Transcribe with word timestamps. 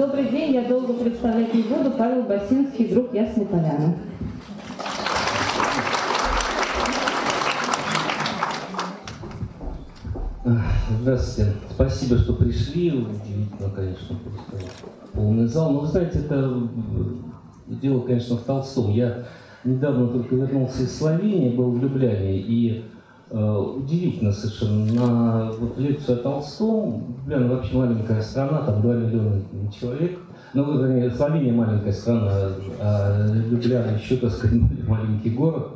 Добрый 0.00 0.30
день, 0.30 0.54
я 0.54 0.66
долго 0.66 0.94
представлять 0.94 1.52
не 1.52 1.60
буду. 1.60 1.90
Павел 1.90 2.22
Басинский, 2.22 2.88
друг 2.88 3.12
Ясной 3.12 3.44
Поляны. 3.44 3.98
Здравствуйте. 11.02 11.52
Спасибо, 11.74 12.16
что 12.16 12.32
пришли. 12.32 12.92
Удивительно, 12.92 13.70
конечно, 13.76 14.16
просто 14.24 14.72
полный 15.12 15.46
зал. 15.46 15.70
Но 15.70 15.80
вы 15.80 15.86
знаете, 15.88 16.20
это 16.20 16.70
дело, 17.66 18.00
конечно, 18.00 18.38
в 18.38 18.44
Толстом. 18.44 18.92
Я 18.92 19.26
недавно 19.64 20.08
только 20.08 20.34
вернулся 20.34 20.84
из 20.84 20.96
Словении, 20.96 21.54
был 21.54 21.72
в 21.72 21.78
Любляне, 21.78 22.38
и 22.38 22.78
э, 22.78 22.82
удивительно 23.30 24.32
совершенно, 24.32 24.92
на 24.92 25.52
вот, 25.52 25.78
лекцию 25.78 26.18
о 26.18 26.22
Толстом, 26.22 27.16
Любляна 27.22 27.54
вообще 27.54 27.76
маленькая 27.76 28.22
страна, 28.22 28.62
там 28.62 28.82
2 28.82 28.94
миллиона 28.94 29.42
человек, 29.78 30.18
ну, 30.52 30.78
вернее, 30.78 31.10
Словения 31.10 31.52
маленькая 31.52 31.92
страна, 31.92 32.32
а 32.80 33.26
Любляна 33.32 33.96
еще, 33.96 34.16
так 34.16 34.32
сказать, 34.32 34.60
маленький 34.88 35.30
город, 35.30 35.68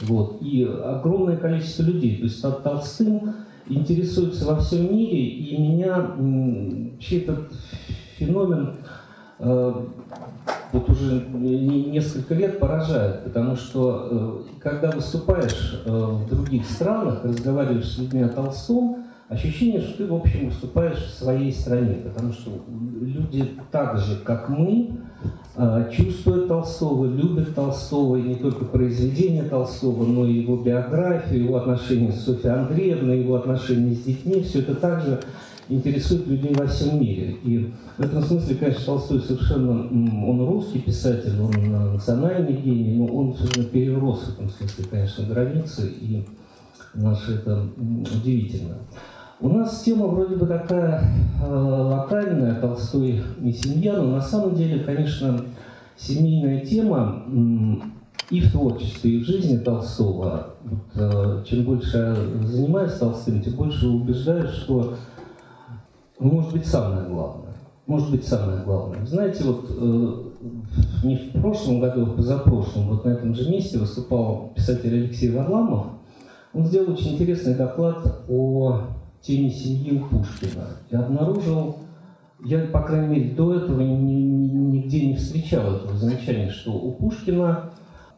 вот, 0.00 0.38
и 0.40 0.64
огромное 0.64 1.36
количество 1.36 1.82
людей, 1.82 2.18
то 2.18 2.24
есть 2.24 2.42
Толстым 2.62 3.34
интересуется 3.66 4.46
во 4.46 4.56
всем 4.56 4.94
мире, 4.94 5.26
и 5.26 5.60
меня 5.60 5.98
вообще 5.98 7.18
этот 7.18 7.52
феномен 8.16 8.76
э, 9.38 9.74
вот 10.74 10.90
уже 10.90 11.24
несколько 11.30 12.34
лет 12.34 12.58
поражает, 12.58 13.22
потому 13.22 13.54
что 13.54 14.42
э, 14.50 14.58
когда 14.60 14.90
выступаешь 14.90 15.80
э, 15.86 15.90
в 15.90 16.28
других 16.28 16.68
странах, 16.68 17.24
разговариваешь 17.24 17.86
с 17.86 17.98
людьми 17.98 18.22
о 18.22 18.28
Толстом, 18.28 19.04
ощущение, 19.28 19.80
что 19.80 19.98
ты, 19.98 20.06
в 20.06 20.14
общем, 20.14 20.48
выступаешь 20.48 20.98
в 20.98 21.14
своей 21.16 21.52
стране, 21.52 21.94
потому 22.04 22.32
что 22.32 22.50
люди 23.00 23.50
так 23.70 23.98
же, 23.98 24.16
как 24.24 24.48
мы, 24.48 24.98
э, 25.56 25.90
чувствуют 25.92 26.48
Толстого, 26.48 27.06
любят 27.06 27.54
Толстого, 27.54 28.16
и 28.16 28.22
не 28.22 28.34
только 28.34 28.64
произведения 28.64 29.44
Толстого, 29.44 30.04
но 30.04 30.26
и 30.26 30.40
его 30.40 30.56
биографию, 30.56 31.44
его 31.44 31.56
отношения 31.56 32.10
с 32.10 32.24
Софьей 32.24 32.52
Андреевной, 32.52 33.20
его 33.20 33.36
отношения 33.36 33.94
с 33.94 34.02
детьми, 34.02 34.42
все 34.42 34.58
это 34.58 34.74
также 34.74 35.20
интересует 35.68 36.26
людей 36.26 36.54
во 36.54 36.66
всем 36.66 37.00
мире. 37.00 37.36
И 37.42 37.72
в 37.96 38.00
этом 38.00 38.22
смысле, 38.22 38.56
конечно, 38.56 38.84
Толстой 38.84 39.20
совершенно, 39.20 39.80
он 40.28 40.46
русский 40.46 40.80
писатель, 40.80 41.40
он 41.40 41.92
национальный 41.92 42.56
гений, 42.56 42.96
но 42.96 43.06
он 43.06 43.34
совершенно 43.34 43.66
перерос 43.66 44.20
в 44.24 44.32
этом 44.34 44.50
смысле, 44.50 44.84
конечно, 44.90 45.26
границы, 45.26 45.88
и 46.00 46.24
наше 46.94 47.34
это 47.34 47.66
удивительно. 47.78 48.76
У 49.40 49.48
нас 49.48 49.82
тема 49.82 50.06
вроде 50.06 50.36
бы 50.36 50.46
такая 50.46 51.02
э, 51.42 51.46
локальная, 51.46 52.60
Толстой 52.60 53.22
и 53.42 53.52
семья, 53.52 53.96
но 53.96 54.12
на 54.12 54.20
самом 54.20 54.54
деле, 54.54 54.84
конечно, 54.84 55.40
семейная 55.96 56.60
тема 56.60 57.24
и 58.30 58.40
в 58.40 58.52
творчестве, 58.52 59.10
и 59.10 59.22
в 59.22 59.26
жизни 59.26 59.58
Толстого. 59.58 60.54
Вот, 60.62 60.80
э, 60.94 61.44
чем 61.48 61.64
больше 61.64 61.96
я 61.96 62.46
занимаюсь 62.46 62.92
Толстым, 62.92 63.42
тем 63.42 63.54
больше 63.54 63.88
убеждаюсь, 63.88 64.50
что 64.50 64.94
может 66.18 66.52
быть 66.52 66.66
самое 66.66 67.08
главное. 67.08 67.54
Может 67.86 68.10
быть 68.10 68.26
самое 68.26 68.62
главное. 68.64 69.04
Знаете, 69.04 69.44
вот 69.44 69.66
э, 69.68 70.24
не 71.04 71.16
в 71.16 71.40
прошлом 71.40 71.80
году, 71.80 72.04
а 72.04 72.16
позапрошлом, 72.16 72.88
вот 72.88 73.04
на 73.04 73.10
этом 73.10 73.34
же 73.34 73.50
месте 73.50 73.78
выступал 73.78 74.52
писатель 74.54 74.94
Алексей 74.94 75.30
Варламов. 75.30 75.86
Он 76.54 76.64
сделал 76.64 76.92
очень 76.92 77.14
интересный 77.14 77.54
доклад 77.54 78.24
о 78.28 78.86
теме 79.20 79.50
семьи 79.50 79.98
у 79.98 80.06
Пушкина. 80.06 80.68
Я 80.90 81.00
обнаружил, 81.00 81.76
я, 82.44 82.66
по 82.66 82.82
крайней 82.82 83.08
мере, 83.08 83.34
до 83.34 83.54
этого 83.54 83.80
ни, 83.80 83.96
ни, 83.96 84.48
нигде 84.76 85.06
не 85.06 85.16
встречал 85.16 85.74
этого 85.74 85.96
замечания, 85.96 86.50
что 86.50 86.72
у 86.72 86.92
Пушкина 86.92 87.70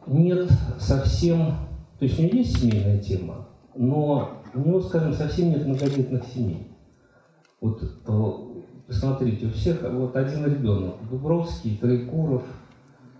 нет 0.05 0.49
совсем, 0.79 1.55
то 1.99 2.05
есть 2.05 2.19
у 2.19 2.23
него 2.23 2.37
есть 2.37 2.59
семейная 2.59 2.99
тема, 2.99 3.47
но 3.75 4.29
у 4.53 4.59
него, 4.59 4.81
скажем, 4.81 5.13
совсем 5.13 5.49
нет 5.49 5.65
многодетных 5.65 6.23
семей. 6.33 6.67
Вот 7.59 7.81
э, 7.81 8.21
посмотрите, 8.87 9.47
у 9.47 9.49
всех 9.49 9.81
вот 9.91 10.15
один 10.15 10.45
ребенок, 10.45 10.95
Дубровский, 11.09 11.77
Троекуров, 11.77 12.43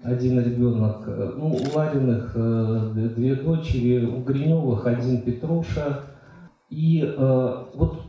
один 0.03 0.39
ребенок, 0.39 1.03
э, 1.07 1.33
ну, 1.35 1.47
у 1.47 1.75
Лариных 1.77 2.33
э, 2.35 3.09
две 3.15 3.35
дочери, 3.35 4.05
у 4.05 4.21
Гриневых 4.21 4.85
один 4.85 5.23
Петруша, 5.23 6.01
и 6.69 7.03
э, 7.03 7.63
вот 7.73 8.01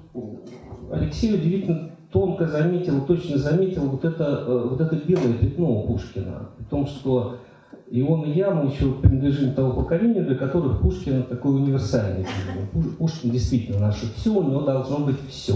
Алексей 0.93 1.35
удивительно 1.35 1.93
тонко 2.13 2.47
заметил, 2.47 3.07
точно 3.07 3.39
заметил 3.39 3.89
вот 3.89 4.05
это, 4.05 4.45
э, 4.47 4.69
вот 4.69 4.81
это 4.81 4.97
белое 4.97 5.33
пятно 5.35 5.81
у 5.81 5.87
Пушкина. 5.87 6.51
О 6.59 6.65
том, 6.69 6.87
что 6.87 7.39
и 7.91 8.03
он, 8.03 8.25
и 8.25 8.33
я, 8.33 8.51
мы 8.51 8.71
еще 8.71 8.93
принадлежим 8.93 9.55
того 9.55 9.83
поколению, 9.83 10.27
для 10.27 10.37
которых 10.37 10.81
Пушкин 10.83 11.23
такой 11.23 11.57
универсальный. 11.57 12.27
Пушкин 12.99 13.31
действительно 13.31 13.81
наше 13.81 14.13
все, 14.15 14.31
у 14.31 14.43
него 14.43 14.61
должно 14.61 14.99
быть 14.99 15.17
все. 15.29 15.55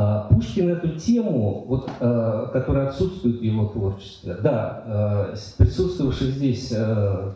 А 0.00 0.28
Пушкин 0.30 0.68
эту 0.68 0.90
тему, 0.90 1.64
вот, 1.66 1.90
э, 1.98 2.46
которая 2.52 2.88
отсутствует 2.88 3.40
в 3.40 3.42
его 3.42 3.66
творчестве, 3.66 4.36
да, 4.40 5.34
присутствовавший 5.56 6.28
здесь 6.28 6.72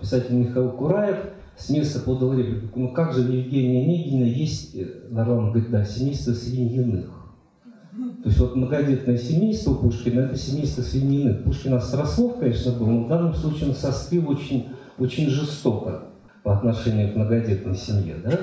писатель 0.00 0.34
Михаил 0.34 0.70
Кураев– 0.70 1.16
с 1.56 1.68
места 1.70 2.00
подал 2.00 2.34
реплику, 2.34 2.80
ну 2.80 2.88
как 2.92 3.12
же 3.12 3.20
Евгения 3.20 3.82
Онегина 3.82 4.24
есть, 4.24 4.76
Нарлан 5.10 5.50
говорит, 5.50 5.70
да, 5.70 5.84
семейство 5.84 6.32
свиньиных. 6.32 7.10
То 8.22 8.28
есть 8.28 8.38
вот 8.38 8.56
многодетное 8.56 9.18
семейство 9.18 9.74
Пушкина– 9.74 10.20
это 10.22 10.36
семейство 10.36 10.82
свиньиных. 10.82 11.44
Пушкин 11.44 11.74
острослов, 11.74 12.38
конечно, 12.38 12.72
был, 12.72 12.86
но 12.86 13.04
в 13.04 13.08
данном 13.08 13.34
случае 13.34 13.70
он 13.70 13.74
состыл 13.74 14.30
очень, 14.30 14.68
очень 14.98 15.28
жестоко 15.28 16.04
по 16.42 16.56
отношению 16.56 17.12
к 17.12 17.16
многодетной 17.16 17.76
семье. 17.76 18.16
Да? 18.24 18.38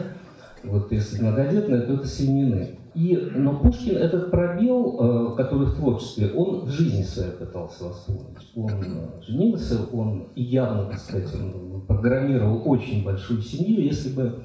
Вот 0.63 0.91
если 0.91 1.21
многодетная, 1.21 1.81
то 1.81 1.93
это 1.93 2.07
свиньины. 2.07 2.75
И, 2.99 3.15
но 3.33 3.57
Пушкин 3.57 3.95
этот 3.95 4.29
пробел, 4.29 4.97
э, 4.99 5.37
который 5.37 5.67
в 5.67 5.75
творчестве, 5.75 6.33
он 6.33 6.65
в 6.65 6.69
жизни 6.69 7.01
своей 7.01 7.31
пытался 7.31 7.85
восполнить. 7.85 8.51
Он 8.55 8.71
э, 8.71 9.21
женился, 9.25 9.85
он 9.93 10.27
явно, 10.35 10.87
так 10.87 10.99
сказать, 10.99 11.33
он 11.33 11.85
программировал 11.87 12.61
очень 12.65 13.05
большую 13.05 13.41
семью, 13.41 13.81
если 13.81 14.09
бы, 14.09 14.43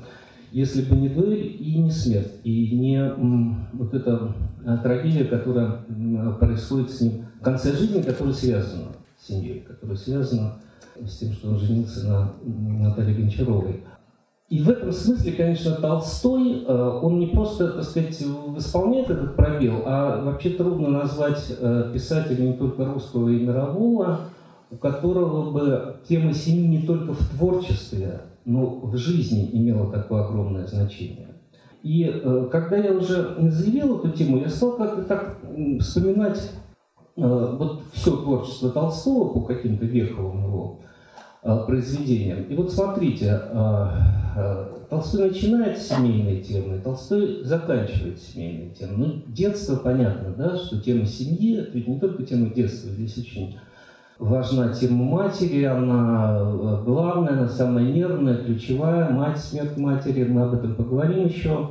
если 0.52 0.82
бы 0.82 0.94
не 0.94 1.08
дуэль 1.08 1.56
и 1.58 1.80
не 1.80 1.90
смерть, 1.90 2.30
и 2.44 2.76
не 2.76 3.12
вот 3.72 3.92
эта 3.92 4.36
э, 4.64 4.78
трагедия, 4.84 5.24
которая 5.24 5.80
происходит 6.38 6.90
с 6.90 7.00
ним 7.00 7.24
в 7.40 7.42
конце 7.42 7.72
жизни, 7.72 8.02
которая 8.02 8.34
связана 8.34 8.92
с 9.18 9.26
семьей, 9.26 9.62
которая 9.66 9.96
связана 9.96 10.58
с 11.04 11.18
тем, 11.18 11.32
что 11.32 11.48
он 11.48 11.58
женился 11.58 12.06
на 12.06 12.32
Наталье 12.44 13.16
Гончаровой. 13.16 13.82
И 14.50 14.60
в 14.60 14.68
этом 14.68 14.92
смысле, 14.92 15.32
конечно, 15.32 15.74
Толстой, 15.76 16.64
э, 16.66 16.98
он 17.02 17.18
не 17.18 17.28
просто, 17.28 17.72
так 17.72 17.84
сказать, 17.84 18.22
восполняет 18.48 19.08
этот 19.08 19.36
пробел, 19.36 19.82
а 19.86 20.22
вообще 20.22 20.50
трудно 20.50 20.88
назвать 20.88 21.50
э, 21.58 21.90
писателя 21.94 22.42
не 22.42 22.52
только 22.52 22.84
русского 22.84 23.30
и 23.30 23.40
мирового, 23.40 24.20
у 24.70 24.76
которого 24.76 25.50
бы 25.50 25.96
тема 26.06 26.34
семьи 26.34 26.66
не 26.66 26.86
только 26.86 27.14
в 27.14 27.28
творчестве, 27.30 28.20
но 28.44 28.66
в 28.66 28.96
жизни 28.96 29.48
имела 29.50 29.90
такое 29.90 30.24
огромное 30.26 30.66
значение. 30.66 31.28
И 31.82 32.04
э, 32.04 32.48
когда 32.52 32.76
я 32.76 32.92
уже 32.92 33.36
заявил 33.50 33.98
эту 33.98 34.10
тему, 34.10 34.40
я 34.40 34.50
стал 34.50 34.76
как-то 34.76 35.04
так 35.04 35.38
вспоминать 35.80 36.50
вот 37.16 37.82
все 37.92 38.16
творчество 38.16 38.70
Толстого 38.70 39.32
по 39.32 39.42
каким-то 39.42 39.86
веховым 39.86 40.46
его 40.46 40.80
произведениям. 41.44 42.44
И 42.44 42.54
вот 42.54 42.72
смотрите, 42.72 43.40
Э, 44.36 44.66
Толстой 44.90 45.28
начинает 45.28 45.78
с 45.78 45.88
семейной 45.88 46.40
темы, 46.40 46.80
Толстой 46.80 47.44
заканчивает 47.44 48.20
семейной 48.20 48.70
темой. 48.70 48.96
Ну, 48.96 49.22
детство, 49.28 49.76
понятно, 49.76 50.34
да, 50.36 50.56
что 50.56 50.80
тема 50.80 51.06
семьи, 51.06 51.58
это 51.58 51.70
ведь 51.72 51.86
не 51.86 52.00
только 52.00 52.24
тема 52.24 52.52
детства, 52.52 52.90
здесь 52.90 53.16
очень 53.16 53.56
важна 54.18 54.72
тема 54.72 55.04
матери, 55.04 55.62
она 55.62 56.38
э, 56.40 56.82
главная, 56.84 57.34
она 57.34 57.48
самая 57.48 57.84
нервная, 57.84 58.38
ключевая, 58.38 59.10
мать, 59.10 59.38
смерть 59.38 59.76
матери, 59.76 60.24
мы 60.24 60.42
об 60.42 60.54
этом 60.54 60.74
поговорим 60.74 61.26
еще. 61.26 61.70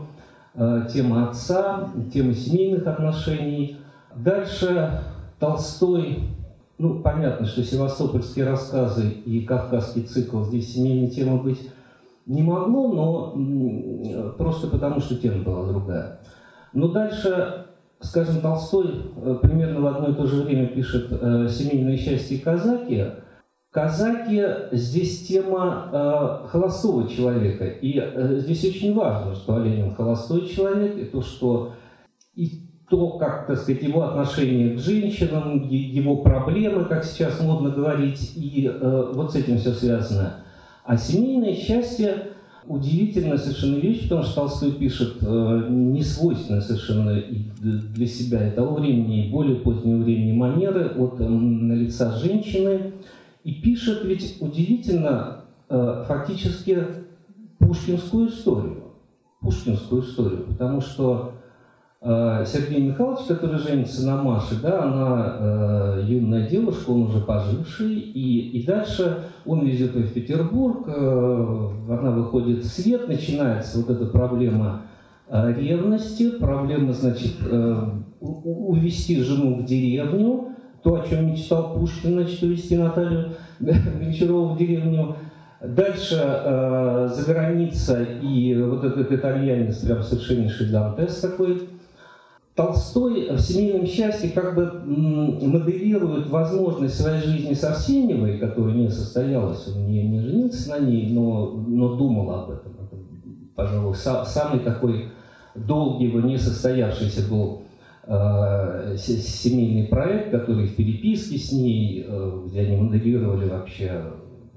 Э, 0.56 0.88
тема 0.92 1.30
отца, 1.30 1.90
тема 2.14 2.34
семейных 2.34 2.88
отношений. 2.88 3.78
Дальше 4.16 5.02
Толстой, 5.40 6.30
ну, 6.84 7.00
понятно, 7.00 7.46
что 7.46 7.64
севастопольские 7.64 8.46
рассказы 8.46 9.10
и 9.10 9.46
кавказский 9.46 10.04
цикл, 10.04 10.44
здесь 10.44 10.74
семейная 10.74 11.10
тема 11.10 11.42
быть 11.42 11.72
не 12.26 12.44
могло, 12.44 12.90
но 12.90 14.34
просто 14.38 14.68
потому, 14.68 15.00
что 15.00 15.16
тема 15.16 15.44
была 15.44 15.66
другая. 15.66 16.20
Но 16.74 16.90
дальше, 16.90 17.68
скажем, 18.02 18.42
Толстой 18.42 19.14
э, 19.16 19.38
примерно 19.42 19.80
в 19.80 19.88
одно 19.88 20.10
и 20.10 20.14
то 20.14 20.26
же 20.26 20.44
время 20.44 20.68
пишет 20.68 21.08
э, 21.10 21.48
«Семейное 21.48 21.96
счастье 21.96 22.40
казаки». 22.40 23.06
Казаки 23.72 24.44
здесь 24.74 25.26
тема 25.26 25.90
э, 25.90 26.48
холостого 26.50 27.08
человека. 27.08 27.66
И 27.66 28.40
здесь 28.40 28.66
очень 28.66 28.94
важно, 28.94 29.36
что 29.36 29.56
Оленин 29.56 29.96
холостой 29.96 30.48
человек, 30.48 30.98
и 30.98 31.06
то, 31.06 31.22
что 31.22 31.72
и 32.36 32.62
то, 32.94 33.10
как, 33.18 33.48
так 33.48 33.57
сказать, 33.57 33.81
его 33.81 34.04
отношение 34.04 34.75
к 34.75 34.80
женщинам, 34.80 35.68
его 35.68 36.18
проблемы, 36.18 36.86
как 36.86 37.04
сейчас 37.04 37.42
модно 37.42 37.72
говорить, 37.72 38.34
и 38.36 38.72
э, 38.72 39.12
вот 39.16 39.31
с 39.31 39.36
этим 39.36 39.57
все 39.57 39.72
связано. 39.72 40.36
А 40.84 40.95
семейное 40.95 41.56
счастье 41.56 42.34
удивительная 42.68 43.40
совершенно 43.40 43.78
вещь, 43.78 44.04
потому 44.04 44.22
что 44.22 44.36
Толстой 44.36 44.74
пишет 44.74 45.18
э, 45.22 45.68
не 45.72 46.04
свойственные 46.04 46.62
совершенно 46.62 47.19
для 47.19 48.06
себя 48.06 48.48
и 48.48 48.51
того 48.51 48.75
времени, 48.75 49.25
и 49.25 49.31
более 49.31 49.56
позднего 49.56 50.04
времени 50.04 50.38
манеры 50.38 50.89
от 50.89 51.19
э, 51.19 51.25
лица 51.25 52.16
женщины, 52.19 52.94
и 53.44 53.56
пишет 53.56 54.06
ведь 54.06 54.38
удивительно 54.39 55.46
э, 55.68 56.04
фактически 56.07 56.78
пушкинскую 57.57 58.30
историю. 58.30 58.84
Пушкинскую 59.42 60.04
историю, 60.04 60.46
потому 60.48 60.80
что 60.80 61.34
Сергей 62.04 62.82
Михайлович, 62.82 63.26
который 63.28 63.58
женится 63.58 64.06
на 64.06 64.22
Маше, 64.22 64.62
да, 64.62 64.84
она 64.84 65.38
э, 65.40 66.04
юная 66.06 66.50
девушка, 66.50 66.90
он 66.90 67.04
уже 67.04 67.22
поживший, 67.22 67.94
и, 67.94 68.60
и 68.60 68.66
дальше 68.66 69.20
он 69.46 69.66
везет 69.66 69.96
ее 69.96 70.04
в 70.04 70.14
Петербург, 70.14 70.86
э, 70.86 71.70
она 71.90 72.12
выходит 72.12 72.66
в 72.66 72.68
свет, 72.68 73.08
начинается 73.08 73.78
вот 73.78 73.90
эта 73.90 74.06
проблема 74.08 74.82
э, 75.30 75.54
ревности, 75.54 76.32
проблема, 76.32 76.92
значит, 76.92 77.36
э, 77.50 77.90
увести 78.20 79.22
жену 79.24 79.62
в 79.62 79.66
деревню, 79.66 80.50
то, 80.84 80.96
о 80.96 81.08
чем 81.08 81.32
мечтал 81.32 81.74
Пушкин, 81.74 82.14
значит, 82.14 82.44
увезти 82.44 82.78
Наталью 82.78 83.32
Гончарову 83.60 84.54
в 84.54 84.58
деревню. 84.58 85.16
Дальше 85.62 86.22
э, 86.22 87.10
за 87.14 87.34
граница 87.34 88.04
и 88.22 88.54
вот 88.62 88.84
этот 88.84 89.10
итальянец, 89.10 89.78
прям 89.78 90.04
совершеннейший 90.04 90.70
Дантес 90.70 91.22
такой. 91.22 91.70
Толстой 92.56 93.32
в 93.32 93.40
«Семейном 93.40 93.88
счастье» 93.88 94.30
как 94.30 94.54
бы 94.54 94.72
моделирует 94.86 96.30
возможность 96.30 97.00
своей 97.00 97.22
жизни 97.22 97.54
с 97.54 97.64
Арсеньевой, 97.64 98.38
которая 98.38 98.76
не 98.76 98.90
состоялась, 98.90 99.68
он 99.68 99.88
не, 99.88 100.08
не 100.08 100.20
женился 100.20 100.70
на 100.70 100.80
ней, 100.80 101.12
но, 101.12 101.52
но 101.68 101.96
думал 101.96 102.30
об 102.32 102.52
этом. 102.52 102.74
Это, 102.74 102.96
пожалуй, 103.56 103.96
са, 103.96 104.24
самый 104.26 104.60
такой 104.60 105.10
долгий, 105.56 106.12
не 106.12 106.38
состоявшийся 106.38 107.28
был 107.28 107.64
э, 108.06 108.98
семейный 108.98 109.88
проект, 109.88 110.30
который 110.30 110.68
в 110.68 110.76
переписке 110.76 111.40
с 111.40 111.52
ней, 111.52 112.06
э, 112.08 112.42
где 112.46 112.62
они 112.62 112.78
моделировали 112.78 113.50
вообще, 113.50 114.04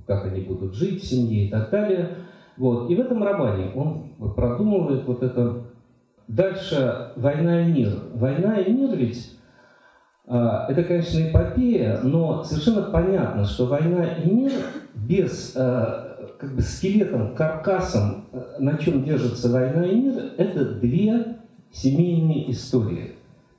как 0.06 0.26
они 0.26 0.42
будут 0.42 0.74
жить 0.74 1.02
в 1.02 1.06
семье 1.06 1.46
и 1.46 1.50
так 1.50 1.70
далее. 1.70 2.10
Вот. 2.58 2.90
И 2.90 2.94
в 2.94 3.00
этом 3.00 3.22
романе 3.22 3.70
он 3.74 4.10
продумывает 4.34 5.06
вот 5.06 5.22
это. 5.22 5.62
Дальше 6.28 7.12
«Война 7.16 7.66
и 7.66 7.72
мир». 7.72 7.92
«Война 8.14 8.58
и 8.58 8.72
мир» 8.72 8.96
ведь 8.96 9.32
а, 10.26 10.66
это, 10.68 10.82
конечно, 10.82 11.20
эпопея, 11.20 12.00
но 12.02 12.42
совершенно 12.42 12.82
понятно, 12.82 13.44
что 13.44 13.66
«Война 13.66 14.04
и 14.04 14.30
мир» 14.30 14.52
без 14.94 15.54
а, 15.56 16.34
как 16.38 16.54
бы 16.54 16.62
скелетом, 16.62 17.34
каркасом, 17.34 18.26
на 18.58 18.76
чем 18.78 19.04
держится 19.04 19.50
«Война 19.50 19.86
и 19.86 19.94
мир», 19.94 20.22
это 20.36 20.64
две 20.64 21.36
семейные 21.72 22.50
истории 22.50 23.16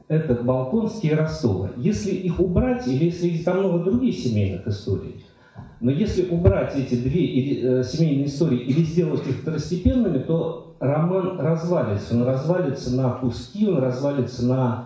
это 0.08 0.36
Балконские 0.36 1.14
и 1.14 1.16
Ростова. 1.16 1.72
Если 1.75 2.12
их 2.12 2.40
убрать, 2.40 2.88
или 2.88 3.06
если 3.06 3.44
там 3.44 3.60
много 3.60 3.84
других 3.84 4.18
семейных 4.18 4.68
историй, 4.68 5.25
но 5.80 5.92
если 5.92 6.27
убрать 6.30 6.75
эти 6.75 6.95
две 6.95 7.80
э, 7.80 7.83
семейные 7.83 8.25
истории 8.25 8.59
или 8.59 8.83
сделать 8.83 9.27
их 9.27 9.38
второстепенными, 9.38 10.19
то 10.19 10.75
роман 10.80 11.39
развалится. 11.39 12.15
Он 12.15 12.24
развалится 12.24 12.95
на 12.95 13.12
куски, 13.12 13.68
он 13.68 13.77
развалится 13.77 14.45
на 14.45 14.86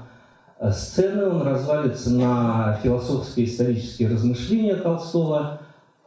э, 0.60 0.70
сцены, 0.72 1.28
он 1.28 1.44
развалится 1.44 2.12
на 2.12 2.78
философские 2.84 3.46
исторические 3.46 4.10
размышления 4.10 4.76
Толстого. 4.76 5.60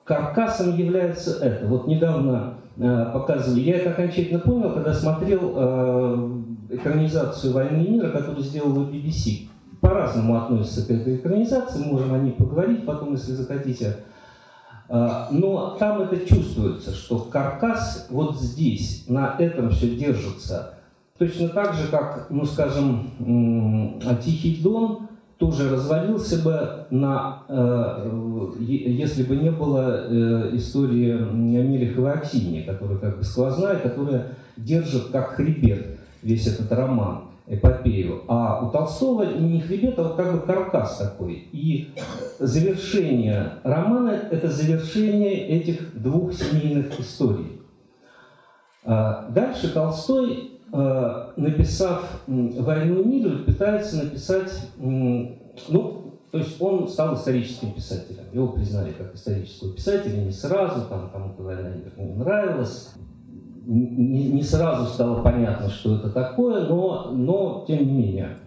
Каркасом 0.05 0.77
является 0.77 1.43
это. 1.43 1.67
Вот 1.67 1.87
недавно 1.87 2.55
э, 2.77 3.07
показывали, 3.11 3.61
я 3.61 3.77
это 3.77 3.91
окончательно 3.91 4.41
понял, 4.41 4.75
когда 4.75 4.93
смотрел 4.93 6.45
экранизацию 6.69 7.53
«Войны 7.55 7.85
и 7.85 7.91
мира», 7.91 8.11
которую 8.11 8.43
сделала 8.43 8.85
BBC. 8.85 9.49
По-разному 9.81 10.37
относятся 10.37 10.87
к 10.87 10.91
этой 10.91 11.17
экранизации, 11.17 11.85
можем 11.85 12.13
о 12.15 12.19
ней 12.19 12.33
поговорить 12.33 12.85
потом, 12.85 13.13
если 13.13 13.33
захотите. 13.33 13.97
А, 14.97 15.27
но 15.33 15.77
там 15.77 16.03
это 16.03 16.25
чувствуется, 16.25 16.95
что 16.95 17.19
каркас 17.19 18.07
вот 18.11 18.39
здесь, 18.39 19.07
на 19.09 19.35
этом 19.41 19.71
все 19.71 19.97
держится. 19.97 20.75
Точно 21.19 21.49
так 21.49 21.75
же, 21.75 21.89
как, 21.89 22.29
ну 22.31 22.45
скажем, 22.45 23.99
Тихий 24.25 24.63
Дон 24.63 25.09
тоже 25.37 25.69
развалился 25.69 26.45
бы 26.45 26.87
на, 26.91 27.43
э, 27.49 28.53
если 28.61 29.25
бы 29.25 29.35
не 29.35 29.51
было 29.51 30.07
э, 30.07 30.51
истории 30.53 31.13
Мелехова 31.13 32.13
и 32.13 32.19
Аксиньи, 32.19 32.63
которая 32.63 32.99
как 32.99 33.19
бы 33.19 33.25
сквозная, 33.25 33.81
которая 33.81 34.37
держит 34.57 35.09
как 35.11 35.31
хребет 35.31 35.99
весь 36.23 36.47
этот 36.47 36.71
роман, 36.71 37.23
эпопею. 37.47 38.23
А 38.29 38.65
у 38.65 38.71
Толстого 38.71 39.25
не 39.25 39.61
хребет, 39.61 39.99
а 39.99 40.05
вот 40.05 40.17
как 40.17 40.33
бы 40.33 40.41
каркас 40.41 40.99
такой. 40.99 41.49
И 41.53 41.91
завершение 42.39 43.55
романа– 43.63 44.11
это 44.31 44.51
завершение 44.51 45.49
этих 45.49 46.01
двух 46.01 46.33
семейных 46.33 46.99
историй. 46.99 47.61
А 48.85 49.29
дальше 49.31 49.73
Толстой, 49.73 50.61
а, 50.73 51.33
написав 51.37 52.23
«Войну 52.27 53.03
и 53.03 53.05
мир», 53.05 53.45
пытается 53.45 54.05
написать, 54.05 54.53
ну, 54.77 56.19
то 56.31 56.39
есть 56.39 56.61
он 56.61 56.89
стал 56.89 57.15
историческим 57.15 57.73
писателем. 57.73 58.25
Его 58.33 58.49
признали 58.49 58.93
как 58.93 59.15
исторического 59.15 59.73
писателя 59.73 60.17
не 60.17 60.33
сразу, 60.33 60.87
там 60.89 61.11
кому-то 61.11 61.43
«Война 61.43 61.71
и 61.71 61.79
мир» 61.79 61.93
не 61.97 62.15
нравилась, 62.15 62.93
не, 63.67 64.29
не 64.29 64.43
сразу 64.43 64.87
стало 64.87 65.23
понятно, 65.23 65.69
что 65.69 65.97
это 65.97 66.11
такое, 66.11 66.67
но, 66.67 67.11
но 67.13 67.65
тем 67.67 67.87
не 67.87 67.93
менее. 67.93 68.39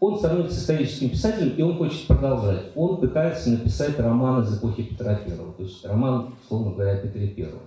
Он 0.00 0.18
становится 0.18 0.58
историческим 0.58 1.10
писателем, 1.10 1.54
и 1.56 1.62
он 1.62 1.76
хочет 1.76 2.08
продолжать. 2.08 2.72
Он 2.74 2.96
пытается 2.96 3.50
написать 3.50 3.98
роман 4.00 4.42
из 4.42 4.58
эпохи 4.58 4.82
Петра 4.82 5.14
Первого, 5.14 5.52
то 5.52 5.62
есть 5.62 5.84
роман, 5.84 6.34
условно 6.42 6.72
говоря, 6.72 6.94
о 6.94 6.96
Петре 6.96 7.28
Первом. 7.28 7.60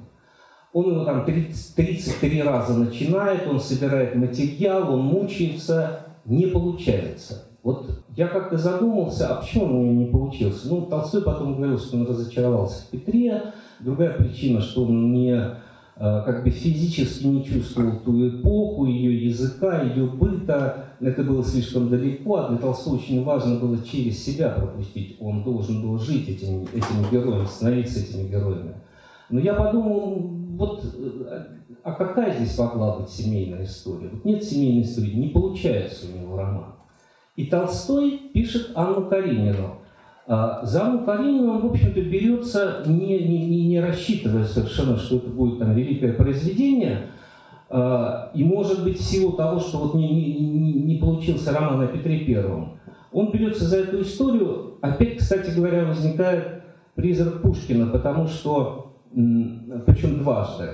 Он 0.73 0.91
его 0.91 1.05
там 1.05 1.23
30, 1.23 1.75
33 1.75 2.43
раза 2.43 2.77
начинает, 2.77 3.47
он 3.47 3.61
собирает 3.61 4.15
материал, 4.15 4.93
он 4.93 5.03
мучается, 5.03 6.07
не 6.25 6.47
получается. 6.47 7.45
Вот 7.63 7.89
я 8.15 8.27
как-то 8.27 8.57
задумался, 8.57 9.29
а 9.29 9.41
почему 9.41 9.79
у 9.79 9.83
меня 9.83 10.05
не 10.05 10.11
получился? 10.11 10.67
Ну, 10.67 10.81
Толстой 10.81 11.21
потом 11.21 11.55
говорил, 11.55 11.79
что 11.79 11.95
он 11.95 12.05
разочаровался 12.05 12.83
в 12.83 12.89
Петре. 12.89 13.53
Другая 13.79 14.13
причина, 14.13 14.59
что 14.59 14.83
он 14.83 15.13
не 15.13 15.55
как 15.97 16.43
бы 16.43 16.49
физически 16.49 17.25
не 17.25 17.45
чувствовал 17.45 17.99
ту 17.99 18.27
эпоху, 18.27 18.85
ее 18.85 19.27
языка, 19.27 19.81
ее 19.81 20.07
быта. 20.07 20.87
Это 20.99 21.23
было 21.23 21.43
слишком 21.43 21.89
далеко, 21.89 22.35
а 22.35 22.49
для 22.49 22.57
Толстого 22.57 22.95
очень 22.95 23.23
важно 23.23 23.59
было 23.59 23.77
через 23.81 24.23
себя 24.23 24.49
пропустить. 24.49 25.17
Он 25.21 25.43
должен 25.43 25.81
был 25.81 25.97
жить 25.97 26.27
этими, 26.27 26.63
этими 26.73 27.09
героями, 27.11 27.45
становиться 27.45 27.99
этими 27.99 28.27
героями. 28.27 28.75
Но 29.29 29.39
я 29.39 29.53
подумал, 29.53 30.15
вот, 30.57 30.83
а 31.83 31.91
какая 31.93 32.35
здесь 32.35 32.57
могла 32.57 32.97
быть 32.97 33.09
семейная 33.09 33.63
история? 33.63 34.09
Вот 34.09 34.25
нет 34.25 34.43
семейной 34.43 34.83
истории, 34.83 35.15
не 35.15 35.29
получается 35.29 36.07
у 36.07 36.19
него 36.19 36.37
роман. 36.37 36.75
И 37.37 37.45
Толстой 37.45 38.31
пишет 38.33 38.71
Анну 38.75 39.07
Каренину– 39.07 39.79
а, 40.27 40.65
за 40.65 40.85
Анну 40.85 41.05
Каренину 41.05 41.51
он, 41.51 41.61
в 41.61 41.71
общем-то, 41.71 42.01
берется, 42.01 42.83
не, 42.87 43.19
не, 43.19 43.67
не 43.67 43.79
рассчитывая 43.79 44.45
совершенно, 44.45 44.97
что 44.97 45.17
это 45.17 45.29
будет 45.29 45.59
там, 45.59 45.75
великое 45.75 46.13
произведение, 46.13 47.09
а, 47.69 48.31
и, 48.33 48.43
может 48.43 48.83
быть, 48.83 48.99
в 48.99 49.03
силу 49.03 49.33
того, 49.33 49.59
что 49.59 49.77
вот 49.79 49.93
не, 49.95 50.07
не, 50.09 50.73
не 50.73 50.95
получился 50.97 51.51
роман 51.51 51.81
о 51.81 51.87
Петре 51.87 52.19
Первом, 52.19 52.79
он 53.11 53.31
берется 53.31 53.65
за 53.65 53.77
эту 53.77 54.01
историю. 54.01 54.77
Опять, 54.81 55.17
кстати 55.17 55.51
говоря, 55.55 55.85
возникает 55.85 56.63
призрак 56.95 57.41
Пушкина, 57.41 57.87
потому 57.87 58.27
что, 58.27 58.97
причем 59.11 60.19
дважды, 60.19 60.69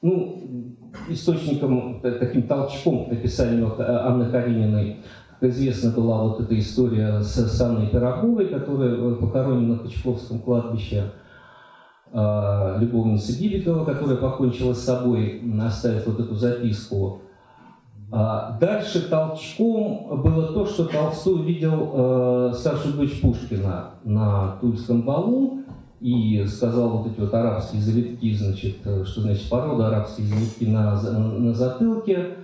ну, 0.00 0.76
источником, 1.08 2.00
таким 2.02 2.42
толчком 2.42 3.06
к 3.06 3.08
написанию 3.08 3.74
Анны 3.78 4.30
Карениной 4.30 4.98
известна 5.40 5.90
была 5.90 6.22
вот 6.22 6.40
эта 6.40 6.58
история 6.58 7.20
с, 7.20 7.34
с 7.34 7.60
Анной 7.60 7.88
Пироговой, 7.88 8.46
которая 8.46 9.14
похоронена 9.14 9.74
на 9.74 9.78
Кочковском 9.78 10.40
кладбище, 10.40 11.12
э, 12.12 12.76
любовница 12.80 13.40
Бибикова, 13.40 13.84
которая 13.84 14.16
покончила 14.16 14.72
с 14.72 14.82
собой, 14.82 15.42
оставив 15.60 16.06
вот 16.06 16.20
эту 16.20 16.34
записку. 16.34 17.20
А 18.16 18.56
дальше 18.60 19.08
толчком 19.08 20.22
было 20.22 20.52
то, 20.52 20.66
что 20.66 20.84
Толстой 20.84 21.34
увидел 21.34 21.90
э, 21.92 22.52
старшую 22.54 22.94
дочь 22.94 23.20
Пушкина 23.20 23.90
на 24.04 24.56
Тульском 24.60 25.02
балу 25.02 25.64
и 26.00 26.44
сказал 26.46 26.98
вот 26.98 27.10
эти 27.10 27.18
вот 27.18 27.34
арабские 27.34 27.80
завитки, 27.82 28.32
значит, 28.34 28.76
э, 28.84 29.04
что 29.04 29.22
значит 29.22 29.48
порода 29.48 29.88
арабские 29.88 30.28
завитки 30.28 30.64
на, 30.64 31.00
на, 31.00 31.18
на 31.18 31.54
затылке. 31.54 32.36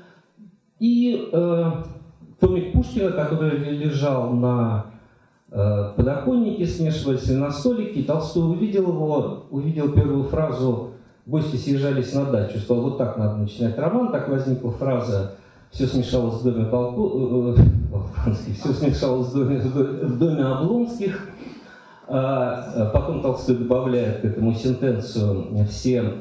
И 0.81 1.29
э, 1.31 1.73
томик 2.41 2.73
Пушкина, 2.73 3.13
который 3.13 3.59
лежал 3.59 4.31
на 4.31 4.87
э, 5.51 5.93
подоконнике, 5.95 6.67
смешивались 6.67 7.31
на 7.31 7.51
столике. 7.53 8.03
Толстой 8.03 8.51
увидел 8.51 8.89
его, 8.89 9.45
увидел 9.51 9.93
первую 9.93 10.25
фразу 10.25 10.91
«Гости 11.27 11.57
съезжались 11.57 12.13
на 12.15 12.25
дачу». 12.25 12.59
Сказал, 12.59 12.83
вот 12.85 12.99
так 12.99 13.17
надо 13.19 13.37
начинать 13.37 13.79
роман. 13.79 14.11
Так 14.11 14.29
возникла 14.29 14.73
фраза 14.73 15.35
«Все 15.71 15.87
смешалось 15.87 16.41
в 16.41 16.45
доме 16.45 16.65
полку...» 16.65 17.55
э, 17.57 17.63
э, 18.27 18.33
«Все 18.55 18.73
смешалось 18.73 19.29
в 19.29 19.35
доме, 19.35 19.59
в 19.59 20.19
доме 20.19 20.45
Облонских». 20.45 21.29
А 22.13 22.91
потом 22.93 23.23
Толстой 23.23 23.57
добавляет 23.57 24.23
к 24.23 24.25
этому 24.25 24.53
сентенцию 24.53 25.47
«Все 25.69 26.13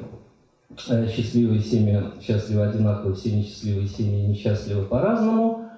счастливые 0.78 1.62
семьи 1.62 2.00
счастливы 2.22 2.62
одинаково, 2.62 3.16
все 3.16 3.32
несчастливые 3.32 3.88
семьи 3.88 4.28
несчастливы 4.28 4.84
по-разному». 4.84 5.69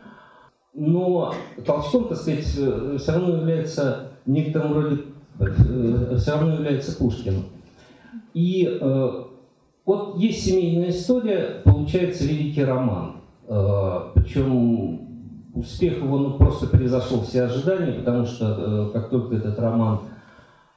Но 0.74 1.34
Толстом, 1.66 2.08
так 2.08 2.18
сказать, 2.18 2.46
все 2.46 3.12
равно 3.12 3.38
является 3.38 4.12
в 4.26 4.30
некотором 4.30 4.74
роде, 4.74 5.02
все 6.18 6.32
равно 6.32 6.54
является 6.54 6.98
Пушкиным. 6.98 7.46
И 8.34 8.80
э, 8.80 9.10
вот 9.86 10.18
есть 10.18 10.46
семейная 10.46 10.90
история, 10.90 11.62
получается 11.66 12.24
великий 12.24 12.64
роман. 12.64 13.18
Э, 13.48 14.12
причем 14.14 15.02
успех 15.54 15.98
его 15.98 16.18
ну, 16.18 16.34
просто 16.38 16.68
превзошел 16.68 17.22
все 17.22 17.44
ожидания, 17.44 17.94
потому 17.94 18.26
что 18.26 18.46
э, 18.46 18.90
как 18.94 19.10
только 19.10 19.36
этот 19.36 19.60
роман 19.60 20.02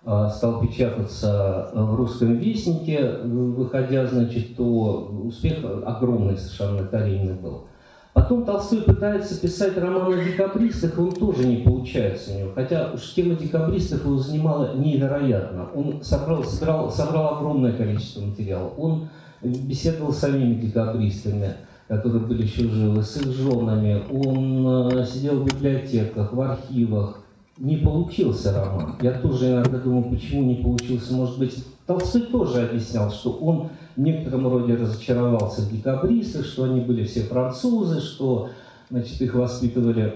э, 0.04 0.28
стал 0.34 0.60
печататься 0.60 1.70
в 1.72 1.94
русском 1.94 2.34
вестнике, 2.34 3.18
выходя, 3.22 4.06
значит, 4.06 4.56
то 4.56 5.10
успех 5.24 5.58
огромный 5.86 6.36
совершенно 6.36 6.84
карийный 6.84 7.34
был. 7.34 7.66
Потом 8.14 8.44
Толстой 8.44 8.83
пытается 8.83 9.40
писать 9.40 9.76
роман 9.76 10.12
о 10.12 10.25
декабристах, 10.25 10.97
он 11.00 11.11
тоже 11.11 11.49
не 11.49 11.56
получается 11.56 12.33
у 12.33 12.38
него. 12.38 12.52
Хотя 12.54 12.92
уж 12.94 13.12
тема 13.12 13.35
декабристов 13.35 14.04
его 14.04 14.16
занимала 14.18 14.76
невероятно. 14.76 15.66
Он 15.75 16.00
собрал, 16.00 16.44
собрал, 16.44 16.92
собрал 16.92 17.38
огромное 17.38 17.73
количество 17.73 18.21
материала. 18.21 18.68
Он 18.78 19.09
беседовал 19.42 20.12
с 20.12 20.18
самими 20.18 20.54
декабристами, 20.54 21.54
которые 21.88 22.25
были 22.25 22.44
еще 22.44 22.68
живы, 22.68 23.02
с 23.02 23.16
их 23.16 23.33
женами. 23.33 24.04
Он 24.09 24.97
э, 24.97 25.04
сидел 25.06 25.40
в 25.40 25.47
библиотеках, 25.47 26.33
в 26.33 26.40
архивах. 26.40 27.18
Не 27.59 27.78
получился 27.78 28.52
роман. 28.52 28.94
Я 29.02 29.18
тоже 29.18 29.50
иногда 29.50 29.78
думаю, 29.78 30.04
почему 30.04 30.44
не 30.44 30.56
получился. 30.56 31.14
Может 31.14 31.40
быть, 31.40 31.64
Толстой 31.86 32.22
тоже 32.22 32.62
объяснял, 32.68 33.10
что 33.10 33.32
он 33.32 33.68
в 33.96 34.00
некотором 34.00 34.48
роде 34.48 34.74
разочаровался 34.74 35.62
в 35.62 35.70
декабристах, 35.70 36.46
что 36.46 36.64
они 36.64 36.80
были 36.80 37.04
все 37.04 37.22
французы, 37.22 38.00
что 38.00 38.48
значит, 38.90 39.20
их 39.20 39.34
воспитывали 39.34 40.14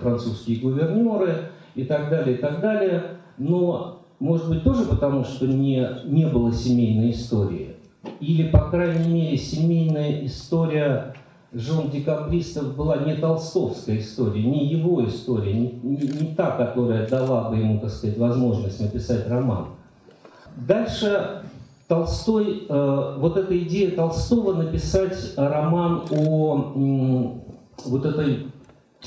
французские 0.00 0.60
гувернеры 0.60 1.50
и 1.74 1.84
так 1.84 2.10
далее, 2.10 2.36
и 2.36 2.38
так 2.38 2.60
далее. 2.60 3.02
Но, 3.38 4.02
может 4.20 4.48
быть, 4.48 4.62
тоже 4.62 4.84
потому, 4.84 5.24
что 5.24 5.46
не, 5.46 5.86
не 6.04 6.26
было 6.26 6.52
семейной 6.52 7.10
истории. 7.10 7.76
Или, 8.20 8.48
по 8.48 8.70
крайней 8.70 9.12
мере, 9.12 9.36
семейная 9.36 10.24
история 10.24 11.14
жен 11.52 11.90
декабристов 11.90 12.76
была 12.76 12.98
не 12.98 13.16
толстовская 13.16 13.98
история, 13.98 14.44
не 14.44 14.66
его 14.66 15.04
история, 15.06 15.52
не, 15.52 15.72
не, 15.82 15.96
не 15.96 16.34
та, 16.34 16.52
которая 16.52 17.08
дала 17.08 17.50
бы 17.50 17.56
ему, 17.56 17.80
так 17.80 17.90
сказать, 17.90 18.16
возможность 18.16 18.80
написать 18.80 19.28
роман. 19.28 19.70
Дальше 20.56 21.42
Толстой, 21.88 22.66
э, 22.68 23.14
вот 23.18 23.36
эта 23.36 23.58
идея 23.58 23.96
Толстого 23.96 24.54
написать 24.54 25.34
роман 25.36 26.04
о 26.10 27.42
вот 27.84 28.04
этой 28.04 28.46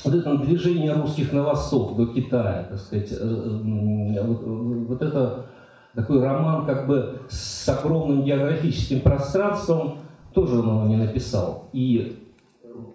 вот 0.02 0.14
этом 0.14 0.42
движении 0.42 0.88
русских 0.88 1.32
на 1.32 1.44
восток, 1.44 1.96
до 1.96 2.06
Китая, 2.06 2.66
так 2.68 2.78
сказать, 2.78 3.12
э, 3.12 4.22
вот, 4.22 4.42
вот 4.88 5.02
это 5.02 5.46
такой 5.94 6.20
роман 6.20 6.66
как 6.66 6.86
бы 6.86 7.20
с 7.28 7.68
огромным 7.68 8.24
географическим 8.24 9.00
пространством, 9.00 9.98
тоже 10.32 10.58
он 10.58 10.68
его 10.68 10.86
не 10.86 10.96
написал. 10.96 11.68
И, 11.72 12.28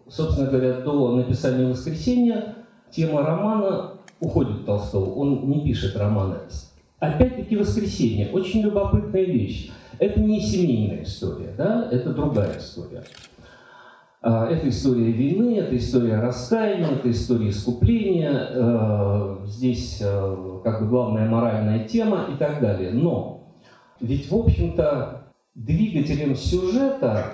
собственно 0.07 0.49
говоря, 0.49 0.81
до 0.81 1.15
написания 1.15 1.69
«Воскресенья» 1.69 2.55
тема 2.91 3.23
романа 3.23 3.93
уходит 4.19 4.65
Толстого, 4.65 5.13
он 5.13 5.49
не 5.49 5.63
пишет 5.63 5.95
романы. 5.95 6.35
Опять-таки 6.99 7.55
«Воскресенье»– 7.55 8.29
очень 8.33 8.61
любопытная 8.61 9.23
вещь. 9.23 9.71
Это 9.99 10.19
не 10.19 10.41
семейная 10.41 11.03
история, 11.03 11.53
да? 11.57 11.87
это 11.91 12.13
другая 12.13 12.57
история. 12.57 13.03
А, 14.21 14.47
это 14.47 14.67
история 14.67 15.11
вины, 15.11 15.57
это 15.57 15.77
история 15.77 16.19
раскаяния, 16.19 16.91
это 16.91 17.09
история 17.09 17.49
искупления. 17.49 18.49
Э, 18.49 19.37
здесь 19.45 20.01
э, 20.01 20.59
как 20.63 20.81
бы 20.81 20.87
главная 20.89 21.29
моральная 21.29 21.85
тема 21.85 22.25
и 22.33 22.37
так 22.37 22.59
далее. 22.59 22.91
Но 22.91 23.55
ведь, 24.01 24.29
в 24.29 24.35
общем-то, 24.35 25.31
двигателем 25.55 26.35
сюжета 26.35 27.27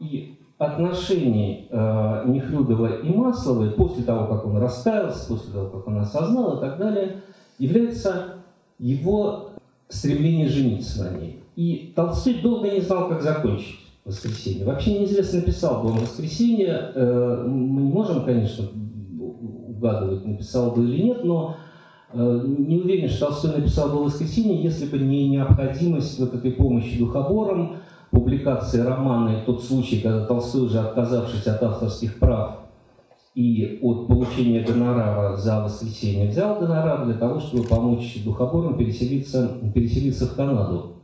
и 0.00 0.36
отношений 0.58 1.68
э, 1.70 2.22
Нехлюдова 2.26 3.02
и 3.02 3.08
Масловой 3.08 3.70
после 3.70 4.02
того, 4.02 4.26
как 4.26 4.46
он 4.46 4.56
раскаялся, 4.58 5.28
после 5.28 5.52
того, 5.52 5.68
как 5.70 5.86
он 5.86 5.98
осознал 5.98 6.58
и 6.58 6.60
так 6.60 6.78
далее, 6.78 7.22
является 7.58 8.36
его 8.78 9.50
стремление 9.88 10.48
жениться 10.48 11.04
на 11.04 11.18
ней. 11.18 11.40
И 11.56 11.92
Толстой 11.94 12.40
долго 12.42 12.70
не 12.70 12.80
знал, 12.80 13.08
как 13.08 13.22
закончить 13.22 13.78
воскресенье. 14.04 14.64
Вообще 14.64 14.98
неизвестно, 14.98 15.40
написал 15.40 15.82
бы 15.82 15.90
он 15.90 15.98
воскресенье. 15.98 16.92
Э, 16.94 17.44
мы 17.46 17.82
не 17.82 17.92
можем, 17.92 18.24
конечно, 18.24 18.66
угадывать, 19.68 20.24
написал 20.24 20.72
бы 20.72 20.84
или 20.84 21.02
нет, 21.02 21.24
но 21.24 21.56
э, 22.12 22.42
не 22.46 22.78
уверен, 22.78 23.08
что 23.08 23.26
Толстой 23.26 23.56
написал 23.56 23.90
бы 23.90 24.04
воскресенье, 24.04 24.62
если 24.62 24.86
бы 24.86 24.98
не 24.98 25.28
необходимость 25.28 26.18
вот 26.20 26.34
этой 26.34 26.52
помощи 26.52 26.98
духоборам, 26.98 27.76
публикации 28.10 28.80
романа 28.80 29.38
и 29.40 29.44
тот 29.44 29.64
случай, 29.64 30.00
когда 30.00 30.24
Толстой, 30.24 30.62
уже 30.62 30.78
отказавшись 30.78 31.46
от 31.46 31.62
авторских 31.62 32.18
прав, 32.18 32.65
и 33.36 33.78
от 33.82 34.08
получения 34.08 34.62
гонорара 34.62 35.36
за 35.36 35.62
воскресенье 35.62 36.30
взял 36.30 36.58
гонорар 36.58 37.04
для 37.04 37.14
того, 37.14 37.38
чтобы 37.38 37.64
помочь 37.64 38.24
духоборам 38.24 38.78
переселиться, 38.78 39.58
переселиться 39.74 40.26
в 40.26 40.34
Канаду. 40.34 40.94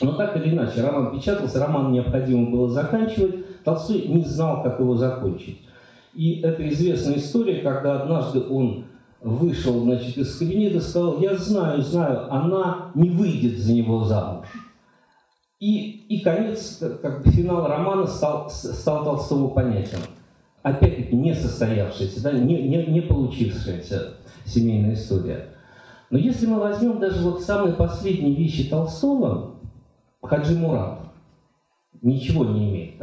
Но 0.00 0.12
так 0.12 0.36
или 0.36 0.54
иначе, 0.54 0.82
роман 0.82 1.10
печатался, 1.10 1.58
роман 1.58 1.90
необходимо 1.90 2.48
было 2.48 2.70
заканчивать, 2.70 3.64
Толстой 3.64 4.06
не 4.06 4.22
знал, 4.22 4.62
как 4.62 4.78
его 4.78 4.94
закончить. 4.94 5.62
И 6.14 6.40
это 6.42 6.66
известная 6.68 7.16
история, 7.16 7.56
когда 7.56 8.00
однажды 8.00 8.40
он 8.40 8.84
вышел 9.20 9.80
значит, 9.80 10.16
из 10.16 10.38
кабинета 10.38 10.76
и 10.76 10.80
сказал, 10.80 11.18
я 11.18 11.34
знаю, 11.34 11.82
знаю, 11.82 12.32
она 12.32 12.92
не 12.94 13.10
выйдет 13.10 13.58
за 13.58 13.72
него 13.72 14.04
замуж. 14.04 14.46
И, 15.58 16.06
и 16.08 16.20
конец, 16.20 16.80
как 17.02 17.24
бы 17.24 17.30
финал 17.32 17.66
романа 17.66 18.06
стал, 18.06 18.48
стал 18.48 19.04
Толстому 19.04 19.48
понятен 19.48 19.98
опять-таки 20.62 21.16
не 21.16 21.34
состоявшаяся, 21.34 22.22
да, 22.22 22.32
не, 22.32 22.68
не, 22.68 22.86
не 22.86 23.00
получившаяся 23.00 24.14
семейная 24.44 24.94
история. 24.94 25.46
Но 26.10 26.18
если 26.18 26.46
мы 26.46 26.58
возьмем 26.58 26.98
даже 26.98 27.22
вот 27.22 27.42
самые 27.42 27.74
последние 27.74 28.34
вещи 28.34 28.68
Толстого, 28.68 29.54
Хаджи 30.22 30.58
Мурат 30.58 31.00
ничего 32.02 32.44
не 32.44 32.68
имеет, 32.68 33.00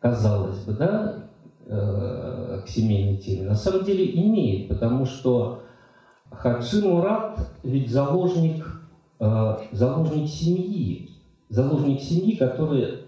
казалось 0.00 0.58
бы, 0.64 0.72
да, 0.72 1.30
э, 1.66 2.62
к 2.64 2.68
семейной 2.68 3.18
теме. 3.18 3.48
На 3.48 3.54
самом 3.54 3.84
деле 3.84 4.14
имеет, 4.14 4.68
потому 4.68 5.04
что 5.04 5.62
Хаджи 6.30 6.86
Мурат 6.86 7.50
ведь 7.62 7.90
заложник, 7.90 8.82
э, 9.18 9.56
заложник 9.72 10.28
семьи, 10.28 11.10
заложник 11.48 12.00
семьи, 12.00 12.36
который 12.36 13.03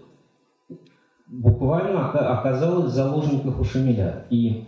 буквально 1.27 2.09
оказалась 2.09 2.91
в 2.91 2.95
заложниках 2.95 3.59
у 3.59 3.63
Шамиля. 3.63 4.25
И, 4.29 4.65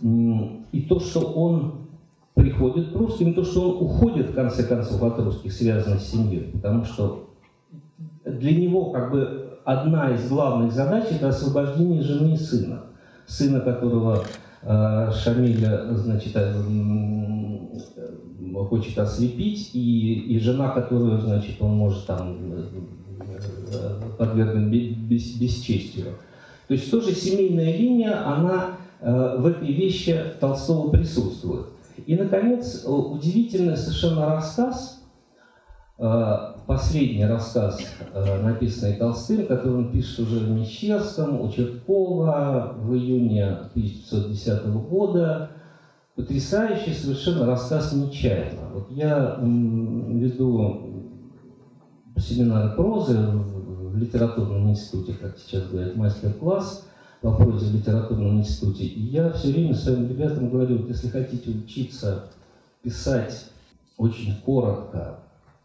и 0.00 0.82
то, 0.88 1.00
что 1.00 1.20
он 1.20 1.88
приходит 2.34 2.92
к 2.92 2.96
русским, 2.96 3.34
то, 3.34 3.44
что 3.44 3.70
он 3.70 3.84
уходит, 3.84 4.30
в 4.30 4.34
конце 4.34 4.64
концов, 4.64 5.02
от 5.02 5.18
русских, 5.18 5.52
связано 5.52 5.98
с 5.98 6.10
семьей. 6.10 6.50
Потому 6.52 6.84
что 6.84 7.30
для 8.24 8.56
него 8.56 8.90
как 8.90 9.10
бы 9.10 9.58
одна 9.64 10.10
из 10.14 10.28
главных 10.28 10.72
задач– 10.72 11.06
это 11.10 11.28
освобождение 11.28 12.02
жены 12.02 12.34
и 12.34 12.36
сына. 12.36 12.84
Сына, 13.26 13.60
которого 13.60 14.22
э, 14.62 15.10
Шамиля, 15.12 15.94
значит, 15.94 16.32
э, 16.34 16.54
хочет 18.68 18.98
ослепить, 18.98 19.70
и, 19.74 20.14
и 20.34 20.38
жена, 20.38 20.70
которую, 20.70 21.20
значит, 21.20 21.60
он 21.60 21.76
может 21.76 22.06
там 22.06 22.36
подвергнут 24.18 24.70
бес, 24.70 25.36
бесчестию. 25.36 26.14
То 26.66 26.74
есть 26.74 26.90
тоже 26.90 27.14
семейная 27.14 27.76
линия, 27.76 28.26
она 28.26 28.76
э, 29.00 29.36
в 29.38 29.46
этой 29.46 29.72
вещи 29.72 30.16
Толстого 30.38 30.90
присутствует. 30.90 31.66
И, 32.06 32.14
наконец, 32.14 32.84
удивительный 32.86 33.76
совершенно 33.76 34.26
рассказ 34.26 35.02
э, 35.98 36.36
последний 36.66 37.24
рассказ, 37.24 37.80
э, 38.12 38.42
написанный 38.42 38.96
Толстым, 38.96 39.46
который 39.46 39.78
он 39.78 39.90
пишет 39.90 40.20
уже 40.20 40.40
в 40.40 40.50
Мещерском, 40.50 41.40
у 41.40 41.50
Черткова 41.50 42.74
в 42.76 42.94
июне 42.94 43.46
1910 43.74 44.66
года. 44.66 45.50
Потрясающий 46.14 46.92
совершенно 46.94 47.46
рассказ 47.46 47.92
«Нечаянно». 47.92 48.70
Вот 48.74 48.90
я 48.90 49.38
веду 49.40 50.97
семинары 52.20 52.74
прозы 52.74 53.16
в 53.18 53.96
литературном 53.96 54.70
институте, 54.70 55.14
как 55.14 55.38
сейчас 55.38 55.68
говорят, 55.68 55.96
мастер-класс 55.96 56.86
по 57.20 57.32
прозе 57.32 57.66
в 57.66 57.74
литературном 57.74 58.38
институте. 58.38 58.84
И 58.84 59.00
я 59.00 59.30
все 59.32 59.52
время 59.52 59.74
своим 59.74 60.08
ребятам 60.08 60.50
говорю, 60.50 60.78
вот 60.78 60.88
если 60.88 61.08
хотите 61.08 61.50
учиться 61.50 62.24
писать 62.82 63.46
очень 63.96 64.36
коротко, 64.44 65.18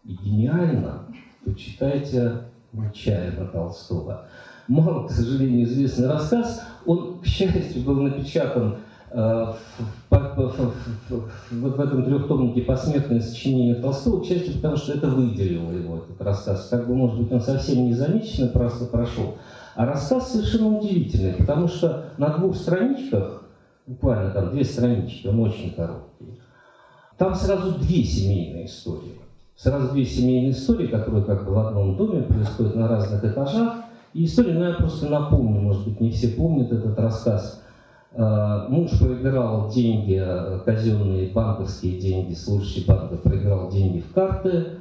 и 0.05 0.13
гениально, 0.13 1.05
то 1.45 1.53
читайте 1.53 2.41
нечаянно 2.73 3.47
Толстого. 3.47 4.25
Мало, 4.67 5.07
к 5.07 5.11
сожалению, 5.11 5.65
известный 5.65 6.07
рассказ. 6.07 6.61
Он, 6.85 7.19
к 7.19 7.25
счастью, 7.25 7.83
был 7.83 8.01
напечатан 8.01 8.77
э, 9.13 9.53
в, 10.09 11.79
этом 11.79 12.03
трехтомнике 12.03 12.61
«Посмертное 12.61 13.21
сочинение 13.21 13.75
Толстого», 13.75 14.23
счастью, 14.25 14.55
потому 14.55 14.77
что 14.77 14.93
это 14.93 15.07
выделило 15.07 15.71
его, 15.71 15.97
этот 15.97 16.21
рассказ. 16.21 16.67
Как 16.69 16.87
бы, 16.87 16.95
может 16.95 17.19
быть, 17.19 17.31
он 17.31 17.41
совсем 17.41 17.85
незамеченно 17.85 18.47
просто 18.47 18.85
прошел. 18.85 19.37
А 19.75 19.85
рассказ 19.85 20.31
совершенно 20.31 20.77
удивительный, 20.77 21.33
потому 21.33 21.67
что 21.67 22.05
на 22.17 22.29
двух 22.37 22.55
страничках, 22.55 23.43
буквально 23.87 24.31
там 24.31 24.51
две 24.51 24.63
странички, 24.63 25.27
он 25.27 25.39
очень 25.39 25.73
короткий, 25.73 26.39
там 27.17 27.35
сразу 27.35 27.79
две 27.79 28.03
семейные 28.03 28.65
истории. 28.65 29.19
Сразу 29.55 29.93
две 29.93 30.05
семейные 30.05 30.51
истории, 30.51 30.87
которые 30.87 31.23
как 31.23 31.45
бы 31.45 31.53
в 31.53 31.59
одном 31.59 31.95
доме 31.95 32.23
происходят 32.23 32.75
на 32.75 32.87
разных 32.87 33.23
этажах. 33.23 33.75
И 34.13 34.25
история, 34.25 34.53
ну 34.53 34.63
я 34.63 34.73
просто 34.73 35.07
напомню, 35.09 35.61
может 35.61 35.87
быть, 35.87 36.01
не 36.01 36.11
все 36.11 36.29
помнят 36.29 36.71
этот 36.71 36.97
рассказ. 36.99 37.62
А, 38.15 38.67
муж 38.69 38.91
проиграл 38.99 39.69
деньги, 39.69 40.23
казенные 40.65 41.31
банковские 41.31 41.99
деньги, 41.99 42.33
служащий 42.33 42.85
банка 42.85 43.15
проиграл 43.17 43.71
деньги 43.71 44.01
в 44.01 44.13
карты, 44.13 44.77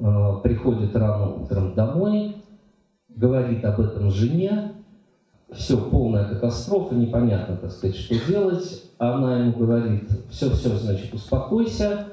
а, 0.00 0.36
приходит 0.36 0.96
рано 0.96 1.34
утром 1.34 1.74
домой, 1.74 2.36
говорит 3.08 3.64
об 3.64 3.80
этом 3.80 4.10
жене, 4.10 4.72
все, 5.52 5.76
полная 5.76 6.24
катастрофа, 6.24 6.94
непонятно, 6.94 7.56
так 7.56 7.70
сказать, 7.70 7.94
что 7.94 8.14
делать. 8.26 8.84
Она 8.98 9.40
ему 9.40 9.52
говорит, 9.52 10.08
все-все, 10.30 10.70
значит, 10.70 11.12
успокойся, 11.12 12.06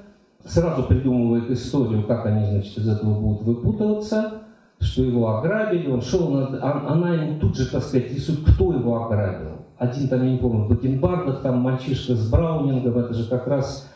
сразу 0.45 0.83
придумывает 0.83 1.49
историю, 1.49 2.05
как 2.05 2.25
они, 2.25 2.45
значит, 2.45 2.77
из 2.77 2.87
этого 2.87 3.19
будут 3.19 3.43
выпутываться, 3.43 4.43
что 4.79 5.03
его 5.03 5.37
ограбили, 5.37 5.89
он 5.89 6.01
шел, 6.01 6.29
на, 6.29 6.47
а, 6.61 6.93
она 6.93 7.15
ему 7.15 7.39
тут 7.39 7.55
же, 7.55 7.69
так 7.69 7.81
сказать, 7.81 8.11
рисует, 8.11 8.41
кто 8.43 8.73
его 8.73 9.05
ограбил. 9.05 9.58
Один 9.79 10.09
там, 10.09 10.23
я 10.25 10.31
не 10.33 10.37
помню, 10.37 10.67
Бакенбардах, 10.67 11.41
там 11.41 11.59
мальчишка 11.59 12.13
с 12.13 12.29
Браунингом, 12.29 12.97
это 12.97 13.13
же 13.13 13.29
как 13.29 13.47
раз 13.47 13.89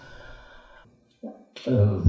э, 1.65 2.01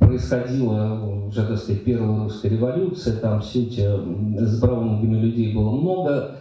происходила 0.00 1.26
уже, 1.28 1.46
так 1.46 1.58
сказать, 1.58 1.84
первая 1.84 2.24
русская 2.24 2.48
революция, 2.48 3.18
там 3.18 3.42
все 3.42 3.64
эти, 3.64 3.86
с 4.38 4.60
Браунингами 4.60 5.26
людей 5.26 5.54
было 5.54 5.72
много, 5.72 6.36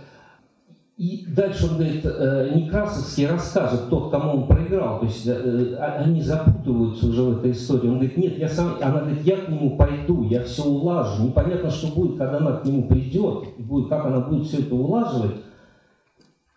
и 1.02 1.26
дальше 1.36 1.66
он 1.66 1.78
говорит, 1.78 2.06
э, 2.06 2.52
Некрасовский 2.56 3.28
расскажет 3.28 3.90
тот, 3.90 4.12
кому 4.12 4.34
он 4.34 4.48
проиграл. 4.48 5.00
То 5.00 5.06
есть 5.08 5.26
э, 5.26 5.76
а, 5.80 6.04
они 6.04 6.22
запутываются 6.22 7.08
уже 7.08 7.24
в 7.24 7.40
этой 7.40 7.52
истории. 7.52 7.88
Он 7.88 7.96
говорит, 7.96 8.18
нет, 8.18 8.38
я 8.38 8.48
сам, 8.48 8.76
она 8.80 9.00
говорит, 9.00 9.26
я 9.26 9.38
к 9.38 9.50
нему 9.50 9.78
пойду, 9.78 10.24
я 10.30 10.44
все 10.44 10.64
улажу. 10.64 11.24
Непонятно, 11.24 11.72
что 11.72 11.88
будет, 11.88 12.20
когда 12.20 12.38
она 12.38 12.58
к 12.58 12.66
нему 12.66 12.88
придет, 12.88 13.46
будет, 13.58 13.90
как 13.90 14.06
она 14.06 14.20
будет 14.20 14.46
все 14.46 14.60
это 14.60 14.76
улаживать. 14.76 15.38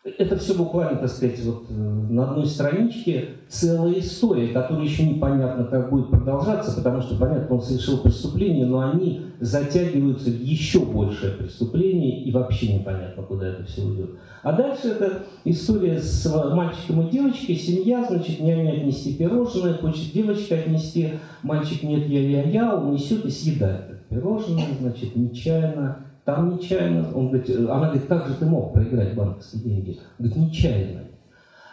Это 0.04 0.36
все 0.36 0.52
буквально, 0.54 0.98
так 0.98 1.08
сказать, 1.08 1.42
вот 1.46 1.64
э, 1.70 1.72
на 1.72 2.28
одной 2.28 2.44
страничке 2.44 3.36
целая 3.48 3.98
история, 4.00 4.48
которая 4.48 4.84
еще 4.84 5.06
непонятно, 5.06 5.64
как 5.64 5.88
будет 5.88 6.10
продолжаться, 6.10 6.76
потому 6.76 7.00
что, 7.00 7.16
понятно, 7.16 7.56
он 7.56 7.62
совершил 7.62 8.02
преступление, 8.02 8.66
но 8.66 8.80
они 8.80 9.22
затягиваются 9.40 10.28
в 10.28 10.42
еще 10.42 10.80
большее 10.80 11.32
преступление, 11.32 12.22
и 12.22 12.30
вообще 12.30 12.74
непонятно, 12.74 13.22
куда 13.22 13.48
это 13.48 13.64
все 13.64 13.80
уйдет. 13.80 14.10
А 14.42 14.52
дальше 14.52 14.88
это 14.88 15.22
история 15.46 15.98
с 15.98 16.30
мальчиком 16.52 17.08
и 17.08 17.10
девочкой, 17.10 17.56
семья, 17.56 18.04
значит, 18.06 18.40
няня 18.40 18.72
отнести 18.72 19.14
пирожное, 19.14 19.72
хочет 19.78 20.12
девочка 20.12 20.56
отнести, 20.56 21.14
мальчик 21.42 21.82
нет, 21.82 22.06
я-я-я, 22.06 22.76
он 22.76 22.92
несет 22.92 23.24
и 23.24 23.30
съедает 23.30 24.06
пирожное, 24.10 24.66
значит, 24.78 25.16
нечаянно 25.16 26.04
там 26.24 26.56
нечаянно, 26.56 27.14
он 27.14 27.28
говорит, 27.28 27.50
она 27.50 27.88
говорит, 27.88 28.06
как 28.06 28.26
же 28.26 28.34
ты 28.34 28.46
мог 28.46 28.72
проиграть 28.72 29.14
банковские 29.14 29.62
деньги? 29.62 30.00
Говорит, 30.18 30.36
нечаянно. 30.36 31.00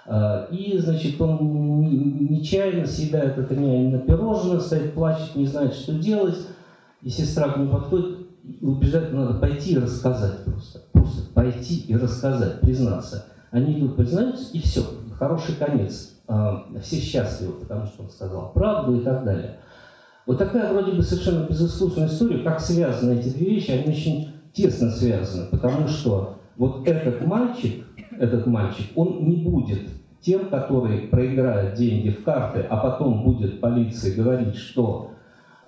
А, 0.05 0.47
и, 0.51 0.77
значит, 0.77 1.19
он 1.21 1.79
нечаянно 2.29 2.85
съедает 2.85 3.37
это 3.37 3.53
на 3.53 3.99
пирожное, 3.99 4.59
стоит, 4.59 4.93
плачет, 4.93 5.35
не 5.35 5.45
знает, 5.45 5.73
что 5.73 5.93
делать. 5.93 6.37
И 7.01 7.09
сестра 7.09 7.49
к 7.49 7.57
нему 7.57 7.71
подходит, 7.71 8.27
убежать 8.61 9.13
надо 9.13 9.39
пойти 9.39 9.73
и 9.73 9.79
рассказать 9.79 10.43
просто. 10.43 10.81
Просто 10.91 11.31
пойти 11.33 11.85
и 11.87 11.95
рассказать, 11.95 12.59
признаться. 12.59 13.25
Они 13.51 13.79
идут, 13.79 13.95
признаются, 13.95 14.51
и 14.51 14.59
все, 14.59 14.81
хороший 15.17 15.55
конец. 15.55 16.15
А, 16.27 16.65
все 16.81 16.97
счастливы, 16.97 17.53
потому 17.53 17.85
что 17.85 18.03
он 18.03 18.09
сказал 18.09 18.51
правду 18.53 18.97
и 18.97 19.01
так 19.01 19.23
далее. 19.23 19.59
Вот 20.25 20.37
такая 20.37 20.71
вроде 20.71 20.91
бы 20.91 21.01
совершенно 21.01 21.47
безыскусная 21.47 22.07
история, 22.07 22.43
как 22.43 22.59
связаны 22.59 23.19
эти 23.19 23.29
две 23.29 23.55
вещи, 23.55 23.71
они 23.71 23.91
очень 23.91 24.31
тесно 24.53 24.89
связаны, 24.89 25.47
потому 25.49 25.87
что 25.87 26.37
вот 26.57 26.87
этот 26.87 27.25
мальчик, 27.25 27.85
этот 28.17 28.45
мальчик, 28.47 28.87
он 28.95 29.25
не 29.27 29.37
будет 29.37 29.89
тем, 30.21 30.49
который 30.49 30.99
проиграет 30.99 31.75
деньги 31.75 32.09
в 32.09 32.23
карты, 32.23 32.65
а 32.69 32.77
потом 32.77 33.23
будет 33.23 33.59
полиции 33.59 34.13
говорить, 34.13 34.55
что 34.55 35.11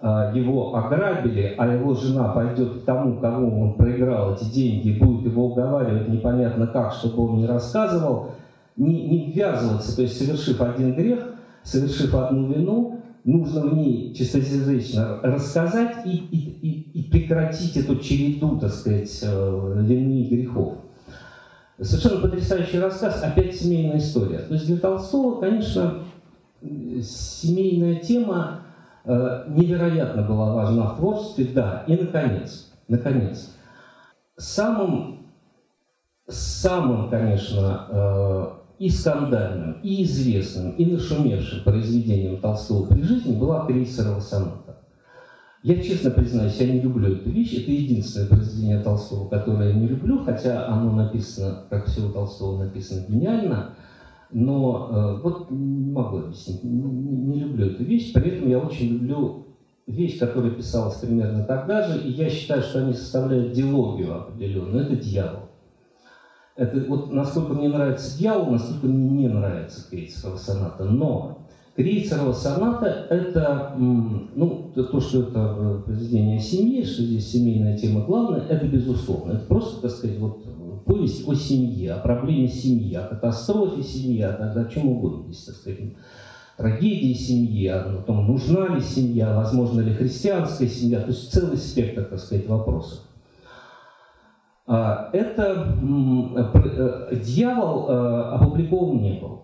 э, 0.02 0.32
его 0.36 0.76
ограбили, 0.76 1.56
а 1.58 1.68
его 1.68 1.96
жена 1.96 2.30
пойдет 2.30 2.82
к 2.82 2.86
тому, 2.86 3.20
кому 3.20 3.64
он 3.64 3.74
проиграл 3.74 4.36
эти 4.36 4.46
деньги, 4.46 4.90
и 4.90 5.00
будет 5.00 5.26
его 5.26 5.48
уговаривать 5.48 6.08
непонятно 6.08 6.68
как, 6.68 6.94
чтобы 6.94 7.30
он 7.30 7.38
не 7.38 7.48
рассказывал, 7.48 8.32
не, 8.76 9.08
не 9.08 9.32
ввязываться, 9.32 9.96
то 9.96 10.04
есть 10.04 10.18
совершив 10.18 10.62
один 10.62 10.94
грех, 10.94 11.34
совершив 11.64 12.14
одну 12.14 12.52
вину, 12.52 13.00
нужно 13.24 13.62
в 13.62 13.74
ней 13.76 14.14
чистосердечно 14.14 15.20
рассказать 15.22 16.06
и, 16.06 16.10
и, 16.10 16.38
и, 16.38 17.00
и 17.00 17.10
прекратить 17.10 17.78
эту 17.78 17.98
череду, 17.98 18.58
так 18.60 18.72
сказать, 18.72 19.20
э, 19.24 19.74
вины 19.82 20.22
и 20.22 20.36
грехов. 20.36 20.76
Совершенно 21.80 22.22
потрясающий 22.22 22.80
рассказ, 22.80 23.24
опять 23.24 23.56
семейная 23.56 23.98
история. 23.98 24.40
То 24.40 24.54
есть 24.54 24.68
для 24.68 24.78
Толстого, 24.78 25.40
конечно, 25.40 26.04
семейная 26.62 27.96
тема 27.96 28.62
э, 29.06 29.46
невероятно 29.48 30.22
была 30.24 30.54
важна 30.54 30.88
в 30.88 30.98
творчестве, 30.98 31.46
да. 31.54 31.84
И, 31.88 31.96
наконец, 31.96 32.72
наконец, 32.88 33.56
самым, 34.38 35.28
самым, 36.28 37.10
конечно, 37.10 37.88
э, 37.90 38.63
и 38.80 38.90
скандальным, 38.90 39.78
и 39.84 40.04
известным, 40.04 40.72
и 40.72 40.86
нашумевшим 40.86 41.64
произведением 41.64 42.42
Толстого 42.42 42.88
при 42.88 43.02
жизни 43.02 43.36
была 43.36 43.66
«Крейсерова 43.66 44.20
соната». 44.20 44.64
Я 45.64 45.82
честно 45.82 46.12
признаюсь, 46.12 46.60
я 46.60 46.74
не 46.74 46.82
люблю 46.82 47.14
эту 47.16 47.30
вещь. 47.30 47.54
Это 47.54 47.72
единственное 47.72 48.28
произведение 48.28 48.80
Толстого, 48.82 49.30
которое 49.30 49.70
я 49.70 49.76
не 49.76 49.88
люблю, 49.88 50.22
хотя 50.26 50.68
оно 50.68 50.92
написано, 50.92 51.64
как 51.70 51.86
все 51.86 52.02
у 52.02 52.12
Толстого 52.12 52.62
написано, 52.66 53.06
гениально. 53.08 53.76
Но 54.30 54.90
э, 54.92 55.22
вот 55.24 55.50
не 55.52 55.92
могу 55.92 56.18
объяснить, 56.18 56.66
не, 56.66 56.82
не 56.82 57.40
люблю 57.40 57.68
эту 57.68 57.84
вещь. 57.86 58.12
При 58.12 58.32
этом 58.32 58.50
я 58.50 58.60
очень 58.60 58.90
люблю 58.90 59.46
вещь, 59.88 60.20
которая 60.20 60.52
писалась 60.52 60.96
примерно 60.96 61.46
тогда 61.46 61.88
же, 61.88 62.02
и 62.02 62.12
я 62.12 62.30
считаю, 62.30 62.62
что 62.62 62.80
они 62.80 62.94
составляют 62.94 63.54
диалогию 63.54 64.16
определенную. 64.16 64.84
Это 64.84 64.98
дьявол. 64.98 65.43
Это 66.56 66.86
вот 66.88 67.12
насколько 67.12 67.54
мне 67.54 67.68
нравится 67.68 68.18
дьявол, 68.18 68.52
настолько 68.52 68.86
мне 68.86 69.24
не 69.24 69.28
нравится 69.28 69.90
Крейцерова 69.90 70.38
соната. 70.38 70.86
Но 70.86 71.40
Крейцерова 71.76 72.34
соната– 72.34 73.08
это, 73.10 73.74
ну, 73.76 74.72
то, 74.76 75.00
что 75.00 75.24
это 75.24 75.82
произведение 75.84 76.38
о 76.38 76.42
семье, 76.42 76.86
что 76.86 77.02
здесь 77.02 77.32
семейная 77.32 77.76
тема 77.76 78.06
главная, 78.06 78.42
это 78.42 78.68
безусловно. 78.68 79.32
Это 79.32 79.46
просто, 79.46 79.82
так 79.82 79.92
сказать, 79.92 80.20
вот 80.20 80.44
повесть 80.86 81.28
о 81.28 81.34
семье, 81.34 81.94
о 81.94 82.00
проблеме 82.00 82.48
семьи, 82.48 82.94
о 82.94 83.08
катастрофе 83.08 83.82
семьи, 83.82 84.22
о, 84.22 84.36
о 84.36 84.66
чем 84.66 84.90
угодно 84.90 85.24
здесь, 85.24 85.46
так 85.46 85.56
сказать, 85.56 85.80
трагедии 86.58 87.14
семьи, 87.14 87.66
о 87.66 88.04
том, 88.04 88.28
нужна 88.28 88.76
ли 88.76 88.82
семья, 88.82 89.36
возможно 89.36 89.82
ли 89.82 89.94
христианская 89.94 90.68
семья, 90.68 91.00
то 91.00 91.08
есть 91.08 91.32
целый 91.32 91.58
спектр, 91.58 92.04
так 92.04 92.20
сказать, 92.20 92.48
вопросов. 92.48 93.00
А, 94.66 95.10
это 95.12 95.76
э, 95.82 97.16
дьявол 97.18 97.90
э, 97.90 98.22
опубликован 98.36 99.02
не 99.02 99.20
был. 99.20 99.42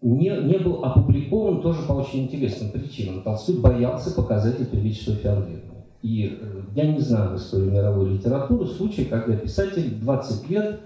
Не, 0.00 0.30
не 0.30 0.58
был 0.58 0.82
опубликован 0.82 1.60
тоже 1.60 1.82
по 1.86 1.92
очень 1.92 2.24
интересным 2.24 2.70
причинам. 2.70 3.22
Толстой 3.22 3.58
боялся 3.58 4.14
показать 4.14 4.60
эту 4.60 4.76
Софье 4.94 5.30
Андреевне. 5.30 5.72
И 6.00 6.38
э, 6.40 6.62
я 6.74 6.90
не 6.90 7.00
знаю 7.00 7.32
в 7.32 7.36
истории 7.36 7.70
мировой 7.70 8.14
литературы 8.14 8.66
случай, 8.66 9.04
когда 9.04 9.36
писатель 9.36 9.94
20 10.00 10.50
лет 10.50 10.80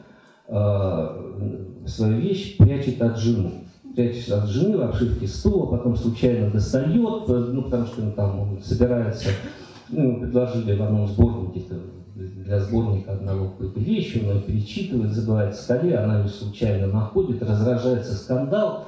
э, 0.48 1.08
свою 1.86 2.20
вещь 2.20 2.56
прячет 2.56 3.00
от 3.00 3.16
жены. 3.18 3.52
Прячет 3.94 4.32
от 4.32 4.48
жены 4.48 4.78
в 4.78 4.82
обшивке 4.82 5.28
стула, 5.28 5.66
потом 5.66 5.94
случайно 5.94 6.50
достает, 6.50 6.92
ну, 6.92 7.62
потому 7.62 7.86
что 7.86 8.02
ну, 8.02 8.12
там 8.12 8.40
он 8.40 8.62
собирается, 8.62 9.30
ну, 9.88 10.20
предложили 10.20 10.76
в 10.76 10.82
одном 10.82 11.06
сборнике 11.06 11.60
для 12.16 12.60
сборника 12.60 13.12
одного 13.12 13.50
какой-то 13.50 13.80
вещи, 13.80 14.22
он 14.24 14.36
ее 14.36 14.42
перечитывает, 14.42 15.12
забывает 15.12 15.54
в 15.54 15.60
столе, 15.60 15.98
она 15.98 16.20
ее 16.20 16.28
случайно 16.28 16.86
находит, 16.86 17.42
разражается 17.42 18.14
скандал. 18.14 18.86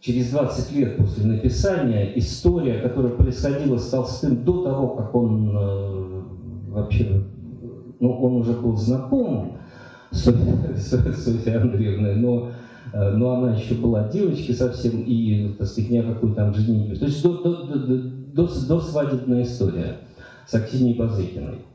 Через 0.00 0.30
20 0.30 0.72
лет 0.72 0.96
после 0.98 1.24
написания 1.24 2.12
история, 2.18 2.80
которая 2.80 3.12
происходила 3.12 3.78
с 3.78 3.88
Толстым 3.88 4.44
до 4.44 4.64
того, 4.64 4.88
как 4.88 5.14
он 5.14 5.50
э, 5.56 6.22
вообще, 6.68 7.22
ну, 7.98 8.12
он 8.20 8.34
уже 8.36 8.52
был 8.52 8.76
знаком 8.76 9.56
с 10.10 10.24
Софьей 10.24 11.56
Андреевной, 11.56 12.16
но, 12.16 12.50
э, 12.92 13.10
но 13.12 13.30
она 13.36 13.56
еще 13.56 13.74
была 13.74 14.08
девочкой 14.08 14.54
совсем, 14.54 15.00
и, 15.00 15.54
так 15.58 15.66
сказать, 15.66 15.90
ни 15.90 15.98
о 15.98 16.12
какой 16.12 16.34
там 16.34 16.52
женитьбе. 16.52 16.96
То 16.96 17.06
есть 17.06 17.22
до, 17.22 17.42
до, 17.42 17.64
до, 17.64 17.96
до, 17.96 18.66
до 18.66 18.80
свадебная 18.80 19.42
история 19.42 19.96
с 20.46 20.54
Аксиньей 20.54 20.96
Базыкиной 20.96 21.65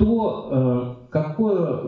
то 0.00 0.48
э, 0.50 1.10
какое, 1.10 1.80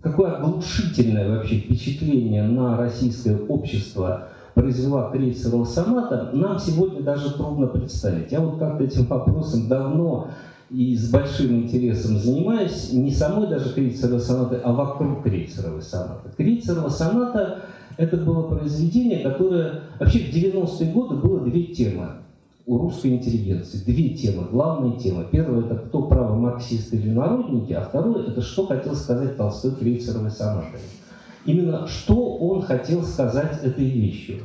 какое 0.00 0.36
оглушительное 0.36 1.36
вообще 1.36 1.56
впечатление 1.56 2.44
на 2.44 2.78
российское 2.78 3.36
общество 3.36 4.28
произвела 4.54 5.10
крейсерова 5.10 5.64
соната, 5.64 6.30
нам 6.32 6.58
сегодня 6.58 7.02
даже 7.02 7.34
трудно 7.34 7.66
представить. 7.66 8.32
Я 8.32 8.40
вот 8.40 8.58
как-то 8.58 8.84
этим 8.84 9.04
вопросом 9.04 9.68
давно 9.68 10.28
и 10.70 10.96
с 10.96 11.10
большим 11.10 11.64
интересом 11.64 12.16
занимаюсь, 12.16 12.90
не 12.90 13.10
самой 13.10 13.48
даже 13.48 13.74
крейсеровой 13.74 14.20
сонаты, 14.20 14.56
а 14.64 14.72
вокруг 14.72 15.24
крейсеровой 15.24 15.82
сонаты. 15.82 16.30
Крейсерова 16.38 16.88
соната– 16.88 17.64
это 17.98 18.16
было 18.16 18.48
произведение, 18.48 19.18
которое 19.18 19.82
вообще 20.00 20.20
в 20.20 20.34
90-е 20.34 20.90
годы 20.90 21.16
было 21.16 21.40
две 21.40 21.64
темы 21.64 22.23
у 22.66 22.78
русской 22.78 23.08
интеллигенции. 23.08 23.78
Две 23.84 24.10
темы, 24.10 24.48
главные 24.50 24.98
темы. 24.98 25.26
Первая– 25.30 25.64
это 25.66 25.76
кто 25.76 26.02
право 26.02 26.34
марксисты 26.34 26.96
или 26.96 27.10
народники, 27.10 27.72
а 27.72 27.82
второе– 27.82 28.26
это 28.28 28.40
что 28.40 28.66
хотел 28.66 28.94
сказать 28.94 29.36
Толстой 29.36 29.74
крейсеровой 29.74 30.30
сонатой. 30.30 30.80
Именно 31.44 31.86
что 31.86 32.36
он 32.36 32.62
хотел 32.62 33.02
сказать 33.02 33.62
этой 33.62 33.84
вещью. 33.84 34.40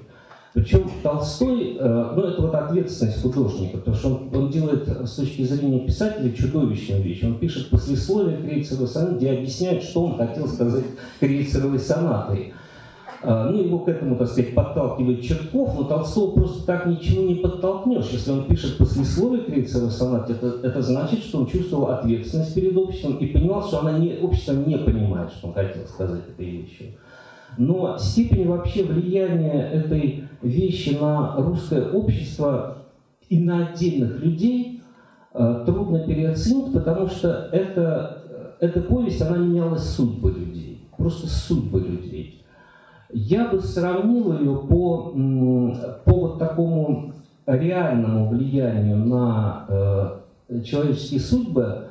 Причем 0.54 0.90
Толстой, 1.02 1.78
э, 1.80 2.12
ну 2.16 2.24
это 2.24 2.42
вот 2.42 2.54
ответственность 2.54 3.22
художника, 3.22 3.78
потому 3.78 3.96
что 3.96 4.10
он, 4.10 4.36
он 4.36 4.50
делает 4.50 4.88
с 5.08 5.16
точки 5.16 5.44
зрения 5.44 5.80
писателя 5.86 6.32
чудовищную 6.34 7.02
вещь. 7.02 7.24
Он 7.24 7.40
пишет 7.40 7.70
послесловие 7.70 8.42
Крейцеровой 8.42 8.88
сонаты, 8.88 9.16
где 9.16 9.32
объясняет, 9.32 9.84
что 9.84 10.04
он 10.04 10.18
хотел 10.18 10.48
сказать 10.48 10.86
Крейцеровой 11.20 11.80
сонатой. 11.80 12.54
А, 13.22 13.50
ну, 13.50 13.62
его 13.62 13.80
к 13.80 13.90
этому, 13.90 14.16
так 14.16 14.28
сказать, 14.28 14.56
подталкивает 14.56 15.22
Чертков, 15.22 15.78
но 15.78 15.84
Толстого 15.84 16.32
просто 16.32 16.66
так 16.66 16.86
ничего 16.86 17.24
не 17.24 17.36
подтолкнешь. 17.36 18.10
Если 18.12 18.32
он 18.32 18.46
пишет 18.46 18.78
послесловие 18.78 19.44
Крейцера 19.44 19.90
сонате, 19.90 20.34
это, 20.34 20.66
это 20.66 20.82
значит, 20.82 21.20
что 21.20 21.40
он 21.40 21.48
чувствовал 21.48 21.88
ответственность 21.88 22.56
перед 22.56 22.78
обществом 22.78 23.18
и 23.18 23.26
понимал, 23.28 23.68
что 23.68 23.82
она 23.82 23.98
не, 23.98 24.18
общество 24.20 24.54
не 24.54 24.78
понимает, 24.78 25.32
что 25.32 25.50
он 25.50 25.54
хотел 25.54 25.86
сказать 25.86 26.22
этой 26.30 26.46
вещью. 26.46 26.88
Но 27.58 27.98
степень 27.98 28.48
вообще 28.48 28.84
влияния 28.84 29.70
этой 29.70 30.24
вещи 30.42 30.98
на 31.00 31.36
русское 31.36 31.90
общество 31.92 32.86
и 33.28 33.38
на 33.40 33.68
отдельных 33.68 34.24
людей 34.24 34.82
э, 35.34 35.64
трудно 35.66 36.00
переоценить, 36.00 36.72
потому 36.72 37.08
что 37.08 37.50
это, 37.52 38.56
эта 38.62 38.80
повесть, 38.80 39.22
она 39.22 39.38
меняла 39.38 39.76
судьбы 39.76 40.32
людей, 40.32 40.88
просто 40.96 41.28
судьбы 41.28 41.82
людей. 41.82 42.39
Я 43.12 43.48
бы 43.48 43.60
сравнил 43.62 44.38
ее 44.38 44.56
по, 44.56 45.14
по 46.06 46.12
вот 46.12 46.40
такому 46.40 47.14
реальному 47.46 48.30
влиянию 48.30 48.98
на 48.98 49.66
э, 50.48 50.62
человеческие 50.64 51.20
судьбы 51.20 51.88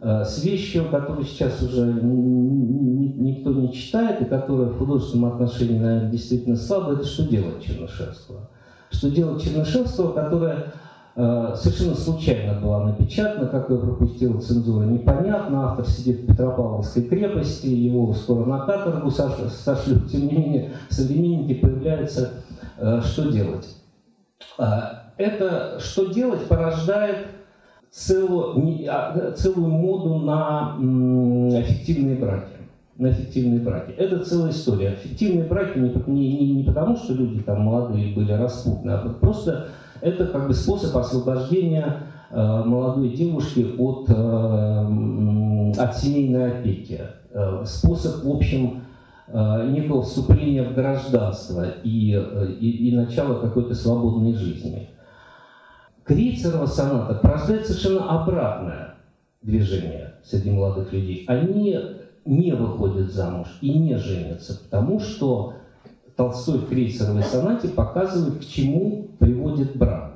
э, 0.00 0.24
с 0.24 0.42
вещью, 0.42 0.86
которую 0.90 1.24
сейчас 1.24 1.62
уже 1.62 1.92
никто 2.02 3.52
не 3.52 3.72
читает, 3.72 4.22
и 4.22 4.24
которая 4.24 4.68
в 4.68 4.78
художественном 4.78 5.32
отношении, 5.34 5.78
наверное, 5.78 6.10
действительно 6.10 6.56
слабая, 6.56 6.96
это 6.96 7.06
«Что 7.06 7.28
делать 7.28 7.62
Чернышевского?». 7.62 8.50
«Что 8.90 9.10
делать 9.10 9.42
Чернышевского?», 9.42 10.12
которая 10.12 10.56
Э, 10.64 10.85
совершенно 11.16 11.94
случайно 11.94 12.60
была 12.60 12.84
напечатана, 12.84 13.48
как 13.48 13.70
ее 13.70 13.78
пропустила 13.78 14.38
цензура, 14.38 14.84
непонятно. 14.84 15.70
Автор 15.70 15.86
сидит 15.86 16.20
в 16.20 16.26
Петропавловской 16.26 17.04
крепости, 17.04 17.68
его 17.68 18.12
скоро 18.12 18.44
на 18.44 18.66
каторгу 18.66 19.10
сошлют. 19.10 20.10
Тем 20.10 20.26
не 20.26 20.36
менее, 20.36 20.72
современники 20.90 21.54
появляются, 21.54 22.44
э, 22.78 23.00
что 23.02 23.32
делать. 23.32 23.66
Э, 24.58 24.64
это 25.16 25.78
«что 25.80 26.12
делать» 26.12 26.46
порождает 26.48 27.28
целую, 27.90 28.84
а, 28.90 29.32
целую 29.32 29.68
моду 29.68 30.18
на 30.18 30.76
фиктивные 31.62 32.16
браки 32.16 32.56
на 32.98 33.12
фиктивные 33.12 33.60
браки. 33.60 33.90
Это 33.92 34.20
целая 34.20 34.52
история. 34.52 34.96
Фиктивные 35.02 35.44
браки 35.44 35.78
не, 35.78 35.90
не, 36.06 36.54
не 36.54 36.64
потому, 36.64 36.96
что 36.96 37.12
люди 37.12 37.42
там 37.42 37.60
молодые 37.60 38.14
были 38.14 38.32
распутны, 38.32 38.90
а 38.90 39.08
просто 39.20 39.68
это 40.00 40.26
как 40.26 40.46
бы 40.46 40.54
способ 40.54 40.96
освобождения 40.96 42.02
э, 42.30 42.62
молодой 42.64 43.10
девушки 43.10 43.66
от, 43.78 44.08
э, 44.08 45.72
от 45.78 45.96
семейной 45.96 46.58
опеки. 46.58 47.00
Э, 47.30 47.62
способ, 47.64 48.24
в 48.24 48.30
общем, 48.30 48.82
некого 49.28 50.02
вступления 50.02 50.62
в 50.62 50.72
гражданство 50.72 51.66
и, 51.82 52.12
и, 52.60 52.90
и 52.90 52.94
начала 52.94 53.40
какой-то 53.40 53.74
свободной 53.74 54.34
жизни. 54.34 54.88
Крейцерова 56.04 56.66
соната 56.66 57.14
порождает 57.14 57.66
совершенно 57.66 58.22
обратное 58.22 58.94
движение 59.42 60.14
среди 60.22 60.52
молодых 60.52 60.92
людей. 60.92 61.24
Они 61.26 61.76
не 62.24 62.52
выходят 62.52 63.12
замуж 63.12 63.48
и 63.60 63.76
не 63.76 63.96
женятся, 63.96 64.60
потому 64.62 65.00
что 65.00 65.54
Толстой 66.16 66.58
в 66.58 66.68
крейсеровой 66.68 67.22
сонате 67.22 67.68
показывает, 67.68 68.38
к 68.38 68.46
чему 68.46 69.08
приводит 69.18 69.76
брак 69.76 70.12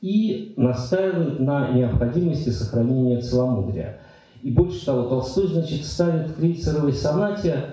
и 0.00 0.54
настаивает 0.56 1.40
на 1.40 1.70
необходимости 1.70 2.50
сохранения 2.50 3.20
целомудрия. 3.20 4.00
И 4.42 4.50
больше 4.50 4.84
того, 4.84 5.08
Толстой, 5.08 5.46
значит, 5.46 5.84
ставит 5.84 6.28
в 6.28 6.36
крейсеровой 6.36 6.92
сонате 6.92 7.64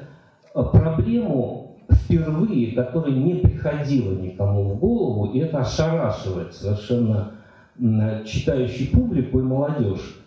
э, 0.54 0.64
проблему 0.72 1.78
впервые, 1.92 2.74
которая 2.74 3.14
не 3.14 3.36
приходила 3.36 4.14
никому 4.14 4.74
в 4.74 4.80
голову, 4.80 5.34
и 5.34 5.40
это 5.40 5.60
ошарашивает 5.60 6.54
совершенно 6.54 7.32
читающий 8.26 8.88
публику 8.88 9.40
и 9.40 9.44
молодежь. 9.44 10.20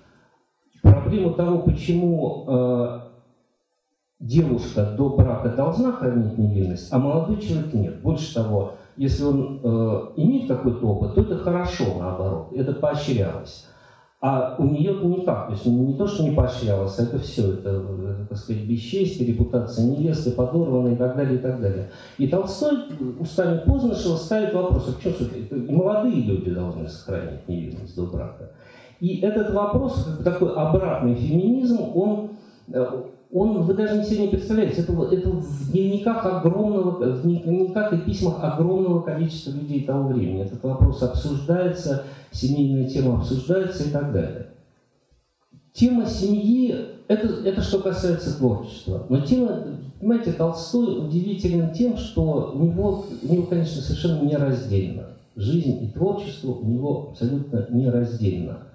Проблему 0.82 1.32
того, 1.32 1.58
почему 1.58 2.44
э, 2.46 3.00
девушка 4.18 4.94
до 4.96 5.10
брака 5.10 5.50
должна 5.50 5.92
хранить 5.92 6.38
невинность, 6.38 6.88
а 6.92 6.98
молодой 6.98 7.40
человек 7.40 7.74
нет. 7.74 8.02
Больше 8.02 8.34
того, 8.34 8.72
если 8.96 9.24
он 9.24 9.60
э, 9.62 10.00
имеет 10.16 10.48
какой-то 10.48 10.86
опыт, 10.86 11.14
то 11.14 11.20
это 11.20 11.36
хорошо, 11.36 11.84
наоборот, 11.98 12.52
это 12.54 12.72
поощрялось. 12.72 13.66
А 14.18 14.56
у 14.58 14.64
нее 14.64 14.94
никак, 15.04 15.48
то 15.48 15.52
есть 15.52 15.66
не 15.66 15.94
то, 15.94 16.06
что 16.06 16.22
не 16.22 16.30
поощрялось, 16.30 16.98
а 16.98 17.02
это 17.02 17.18
все, 17.18 17.52
это, 17.52 17.68
это 17.68 18.26
так 18.30 18.38
сказать, 18.38 18.64
бесчестие, 18.64 19.28
репутация 19.28 19.84
невесты 19.84 20.30
подорвана 20.30 20.88
и 20.88 20.96
так 20.96 21.16
далее, 21.16 21.34
и 21.34 21.38
так 21.38 21.60
далее. 21.60 21.90
И 22.16 22.26
Толстой 22.26 22.78
устами 23.20 23.60
Познышева 23.66 24.16
ставит 24.16 24.54
вопрос, 24.54 24.88
а 24.88 25.00
что, 25.00 25.24
и 25.24 25.70
молодые 25.70 26.22
люди 26.22 26.50
должны 26.50 26.88
сохранить 26.88 27.46
невинность 27.46 27.94
до 27.94 28.06
брака. 28.06 28.52
И 29.00 29.20
этот 29.20 29.52
вопрос, 29.52 30.08
такой 30.24 30.54
обратный 30.54 31.14
феминизм, 31.14 31.78
он 31.94 32.30
э, 32.72 33.02
он, 33.32 33.62
вы 33.62 33.74
даже 33.74 34.04
себе 34.04 34.22
не 34.22 34.28
представляете, 34.28 34.82
это, 34.82 34.92
это 34.92 35.30
в 35.30 35.72
дневниках 35.72 36.24
огромного, 36.24 37.14
в 37.14 37.22
дневниках 37.22 37.92
и 37.92 37.98
письмах 37.98 38.42
огромного 38.42 39.02
количества 39.02 39.50
людей 39.50 39.84
того 39.84 40.08
времени. 40.08 40.42
Этот 40.42 40.62
вопрос 40.62 41.02
обсуждается, 41.02 42.04
семейная 42.30 42.88
тема 42.88 43.18
обсуждается 43.18 43.84
и 43.84 43.90
так 43.90 44.12
далее. 44.12 44.46
Тема 45.72 46.06
семьи, 46.06 46.74
это, 47.08 47.28
это 47.44 47.60
что 47.60 47.80
касается 47.80 48.38
творчества. 48.38 49.06
Но 49.08 49.20
тема, 49.20 49.64
понимаете, 50.00 50.32
Толстой 50.32 51.06
удивителен 51.06 51.72
тем, 51.72 51.96
что 51.96 52.52
у 52.54 52.64
него, 52.64 53.04
у 53.22 53.32
него 53.32 53.42
конечно, 53.46 53.82
совершенно 53.82 54.22
нераздельно. 54.22 55.08
Жизнь 55.34 55.84
и 55.84 55.88
творчество 55.88 56.52
у 56.52 56.64
него 56.64 57.08
абсолютно 57.10 57.66
нераздельно 57.70 58.66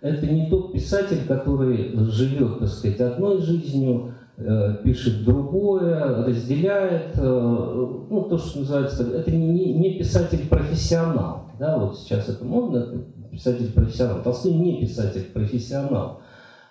это 0.00 0.26
не 0.26 0.48
тот 0.48 0.72
писатель, 0.72 1.26
который 1.26 1.94
живет, 2.10 2.58
так 2.60 2.68
сказать, 2.68 3.00
одной 3.00 3.40
жизнью, 3.42 4.14
э, 4.36 4.76
пишет 4.82 5.24
другое, 5.24 6.24
разделяет, 6.24 7.16
э, 7.16 7.22
ну, 7.22 8.26
то, 8.28 8.38
что 8.38 8.60
называется, 8.60 9.06
это 9.12 9.30
не, 9.30 9.74
не 9.74 9.98
писатель-профессионал. 9.98 11.50
Да, 11.58 11.78
вот 11.78 11.98
сейчас 11.98 12.28
это 12.28 12.44
модно, 12.44 13.04
писатель-профессионал. 13.30 14.22
Толстой 14.22 14.54
не 14.54 14.80
писатель-профессионал. 14.80 16.22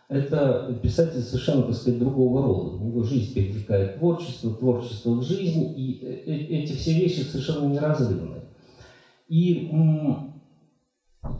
Это 0.08 0.76
писатель 0.82 1.22
совершенно, 1.22 1.63
так 1.63 1.76
сказать, 1.76 2.00
другого 2.00 2.42
рода. 2.42 2.78
У 2.78 2.88
него 2.88 3.04
жизнь 3.04 3.32
перетекает 3.36 4.00
творчество, 4.00 4.52
творчество 4.52 5.12
в 5.12 5.22
жизнь, 5.22 5.72
и 5.78 6.00
э, 6.02 6.32
эти 6.32 6.74
все 6.74 6.94
вещи 6.94 7.22
совершенно 7.22 7.68
неразрывны. 7.68 8.38
И 9.28 9.70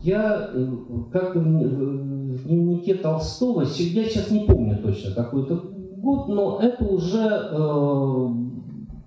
я 0.02 0.50
э, 0.54 0.68
как 1.12 1.36
в 1.36 2.44
дневнике 2.48 2.96
Толстого, 2.96 3.62
я 3.62 3.68
сейчас 3.68 4.32
не 4.32 4.46
помню 4.46 4.78
точно 4.78 5.14
какой 5.14 5.44
это 5.44 5.56
год, 5.56 6.28
но 6.30 6.60
это 6.62 6.86
уже 6.86 7.30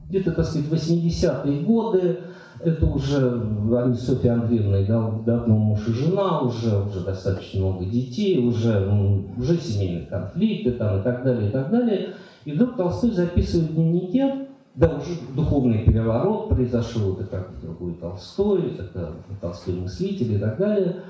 где-то, 0.08 0.32
так 0.32 0.44
сказать, 0.44 0.68
80-е 0.70 1.62
годы, 1.62 2.18
это 2.60 2.86
уже 2.86 3.42
они 3.82 3.94
с 3.94 4.06
Софьей 4.06 4.34
Андреевной 4.34 4.86
да, 4.86 5.10
давно 5.24 5.56
муж 5.56 5.88
и 5.88 5.92
жена, 5.92 6.40
уже, 6.40 6.82
уже 6.82 7.00
достаточно 7.00 7.60
много 7.60 7.86
детей, 7.86 8.46
уже, 8.46 8.80
ну, 8.80 9.32
уже 9.38 9.56
семейные 9.56 10.06
конфликты 10.06 10.72
там, 10.72 11.00
и 11.00 11.02
так 11.02 11.24
далее, 11.24 11.48
и 11.48 11.50
так 11.50 11.70
далее. 11.70 12.10
И 12.44 12.52
вдруг 12.52 12.76
Толстой 12.76 13.12
записывает 13.12 13.70
в 13.70 13.74
дневнике, 13.74 14.48
да, 14.74 14.96
уже 14.96 15.18
духовный 15.34 15.84
переворот 15.84 16.48
произошел, 16.48 17.14
это 17.14 17.26
как 17.26 17.60
другой 17.60 17.94
Толстой, 17.94 18.76
это 18.78 19.16
Толстой 19.40 19.74
мыслитель 19.74 20.34
и 20.34 20.38
так 20.38 20.58
далее. 20.58 21.02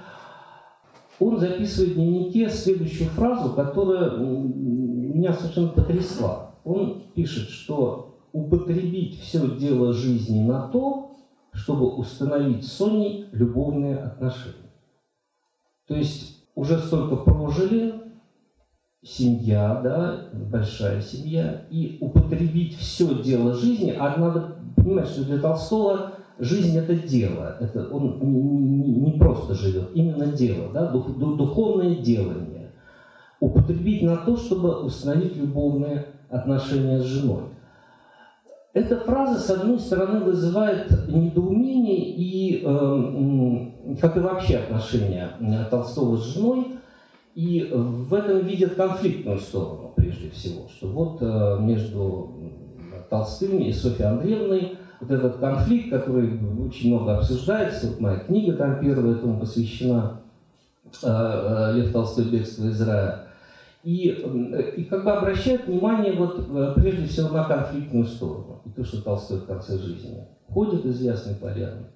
Он 1.21 1.39
записывает 1.39 1.93
в 1.93 1.95
дневнике 1.95 2.49
следующую 2.49 3.11
фразу, 3.11 3.55
которая 3.55 4.19
меня 4.19 5.33
совершенно 5.33 5.69
потрясла. 5.69 6.57
Он 6.65 7.03
пишет, 7.15 7.49
что 7.49 8.19
употребить 8.33 9.21
все 9.21 9.57
дело 9.57 9.93
жизни 9.93 10.43
на 10.43 10.69
то, 10.69 11.17
чтобы 11.53 11.95
установить 11.95 12.65
с 12.65 12.73
Соней 12.73 13.29
любовные 13.33 13.99
отношения. 13.99 14.73
То 15.87 15.95
есть 15.95 16.45
уже 16.55 16.79
столько 16.79 17.17
прожили, 17.17 18.02
семья, 19.03 19.81
да, 19.83 20.29
большая 20.33 21.01
семья, 21.01 21.63
и 21.71 21.99
употребить 22.01 22.77
все 22.79 23.23
дело 23.23 23.55
жизни, 23.55 23.95
а 23.99 24.17
надо 24.17 24.57
понимать, 24.77 25.09
что 25.09 25.25
для 25.25 25.39
Толстого 25.39 26.13
жизнь 26.39 26.79
это 26.79 26.95
дело, 26.95 27.57
это 27.61 27.89
он 27.89 28.19
не 28.21 29.13
просто 29.13 29.55
живет, 29.55 29.91
именно 29.95 30.27
дело, 30.27 30.73
да, 30.73 30.91
дух, 30.91 31.17
духовное 31.17 31.97
делание. 31.97 32.71
Употребить 33.41 34.03
на 34.03 34.19
то, 34.19 34.37
чтобы 34.37 34.83
установить 34.83 35.37
любовные 35.37 36.07
отношения 36.31 37.01
с 37.01 37.05
женой. 37.05 37.43
Эта 38.73 38.97
фраза, 38.97 39.39
с 39.39 39.51
одной 39.51 39.81
стороны, 39.81 40.21
вызывает 40.21 41.09
недоумение 41.09 42.09
и, 42.15 42.63
э, 42.65 43.97
как 44.01 44.17
и 44.17 44.21
вообще 44.21 44.59
отношения 44.59 45.31
э, 45.41 45.65
Толстого 45.71 46.17
с 46.17 46.35
женой, 46.35 46.79
и 47.35 47.71
в 47.73 48.13
этом 48.13 48.47
видят 48.47 48.75
конфликтную 48.75 49.39
сторону, 49.39 49.93
прежде 49.97 50.31
всего, 50.31 50.69
что 50.69 50.89
вот 50.89 51.19
э, 51.23 51.59
между 51.61 52.31
Толстым 53.09 53.59
и 53.59 53.73
Софьей 53.73 54.09
Андреевной 54.09 54.79
вот 55.01 55.11
этот 55.11 55.37
конфликт, 55.39 55.91
который 55.91 56.39
очень 56.65 56.95
много 56.95 57.19
обсуждается, 57.19 57.89
вот 57.89 58.01
моя 58.01 58.19
книга 58.19 58.53
там 58.55 58.81
первая 58.81 59.17
этому 59.17 59.41
посвящена, 59.41 60.21
Лев 61.03 61.93
Толстой 61.93 62.27
«Бегство 62.27 62.67
из 62.67 62.81
рая», 62.83 63.27
и, 63.83 64.09
и 64.77 64.85
как 64.85 65.05
бы 65.05 65.11
обращает 65.11 65.67
внимание 65.67 66.13
вот 66.13 66.47
э, 66.49 66.73
прежде 66.77 67.07
всего 67.07 67.31
на 67.31 67.45
конфликтную 67.45 68.05
сторону. 68.05 68.63
И 68.65 68.71
то, 68.71 68.85
что 68.85 69.03
Толстой 69.03 69.39
в 69.39 69.47
конце 69.47 69.77
жизни 69.77 70.25
ходит 70.49 70.85
из 70.85 71.01
Ясной 71.01 71.35
Поляны, 71.35 71.87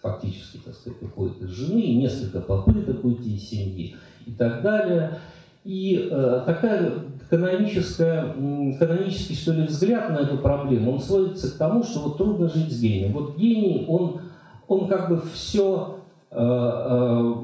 фактически, 0.00 0.58
так 0.64 0.74
сказать, 0.74 1.02
уходит 1.02 1.42
из 1.42 1.50
жены, 1.50 1.80
и 1.80 1.96
несколько 1.96 2.40
попыток 2.40 3.04
уйти 3.04 3.36
из 3.36 3.48
семьи 3.48 3.94
и 4.26 4.32
так 4.32 4.62
далее. 4.62 5.18
И 5.64 6.08
э, 6.10 6.42
такая 6.44 6.92
каноническая, 7.30 8.34
канонический, 8.78 9.34
что 9.34 9.52
ли, 9.52 9.66
взгляд 9.66 10.10
на 10.10 10.18
эту 10.18 10.38
проблему, 10.38 10.92
он 10.92 11.00
сводится 11.00 11.54
к 11.54 11.58
тому, 11.58 11.82
что 11.82 12.00
вот 12.00 12.18
трудно 12.18 12.48
жить 12.48 12.70
с 12.70 12.80
гением. 12.80 13.12
Вот 13.12 13.36
гений, 13.36 13.86
он, 13.88 14.20
он 14.68 14.88
как 14.88 15.08
бы 15.08 15.22
все 15.32 16.00
э, 16.30 16.36
э, 16.36 17.34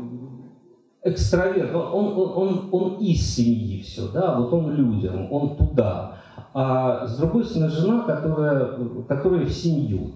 экстраверт, 1.05 1.75
он, 1.75 2.19
он, 2.19 2.33
он, 2.37 2.69
он 2.73 2.95
из 2.99 3.23
семьи 3.35 3.83
все, 3.83 4.09
да, 4.13 4.39
вот 4.39 4.53
он 4.53 4.75
людям, 4.75 5.33
он 5.33 5.57
туда. 5.57 6.17
А 6.53 7.07
с 7.07 7.17
другой 7.17 7.45
стороны, 7.45 7.71
жена, 7.71 8.03
которая, 8.03 8.77
которая 9.09 9.47
в 9.47 9.51
семью, 9.51 10.13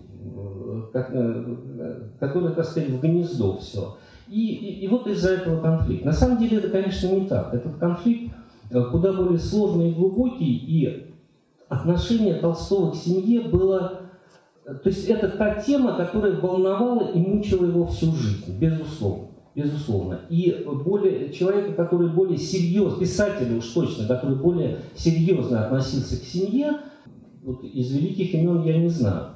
как, 0.93 1.13
которая, 2.19 2.53
так 2.53 2.65
сказать, 2.65 2.91
в 2.91 3.01
гнездо 3.01 3.57
все. 3.59 3.97
И, 4.29 4.55
и, 4.55 4.85
и 4.85 4.89
вот 4.89 5.07
из-за 5.07 5.35
этого 5.35 5.61
конфликт. 5.61 6.05
На 6.05 6.13
самом 6.13 6.39
деле 6.39 6.59
это, 6.59 6.69
конечно, 6.69 7.09
не 7.09 7.27
так. 7.27 7.53
Этот 7.53 7.77
конфликт 7.77 8.35
э, 8.71 8.83
куда 8.91 9.13
более 9.13 9.39
сложный 9.39 9.91
и 9.91 9.95
глубокий, 9.95 10.57
и 10.57 11.15
отношение 11.69 12.35
Толстого 12.35 12.93
к 12.93 12.97
семье 12.97 13.43
было... 13.43 14.01
То 14.65 14.89
есть 14.89 15.09
это 15.09 15.29
та 15.29 15.61
тема, 15.61 15.95
которая 15.95 16.41
волновала 16.41 17.11
и 17.11 17.19
мучила 17.19 17.67
его 17.67 17.87
всю 17.87 18.13
жизнь, 18.13 18.59
безусловно 18.59 19.29
безусловно. 19.55 20.21
И 20.29 20.65
более, 20.85 21.33
человека, 21.33 21.73
который 21.75 22.09
более 22.09 22.39
серьезно, 22.39 22.99
писателя 22.99 23.57
уж 23.57 23.67
точно, 23.67 24.07
который 24.07 24.37
более 24.37 24.79
серьезно 24.97 25.67
относился 25.67 26.21
к 26.21 26.25
семье, 26.25 26.79
вот 27.43 27.63
из 27.63 27.93
великих 27.93 28.35
имен 28.35 28.65
я 28.65 28.79
не 28.79 28.89
знаю. 28.89 29.34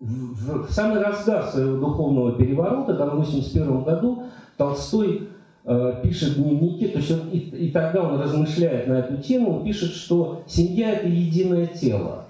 В, 0.00 0.70
самый 0.70 1.02
разгар 1.02 1.44
своего 1.46 1.78
духовного 1.78 2.32
переворота, 2.32 2.94
там, 2.94 3.08
в 3.08 3.12
1981 3.12 3.82
году, 3.82 4.22
Толстой 4.56 5.28
э, 5.64 5.94
пишет 6.02 6.34
дневники, 6.36 6.88
то 6.88 6.98
есть 6.98 7.10
он, 7.10 7.28
и, 7.30 7.38
и 7.38 7.70
тогда 7.70 8.02
он 8.02 8.20
размышляет 8.20 8.86
на 8.86 9.00
эту 9.00 9.16
тему, 9.16 9.62
пишет, 9.64 9.90
что 9.90 10.42
семья– 10.46 10.92
это 10.92 11.08
единое 11.08 11.66
тело. 11.66 12.24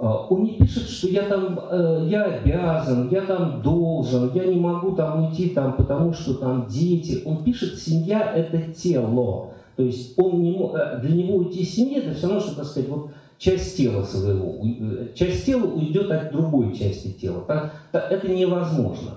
А, 0.00 0.26
он 0.30 0.44
не 0.44 0.52
пишет, 0.52 0.88
что 0.88 1.08
я 1.08 1.24
там, 1.24 1.60
э, 1.70 2.06
я 2.08 2.24
обязан, 2.24 3.10
я 3.10 3.20
там 3.20 3.60
должен, 3.60 4.32
я 4.32 4.44
не 4.46 4.58
могу 4.58 4.92
там 4.92 5.26
уйти 5.26 5.50
там, 5.50 5.74
потому 5.76 6.14
что 6.14 6.34
там 6.34 6.66
дети. 6.68 7.22
Он 7.26 7.44
пишет, 7.44 7.78
семья 7.78 8.32
это 8.34 8.72
тело. 8.72 9.50
То 9.76 9.82
есть 9.82 10.18
он 10.18 10.40
не, 10.40 10.52
э, 10.52 11.00
для 11.02 11.14
него 11.14 11.36
уйти 11.36 11.60
из 11.60 11.74
семьи, 11.74 11.98
это 11.98 12.14
все 12.14 12.28
равно, 12.28 12.40
что, 12.40 12.56
так 12.56 12.64
сказать, 12.64 12.88
вот 12.88 13.10
часть 13.40 13.78
тела 13.78 14.04
своего, 14.04 14.62
э, 14.64 15.08
часть 15.14 15.46
тела 15.46 15.64
уйдет 15.64 16.10
от 16.10 16.30
другой 16.30 16.76
части 16.76 17.08
тела. 17.08 17.72
Это 17.90 18.28
невозможно. 18.28 19.12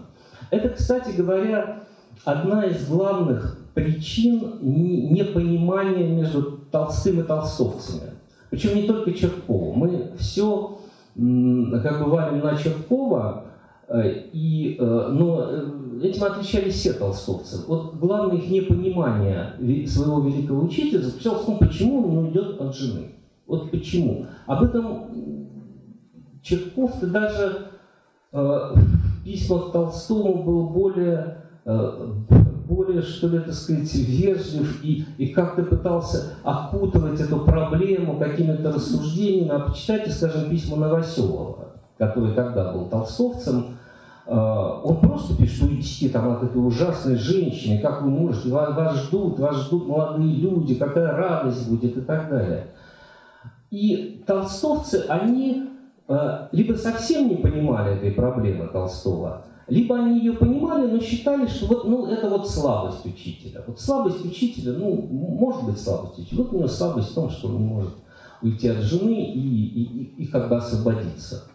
Это, 0.50 0.70
кстати 0.70 1.12
говоря, 1.12 1.84
одна 2.24 2.66
из 2.66 2.88
главных 2.88 3.60
причин 3.74 4.60
непонимания 4.62 6.08
между 6.08 6.60
Толстым 6.72 7.20
и 7.20 7.24
толстовцами. 7.24 8.12
Причем 8.50 8.76
не 8.76 8.84
только 8.84 9.14
Черкова. 9.14 9.76
Мы 9.76 10.12
все 10.18 10.80
как 11.16 12.04
бы 12.04 12.10
валим 12.10 12.40
на 12.40 12.58
Черкова, 12.58 13.46
э, 13.90 14.24
и, 14.32 14.78
э, 14.80 15.08
но 15.12 15.52
этим 16.02 16.24
отличались 16.24 16.76
все 16.76 16.94
толстовцы. 16.94 17.66
Вот 17.68 17.96
главное 17.96 18.38
их 18.38 18.50
непонимание 18.50 19.54
своего 19.86 20.22
великого 20.22 20.64
учителя 20.64 21.02
заключалось 21.02 21.44
в 21.44 21.46
том, 21.46 21.58
почему 21.60 22.04
он 22.04 22.10
не 22.10 22.18
уйдет 22.18 22.60
от 22.60 22.76
жены. 22.76 23.10
Вот 23.48 23.72
почему. 23.72 24.28
Об 24.46 24.64
этом 24.64 25.48
Черков-то 26.42 27.08
даже 27.08 27.68
в 28.32 29.24
письмах 29.24 29.72
Толстому 29.72 30.44
был 30.44 30.70
более 30.70 31.38
более, 32.68 33.02
что 33.02 33.28
ли, 33.28 33.40
так 33.40 33.54
сказать, 33.54 33.94
вежлив 33.94 34.84
и, 34.84 35.06
и 35.18 35.28
как-то 35.28 35.64
пытался 35.64 36.34
окутывать 36.44 37.20
эту 37.20 37.40
проблему 37.40 38.18
какими-то 38.18 38.72
рассуждениями. 38.72 39.50
А 39.50 39.60
почитайте, 39.60 40.10
скажем, 40.12 40.50
письма 40.50 40.78
Новоселова, 40.78 41.74
который 41.98 42.34
тогда 42.34 42.72
был 42.74 42.86
толстовцем, 42.86 43.78
а, 44.26 44.82
он 44.84 44.98
просто 44.98 45.36
пишет, 45.36 45.64
уйдите 45.64 46.10
там 46.10 46.32
от 46.32 46.44
этой 46.44 46.58
ужасной 46.58 47.16
женщины, 47.16 47.80
как 47.80 48.02
вы 48.02 48.10
можете, 48.10 48.50
вас, 48.50 48.76
вас 48.76 48.98
ждут, 49.04 49.40
вас 49.40 49.58
ждут 49.66 49.88
молодые 49.88 50.36
люди, 50.36 50.76
какая 50.76 51.12
радость 51.12 51.70
будет 51.70 51.98
и 51.98 52.02
так 52.02 52.30
далее. 52.30 52.68
И 53.74 54.24
толстовцы, 54.28 55.04
они 55.10 55.64
а, 56.08 56.48
либо 56.52 56.76
совсем 56.76 57.28
не 57.28 57.38
понимали 57.38 57.96
этой 57.96 58.12
проблемы 58.12 58.68
Толстого, 58.68 59.48
либо 59.68 59.98
они 59.98 60.20
ее 60.20 60.34
понимали, 60.34 60.86
но 60.86 61.00
считали, 61.00 61.48
что 61.48 61.66
вот, 61.66 61.86
ну, 61.86 62.06
это 62.06 62.30
вот 62.30 62.48
слабость 62.48 63.04
учителя. 63.04 63.64
Вот 63.66 63.82
слабость 63.82 64.24
учителя, 64.24 64.74
ну, 64.74 64.94
может 65.10 65.64
быть 65.64 65.80
слабость 65.80 66.20
учителя. 66.20 66.44
Вот 66.44 66.54
у 66.54 66.58
него 66.58 66.68
слабость 66.68 67.10
в 67.10 67.16
том, 67.16 67.32
что 67.32 67.48
он 67.48 67.58
не 67.58 67.66
может 67.66 67.96
уйти 68.44 68.68
от 68.68 68.78
жены 68.78 69.26
и, 69.34 69.40
и, 69.40 69.84
и, 69.84 70.24
и 70.24 70.28
как 70.28 70.50
бы 70.50 70.58
освободиться. 70.58 71.46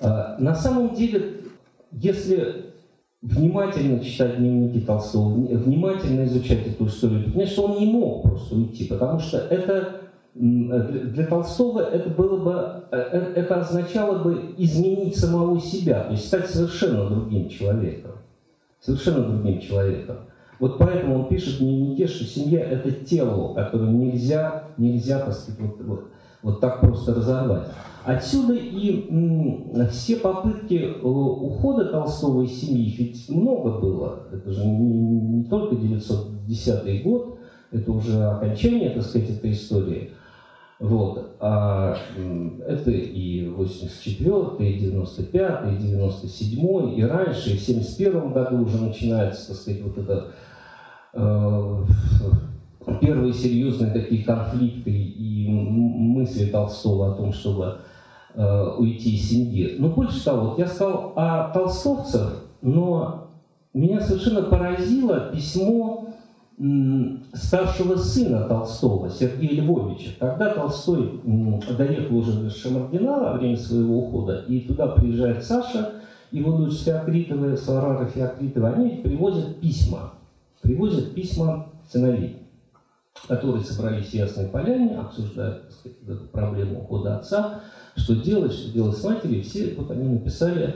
А, 0.00 0.36
на 0.40 0.56
самом 0.56 0.92
деле, 0.96 1.44
если 1.92 2.74
внимательно 3.22 4.00
читать 4.00 4.38
дневники 4.38 4.80
Толстого, 4.80 5.28
внимательно 5.28 6.24
изучать 6.24 6.66
эту 6.66 6.86
историю, 6.86 7.26
то, 7.26 7.30
конечно, 7.30 7.62
он 7.62 7.78
не 7.78 7.86
мог 7.86 8.24
просто 8.24 8.56
уйти, 8.56 8.88
потому 8.88 9.20
что 9.20 9.38
это 9.38 10.05
для 10.38 11.26
Толстого 11.26 11.80
это 11.80 12.10
было 12.10 12.36
бы, 12.44 12.84
э, 12.90 12.96
э, 12.96 13.32
это 13.36 13.60
означало 13.60 14.22
бы 14.22 14.54
изменить 14.58 15.16
самого 15.16 15.58
себя, 15.58 16.04
то 16.04 16.12
есть 16.12 16.26
стать 16.26 16.50
совершенно 16.50 17.08
другим 17.08 17.48
человеком. 17.48 18.12
Совершенно 18.80 19.24
другим 19.24 19.60
человеком. 19.60 20.16
Вот 20.58 20.78
поэтому 20.78 21.20
он 21.20 21.28
пишет 21.28 21.58
дневнике, 21.58 22.06
что 22.06 22.24
семья– 22.24 22.60
это 22.70 22.92
тело, 22.92 23.54
которое 23.54 23.90
нельзя, 23.90 24.64
нельзя 24.76 25.20
так 25.20 25.34
сказать, 25.34 25.60
вот, 25.60 25.80
вот, 25.80 26.04
вот 26.42 26.60
так 26.60 26.80
просто 26.80 27.14
разорвать. 27.14 27.68
Отсюда 28.04 28.54
и 28.54 29.08
все 29.90 30.16
попытки 30.16 30.74
э, 30.74 31.00
ухода 31.02 31.86
Толстого 31.86 32.42
из 32.42 32.60
семьи, 32.60 32.94
ведь 32.96 33.28
много 33.30 33.80
было, 33.80 34.20
это 34.30 34.52
же 34.52 34.66
не, 34.66 34.92
не 34.92 35.44
только 35.44 35.76
910 35.76 37.02
год, 37.04 37.38
это 37.72 37.90
уже 37.90 38.22
окончание, 38.22 38.90
так 38.90 39.02
сказать, 39.02 39.30
этой 39.30 39.52
истории. 39.52 40.12
Вот. 40.78 41.36
А 41.40 41.96
это 42.66 42.90
и 42.90 43.48
84 43.48 44.70
и 44.70 44.78
95 44.78 45.72
и 45.72 45.76
97 45.76 46.98
и 46.98 47.02
раньше, 47.02 47.50
и 47.50 47.56
в 47.56 47.60
71 47.60 48.32
году 48.32 48.62
уже 48.62 48.82
начинается, 48.82 49.48
так 49.48 49.56
сказать, 49.56 49.82
вот 49.82 49.96
это 49.96 50.32
э, 51.14 51.84
первые 53.00 53.32
серьезные 53.32 53.90
такие 53.90 54.22
конфликты 54.22 54.90
и 54.90 55.48
мысли 55.48 56.50
Толстого 56.50 57.12
о 57.12 57.16
том, 57.16 57.32
чтобы 57.32 57.78
э, 58.34 58.74
уйти 58.78 59.14
из 59.16 59.30
семьи. 59.30 59.76
Но 59.78 59.88
больше 59.88 60.22
того, 60.22 60.50
вот 60.50 60.58
я 60.58 60.66
сказал 60.66 61.14
о 61.16 61.52
толстовцах, 61.54 62.44
но 62.60 63.28
меня 63.72 64.00
совершенно 64.00 64.42
поразило 64.42 65.30
письмо 65.32 66.08
старшего 66.58 67.96
сына 67.96 68.48
Толстого, 68.48 69.10
Сергея 69.10 69.60
Львовича. 69.60 70.12
Когда 70.18 70.54
Толстой 70.54 71.20
доехал 71.76 72.16
уже 72.16 72.32
до 72.32 72.50
Шамардина 72.50 73.20
во 73.20 73.32
время 73.34 73.56
своего 73.56 73.98
ухода, 73.98 74.44
и 74.48 74.60
туда 74.60 74.86
приезжает 74.88 75.44
Саша, 75.44 76.02
его 76.30 76.56
дочь 76.56 76.78
Феокритова, 76.78 77.56
Сарара 77.56 78.06
Феокритова, 78.06 78.70
они 78.70 79.02
привозят 79.02 79.60
письма, 79.60 80.14
привозят 80.62 81.14
письма 81.14 81.68
сыновей, 81.90 82.38
которые 83.28 83.62
собрались 83.62 84.06
в 84.06 84.14
Ясной 84.14 84.46
Поляне, 84.46 84.96
обсуждают 84.96 85.70
сказать, 85.72 86.30
проблему 86.30 86.80
ухода 86.80 87.18
отца, 87.18 87.60
что 87.96 88.16
делать, 88.16 88.52
что 88.52 88.72
делать 88.72 88.96
с 88.96 89.04
матерью. 89.04 89.42
Все 89.42 89.74
вот 89.74 89.90
они 89.90 90.08
написали 90.08 90.74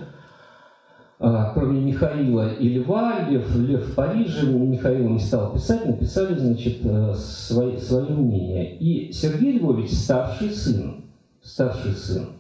кроме 1.21 1.81
Михаила 1.81 2.55
и 2.55 2.79
Льва, 2.79 3.29
Лев, 3.29 3.55
Лев 3.55 3.89
в 3.89 3.95
Париже, 3.95 4.47
Михаил 4.47 5.11
не 5.11 5.19
стал 5.19 5.53
писать, 5.53 5.85
написали, 5.85 6.35
значит, 6.35 6.79
э, 6.83 7.13
свои, 7.15 7.77
свое 7.77 8.15
мнение. 8.15 8.79
И 8.79 9.13
Сергей 9.13 9.59
Львович, 9.59 9.91
старший 9.93 10.49
сын, 10.49 11.05
старший 11.43 11.93
сын, 11.93 12.31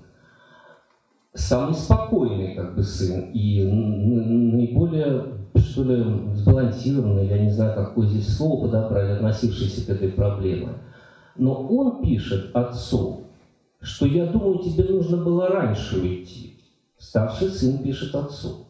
самый 1.35 1.75
спокойный 1.75 2.55
как 2.55 2.75
бы 2.75 2.83
сын 2.83 3.31
и 3.35 3.64
наиболее, 3.64 5.27
что 5.57 5.85
ли, 5.85 6.03
сбалансированный, 6.33 7.27
я 7.27 7.38
не 7.38 7.51
знаю, 7.51 7.75
какое 7.75 8.07
здесь 8.07 8.35
слово 8.35 8.66
подобрать, 8.66 9.11
относившийся 9.11 9.85
к 9.85 9.90
этой 9.90 10.09
проблеме. 10.09 10.71
Но 11.37 11.53
он 11.53 12.01
пишет 12.01 12.57
отцу, 12.57 13.25
что 13.83 14.07
я 14.07 14.25
думаю, 14.25 14.61
тебе 14.61 14.85
нужно 14.85 15.19
было 15.19 15.49
раньше 15.49 16.01
уйти. 16.01 16.57
Старший 16.97 17.49
сын 17.49 17.79
пишет 17.83 18.14
отцу. 18.14 18.69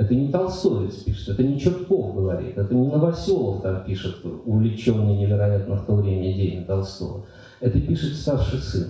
Это 0.00 0.14
не 0.14 0.28
Толстовец 0.28 0.94
пишет, 1.02 1.28
это 1.28 1.42
не 1.42 1.60
Чертков 1.60 2.14
говорит, 2.14 2.56
это 2.56 2.74
не 2.74 2.88
Новоселов 2.88 3.60
там 3.60 3.84
пишет, 3.84 4.16
увлеченный 4.46 5.14
невероятно 5.14 5.76
в 5.76 5.84
то 5.84 5.96
время 5.96 6.32
идеями 6.32 6.64
Толстого. 6.64 7.26
Это 7.60 7.78
пишет 7.78 8.16
старший 8.16 8.60
сын. 8.60 8.86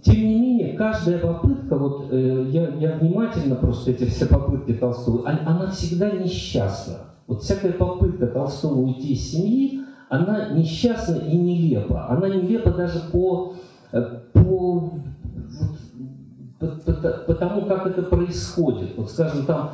Тем 0.00 0.14
не 0.14 0.38
менее, 0.38 0.74
каждая 0.74 1.18
попытка, 1.18 1.76
вот 1.76 2.12
э, 2.12 2.46
я, 2.48 2.68
я 2.76 2.96
внимательно 2.98 3.56
просто 3.56 3.90
эти 3.90 4.04
все 4.04 4.26
попытки 4.26 4.74
Толстого, 4.74 5.28
она, 5.28 5.40
она 5.44 5.70
всегда 5.72 6.12
несчастна. 6.12 6.98
Вот 7.26 7.42
всякая 7.42 7.72
попытка 7.72 8.28
Толстого 8.28 8.74
уйти 8.74 9.14
из 9.14 9.32
семьи, 9.32 9.80
она 10.08 10.50
несчастна 10.50 11.16
и 11.16 11.36
нелепа. 11.36 12.08
Она 12.08 12.28
нелепа 12.28 12.70
даже 12.70 13.00
по, 13.10 13.54
э, 13.90 14.20
по 14.32 14.92
потому 17.26 17.66
как 17.66 17.86
это 17.88 18.02
происходит. 18.02 18.96
Вот 18.96 19.10
скажем, 19.10 19.44
там 19.44 19.72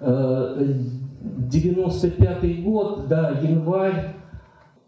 95 0.00 2.64
год, 2.64 3.08
да, 3.08 3.30
январь, 3.30 4.14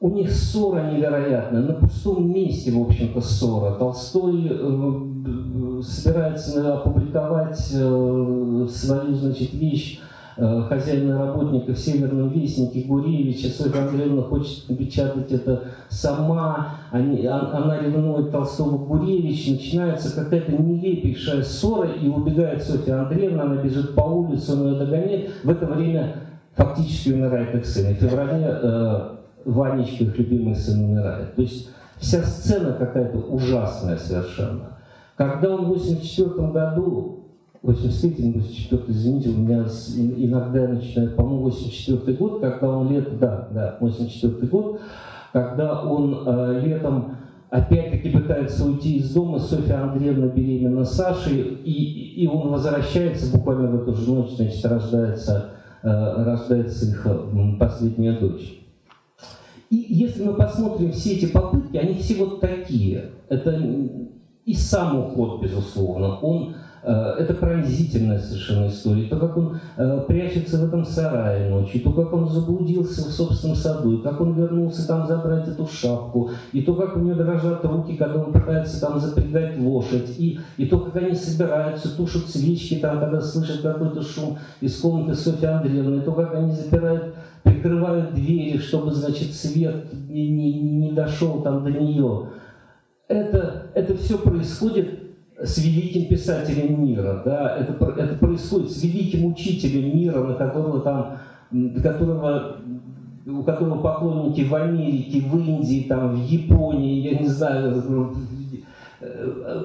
у 0.01 0.11
них 0.11 0.31
ссора 0.31 0.93
невероятная, 0.93 1.63
на 1.63 1.73
пустом 1.75 2.33
месте, 2.33 2.71
в 2.71 2.81
общем-то, 2.81 3.21
ссора. 3.21 3.75
Толстой 3.75 4.47
э, 4.49 5.83
собирается 5.83 6.75
опубликовать 6.75 7.73
э, 7.75 8.67
свою, 8.71 9.15
значит, 9.15 9.53
вещь 9.55 10.01
Э, 10.41 10.63
хозяина 10.69 11.19
работника 11.19 11.73
в 11.73 11.79
Северном 11.79 12.29
Вестнике 12.29 12.87
Гуревича. 12.87 13.49
Софья 13.49 13.89
Андреевна 13.89 14.23
хочет 14.23 14.69
напечатать 14.69 15.33
это 15.33 15.65
сама. 15.89 16.75
Они, 16.93 17.27
а, 17.27 17.51
она 17.57 17.81
ревнует 17.81 18.31
Толстого 18.31 18.79
Гуревич. 18.79 19.49
Начинается 19.49 20.15
какая-то 20.15 20.53
нелепейшая 20.53 21.43
ссора, 21.43 21.89
и 21.89 22.07
убегает 22.07 22.63
Софья 22.63 23.01
Андреевна. 23.01 23.43
Она 23.43 23.57
бежит 23.57 23.97
по 23.97 24.03
улице, 24.03 24.53
он 24.53 24.69
ее 24.69 24.79
догоняет. 24.79 25.31
В 25.43 25.51
это 25.51 25.67
время 25.67 26.15
фактически 26.55 27.15
умирает 27.15 27.53
их 27.57 27.67
сын. 27.67 27.93
в 27.93 27.99
феврале 27.99 28.47
э, 28.63 29.01
Ванечка, 29.45 30.05
их 30.05 30.19
любимый 30.19 30.55
сын, 30.55 30.85
умирает. 30.85 31.35
То 31.35 31.43
есть 31.43 31.69
вся 31.97 32.23
сцена 32.23 32.75
какая-то 32.75 33.19
ужасная 33.19 33.97
совершенно. 33.97 34.79
Когда 35.17 35.49
он 35.49 35.65
в 35.65 35.73
1984 35.73 36.53
году 36.53 37.18
83 37.18 37.18
84 37.63 38.85
извините, 38.89 39.31
у 39.31 39.39
меня 39.39 39.65
иногда 39.65 40.63
я 40.63 40.69
начинаю, 40.69 41.15
по-моему, 41.15 41.43
84 41.45 42.17
год, 42.17 42.41
когда 42.41 42.69
он 42.69 42.91
лет, 42.91 43.19
да, 43.19 43.49
да, 43.53 43.79
84 43.81 44.47
год, 44.47 44.81
когда 45.33 45.83
он 45.83 46.23
э, 46.27 46.61
летом 46.65 47.17
опять-таки 47.51 48.11
пытается 48.11 48.65
уйти 48.65 48.99
из 48.99 49.13
дома, 49.13 49.39
Софья 49.39 49.83
Андреевна 49.83 50.27
беременна 50.27 50.85
Сашей, 50.85 51.41
и, 51.65 52.23
и 52.23 52.27
он 52.27 52.49
возвращается, 52.49 53.37
буквально 53.37 53.69
в 53.69 53.83
эту 53.83 53.95
же 53.95 54.13
ночь, 54.13 54.31
значит, 54.37 54.65
рождается, 54.65 55.51
э, 55.83 55.89
рождается 55.89 56.87
их 56.87 57.07
последняя 57.59 58.13
дочь. 58.13 58.55
И 59.71 59.77
если 59.89 60.25
мы 60.25 60.35
посмотрим 60.35 60.93
все 60.93 61.15
эти 61.15 61.27
попытки, 61.27 61.77
они 61.77 61.95
все 61.95 62.15
вот 62.25 62.41
такие. 62.41 63.11
Это 63.29 63.61
и 64.47 64.55
сам 64.55 64.99
уход, 64.99 65.43
безусловно, 65.43 66.17
он 66.21 66.55
это 66.91 67.35
пронзительная 67.35 68.19
совершенно 68.19 68.69
история. 68.69 69.09
То, 69.09 69.19
как 69.19 69.37
он 69.37 69.59
э, 69.77 70.05
прячется 70.07 70.59
в 70.59 70.65
этом 70.65 70.85
сарае 70.85 71.51
ночью, 71.51 71.83
то, 71.83 71.93
как 71.93 72.13
он 72.13 72.29
заблудился 72.29 73.03
в 73.03 73.13
собственном 73.13 73.57
саду, 73.57 73.99
и 73.99 74.03
как 74.03 74.21
он 74.21 74.35
вернулся 74.35 74.87
там 74.87 75.07
забрать 75.07 75.49
эту 75.49 75.67
шапку, 75.67 76.31
и 76.53 76.63
то, 76.63 76.75
как 76.75 76.97
у 76.97 77.01
него 77.01 77.15
дрожат 77.15 77.65
руки, 77.65 77.97
когда 77.97 78.25
он 78.25 78.33
пытается 78.33 78.81
там 78.81 78.99
запрягать 78.99 79.59
лошадь, 79.59 80.19
и, 80.19 80.41
и 80.57 80.67
то, 80.67 80.79
как 80.79 80.97
они 80.97 81.15
собираются, 81.15 81.95
тушат 81.97 82.29
свечки 82.29 82.77
там, 82.77 83.01
когда 83.01 83.21
слышат 83.21 83.61
какой-то 83.61 84.03
шум 84.03 84.39
из 84.61 84.81
комнаты 84.81 85.15
Софьи 85.15 85.47
Андреевны, 85.47 85.99
и 85.99 86.01
то, 86.01 86.13
как 86.13 86.35
они 86.35 86.53
запирают 86.53 87.15
прикрывают 87.43 88.15
двери, 88.15 88.59
чтобы, 88.59 88.93
значит, 88.93 89.33
свет 89.35 89.93
не, 90.09 90.29
не, 90.29 90.61
не 90.61 90.93
дошел 90.93 91.43
там 91.43 91.65
до 91.65 91.71
нее. 91.71 92.31
Это, 93.09 93.69
это 93.75 93.97
все 93.97 94.19
происходит 94.19 95.08
с 95.43 95.59
великим 95.59 96.07
писателем 96.07 96.85
мира, 96.85 97.23
да, 97.25 97.57
это, 97.57 97.73
это 97.97 98.15
происходит 98.17 98.71
с 98.71 98.83
великим 98.83 99.27
учителем 99.27 99.97
мира, 99.97 100.23
на 100.23 100.35
которого 100.35 100.81
там, 100.81 101.19
которого, 101.83 102.57
у 103.27 103.43
которого 103.45 103.81
поклонники 103.81 104.43
в 104.43 104.55
Америке, 104.55 105.21
в 105.21 105.39
Индии, 105.39 105.87
там, 105.89 106.15
в 106.15 106.25
Японии, 106.25 107.01
я 107.01 107.19
не 107.19 107.29
знаю, 107.29 107.83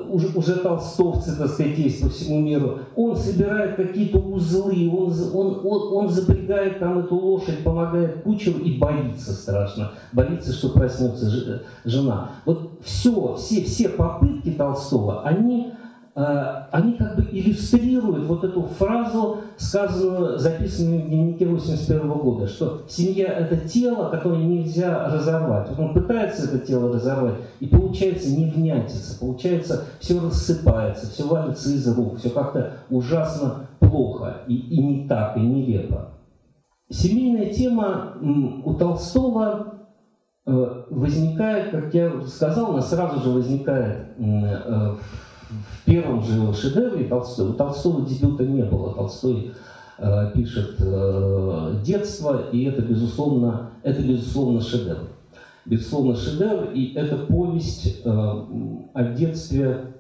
уже, 0.10 0.28
уже 0.38 0.58
толстовцы, 0.58 1.36
так 1.36 1.50
сказать, 1.50 1.78
есть 1.78 2.02
по 2.02 2.10
всему 2.10 2.41
миру, 2.41 2.80
он 2.96 3.15
собирает 3.15 3.76
какие-то 3.76 4.19
узлы, 4.19 4.89
он, 4.91 5.12
он, 5.34 5.65
он, 5.65 5.93
он 5.98 6.10
запрягает 6.10 6.80
там 6.80 7.00
эту 7.00 7.15
лошадь, 7.15 7.63
помогает 7.63 8.22
кучеру 8.22 8.60
и 8.60 8.78
боится 8.78 9.34
страшно, 9.34 9.93
боится, 10.12 10.54
что 10.54 10.69
проснется 10.69 11.63
жена. 11.84 12.32
Вот 12.46 12.69
все, 12.84 13.36
все, 13.36 13.64
все 13.64 13.89
попытки 13.89 14.51
Толстого, 14.51 15.24
они 15.24 15.74
Э, 15.74 15.83
они 16.16 16.93
как 16.93 17.16
бы 17.16 17.24
иллюстрируют 17.32 18.26
вот 18.28 18.43
эту 18.43 18.64
фразу, 18.64 19.41
сказанную, 19.57 20.38
записанную 20.38 21.01
в 21.01 21.07
дневнике 21.07 21.47
81 21.47 22.07
года, 22.07 22.47
что 22.47 22.84
семья– 22.88 23.26
это 23.39 23.57
тело, 23.68 24.09
которое 24.09 24.43
нельзя 24.43 25.07
разорвать. 25.07 25.70
Он 25.78 25.93
пытается 25.93 26.45
это 26.45 26.59
тело 26.59 26.93
разорвать, 26.93 27.36
и 27.59 27.66
получается 27.66 28.30
не 28.30 28.51
внятится, 28.51 29.20
получается 29.20 29.86
все 29.99 30.20
рассыпается, 30.20 31.09
все 31.09 31.28
валится 31.28 31.70
из 31.70 31.88
рук, 31.88 32.20
все 32.20 32.30
как-то 32.30 32.74
ужасно 32.91 33.68
плохо, 33.80 34.41
и, 34.47 34.55
и 34.55 34.84
не 34.84 35.07
так, 35.07 35.36
и 35.36 35.39
нелепо. 35.39 36.09
Семейная 36.91 37.49
тема 37.51 38.18
у 38.22 38.76
Толстого 38.76 39.80
э, 40.45 40.84
возникает, 40.91 41.72
как 41.72 41.91
я 41.95 42.22
сказал, 42.28 42.70
у 42.70 42.74
нас 42.74 42.89
сразу 42.91 43.20
же 43.20 43.30
возникает 43.30 44.09
э, 44.20 44.95
в 45.70 45.86
первом 45.86 46.24
же 46.24 46.54
шедевре 46.54 47.06
Толстой. 47.06 47.49
У 47.49 47.54
Толстого 47.54 48.06
дебюта 48.06 48.45
не 48.45 48.64
было. 48.64 48.93
Толстой 48.93 49.51
э, 49.97 50.32
пишет 50.34 50.78
детство, 51.84 52.49
и 52.51 52.64
это 52.64 52.82
безусловно, 52.82 53.72
это 53.84 54.01
безусловно 54.01 54.62
шедевр. 54.62 55.10
Безусловно 55.66 56.16
шедевр, 56.16 56.72
и 56.74 56.93
это 56.93 57.18
повесть 57.18 58.06
о 58.06 59.04
детстве 59.16 59.93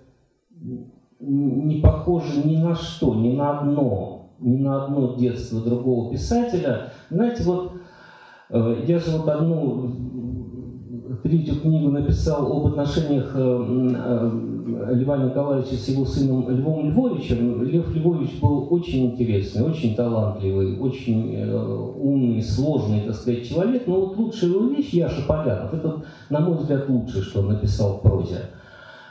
не 1.19 1.79
похожа 1.79 2.45
ни 2.45 2.57
на 2.57 2.75
что, 2.75 3.15
ни 3.15 3.33
на 3.33 3.59
одно, 3.59 4.33
ни 4.39 4.57
на 4.57 4.83
одно 4.83 5.15
детство 5.15 5.61
другого 5.61 6.11
писателя. 6.11 6.91
Знаете, 7.09 7.43
вот 7.43 7.71
я 8.49 8.99
же 8.99 9.11
вот 9.17 9.29
одну 9.29 9.89
третью 11.23 11.59
книгу 11.61 11.89
написал 11.89 12.51
об 12.51 12.67
отношениях 12.67 13.31
э, 13.35 13.39
э, 13.39 14.31
Льва 14.65 15.17
Николаевича 15.17 15.75
с 15.75 15.87
его 15.89 16.05
сыном 16.05 16.49
Львом 16.49 16.89
Львовичем. 16.89 17.63
Лев 17.63 17.93
Львович 17.93 18.39
был 18.39 18.67
очень 18.69 19.07
интересный, 19.07 19.63
очень 19.63 19.95
талантливый, 19.95 20.79
очень 20.79 21.35
э, 21.35 21.55
умный, 21.55 22.41
сложный, 22.41 23.01
так 23.01 23.15
сказать, 23.15 23.47
человек. 23.47 23.85
Но 23.87 24.01
вот 24.01 24.17
лучшая 24.17 24.51
его 24.51 24.67
вещь 24.67 24.93
Яша 24.93 25.21
Полянов, 25.27 25.73
это, 25.73 26.03
на 26.29 26.39
мой 26.39 26.57
взгляд, 26.57 26.87
лучшее, 26.87 27.23
что 27.23 27.41
он 27.41 27.49
написал 27.49 27.97
в 27.97 28.01
прозе. 28.01 28.41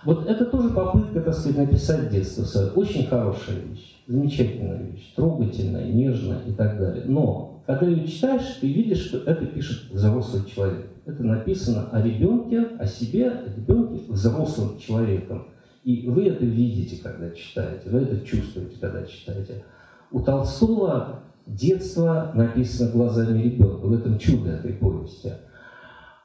Вот 0.05 0.27
это 0.27 0.47
тоже 0.47 0.71
попытка, 0.71 1.21
так 1.21 1.35
сказать, 1.35 1.59
написать 1.59 2.11
детство. 2.11 2.45
Очень 2.75 3.07
хорошая 3.07 3.57
вещь, 3.57 4.03
замечательная 4.07 4.79
вещь, 4.79 5.13
трогательная, 5.15 5.85
нежная 5.85 6.41
и 6.47 6.53
так 6.53 6.79
далее. 6.79 7.05
Но 7.07 7.52
когда 7.67 7.87
ее 7.87 8.07
читаешь, 8.07 8.59
ты 8.61 8.73
видишь, 8.73 9.07
что 9.07 9.19
это 9.19 9.47
пишет 9.47 9.91
взрослый 9.91 10.45
человек. 10.51 10.87
Это 11.05 11.23
написано 11.23 11.89
о 11.91 12.03
ребенке, 12.03 12.61
о 12.79 12.87
себе, 12.87 13.31
о 13.31 13.45
ребенке 13.45 14.05
взрослым 14.09 14.79
человеком. 14.79 15.49
И 15.85 16.09
вы 16.09 16.29
это 16.29 16.45
видите, 16.45 17.03
когда 17.03 17.31
читаете, 17.31 17.91
вы 17.91 18.01
это 18.01 18.25
чувствуете, 18.25 18.77
когда 18.81 19.05
читаете. 19.05 19.65
У 20.11 20.21
Толстого 20.21 21.23
детство 21.47 22.31
написано 22.35 22.91
глазами 22.91 23.43
ребенка, 23.43 23.87
в 23.87 23.93
этом 23.93 24.19
чудо 24.19 24.51
этой 24.51 24.75
повести. 24.75 25.33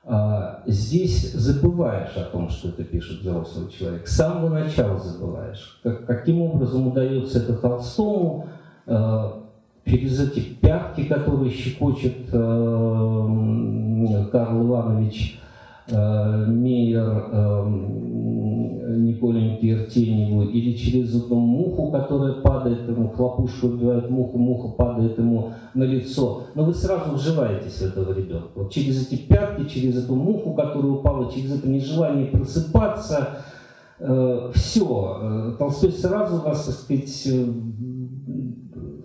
А 0.04 0.64
здесь 0.68 1.34
забываешь 1.34 2.16
о 2.16 2.24
том, 2.32 2.50
что 2.50 2.70
это 2.70 2.84
пишет 2.84 3.22
взрослый 3.22 3.70
человек. 3.70 4.08
С 4.08 4.16
самого 4.16 4.50
начала 4.50 5.00
забываешь. 5.00 5.80
Как, 5.84 6.06
каким 6.06 6.42
образом 6.42 6.88
удается 6.88 7.40
это 7.40 7.56
Толстому, 7.56 8.48
а, 8.86 9.47
через 9.88 10.20
эти 10.20 10.42
пятки, 10.42 11.04
которые 11.04 11.52
щекочет 11.52 12.30
э, 12.32 14.26
Карл 14.32 14.68
Иванович 14.68 15.40
э, 15.90 16.46
Мейер 16.48 17.26
э, 17.32 17.66
Николеньке 18.98 19.72
Иртеньеву, 19.72 20.44
или 20.44 20.74
через 20.76 21.16
эту 21.16 21.36
муху, 21.36 21.92
которая 21.92 22.34
падает 22.34 22.88
ему, 22.88 23.10
хлопушка 23.10 23.66
убивает 23.66 24.10
муху, 24.10 24.38
муха 24.38 24.70
падает 24.70 25.18
ему 25.18 25.54
на 25.74 25.84
лицо. 25.84 26.44
Но 26.56 26.64
вы 26.64 26.74
сразу 26.74 27.16
вживаетесь 27.16 27.78
в 27.80 27.82
этого 27.84 28.14
ребенка. 28.14 28.50
Вот 28.56 28.72
через 28.72 29.08
эти 29.08 29.22
пятки, 29.22 29.68
через 29.70 30.04
эту 30.04 30.16
муху, 30.16 30.54
которая 30.54 30.92
упала, 30.92 31.32
через 31.32 31.60
это 31.60 31.70
нежелание 31.70 32.28
просыпаться, 32.28 33.30
все. 34.54 35.56
Толстой 35.58 35.92
сразу 35.92 36.42
вас, 36.42 36.66
так 36.66 36.76
сказать, 36.76 37.28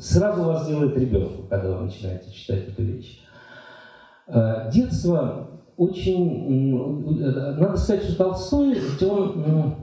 сразу 0.03 0.43
вас 0.43 0.67
делает 0.67 0.97
ребенком, 0.99 1.47
когда 1.49 1.77
вы 1.77 1.85
начинаете 1.85 2.31
читать 2.33 2.69
эту 2.69 2.83
вещь. 2.83 3.21
Э, 4.27 4.69
детство 4.73 5.49
очень... 5.77 7.19
Надо 7.21 7.77
сказать, 7.77 8.03
что 8.03 8.17
Толстой, 8.17 8.79
он 9.01 9.75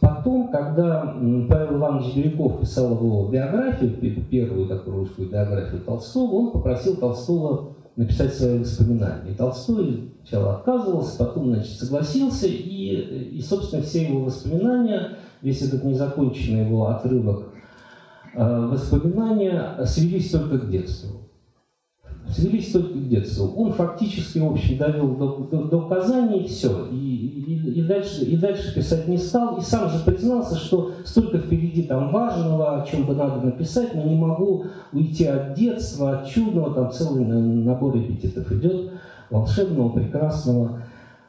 потом, 0.00 0.48
когда 0.48 1.16
Павел 1.48 1.76
Иванович 1.76 2.16
Бирюков 2.16 2.60
писал 2.60 2.92
его 2.92 3.28
биографию, 3.28 4.24
первую 4.28 4.66
такую 4.66 4.98
русскую 4.98 5.28
биографию 5.28 5.80
Толстого, 5.80 6.34
он 6.34 6.50
попросил 6.50 6.96
Толстого 6.96 7.76
написать 7.94 8.34
свои 8.34 8.58
воспоминания. 8.58 9.30
И 9.30 9.34
Толстой 9.34 10.10
сначала 10.22 10.56
отказывался, 10.56 11.18
потом, 11.18 11.46
значит, 11.46 11.78
согласился, 11.78 12.46
и, 12.46 13.36
и, 13.36 13.40
собственно, 13.40 13.82
все 13.82 14.08
его 14.08 14.24
воспоминания, 14.24 15.18
весь 15.40 15.62
этот 15.62 15.84
незаконченный 15.84 16.66
его 16.66 16.88
отрывок 16.88 17.52
воспоминания 18.36 19.84
свелись 19.84 20.30
только 20.30 20.58
к 20.58 20.70
детству. 20.70 21.26
Свелись 22.28 22.72
только 22.72 22.98
к 22.98 23.08
детству. 23.08 23.52
Он 23.56 23.72
фактически, 23.72 24.38
в 24.38 24.50
общем, 24.50 24.78
довел 24.78 25.14
до, 25.14 25.48
до, 25.50 25.64
до 25.64 25.78
указаний 25.78 26.40
и 26.40 26.48
все. 26.48 26.86
И, 26.90 26.96
и, 26.96 27.80
и, 27.80 27.82
дальше, 27.82 28.24
и 28.24 28.36
дальше 28.36 28.74
писать 28.74 29.06
не 29.06 29.16
стал. 29.16 29.58
И 29.58 29.60
сам 29.60 29.88
же 29.88 30.04
признался, 30.04 30.56
что 30.56 30.90
столько 31.04 31.38
впереди 31.38 31.84
там 31.84 32.10
важного, 32.10 32.82
о 32.82 32.86
чем 32.86 33.06
бы 33.06 33.14
надо 33.14 33.46
написать, 33.46 33.94
но 33.94 34.02
не 34.02 34.16
могу 34.16 34.64
уйти 34.92 35.24
от 35.26 35.54
детства, 35.54 36.18
от 36.18 36.26
чудного, 36.26 36.74
там 36.74 36.90
целый 36.90 37.24
набор 37.24 37.96
эпитетов 37.96 38.50
идет, 38.50 38.90
волшебного, 39.30 39.90
прекрасного 39.90 40.82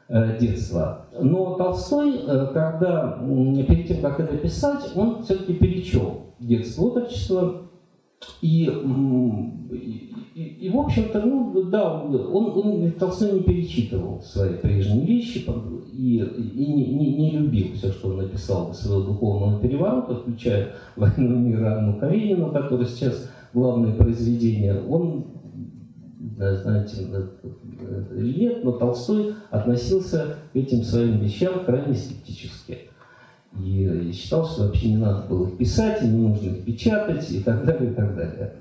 э, 0.07 0.37
детства. 0.39 1.05
Но 1.19 1.53
Толстой, 1.55 2.21
э, 2.25 2.47
когда, 2.53 3.19
перед 3.67 3.87
тем, 3.87 4.01
как 4.01 4.19
это 4.19 4.35
писать, 4.37 4.93
он 4.95 5.21
все-таки 5.23 5.53
перечел 5.53 6.26
детство, 6.39 6.85
отрочество. 6.85 7.63
И, 8.41 8.65
и, 8.65 10.13
и, 10.33 10.43
и, 10.43 10.69
в 10.69 10.79
общем-то, 10.79 11.21
ну, 11.21 11.63
да, 11.63 12.03
он, 12.03 12.57
он 12.57 12.91
Толстой 12.93 13.33
не 13.33 13.39
перечитывал 13.41 14.21
свои 14.21 14.55
прежние 14.55 15.05
вещи 15.05 15.45
и, 15.93 16.17
и 16.17 16.73
не, 16.73 16.85
не, 16.93 17.15
не 17.15 17.31
любил 17.31 17.73
все, 17.75 17.91
что 17.91 18.09
он 18.09 18.17
написал 18.17 18.69
до 18.69 18.73
своего 18.73 19.01
духовного 19.03 19.61
переворота, 19.61 20.15
включая 20.15 20.73
«Войну 20.95 21.37
мира» 21.37 21.77
Анну 21.77 21.99
Каренину, 21.99 22.51
которая 22.51 22.87
сейчас 22.87 23.29
главное 23.53 23.93
произведение. 23.93 24.81
Он, 24.81 25.25
знаете, 26.37 27.07
лет, 28.11 28.63
но 28.63 28.71
Толстой 28.73 29.35
относился 29.51 30.37
к 30.53 30.55
этим 30.55 30.81
своим 30.83 31.19
вещам 31.19 31.65
крайне 31.65 31.93
скептически 31.93 32.86
и 33.59 34.11
считал, 34.11 34.45
что 34.47 34.63
вообще 34.63 34.89
не 34.89 34.97
надо 34.97 35.27
было 35.27 35.47
их 35.47 35.57
писать, 35.57 36.01
и 36.03 36.07
не 36.07 36.27
нужно 36.27 36.49
их 36.49 36.65
печатать, 36.65 37.29
и 37.31 37.41
так 37.41 37.65
далее, 37.65 37.91
и 37.91 37.93
так 37.93 38.15
далее. 38.15 38.53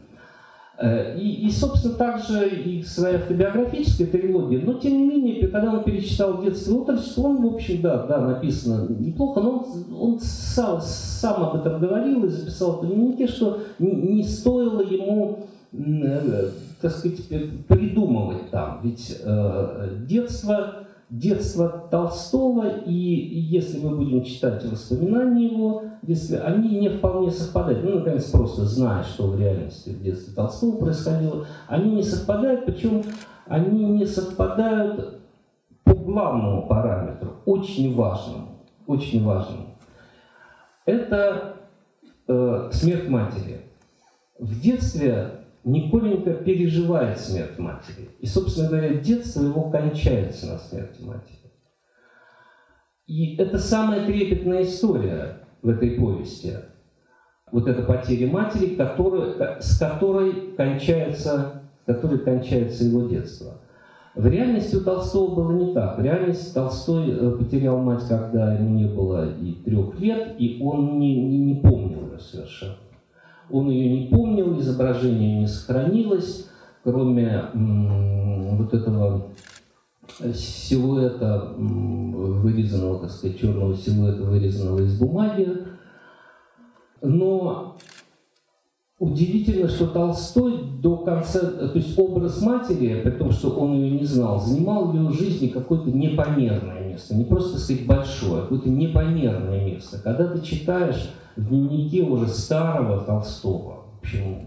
Э, 0.78 1.18
и, 1.18 1.47
и 1.47 1.51
собственно, 1.51 1.95
также 1.95 2.49
и 2.49 2.82
своя 2.82 3.16
автобиографическая 3.16 4.09
трилогия, 4.09 4.61
но 4.62 4.74
тем 4.74 4.99
не 4.99 5.07
менее, 5.07 5.49
когда 5.49 5.72
он 5.72 5.84
перечитал 5.84 6.43
детство 6.43 6.72
и 6.72 6.74
отрочество, 6.74 7.22
он, 7.22 7.43
в 7.43 7.55
общем, 7.55 7.80
да, 7.80 8.07
да, 8.07 8.20
написано 8.20 8.87
неплохо, 8.91 9.41
но 9.41 9.59
он, 9.59 9.95
он 9.99 10.20
сам, 10.20 10.80
сам 10.82 11.45
об 11.45 11.57
этом 11.57 11.80
говорил 11.80 12.24
и 12.24 12.28
записал 12.28 12.80
в 12.80 12.87
дневнике, 12.87 13.26
что 13.26 13.61
не, 13.78 13.91
не 13.91 14.22
стоило 14.22 14.82
ему, 14.82 15.47
э, 15.72 16.51
так 16.82 16.93
сказать, 16.93 17.26
придумывать 17.68 18.51
там, 18.51 18.80
ведь 18.82 19.18
э, 19.24 19.97
детство 20.07 20.86
детство 21.09 21.87
Толстого, 21.91 22.81
и 22.85 22.93
если 22.93 23.79
мы 23.79 23.97
будем 23.97 24.25
читать 24.25 24.65
воспоминания 24.65 25.47
его, 25.47 25.83
если 26.03 26.37
они 26.37 26.81
не 26.81 26.89
вполне 26.89 27.31
совпадают, 27.31 27.85
ну, 27.85 27.99
наконец, 27.99 28.25
просто 28.31 28.65
зная, 28.65 29.05
что 29.05 29.29
в 29.29 29.41
реальности 29.41 29.91
в 29.91 30.03
детстве 30.03 30.35
Толстого 30.35 30.79
происходило, 30.79 31.47
они 31.69 31.97
не 31.97 32.03
совпадают, 32.03 32.67
причем 32.67 33.03
они 33.47 33.85
не 33.85 34.07
совпадают 34.07 35.21
по 35.85 35.95
главному 35.95 36.67
параметру, 36.67 37.37
очень 37.45 37.95
важному, 37.95 38.65
очень 38.87 39.25
важному. 39.25 39.77
Это 40.85 41.57
э, 42.27 42.71
смерть 42.73 43.09
матери. 43.09 43.61
В 44.39 44.61
детстве 44.61 45.46
Николенька 45.67 46.33
переживает 46.33 47.19
смерть 47.19 47.59
матери. 47.59 48.09
И, 48.21 48.27
собственно 48.27 48.69
говоря, 48.69 48.95
детство 48.95 49.43
его 49.43 49.69
кончается 49.69 50.47
на 50.47 50.59
смерти 50.59 51.03
матери. 51.03 51.53
И 53.09 53.37
это 53.37 53.59
самая 53.59 54.07
трепетная 54.07 54.62
история 54.62 55.41
в 55.62 55.69
этой 55.69 55.91
повести. 55.91 56.53
Вот 57.51 57.67
эта 57.67 57.83
потеря 57.83 58.31
матери, 58.31 58.77
которая, 58.77 59.61
с 59.61 59.77
которой 59.77 60.53
кончается, 60.57 61.62
которой 61.85 62.21
кончается 62.21 62.85
его 62.85 63.09
детство. 63.09 63.55
В 64.14 64.25
реальности 64.29 64.77
у 64.77 64.85
Толстого 64.85 65.35
было 65.35 65.53
не 65.53 65.75
так. 65.75 65.99
В 65.99 66.03
реальности 66.03 66.55
Толстой 66.55 67.11
э, 67.11 67.31
потерял 67.33 67.79
мать, 67.79 68.05
когда 68.09 68.55
ему 68.55 68.89
было 68.95 69.37
и 69.37 69.55
трех 69.64 69.99
лет, 69.99 70.37
и 70.39 70.61
он 70.62 71.01
не, 71.01 71.21
не, 71.21 71.39
не 71.39 71.55
помнил 71.61 72.12
ее 72.12 72.19
совершенно. 72.21 72.77
Он 73.51 73.71
ее 73.71 74.01
не 74.01 74.09
помнил, 74.09 74.59
изображение 74.59 75.41
не 75.41 75.47
сохранилось, 75.47 76.49
кроме 76.83 77.45
вот 77.55 78.75
этого 78.75 79.29
силуэта, 80.35 81.55
вырезанного, 81.57 83.01
так 83.01 83.11
сказать, 83.11 83.39
черного 83.39 83.77
силуэта, 83.77 84.23
вырезанного 84.23 84.81
из 84.81 84.99
бумаги. 84.99 85.67
Но 87.03 87.77
Удивительно, 88.99 89.69
что 89.69 89.89
Толстой 89.89 90.63
до 90.81 90.97
конца, 90.97 91.41
то 91.41 91.73
есть 91.75 91.99
образ 91.99 92.41
матери, 92.41 93.03
при 93.03 93.11
том, 93.11 93.31
что 93.31 93.51
он 93.51 93.75
ее 93.75 93.91
не 93.91 94.07
знал, 94.07 94.41
занимал 94.41 94.87
в 94.87 94.95
его 94.95 95.11
жизни 95.11 95.49
какое-то 95.49 95.91
непомерное 95.91 96.86
место. 96.97 97.15
Не 97.15 97.25
просто, 97.25 97.53
так 97.53 97.61
сказать, 97.61 97.87
большое, 97.87 98.41
а 98.41 98.43
какое-то 98.43 98.69
непомерное 98.69 99.65
место. 99.65 99.99
Когда 100.03 100.27
ты 100.29 100.41
читаешь 100.41 101.11
в 101.37 101.49
дневнике 101.49 102.03
уже 102.03 102.27
старого 102.29 103.03
Толстого, 103.03 103.85
в 103.97 104.03
общем, 104.03 104.47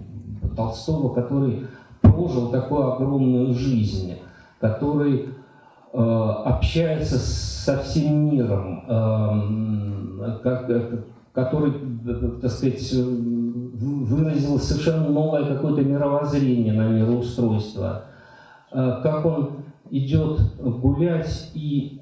Толстого, 0.55 1.13
который 1.13 1.67
прожил 2.01 2.49
такую 2.49 2.93
огромную 2.93 3.53
жизнь, 3.53 4.15
который 4.59 5.29
э, 5.93 5.97
общается 5.97 7.17
со 7.17 7.77
всем 7.79 8.31
миром, 8.31 8.83
э, 8.87 10.39
как, 10.43 10.71
который, 11.33 11.73
так 12.41 12.51
сказать, 12.51 12.93
выразил 12.93 14.59
совершенно 14.59 15.09
новое 15.09 15.45
какое-то 15.45 15.81
мировоззрение 15.81 16.73
на 16.73 16.87
мироустройство. 16.89 18.05
Э, 18.71 18.99
как 19.03 19.25
он 19.25 19.51
идет 19.91 20.39
гулять 20.59 21.51
и, 21.53 21.98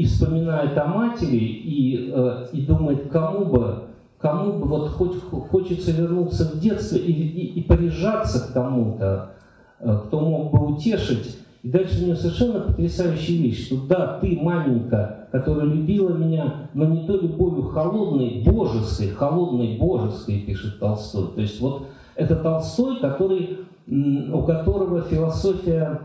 и 0.00 0.06
вспоминает 0.06 0.78
о 0.78 0.86
матери, 0.86 1.36
и, 1.36 2.10
э, 2.10 2.46
и 2.54 2.62
думает, 2.62 3.10
кому 3.10 3.44
бы, 3.44 3.82
кому 4.18 4.54
бы 4.54 4.66
вот 4.66 4.88
хоть 4.88 5.22
хочется 5.50 5.90
вернуться 5.90 6.46
в 6.46 6.58
детство 6.58 6.96
и, 6.96 7.12
и, 7.12 7.60
и 7.60 7.62
прижаться 7.62 8.48
к 8.48 8.54
кому-то, 8.54 9.32
э, 9.78 9.98
кто 10.06 10.20
мог 10.20 10.52
бы 10.52 10.72
утешить, 10.72 11.36
и 11.62 11.68
дальше 11.68 12.02
у 12.02 12.06
него 12.06 12.16
совершенно 12.16 12.60
потрясающая 12.60 13.42
вещь, 13.42 13.66
что 13.66 13.76
да, 13.86 14.18
ты, 14.22 14.38
маменька, 14.40 15.28
которая 15.32 15.66
любила 15.66 16.16
меня, 16.16 16.70
но 16.72 16.86
не 16.86 17.06
то 17.06 17.18
любовью 17.18 17.64
холодной, 17.64 18.42
божеской, 18.42 19.08
холодной, 19.08 19.76
божеской, 19.76 20.38
пишет 20.38 20.78
Толстой. 20.78 21.26
То 21.34 21.42
есть 21.42 21.60
вот 21.60 21.88
это 22.14 22.36
Толстой, 22.36 23.00
который, 23.00 23.58
у 23.86 24.42
которого 24.44 25.02
философия 25.02 26.00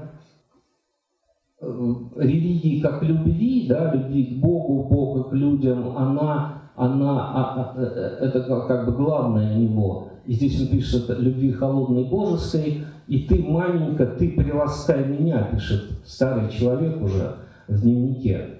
религии 2.15 2.79
как 2.81 3.03
любви, 3.03 3.67
да, 3.67 3.93
любви 3.93 4.25
к 4.25 4.39
Богу, 4.39 4.83
Бога 4.83 5.29
к 5.29 5.33
людям, 5.33 5.97
она, 5.97 6.61
она, 6.75 7.31
а, 7.33 7.73
а, 7.75 7.81
э, 7.81 8.17
это 8.21 8.41
как 8.67 8.85
бы 8.85 8.91
главное 8.93 9.55
него. 9.55 10.09
И 10.25 10.33
здесь 10.33 10.59
он 10.61 10.67
пишет 10.67 11.09
любви 11.19 11.51
холодной, 11.51 12.05
божеской, 12.05 12.83
и 13.07 13.19
ты, 13.19 13.43
маменька, 13.43 14.05
ты 14.05 14.31
приласкай 14.31 15.05
меня, 15.05 15.43
пишет 15.51 15.83
старый 16.05 16.49
человек 16.49 17.01
уже 17.01 17.35
в 17.67 17.81
дневнике. 17.81 18.55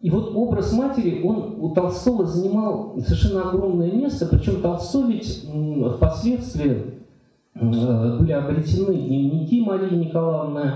И 0.00 0.10
вот 0.10 0.32
образ 0.34 0.72
матери, 0.72 1.22
он 1.22 1.56
у 1.60 1.70
Толстого 1.70 2.26
занимал 2.26 2.94
совершенно 2.98 3.48
огромное 3.48 3.90
место, 3.90 4.26
причем 4.26 4.60
Толстой 4.60 5.14
ведь 5.14 5.48
впоследствии 5.96 6.94
были 7.54 8.32
обретены 8.32 8.94
дневники 8.96 9.62
Марии 9.64 9.94
Николаевны, 9.94 10.58
э, 10.58 10.72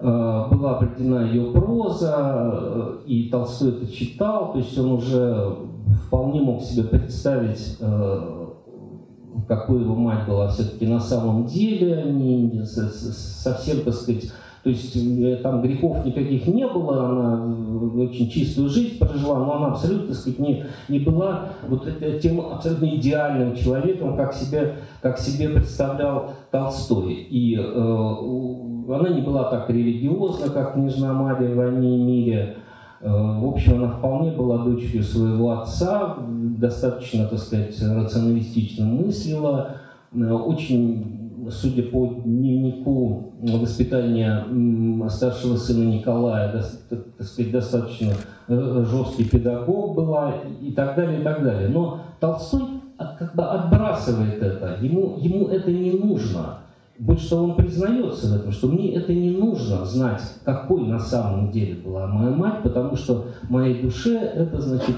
была 0.00 0.76
обретена 0.76 1.22
ее 1.22 1.52
проза, 1.52 2.50
э, 2.52 2.98
и 3.06 3.28
Толстой 3.30 3.70
это 3.70 3.90
читал, 3.90 4.52
то 4.52 4.58
есть 4.58 4.76
он 4.78 4.92
уже 4.92 5.56
вполне 6.06 6.40
мог 6.40 6.62
себе 6.62 6.84
представить 6.84 7.78
э, 7.80 8.46
какой 9.48 9.80
его 9.80 9.94
мать 9.94 10.26
была 10.26 10.48
все-таки 10.48 10.86
на 10.86 11.00
самом 11.00 11.46
деле, 11.46 12.02
не, 12.12 12.64
совсем, 12.64 13.82
так 13.84 13.94
сказать, 13.94 14.32
то 14.66 14.70
есть 14.70 14.96
э, 14.96 15.36
там 15.42 15.62
грехов 15.62 16.04
никаких 16.04 16.48
не 16.48 16.66
было, 16.66 17.06
она 17.06 18.02
очень 18.02 18.28
чистую 18.28 18.68
жизнь 18.68 18.98
прожила, 18.98 19.38
но 19.38 19.54
она 19.54 19.66
абсолютно, 19.68 20.08
так 20.08 20.16
сказать, 20.16 20.40
не, 20.40 20.64
не 20.88 20.98
была 20.98 21.50
вот 21.68 21.88
тем 22.20 22.40
абсолютно 22.40 22.86
идеальным 22.96 23.54
человеком, 23.54 24.16
как 24.16 24.34
себе, 24.34 24.74
как 25.00 25.18
себе 25.18 25.50
представлял 25.50 26.32
Толстой. 26.50 27.12
И 27.12 27.56
э, 27.56 27.62
она 27.62 29.08
не 29.10 29.20
была 29.20 29.44
так 29.44 29.70
религиозна, 29.70 30.50
как 30.50 30.74
княжна 30.74 31.12
Мария 31.12 31.54
в 31.54 31.56
«Войне 31.56 31.98
и 31.98 32.02
мире», 32.02 32.56
Э, 33.00 33.10
в 33.10 33.46
общем, 33.46 33.76
она 33.76 33.92
вполне 33.92 34.32
была 34.32 34.64
дочерью 34.64 35.02
своего 35.02 35.52
отца, 35.60 36.16
достаточно, 36.18 37.26
так 37.26 37.38
сказать, 37.38 37.80
рационалистично 37.80 38.86
мыслила, 38.86 39.76
э, 40.12 40.18
очень, 40.18 41.25
судя 41.50 41.82
по 41.84 42.06
дневнику 42.24 43.32
воспитания 43.40 44.44
старшего 45.08 45.56
сына 45.56 45.90
Николая, 45.90 46.52
так 46.52 47.26
сказать, 47.26 47.52
достаточно 47.52 48.12
э, 48.48 48.84
жесткий 48.90 49.24
педагог 49.24 49.94
была 49.94 50.34
и 50.60 50.72
так 50.72 50.96
далее, 50.96 51.20
и 51.20 51.24
так 51.24 51.42
далее. 51.42 51.68
Но 51.68 52.00
Толстой 52.20 52.62
как 53.18 53.34
бы 53.34 53.44
отбрасывает 53.44 54.42
это, 54.42 54.78
ему, 54.80 55.16
ему 55.18 55.48
это 55.48 55.70
не 55.70 55.92
нужно. 55.92 56.58
Больше 56.98 57.30
того, 57.30 57.44
он 57.44 57.56
признается 57.56 58.28
в 58.28 58.36
этом, 58.36 58.52
что 58.52 58.68
мне 58.68 58.94
это 58.94 59.12
не 59.12 59.30
нужно 59.30 59.84
знать, 59.84 60.22
какой 60.44 60.86
на 60.86 60.98
самом 60.98 61.50
деле 61.50 61.74
была 61.74 62.06
моя 62.06 62.30
мать, 62.30 62.62
потому 62.62 62.96
что 62.96 63.26
моей 63.50 63.82
душе 63.82 64.16
это, 64.16 64.60
значит, 64.60 64.96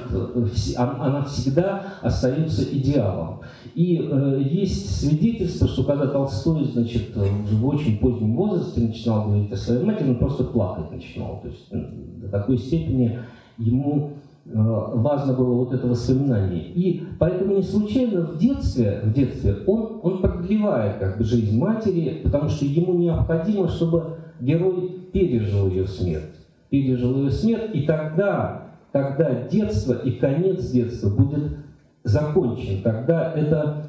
она 0.77 1.25
всегда 1.25 1.83
остается 2.01 2.63
идеалом. 2.63 3.41
И 3.75 3.99
э, 4.01 4.43
есть 4.49 5.01
свидетельство, 5.01 5.67
что 5.67 5.83
когда 5.83 6.07
Толстой, 6.07 6.65
значит, 6.67 7.17
в 7.17 7.67
очень 7.67 7.99
позднем 7.99 8.37
возрасте 8.37 8.81
начинал 8.81 9.27
говорить 9.27 9.53
о 9.53 9.57
своей 9.57 9.85
матери, 9.85 10.11
он 10.11 10.19
просто 10.19 10.45
плакать 10.45 10.93
начинал. 10.93 11.41
То 11.43 11.49
есть 11.49 11.69
до 11.71 12.29
такой 12.29 12.59
степени 12.59 13.19
ему 13.57 14.13
Э, 14.13 14.28
важно 14.53 15.35
было 15.35 15.55
вот 15.55 15.73
это 15.73 15.87
воспоминание. 15.87 16.65
И 16.65 17.05
поэтому 17.19 17.57
не 17.57 17.63
случайно 17.63 18.23
в 18.23 18.39
детстве, 18.39 19.01
в 19.05 19.13
детстве 19.13 19.57
он, 19.67 20.01
он 20.03 20.19
продлевает 20.21 20.99
как 20.99 21.19
бы 21.19 21.25
жизнь 21.25 21.59
матери, 21.59 22.23
потому 22.25 22.49
что 22.49 22.65
ему 22.65 22.95
необходимо, 22.95 23.69
чтобы 23.69 24.19
герой 24.41 25.09
пережил 25.13 25.69
ее 25.69 25.87
смерть. 25.87 26.35
Пережил 26.71 27.19
ее 27.19 27.31
смерть, 27.31 27.71
и 27.75 27.83
тогда, 27.83 28.69
тогда 28.93 29.47
детство 29.49 29.93
и 29.93 30.13
конец 30.13 30.71
детства 30.71 31.11
будет 31.11 31.59
закончен. 32.05 32.83
Тогда 32.83 33.33
это 33.33 33.89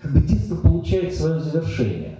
как 0.00 0.12
бы 0.12 0.20
детство 0.20 0.56
получает 0.56 1.14
свое 1.14 1.40
завершение. 1.40 2.18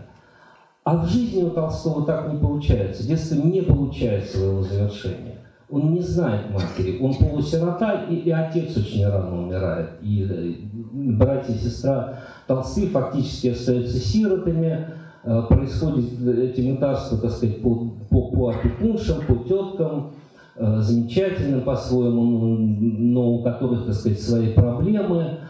А 0.84 0.96
в 0.96 1.08
жизни 1.08 1.42
у 1.42 1.50
Толстого 1.50 2.06
так 2.06 2.32
не 2.32 2.38
получается. 2.38 3.06
Детство 3.06 3.34
не 3.34 3.62
получает 3.62 4.24
своего 4.24 4.62
завершения 4.62 5.37
он 5.70 5.92
не 5.92 6.00
знает 6.00 6.50
матери, 6.50 6.98
он 7.00 7.14
полусирота, 7.14 8.04
и, 8.08 8.16
и 8.16 8.30
отец 8.30 8.76
очень 8.76 9.06
рано 9.06 9.42
умирает. 9.42 9.90
И, 10.00 10.22
и 10.22 11.10
братья 11.12 11.52
и 11.52 11.58
сестра 11.58 12.20
Толсты 12.46 12.88
фактически 12.88 13.48
остаются 13.48 13.98
сиротами, 13.98 14.86
э, 15.24 15.42
происходит 15.48 16.26
эти 16.26 16.62
мытарства, 16.62 17.18
так 17.18 17.32
сказать, 17.32 17.60
по, 17.60 17.92
по, 18.08 18.30
по 18.30 18.48
опекуншам, 18.50 19.26
по 19.26 19.34
теткам, 19.46 20.12
э, 20.56 20.80
замечательным 20.80 21.60
по-своему, 21.60 22.56
но 22.56 23.32
у 23.32 23.42
которых, 23.42 23.84
так 23.84 23.94
сказать, 23.94 24.20
свои 24.22 24.52
проблемы. 24.54 25.40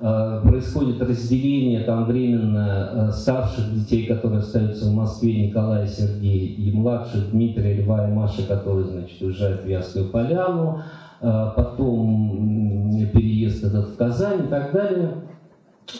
Э, 0.00 0.40
происходит 0.44 1.02
разделение 1.02 1.80
там 1.80 2.04
временно 2.04 3.08
э, 3.08 3.10
старших 3.10 3.74
детей, 3.74 4.06
которые 4.06 4.38
остаются 4.38 4.88
в 4.88 4.94
Москве, 4.94 5.48
Николая 5.48 5.86
и 5.86 5.88
Сергей, 5.88 6.54
и 6.54 6.70
младших 6.72 7.32
Дмитрия, 7.32 7.82
Льва 7.82 8.08
и 8.08 8.12
Маши, 8.12 8.46
которые, 8.46 8.86
значит, 8.86 9.20
уезжают 9.20 9.62
в 9.62 9.66
Ясскую 9.66 10.10
Поляну, 10.10 10.82
э, 11.20 11.50
потом 11.56 12.94
переезд 13.12 13.64
этот 13.64 13.88
в 13.88 13.96
Казань 13.96 14.44
и 14.44 14.48
так 14.48 14.72
далее. 14.72 15.14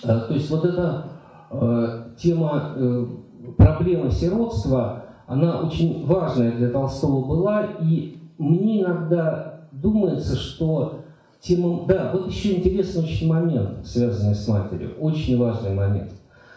То 0.02 0.26
есть 0.30 0.50
вот 0.50 0.64
эта 0.64 1.04
тема, 2.18 2.76
проблема 3.56 4.10
сиротства, 4.10 5.04
она 5.26 5.62
очень 5.62 6.04
важная 6.04 6.52
для 6.52 6.68
Толстого 6.68 7.26
была, 7.26 7.64
и 7.80 8.18
мне 8.36 8.82
иногда 8.82 9.60
думается, 9.72 10.36
что 10.36 11.00
Тема, 11.40 11.86
да, 11.86 12.10
вот 12.12 12.28
еще 12.28 12.56
интересный 12.56 13.04
очень 13.04 13.28
момент, 13.28 13.86
связанный 13.86 14.34
с 14.34 14.48
матерью, 14.48 14.94
очень 14.98 15.38
важный 15.38 15.72
момент. 15.72 16.10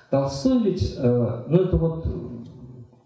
Толстой 0.10 0.64
ведь, 0.64 0.96
э, 0.98 1.44
ну 1.48 1.58
это 1.58 1.78
вот 1.78 2.06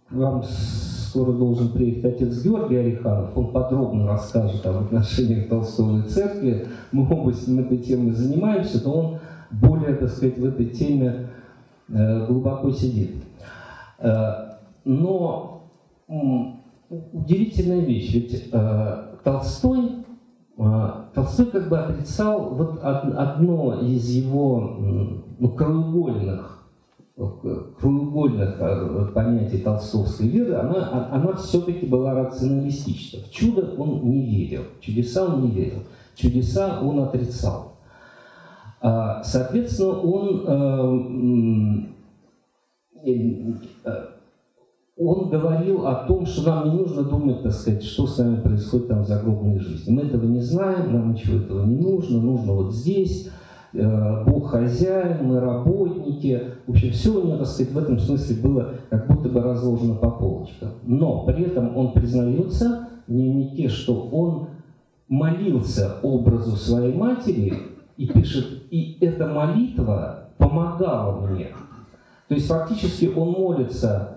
вам 0.09 0.43
скоро 0.43 1.33
должен 1.33 1.69
приехать 1.69 2.15
отец 2.15 2.43
Георгий 2.43 2.77
Ореханов, 2.77 3.37
он 3.37 3.51
подробно 3.51 4.07
расскажет 4.07 4.65
об 4.65 4.85
отношениях 4.85 5.49
Толстого 5.49 5.99
и 5.99 6.09
церкви. 6.09 6.67
Мы 6.91 7.03
оба 7.03 7.33
с 7.33 7.47
ним 7.47 7.59
этой 7.59 7.77
темой 7.77 8.13
занимаемся, 8.13 8.83
то 8.83 8.91
он 8.91 9.17
более, 9.51 9.95
так 9.95 10.09
сказать, 10.09 10.37
в 10.37 10.45
этой 10.45 10.67
теме 10.67 11.27
э, 11.89 12.25
глубоко 12.27 12.71
сидит. 12.71 13.15
Э, 13.99 14.55
но 14.83 15.63
удивительная 16.07 17.79
вещь, 17.79 18.13
ведь 18.13 18.49
э, 18.51 19.03
Толстой 19.23 20.04
Толстой 20.57 21.47
как 21.47 21.67
бы 21.67 21.77
отрицал 21.77 22.53
вот 22.55 22.79
одно 22.81 23.81
из 23.81 24.09
его 24.09 24.77
ну, 25.37 25.49
краеугольных, 25.49 26.55
краеугольных 27.15 28.55
а, 28.59 29.11
понятий 29.13 29.59
толстовской 29.59 30.27
веры, 30.27 30.55
она, 30.55 30.89
а, 30.91 31.15
она 31.15 31.33
все-таки 31.33 31.85
была 31.85 32.13
рационалистична. 32.13 33.19
В 33.23 33.31
чудо 33.31 33.75
он 33.77 34.09
не 34.09 34.25
верил, 34.25 34.63
чудеса 34.79 35.25
он 35.25 35.41
не 35.43 35.51
верил, 35.51 35.83
чудеса 36.15 36.79
он 36.81 37.01
отрицал. 37.01 37.73
А, 38.81 39.23
соответственно, 39.23 39.99
он, 39.99 41.89
э, 43.05 43.11
э, 43.83 44.05
он 44.97 45.29
говорил 45.29 45.87
о 45.87 46.05
том, 46.05 46.25
что 46.25 46.49
нам 46.49 46.69
не 46.69 46.77
нужно 46.77 47.03
думать, 47.03 47.43
так 47.43 47.51
сказать, 47.51 47.83
что 47.83 48.07
с 48.07 48.17
нами 48.17 48.39
происходит 48.39 48.87
там 48.87 49.03
в 49.03 49.07
загробной 49.07 49.59
жизни. 49.59 49.91
Мы 49.91 50.03
этого 50.03 50.25
не 50.25 50.39
знаем, 50.39 50.93
нам 50.93 51.13
ничего 51.13 51.37
этого 51.37 51.65
не 51.65 51.75
нужно, 51.75 52.21
нужно 52.21 52.53
вот 52.53 52.73
здесь, 52.73 53.29
э, 53.73 54.23
Бог 54.25 54.51
хозяин, 54.51 55.25
мы 55.27 55.41
работники. 55.41 56.41
В 56.65 56.71
общем, 56.71 56.91
все 56.91 57.11
у 57.11 57.25
него, 57.25 57.37
так 57.37 57.47
сказать, 57.47 57.73
в 57.73 57.77
этом 57.77 57.99
смысле 57.99 58.41
было 58.41 58.69
как 58.89 59.07
будто 59.07 59.27
бы 59.27 59.41
разложено 59.41 59.95
по 59.95 60.11
полочкам. 60.11 60.69
Но 60.83 61.25
при 61.25 61.43
этом 61.43 61.75
он 61.75 61.91
признается 61.91 62.87
в 63.05 63.11
дневнике, 63.11 63.67
что 63.67 64.07
он 64.09 64.47
молился 65.09 65.97
образу 66.03 66.55
своей 66.55 66.93
матери 66.93 67.53
и 67.97 68.07
пишет, 68.07 68.45
и 68.71 68.97
эта 69.01 69.27
молитва 69.27 70.29
помогала 70.37 71.19
мне. 71.27 71.49
То 72.29 72.35
есть 72.35 72.47
фактически 72.47 73.11
он 73.13 73.31
молится 73.31 74.14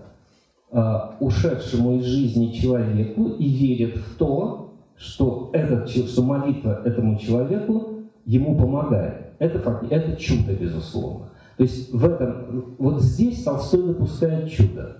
ушедшему 1.21 1.97
из 1.97 2.05
жизни 2.05 2.53
человеку 2.53 3.29
и 3.39 3.49
верит 3.49 3.97
в 3.97 4.16
то, 4.16 4.75
что, 4.97 5.51
этот, 5.53 5.89
что 5.89 6.23
молитва 6.23 6.83
этому 6.85 7.19
человеку 7.19 8.05
ему 8.27 8.59
помогает. 8.59 9.33
Это, 9.39 9.81
это 9.91 10.16
чудо, 10.16 10.53
безусловно. 10.53 11.29
То 11.57 11.62
есть 11.64 11.93
в 11.93 12.05
этом, 12.05 12.75
вот 12.79 13.03
здесь 13.03 13.43
Толстой 13.43 13.83
допускает 13.83 14.51
чудо. 14.51 14.99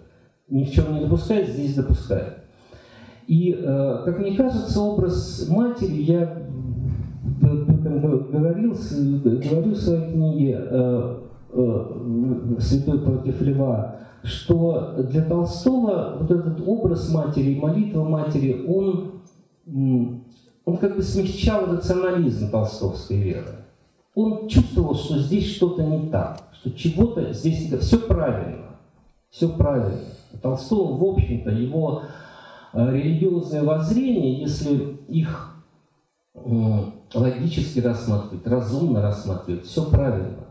Ни 0.49 0.65
в 0.65 0.71
чем 0.71 0.95
не 0.95 1.01
допускает, 1.01 1.49
здесь 1.49 1.75
допускает. 1.75 2.39
И, 3.27 3.53
э, 3.53 4.03
как 4.05 4.19
мне 4.19 4.35
кажется, 4.37 4.81
образ 4.81 5.47
матери, 5.49 6.03
я 6.03 6.43
говорил, 7.41 8.75
говорю 9.43 9.73
в 9.73 9.77
своей 9.77 10.13
книге 10.13 10.59
э, 10.59 11.19
э, 11.53 12.57
«Святой 12.59 13.01
против 13.01 13.41
льва», 13.43 13.97
что 14.23 14.95
для 14.99 15.23
Толстого 15.23 16.17
вот 16.21 16.31
этот 16.31 16.61
образ 16.67 17.11
матери, 17.11 17.59
молитва 17.59 18.05
матери, 18.05 18.65
он, 18.67 19.23
он 20.65 20.77
как 20.79 20.97
бы 20.97 21.03
смягчал 21.03 21.67
рационализм 21.67 22.51
толстовской 22.51 23.19
веры. 23.19 23.55
Он 24.15 24.49
чувствовал, 24.49 24.95
что 24.95 25.19
здесь 25.19 25.55
что-то 25.55 25.85
не 25.85 26.09
так, 26.09 26.43
что 26.53 26.73
чего-то 26.73 27.33
здесь 27.33 27.73
все 27.81 27.99
правильно, 27.99 28.77
все 29.31 29.49
правильно. 29.49 30.01
Толстого, 30.43 30.97
в 30.97 31.05
общем-то, 31.05 31.51
его 31.51 32.03
э, 32.73 32.91
религиозное 32.93 33.63
воззрение, 33.63 34.41
если 34.41 34.99
их 35.09 35.55
логически 37.15 37.81
рассматривать, 37.81 38.47
разумно 38.47 39.01
рассматривать, 39.03 39.65
все 39.65 39.89
правильно. 39.89 40.48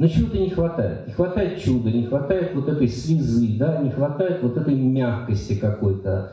Но 0.00 0.08
чего-то 0.08 0.38
не 0.38 0.48
хватает. 0.48 1.06
Не 1.08 1.12
хватает 1.12 1.60
чуда, 1.60 1.90
не 1.92 2.06
хватает 2.06 2.54
вот 2.54 2.66
этой 2.70 2.88
слезы, 2.88 3.58
да, 3.58 3.82
не 3.82 3.90
хватает 3.90 4.42
вот 4.42 4.56
этой 4.56 4.74
мягкости 4.74 5.56
какой-то. 5.56 6.32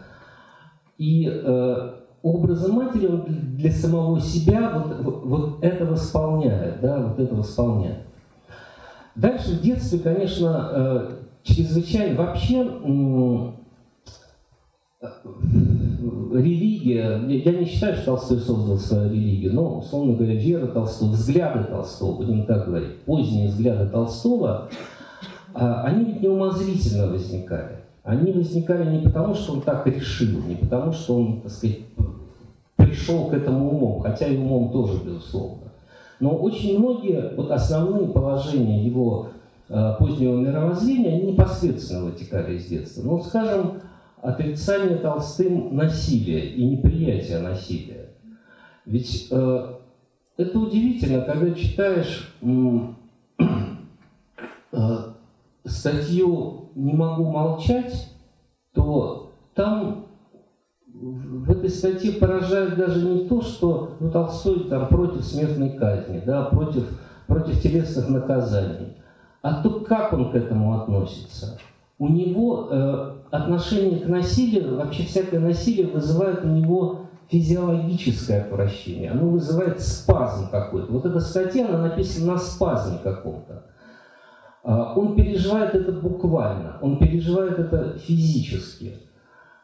И 0.98 1.30
э, 1.30 1.92
образом 2.22 2.76
матери 2.76 3.10
для 3.28 3.70
самого 3.72 4.22
себя 4.22 4.72
вот, 4.74 5.02
вот, 5.02 5.26
вот 5.26 5.64
это 5.66 5.86
восполняет, 5.86 6.80
да, 6.80 7.08
вот 7.10 7.20
это 7.20 7.36
восполняет. 7.36 8.06
Дальше 9.16 9.58
в 9.58 9.62
детстве, 9.62 10.00
конечно, 10.00 10.70
э, 10.72 11.10
чрезвычайно 11.44 12.18
вообще 12.18 12.64
религия, 16.34 17.22
я 17.28 17.52
не 17.52 17.66
считаю, 17.66 17.96
что 17.96 18.06
Толстой 18.06 18.40
создал 18.40 18.78
свою 18.78 19.12
религию, 19.12 19.54
но, 19.54 19.80
условно 19.80 20.14
говоря, 20.14 20.36
вера 20.36 20.68
Толстого, 20.68 21.12
взгляды 21.12 21.64
Толстого, 21.66 22.18
будем 22.18 22.46
так 22.46 22.66
говорить, 22.66 23.02
поздние 23.06 23.50
взгляды 23.50 23.90
Толстого, 23.90 24.70
а, 25.54 25.84
они 25.84 26.06
ведь 26.06 26.22
неумозрительно 26.22 27.08
возникали. 27.08 27.78
Они 28.04 28.32
возникали 28.32 28.90
не 28.96 29.04
потому, 29.04 29.34
что 29.34 29.54
он 29.54 29.62
так 29.62 29.86
решил, 29.88 30.42
не 30.48 30.56
потому, 30.56 30.94
что 30.94 31.18
он, 31.18 31.42
так 31.42 31.52
сказать, 31.52 31.80
пришел 32.76 33.26
к 33.26 33.34
этому 33.34 33.70
умом, 33.72 34.02
хотя 34.02 34.28
и 34.28 34.38
умом 34.38 34.72
тоже, 34.72 35.04
безусловно. 35.04 35.68
Но 36.20 36.32
очень 36.32 36.80
многие 36.80 37.36
вот 37.36 37.52
основные 37.52 38.08
положения 38.08 38.84
его 38.84 39.28
э, 39.70 39.94
позднего 40.00 40.40
мировоззрения, 40.40 41.16
они 41.16 41.32
непосредственно 41.34 42.06
вытекали 42.06 42.56
из 42.56 42.66
детства. 42.66 43.02
Ну, 43.04 43.22
скажем, 43.22 43.82
отрицание 44.22 44.98
Толстым 44.98 45.76
насилия 45.76 46.50
и 46.50 46.66
неприятие 46.66 47.40
насилия. 47.40 48.10
Ведь 48.86 49.28
э, 49.32 49.74
это 50.38 50.60
удивительно, 50.60 51.22
когда 51.22 51.54
читаешь 51.54 52.34
э, 54.72 54.78
статью 55.66 56.70
«Не 56.76 56.94
могу 56.94 57.26
молчать», 57.26 58.14
то 58.74 59.34
там 59.56 60.08
в 60.94 61.52
этой 61.52 61.70
статье 61.70 62.14
поражает 62.14 62.76
даже 62.76 63.06
не 63.06 63.28
то, 63.28 63.42
что 63.42 63.98
ну, 64.00 64.10
Толстой 64.10 64.70
там 64.70 64.88
против 64.88 65.24
смертной 65.24 65.72
казни, 65.72 66.22
да, 66.26 66.46
против, 66.46 66.88
против 67.28 67.62
телесных 67.62 68.10
наказаний, 68.10 68.96
а 69.42 69.62
то, 69.62 69.82
как 69.82 70.14
он 70.14 70.32
к 70.32 70.36
этому 70.36 70.82
относится. 70.82 71.60
У 72.00 72.08
него 72.08 72.68
э, 72.70 73.16
отношение 73.32 74.00
к 74.00 74.08
насилию, 74.08 74.78
вообще 74.78 75.04
всякое 75.04 75.40
насилие 75.40 75.88
вызывает 75.88 76.44
у 76.44 76.48
него 76.48 77.08
физиологическое 77.30 78.44
отвращение, 78.44 79.12
оно 79.12 79.30
вызывает 79.30 79.82
спазм 79.82 80.50
какой-то. 80.50 80.92
Вот 80.92 81.06
эта 81.06 81.20
статья, 81.20 81.68
она 81.68 81.90
написана 81.90 82.34
на 82.34 82.38
спазме 82.38 83.00
каком-то. 83.04 83.66
А, 84.64 84.94
он 84.96 85.16
переживает 85.16 85.76
это 85.76 85.92
буквально, 85.92 86.78
он 86.82 87.00
переживает 87.00 87.60
это 87.60 87.98
физически. 87.98 89.00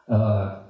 А, 0.08 0.64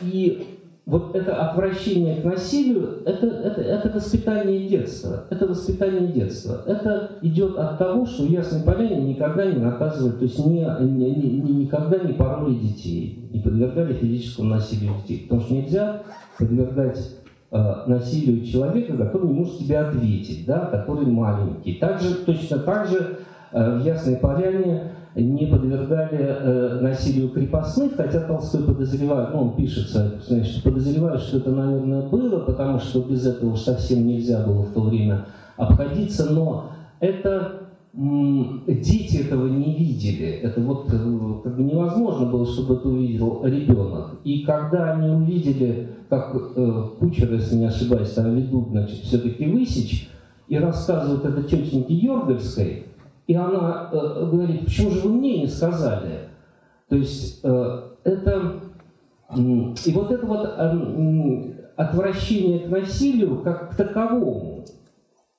и 0.00 0.63
вот 0.86 1.16
это 1.16 1.34
отвращение 1.36 2.20
к 2.20 2.24
насилию, 2.24 3.02
это, 3.06 3.26
это, 3.26 3.62
это 3.62 3.88
воспитание 3.88 4.68
детства. 4.68 5.24
Это 5.30 5.46
воспитание 5.46 6.08
детства. 6.08 6.62
Это 6.66 7.12
идет 7.22 7.56
от 7.56 7.78
того, 7.78 8.04
что 8.04 8.24
Ясный 8.24 8.62
Поляне 8.62 9.00
никогда 9.00 9.46
не 9.46 9.58
наказывали, 9.58 10.12
то 10.12 10.24
есть 10.24 10.38
не, 10.38 10.60
не, 10.80 11.14
не, 11.14 11.54
никогда 11.64 11.98
не 11.98 12.12
пороли 12.12 12.56
детей, 12.56 13.30
не 13.32 13.40
подвергали 13.40 13.94
физическому 13.94 14.50
насилию 14.50 14.92
детей. 15.02 15.22
Потому 15.22 15.40
что 15.40 15.54
нельзя 15.54 16.02
подвергать 16.38 17.16
э, 17.50 17.74
насилию 17.86 18.44
человека, 18.44 18.94
который 18.94 19.28
не 19.28 19.34
может 19.34 19.60
тебе 19.60 19.78
ответить, 19.78 20.44
да, 20.44 20.66
который 20.66 21.06
маленький. 21.06 21.76
Также, 21.76 22.14
точно 22.14 22.58
так 22.58 22.88
же 22.88 23.20
э, 23.52 23.78
в 23.78 23.86
Ясной 23.86 24.16
Поляне 24.16 24.92
не 25.14 25.46
подвергали 25.46 26.18
э, 26.18 26.80
насилию 26.80 27.30
крепостных, 27.30 27.96
хотя 27.96 28.20
Толстой 28.20 28.64
подозревает, 28.64 29.30
ну 29.32 29.42
он 29.42 29.56
пишет, 29.56 29.88
значит, 29.88 30.62
подозревает, 30.62 31.20
что 31.20 31.38
это, 31.38 31.50
наверное, 31.50 32.08
было, 32.08 32.40
потому 32.40 32.78
что 32.80 33.00
без 33.02 33.24
этого 33.26 33.52
уж 33.52 33.60
совсем 33.60 34.06
нельзя 34.06 34.44
было 34.44 34.62
в 34.62 34.72
то 34.72 34.80
время 34.80 35.26
обходиться, 35.56 36.32
но 36.32 36.70
это 36.98 37.60
дети 37.96 39.18
этого 39.18 39.46
не 39.46 39.74
видели. 39.76 40.26
Это 40.26 40.60
вот 40.60 40.92
э, 40.92 40.98
как 41.44 41.56
бы 41.56 41.62
невозможно 41.62 42.26
было, 42.26 42.44
чтобы 42.44 42.74
это 42.74 42.88
увидел 42.88 43.44
ребенок. 43.44 44.18
И 44.24 44.40
когда 44.42 44.94
они 44.94 45.10
увидели, 45.10 45.90
как 46.08 46.34
э, 46.56 46.82
кучер, 46.98 47.32
если 47.34 47.54
не 47.54 47.66
ошибаюсь, 47.66 48.10
там 48.10 48.34
ведут, 48.34 48.70
значит, 48.70 48.98
все-таки 48.98 49.46
высечь, 49.46 50.10
и 50.48 50.58
рассказывают 50.58 51.24
это 51.24 51.42
тетеньке 51.44 51.94
Йоргальской, 51.94 52.86
и 53.26 53.34
она 53.34 53.88
э, 53.92 54.28
говорит, 54.30 54.64
почему 54.64 54.90
же 54.90 55.00
вы 55.00 55.14
мне 55.14 55.40
не 55.42 55.46
сказали? 55.46 56.28
То 56.88 56.96
есть 56.96 57.40
э, 57.42 57.82
это... 58.04 58.60
Э, 59.30 59.36
и 59.36 59.92
вот 59.92 60.10
это 60.10 60.26
вот 60.26 60.46
э, 60.56 61.54
отвращение 61.76 62.60
к 62.60 62.68
насилию 62.68 63.38
как 63.42 63.70
к 63.70 63.76
таковому, 63.76 64.64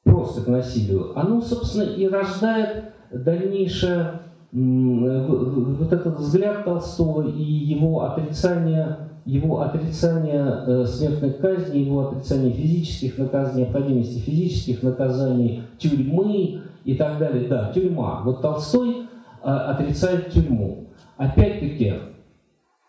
просто 0.03 0.41
к 0.41 0.47
насилию, 0.47 1.17
оно, 1.17 1.41
собственно, 1.41 1.83
и 1.83 2.07
рождает 2.07 2.93
дальнейшее 3.11 4.19
вот 4.51 5.91
этот 5.91 6.17
взгляд 6.17 6.63
Толстого 6.63 7.27
и 7.27 7.41
его 7.41 8.03
отрицание, 8.05 9.09
его 9.25 9.61
отрицание 9.61 10.63
э, 10.65 10.85
смертной 10.85 11.33
казни, 11.33 11.79
его 11.79 12.07
отрицание 12.07 12.51
физических 12.53 13.17
наказаний, 13.17 13.63
необходимости 13.63 14.19
физических 14.19 14.81
наказаний, 14.81 15.63
тюрьмы, 15.77 16.61
и 16.85 16.95
так 16.95 17.19
далее. 17.19 17.47
Да, 17.49 17.71
тюрьма. 17.73 18.21
Вот 18.23 18.41
Толстой 18.41 19.07
а, 19.43 19.71
отрицает 19.71 20.31
тюрьму. 20.31 20.87
Опять-таки, 21.17 21.93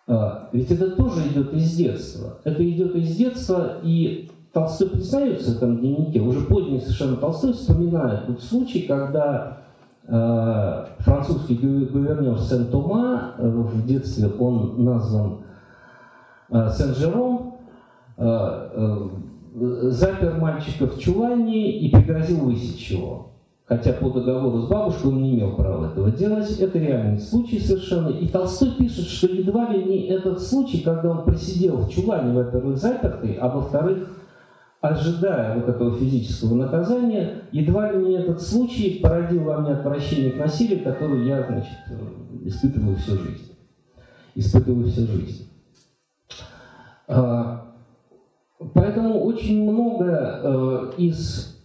а, 0.07 0.49
ведь 0.53 0.71
это 0.71 0.91
тоже 0.93 1.27
идет 1.29 1.53
из 1.53 1.75
детства. 1.75 2.39
Это 2.45 2.69
идет 2.69 2.95
из 2.95 3.17
детства, 3.17 3.79
и 3.83 4.31
Толстой 4.57 4.89
признается 4.89 5.53
в 5.53 5.57
этом 5.57 5.79
дневнике, 5.79 6.21
уже 6.21 6.41
поздний 6.47 6.81
совершенно 6.81 7.17
Толстой 7.17 7.53
вспоминает 7.53 8.27
тот 8.27 8.43
случай, 8.43 8.83
когда 8.83 9.59
э, 10.09 10.85
французский 11.01 11.57
гувернер 11.57 12.39
Сен-Тома, 12.39 13.35
э, 13.37 13.47
в 13.47 13.87
детстве 13.87 14.29
он 14.29 14.83
назван 14.83 15.41
э, 16.49 16.71
Сен-Жером, 16.71 17.57
э, 18.17 18.25
э, 18.25 19.09
запер 19.91 20.39
мальчика 20.41 20.87
в 20.87 20.99
чулане 20.99 21.79
и 21.79 21.91
пригрозил 21.91 22.47
высечь 22.47 22.93
его. 22.93 23.36
Хотя 23.67 23.95
по 23.95 24.11
договору 24.11 24.61
с 24.61 24.69
бабушкой 24.69 25.11
он 25.11 25.23
не 25.23 25.35
имел 25.35 25.57
права 25.57 25.87
этого 25.87 26.13
делать. 26.13 26.57
Это 26.61 26.79
реальный 26.79 27.19
случай 27.19 27.59
совершенно. 27.59 28.11
И 28.11 28.29
Толстой 28.29 28.71
пишет, 28.79 29.07
что 29.07 29.27
едва 29.27 29.71
ли 29.73 29.85
не 29.85 30.07
этот 30.07 30.41
случай, 30.41 30.83
когда 30.83 31.11
он 31.11 31.25
просидел 31.25 31.79
в 31.79 31.91
чулане, 31.91 32.33
во-первых, 32.33 32.79
запертый, 32.79 33.35
а 33.35 33.49
во-вторых, 33.49 34.09
ожидая 34.81 35.57
вот 35.57 35.69
этого 35.69 35.99
физического 35.99 36.55
наказания, 36.55 37.43
едва 37.51 37.91
ли 37.91 38.05
не 38.05 38.15
этот 38.15 38.41
случай 38.41 39.01
породил 39.03 39.43
во 39.43 39.59
мне 39.59 39.73
отвращение 39.73 40.31
к 40.31 40.39
насилию, 40.39 40.85
которое 40.85 41.25
я, 41.25 41.43
значит, 41.43 41.77
испытываю 42.45 42.97
всю 42.97 43.19
жизнь. 43.19 43.53
Испытываю 44.37 44.87
всю 44.87 45.09
жизнь. 45.09 45.51
А, 47.09 47.75
поэтому 48.75 49.25
очень 49.25 49.69
много 49.69 50.41
э, 50.45 50.93
из 50.99 51.57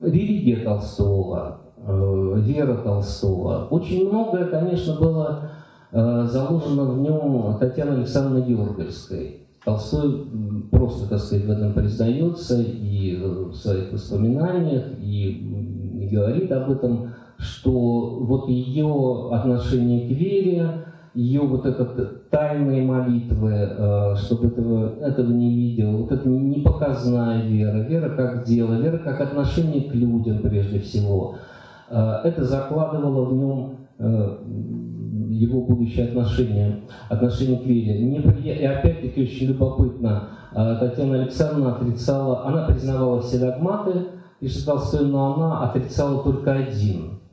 религия 0.00 0.64
Толстого, 0.64 1.60
э, 1.76 2.34
вера 2.38 2.76
Толстого. 2.76 3.66
Очень 3.70 4.08
многое, 4.08 4.46
конечно, 4.46 4.96
было 4.96 5.50
э, 5.92 6.26
заложено 6.28 6.84
в 6.84 6.98
нем 6.98 7.56
Татьяной 7.58 7.96
Александровной 7.98 8.46
Георгиевской. 8.46 9.46
Толстой 9.64 10.26
просто, 10.70 11.08
так 11.08 11.18
сказать, 11.18 11.44
в 11.44 11.50
этом 11.50 11.72
признается 11.72 12.62
и 12.62 13.16
в 13.16 13.52
своих 13.52 13.92
воспоминаниях, 13.92 14.84
и 15.00 16.08
говорит 16.12 16.52
об 16.52 16.70
этом, 16.70 17.14
что 17.38 18.20
вот 18.20 18.48
ее 18.48 19.28
отношение 19.32 20.08
к 20.08 20.10
вере, 20.12 20.84
ее 21.16 21.40
вот 21.40 21.64
этот 21.64 22.28
тайные 22.30 22.82
молитвы, 22.82 23.52
э, 23.52 24.14
чтобы 24.16 24.48
этого, 24.48 24.96
этого 25.00 25.32
не 25.32 25.54
видел, 25.54 25.96
вот 25.96 26.12
это 26.12 26.28
не 26.28 26.60
показная 26.60 27.42
вера, 27.42 27.78
вера 27.78 28.10
как 28.14 28.44
дело, 28.44 28.74
вера 28.74 28.98
как 28.98 29.20
отношение 29.22 29.90
к 29.90 29.94
людям 29.94 30.40
прежде 30.40 30.78
всего. 30.80 31.36
Э, 31.88 32.20
это 32.24 32.44
закладывало 32.44 33.24
в 33.24 33.34
нем 33.34 33.76
э, 33.98 34.38
его 35.30 35.62
будущее 35.62 36.08
отношение, 36.08 36.82
отношение 37.08 37.60
к 37.60 37.64
вере. 37.64 37.98
И 38.44 38.64
опять-таки 38.64 39.22
очень 39.22 39.48
любопытно, 39.48 40.28
Татьяна 40.52 41.22
Александровна 41.22 41.76
отрицала, 41.76 42.46
она 42.46 42.66
признавала 42.66 43.20
все 43.20 43.38
догматы, 43.38 44.06
пишет 44.40 44.64
Толстой, 44.64 45.06
но 45.06 45.34
она 45.34 45.64
отрицала 45.64 46.22
только 46.22 46.52
один– 46.52 47.20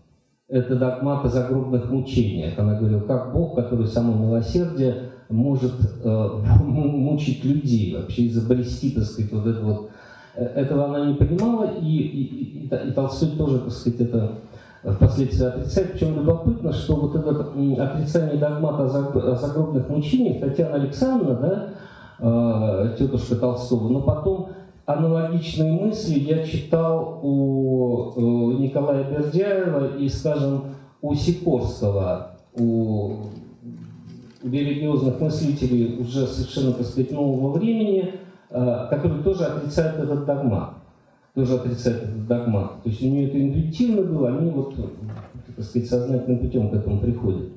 это 0.54 0.76
догмат 0.76 1.26
о 1.26 1.30
загробных 1.30 1.90
мучениях. 1.90 2.60
Она 2.60 2.76
говорила, 2.76 3.00
как 3.02 3.34
Бог, 3.34 3.56
который 3.56 3.88
само 3.88 4.14
милосердие, 4.14 5.10
может 5.28 5.74
э, 6.04 6.30
мучить 6.64 7.44
людей, 7.44 7.96
вообще 7.96 8.28
изобрести, 8.28 8.92
так 8.92 9.04
сказать, 9.04 9.32
вот 9.32 9.48
это 9.48 9.62
вот. 9.62 9.90
Э, 10.36 10.46
этого 10.46 10.86
она 10.86 11.08
не 11.08 11.16
понимала, 11.16 11.72
и, 11.82 11.98
и, 11.98 12.24
и, 12.24 12.68
и 12.68 12.92
Толстой 12.92 13.30
тоже, 13.30 13.60
так 13.62 13.72
сказать, 13.72 14.02
это 14.02 14.32
впоследствии 14.84 15.48
отрицает. 15.48 15.94
Причем 15.94 16.16
любопытно, 16.18 16.72
что 16.72 16.98
вот 16.98 17.16
это 17.16 17.32
отрицание 17.32 18.38
догмата 18.38 18.84
о 18.84 19.36
загробных 19.36 19.90
мучениях 19.90 20.40
Татьяна 20.40 20.76
Александровна, 20.76 21.36
да, 21.42 21.70
э, 22.20 22.96
тетушка 23.00 23.38
Толстого, 23.38 23.90
но 23.90 24.02
потом 24.02 24.50
аналогичные 24.86 25.74
мысли 25.74 26.20
я 26.20 26.46
читал 26.46 27.20
у 27.24 28.52
Николая 28.60 29.04
Бердяева 29.04 29.98
и, 29.98 30.10
скажем, 30.10 30.76
у 31.02 31.14
Сикорского, 31.16 32.38
у 32.56 33.26
религиозных 34.44 35.20
мыслителей 35.20 35.98
уже 36.00 36.28
совершенно, 36.28 36.74
так 36.74 36.86
сказать, 36.86 37.12
нового 37.12 37.54
времени, 37.54 38.16
э, 38.50 38.88
которые 38.90 39.24
тоже 39.24 39.46
отрицают 39.46 40.00
этот 40.00 40.26
догмат. 40.26 40.76
Тоже 41.34 41.56
отрицают 41.56 42.04
этот 42.04 42.28
догмат. 42.28 42.84
То 42.84 42.90
есть 42.90 43.02
у 43.02 43.06
нее 43.06 43.28
это 43.28 43.42
интуитивно 43.42 44.04
было, 44.04 44.30
они 44.30 44.52
вот, 44.52 44.76
так 45.56 45.66
сказать, 45.66 45.90
сознательным 45.90 46.40
путем 46.40 46.70
к 46.70 46.74
этому 46.74 47.00
приходят. 47.00 47.50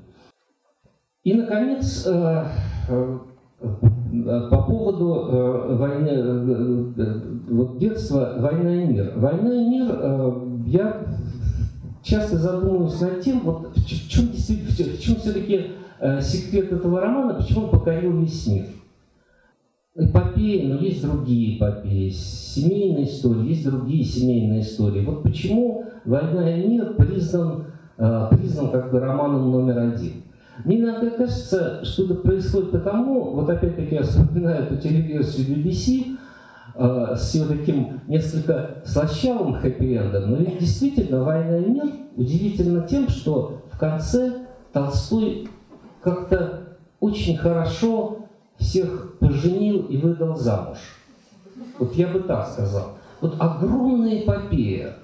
И, 1.24 1.35
наконец, 1.35 2.07
э, 2.07 2.47
э, 2.89 3.18
по 4.50 4.62
поводу 4.62 5.28
э, 5.28 5.76
войны, 5.76 6.08
э, 6.08 6.92
э, 6.96 7.20
вот 7.50 7.78
детства, 7.78 8.34
война 8.38 8.82
и 8.82 8.86
мир. 8.86 9.12
Война 9.16 9.54
и 9.54 9.68
мир, 9.68 10.66
я 10.66 11.06
часто 12.02 12.38
задумываюсь 12.38 13.00
над 13.00 13.20
тем, 13.20 13.40
вот 13.40 13.76
в 13.76 13.86
чем, 13.86 14.32
чем 14.32 15.16
все-таки 15.16 15.72
секрет 16.20 16.72
этого 16.72 17.00
романа, 17.00 17.34
почему 17.34 17.64
он 17.64 17.70
покорил 17.70 18.20
весь 18.20 18.46
мир. 18.46 18.66
Эпопеи, 19.96 20.66
но 20.66 20.78
есть 20.78 21.02
другие 21.02 21.56
эпопеи, 21.56 22.10
семейные 22.10 23.06
истории, 23.06 23.48
есть 23.48 23.64
другие 23.64 24.04
семейные 24.04 24.60
истории. 24.60 25.04
Вот 25.04 25.22
почему 25.22 25.84
«Война 26.04 26.54
и 26.54 26.68
мир» 26.68 26.94
признан, 26.94 27.64
признан 27.96 28.70
как 28.70 28.92
бы 28.92 29.00
романом 29.00 29.50
номер 29.50 29.78
один. 29.78 30.22
Мне 30.64 30.80
иногда 30.80 31.11
кажется, 31.11 31.84
что 31.84 32.04
это 32.04 32.14
происходит 32.14 32.70
потому, 32.70 33.32
вот 33.32 33.48
опять-таки 33.48 33.94
я 33.94 34.02
вспоминаю 34.02 34.64
эту 34.64 34.76
телеверсию 34.76 35.57
BBC, 35.57 36.16
э, 36.74 37.14
с 37.16 37.34
ее 37.34 37.46
таким 37.46 38.00
несколько 38.07 38.82
слащавым 38.84 39.54
хэппи-эндом, 39.54 40.26
но 40.26 40.36
ведь 40.36 40.59
действительно 40.59 41.24
«Война 41.24 41.59
и 41.59 41.70
мир» 41.70 41.84
удивительно 42.16 42.86
тем, 42.86 43.09
что 43.09 43.62
в 43.72 43.78
конце 43.78 44.46
Толстой 44.72 45.48
как-то 46.02 46.76
очень 47.00 47.36
хорошо 47.36 48.26
всех 48.59 49.18
поженил 49.18 49.82
и 49.86 49.96
выдал 49.98 50.36
замуж. 50.36 50.78
Вот 51.78 51.94
я 51.94 52.09
бы 52.09 52.20
так 52.20 52.46
сказал. 52.48 52.96
Вот 53.20 53.36
огромная 53.38 54.22
эпопея. 54.22 54.94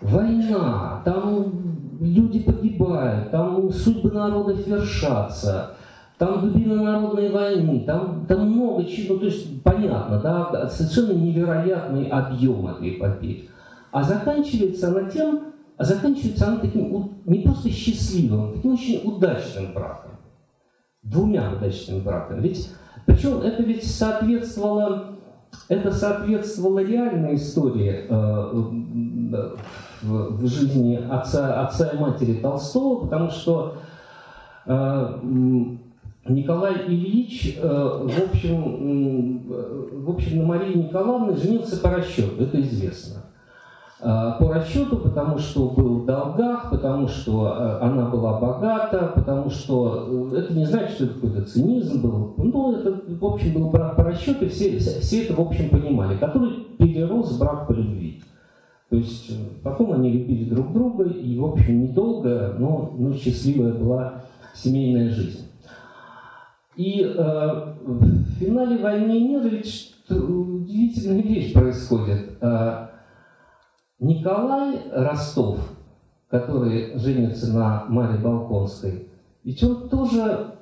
Война, 0.00 1.02
там 1.04 1.83
люди 2.04 2.40
погибают, 2.40 3.30
там 3.30 3.70
судьбы 3.70 4.10
народов 4.12 4.66
вершатся, 4.66 5.70
там 6.18 6.40
глубина 6.40 6.82
народной 6.82 7.30
войны, 7.30 7.80
там, 7.86 8.24
там 8.26 8.50
много 8.50 8.84
чего, 8.84 9.14
ну, 9.14 9.20
то 9.20 9.26
есть 9.26 9.62
понятно, 9.62 10.20
да, 10.20 10.68
совершенно 10.68 11.12
невероятный 11.12 12.06
объем 12.06 12.66
этой 12.68 12.96
эпопеи. 12.96 13.48
А 13.90 14.02
заканчивается 14.02 14.88
она 14.88 15.10
тем, 15.10 15.54
а 15.76 15.84
заканчивается 15.84 16.48
она 16.48 16.58
таким 16.58 17.10
не 17.26 17.40
просто 17.40 17.70
счастливым, 17.70 18.54
таким 18.54 18.74
очень 18.74 19.00
удачным 19.04 19.72
браком. 19.72 20.12
Двумя 21.02 21.52
удачными 21.52 22.00
браками. 22.00 22.42
Ведь, 22.42 22.70
причем 23.06 23.40
это 23.40 23.62
ведь 23.62 23.84
соответствовало, 23.84 25.16
это 25.68 25.90
соответствовало 25.90 26.80
реальной 26.80 27.34
истории 27.34 28.06
э, 28.08 29.50
в, 30.04 30.46
жизни 30.46 30.96
отца, 31.10 31.62
отца 31.62 31.88
и 31.88 31.98
матери 31.98 32.34
Толстого, 32.34 33.04
потому 33.04 33.30
что 33.30 33.76
э, 34.66 35.20
Николай 36.28 36.86
Ильич, 36.86 37.58
э, 37.60 37.66
в, 37.66 38.30
общем, 38.30 39.46
э, 39.50 39.88
в 39.98 40.10
общем, 40.10 40.38
на 40.38 40.46
Марии 40.46 40.78
Николаевне 40.78 41.36
женился 41.36 41.78
по 41.80 41.90
расчету, 41.90 42.42
это 42.42 42.60
известно. 42.60 43.22
Э, 44.00 44.32
по 44.38 44.52
расчету, 44.52 44.98
потому 44.98 45.38
что 45.38 45.68
был 45.70 46.00
в 46.00 46.06
долгах, 46.06 46.70
потому 46.70 47.08
что 47.08 47.56
э, 47.58 47.84
она 47.84 48.06
была 48.06 48.38
богата, 48.38 49.12
потому 49.14 49.48
что 49.48 50.30
это 50.34 50.52
не 50.52 50.66
значит, 50.66 50.90
что 50.90 51.04
это 51.04 51.14
какой-то 51.14 51.42
цинизм 51.42 52.02
был. 52.02 52.34
Ну, 52.38 52.76
это, 52.76 53.00
в 53.06 53.24
общем, 53.24 53.54
был 53.54 53.70
брак 53.70 53.96
по 53.96 54.02
расчету, 54.04 54.48
все, 54.48 54.78
все 54.78 55.24
это, 55.24 55.34
в 55.34 55.40
общем, 55.40 55.70
понимали, 55.70 56.16
который 56.16 56.52
перерос 56.78 57.32
в 57.32 57.38
брак 57.38 57.66
по 57.66 57.72
любви. 57.72 58.22
То 58.90 58.96
есть 58.96 59.30
э, 59.30 59.34
потом 59.62 59.92
они 59.92 60.10
любили 60.10 60.48
друг 60.48 60.72
друга, 60.72 61.04
и, 61.04 61.38
в 61.38 61.44
общем, 61.46 61.82
недолго, 61.82 62.54
но, 62.58 62.94
но 62.96 63.12
счастливая 63.14 63.72
была 63.72 64.24
семейная 64.54 65.10
жизнь. 65.10 65.48
И 66.76 67.02
э, 67.02 67.14
в 67.16 68.24
финале 68.38 68.78
«Войны 68.78 69.18
и 69.18 69.28
мира» 69.28 69.48
ведь 69.48 69.94
удивительная 70.10 71.22
вещь 71.22 71.52
происходит. 71.52 72.36
Э, 72.40 72.88
Николай 74.00 74.82
Ростов, 74.92 75.60
который 76.28 76.98
женится 76.98 77.52
на 77.56 77.84
Маре 77.88 78.18
Балконской, 78.18 79.08
ведь 79.44 79.62
он 79.62 79.88
тоже 79.88 80.54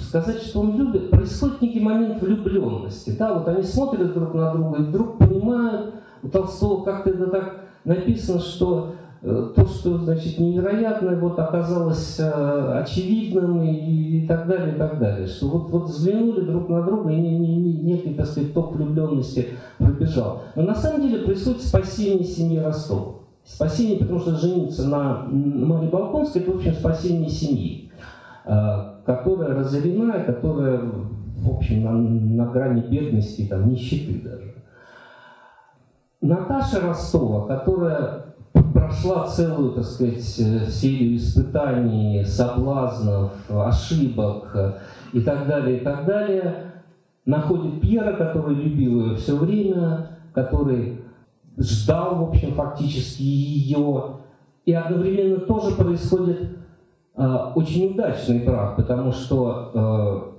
сказать, 0.00 0.42
что 0.42 0.60
он 0.60 0.76
любит, 0.76 1.10
происходит 1.10 1.62
некий 1.62 1.80
момент 1.80 2.20
влюбленности. 2.20 3.14
Да, 3.18 3.34
вот 3.34 3.48
они 3.48 3.62
смотрят 3.62 4.14
друг 4.14 4.34
на 4.34 4.52
друга 4.52 4.78
и 4.78 4.86
вдруг 4.86 5.18
понимают, 5.18 5.94
у 6.26 6.28
Толстого 6.28 6.84
как-то 6.84 7.10
это 7.10 7.26
так 7.28 7.60
написано, 7.84 8.40
что 8.40 8.94
э, 9.22 9.52
то, 9.54 9.66
что 9.66 9.98
значит, 9.98 10.38
невероятное, 10.38 11.18
вот 11.20 11.38
оказалось 11.38 12.18
э, 12.18 12.80
очевидным 12.82 13.62
и, 13.62 14.18
и 14.18 14.26
так 14.26 14.48
далее, 14.48 14.74
и 14.74 14.78
так 14.78 14.98
далее. 14.98 15.28
Что 15.28 15.48
вот, 15.48 15.70
вот 15.70 15.84
взглянули 15.84 16.40
друг 16.40 16.68
на 16.68 16.82
друга, 16.82 17.10
и 17.10 17.16
не, 17.16 17.38
не, 17.38 17.56
не, 17.56 17.72
некий, 17.74 18.14
так 18.14 18.26
сказать, 18.26 18.52
ток 18.52 18.74
влюбленности 18.74 19.48
пробежал. 19.78 20.42
Но 20.56 20.62
на 20.62 20.74
самом 20.74 21.02
деле 21.02 21.24
происходит 21.24 21.62
спасение 21.62 22.24
семьи 22.24 22.58
Ростова. 22.58 23.14
Спасение, 23.44 23.98
потому 23.98 24.18
что 24.18 24.34
жениться 24.34 24.88
на 24.88 25.26
Марии 25.30 25.88
Балконской, 25.88 26.42
это, 26.42 26.50
в 26.50 26.56
общем, 26.56 26.72
спасение 26.72 27.28
семьи, 27.28 27.92
э, 28.44 28.50
которая 29.04 29.54
разорена, 29.54 30.24
которая 30.24 30.80
в 31.36 31.54
общем, 31.54 31.84
на, 31.84 31.92
на 31.92 32.50
грани 32.50 32.80
бедности, 32.80 33.46
там, 33.46 33.68
нищеты 33.68 34.20
даже. 34.20 34.55
Наташа 36.20 36.80
Ростова, 36.80 37.46
которая 37.46 38.34
прошла 38.72 39.26
целую, 39.26 39.72
так 39.72 39.84
сказать, 39.84 40.22
серию 40.22 41.16
испытаний, 41.16 42.24
соблазнов, 42.24 43.32
ошибок 43.50 44.74
и 45.12 45.20
так 45.20 45.46
далее, 45.46 45.78
и 45.78 45.84
так 45.84 46.04
далее, 46.06 46.72
находит 47.24 47.80
Пьера, 47.80 48.16
который 48.16 48.54
любил 48.54 49.00
ее 49.02 49.16
все 49.16 49.36
время, 49.36 50.18
который 50.32 51.00
ждал, 51.58 52.16
в 52.16 52.28
общем, 52.30 52.54
фактически 52.54 53.22
ее. 53.22 54.18
И 54.64 54.72
одновременно 54.72 55.40
тоже 55.40 55.76
происходит 55.76 56.58
э, 57.16 57.36
очень 57.54 57.92
удачный 57.92 58.44
брак, 58.44 58.76
потому 58.76 59.12
что 59.12 60.32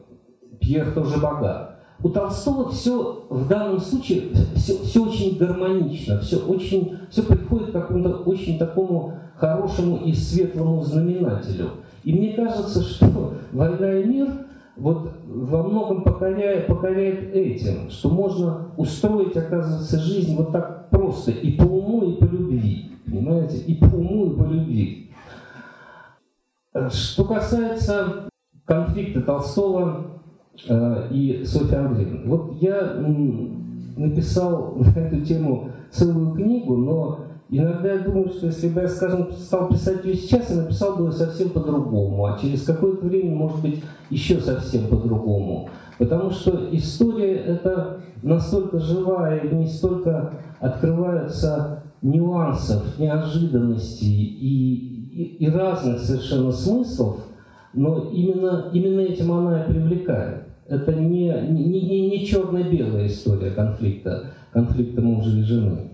э, 0.51 0.57
Пьер 0.59 0.91
тоже 0.91 1.19
богат. 1.19 1.76
У 2.03 2.09
Толстого 2.09 2.69
все 2.69 3.25
в 3.29 3.47
данном 3.47 3.79
случае 3.79 4.29
все, 4.55 4.77
все 4.83 5.05
очень 5.05 5.37
гармонично, 5.37 6.19
все, 6.19 6.37
очень, 6.37 6.97
все 7.09 7.23
приходит 7.23 7.69
к 7.69 7.73
какому-то 7.73 8.17
очень 8.17 8.59
такому 8.59 9.13
хорошему 9.35 9.97
и 9.97 10.13
светлому 10.13 10.83
знаменателю. 10.83 11.69
И 12.03 12.13
мне 12.13 12.33
кажется, 12.33 12.83
что 12.83 13.33
«Война 13.51 13.93
и 13.95 14.03
мир» 14.05 14.27
вот 14.75 15.11
во 15.25 15.63
многом 15.63 16.03
покоряет, 16.03 16.67
покоряет 16.67 17.35
этим, 17.35 17.89
что 17.89 18.09
можно 18.09 18.71
устроить, 18.77 19.35
оказывается, 19.35 19.99
жизнь 19.99 20.35
вот 20.35 20.51
так 20.51 20.89
просто, 20.89 21.31
и 21.31 21.57
по 21.57 21.63
уму, 21.63 22.03
и 22.03 22.13
по 22.13 22.25
любви. 22.25 22.91
Понимаете? 23.05 23.57
И 23.57 23.75
по 23.75 23.85
уму, 23.85 24.27
и 24.27 24.37
по 24.37 24.43
любви. 24.43 25.11
Что 26.89 27.23
касается 27.25 28.29
конфликта 28.65 29.21
Толстого 29.21 30.05
э, 30.05 30.16
и 30.65 31.43
Софьи 31.45 31.75
Андреевны. 31.75 32.21
Вот 32.25 32.53
я 32.61 32.95
написал 33.95 34.75
на 34.75 34.89
эту 34.99 35.21
тему 35.21 35.69
целую 35.91 36.33
книгу, 36.33 36.75
но 36.75 37.19
Иногда 37.49 37.93
я 37.93 37.99
думаю, 37.99 38.29
что 38.29 38.47
если 38.47 38.67
бы 38.67 38.81
я, 38.81 38.89
скажем, 38.89 39.31
стал 39.31 39.69
писать 39.69 40.03
ее 40.03 40.15
сейчас, 40.15 40.49
я 40.49 40.57
написал 40.57 40.97
бы 40.97 41.05
ее 41.05 41.11
совсем 41.13 41.49
по-другому, 41.49 42.25
а 42.25 42.37
через 42.37 42.63
какое-то 42.63 43.05
время, 43.05 43.35
может 43.35 43.61
быть, 43.61 43.81
еще 44.09 44.41
совсем 44.41 44.87
по-другому. 44.87 45.69
Потому 45.97 46.31
что 46.31 46.67
история 46.71 47.35
это 47.35 48.01
настолько 48.21 48.79
живая, 48.79 49.39
и 49.39 49.55
не 49.55 49.67
столько 49.67 50.33
открываются 50.59 51.83
нюансов, 52.01 52.99
неожиданностей 52.99 54.23
и, 54.23 55.05
и, 55.13 55.45
и 55.45 55.49
разных 55.49 55.99
совершенно 56.01 56.51
смыслов, 56.51 57.19
но 57.73 58.09
именно, 58.11 58.69
именно 58.73 59.01
этим 59.01 59.31
она 59.31 59.63
и 59.63 59.71
привлекает. 59.71 60.46
Это 60.69 60.93
не, 60.93 61.29
не, 61.29 61.81
не, 61.81 62.09
не 62.09 62.25
черно-белая 62.25 63.07
история 63.07 63.51
конфликта, 63.51 64.33
конфликта 64.51 65.01
мужа 65.01 65.29
и 65.37 65.41
жены. 65.41 65.91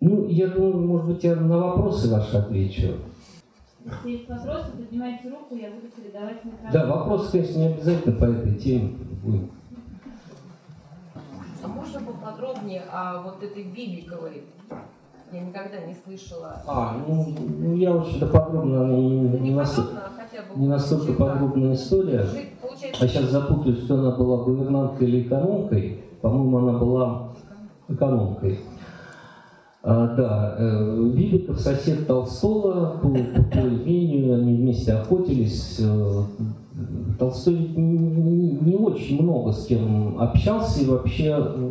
Ну, 0.00 0.28
я 0.28 0.46
думаю, 0.48 0.86
может 0.86 1.06
быть, 1.06 1.24
я 1.24 1.34
на 1.34 1.58
вопросы 1.58 2.08
ваши 2.08 2.36
отвечу. 2.36 2.92
Если 3.84 4.10
есть 4.10 4.28
вопросы, 4.28 4.70
поднимайте 4.76 5.28
руку, 5.30 5.56
я 5.56 5.70
буду 5.70 5.88
передавать 5.88 6.44
микрофон. 6.44 6.70
Да, 6.72 6.86
вопросы, 6.86 7.32
конечно, 7.32 7.58
не 7.58 7.66
обязательно 7.68 8.16
по 8.16 8.24
этой 8.24 8.54
теме. 8.54 8.88
Будем. 9.22 9.50
А 11.62 11.68
можно 11.68 12.00
поподробнее 12.00 12.82
о 12.82 13.22
вот 13.22 13.42
этой 13.42 13.64
Бибиковой? 13.64 14.44
Я 15.32 15.40
никогда 15.40 15.78
не 15.86 15.94
слышала. 15.94 16.62
А, 16.66 16.96
ну, 17.06 17.26
ну 17.58 17.76
я 17.76 17.92
очень-то 17.92 18.26
подробно, 18.26 18.86
не, 18.92 19.08
не, 19.08 19.38
не, 19.40 19.54
настолько, 19.54 20.10
не 20.54 20.68
настолько 20.68 21.12
подробная 21.14 21.74
история. 21.74 22.24
А 23.00 23.08
сейчас 23.08 23.30
запутаюсь, 23.30 23.84
что 23.84 23.94
она 23.94 24.12
была 24.12 24.44
гувернанткой 24.44 25.08
или 25.08 25.22
экономкой. 25.22 26.04
По-моему, 26.20 26.58
она 26.58 26.78
была 26.78 27.32
экономкой. 27.88 28.60
А, 29.82 30.08
да, 30.16 30.56
э, 30.58 31.10
Бибиков 31.14 31.60
сосед 31.60 32.06
Толстого, 32.06 32.98
по, 32.98 33.08
по 33.08 33.58
имению 33.58 34.34
они 34.34 34.56
вместе 34.56 34.94
охотились. 34.94 35.80
Э, 35.80 36.22
Толстой 37.18 37.54
не, 37.54 38.50
не 38.50 38.74
очень 38.76 39.22
много 39.22 39.52
с 39.52 39.66
кем 39.66 40.20
общался 40.20 40.82
и 40.82 40.86
вообще 40.86 41.36
э, 41.38 41.70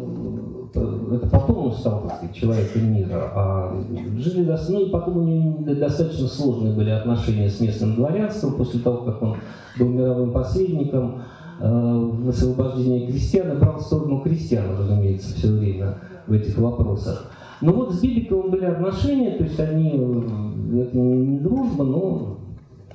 это 0.75 1.27
потом 1.27 1.67
он 1.67 1.73
стал, 1.73 2.01
так 2.03 2.17
сказать, 2.17 2.35
человеком 2.35 2.93
мира, 2.93 3.31
а 3.33 3.83
жили 4.17 4.55
ну 4.69 4.85
и 4.85 4.89
потом 4.89 5.17
у 5.17 5.23
него 5.23 5.75
достаточно 5.75 6.27
сложные 6.27 6.73
были 6.73 6.89
отношения 6.89 7.49
с 7.49 7.59
местным 7.59 7.95
дворянством 7.95 8.55
после 8.55 8.79
того, 8.79 8.97
как 8.99 9.21
он 9.21 9.35
был 9.79 9.87
мировым 9.87 10.31
посредником 10.31 11.23
в 11.59 12.29
освобождении 12.29 13.07
крестьян 13.07 13.51
и 13.51 13.59
брал 13.59 13.79
сторону 13.79 14.21
крестьян, 14.21 14.77
разумеется, 14.77 15.35
все 15.35 15.47
время 15.47 15.99
в 16.27 16.33
этих 16.33 16.57
вопросах. 16.57 17.31
Но 17.61 17.71
ну 17.71 17.77
вот 17.77 17.93
с 17.93 18.01
Бибиковым 18.01 18.51
были 18.51 18.65
отношения, 18.65 19.31
то 19.37 19.43
есть 19.43 19.59
они, 19.59 19.93
э, 19.95 20.81
это 20.81 20.97
не 20.97 21.39
дружба, 21.39 21.83
но 21.83 22.37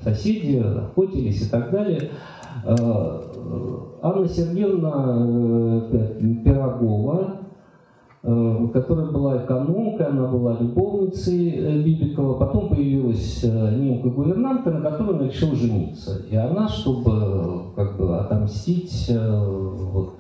соседи, 0.03 0.59
охотились 0.59 1.47
и 1.47 1.51
так 1.51 1.71
далее. 1.71 2.11
Э, 2.65 3.21
Анна 4.03 4.29
Сергеевна 4.29 5.27
э, 5.93 6.35
Пирогова, 6.45 7.39
которая 8.23 9.07
была 9.11 9.45
экономкой, 9.45 10.07
она 10.07 10.27
была 10.27 10.59
любовницей 10.59 11.83
Бибикова, 11.83 12.39
потом 12.39 12.69
появилась 12.69 13.43
немка-гувернантка, 13.43 14.71
на 14.71 14.81
которой 14.83 15.15
он 15.15 15.27
решил 15.27 15.55
жениться. 15.55 16.27
И 16.31 16.37
она, 16.37 16.69
чтобы 16.69 17.73
как 17.75 17.97
бы 17.97 18.19
отомстить 18.19 19.11
вот, 19.11 20.19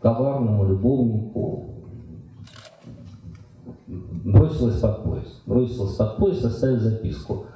коварному 0.00 0.64
любовнику, 0.68 1.72
бросилась 4.24 4.80
под 4.80 5.02
поезд. 5.04 5.42
Бросилась 5.46 5.94
под 5.94 6.16
поезд, 6.16 6.44
оставив 6.44 6.80
записку. 6.80 7.46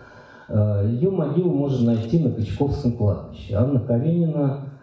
Э, 0.48 0.88
Ее 0.92 1.10
могилу 1.10 1.52
можно 1.52 1.92
найти 1.92 2.22
на 2.22 2.32
Кричковском 2.32 2.92
кладбище. 2.92 3.54
Анна 3.54 3.80
Каренина, 3.80 4.75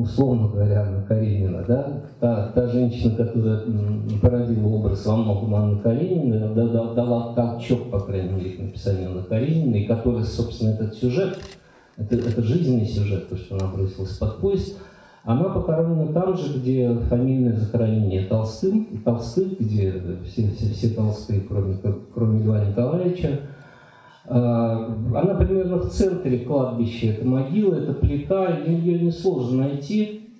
условно 0.00 0.48
говоря, 0.48 0.82
Анна 0.82 1.02
Каренина, 1.02 1.64
да, 1.66 2.02
та, 2.18 2.48
та 2.54 2.66
женщина, 2.68 3.14
которая 3.14 3.60
породила 4.20 4.68
образ 4.68 5.04
во 5.06 5.16
многом 5.16 5.54
Анны 5.54 5.80
Карениной, 5.80 6.54
дала 6.54 7.34
толчок, 7.34 7.90
по 7.90 8.00
крайней 8.00 8.32
мере, 8.32 8.50
к 8.50 8.60
написанию 8.60 9.10
Анны 9.10 9.22
Карениной, 9.22 9.82
и 9.82 9.86
которая, 9.86 10.24
собственно, 10.24 10.70
этот 10.70 10.94
сюжет, 10.94 11.38
это, 11.96 12.16
это 12.16 12.42
жизненный 12.42 12.86
сюжет, 12.86 13.28
то, 13.28 13.36
что 13.36 13.56
она 13.56 13.68
бросилась 13.72 14.16
под 14.16 14.38
поезд– 14.38 14.78
она 15.24 15.44
похоронена 15.44 16.12
там 16.12 16.36
же, 16.36 16.58
где 16.58 16.92
фамильное 17.08 17.56
захоронение 17.56 18.26
Толстым, 18.26 19.02
Толстых, 19.04 19.60
где 19.60 20.02
все, 20.24 20.48
все, 20.50 20.66
все 20.70 20.88
Толстые, 20.88 21.42
кроме, 21.42 21.76
кроме 22.12 22.42
Льва 22.42 22.64
Николаевича. 22.64 23.40
А, 24.34 24.86
она 25.14 25.34
примерно 25.34 25.76
в 25.76 25.90
центре 25.90 26.38
кладбища, 26.38 27.08
это 27.08 27.26
могила, 27.26 27.74
это 27.74 27.92
плита, 27.92 28.60
ее 28.60 28.98
несложно 28.98 29.64
найти 29.64 30.30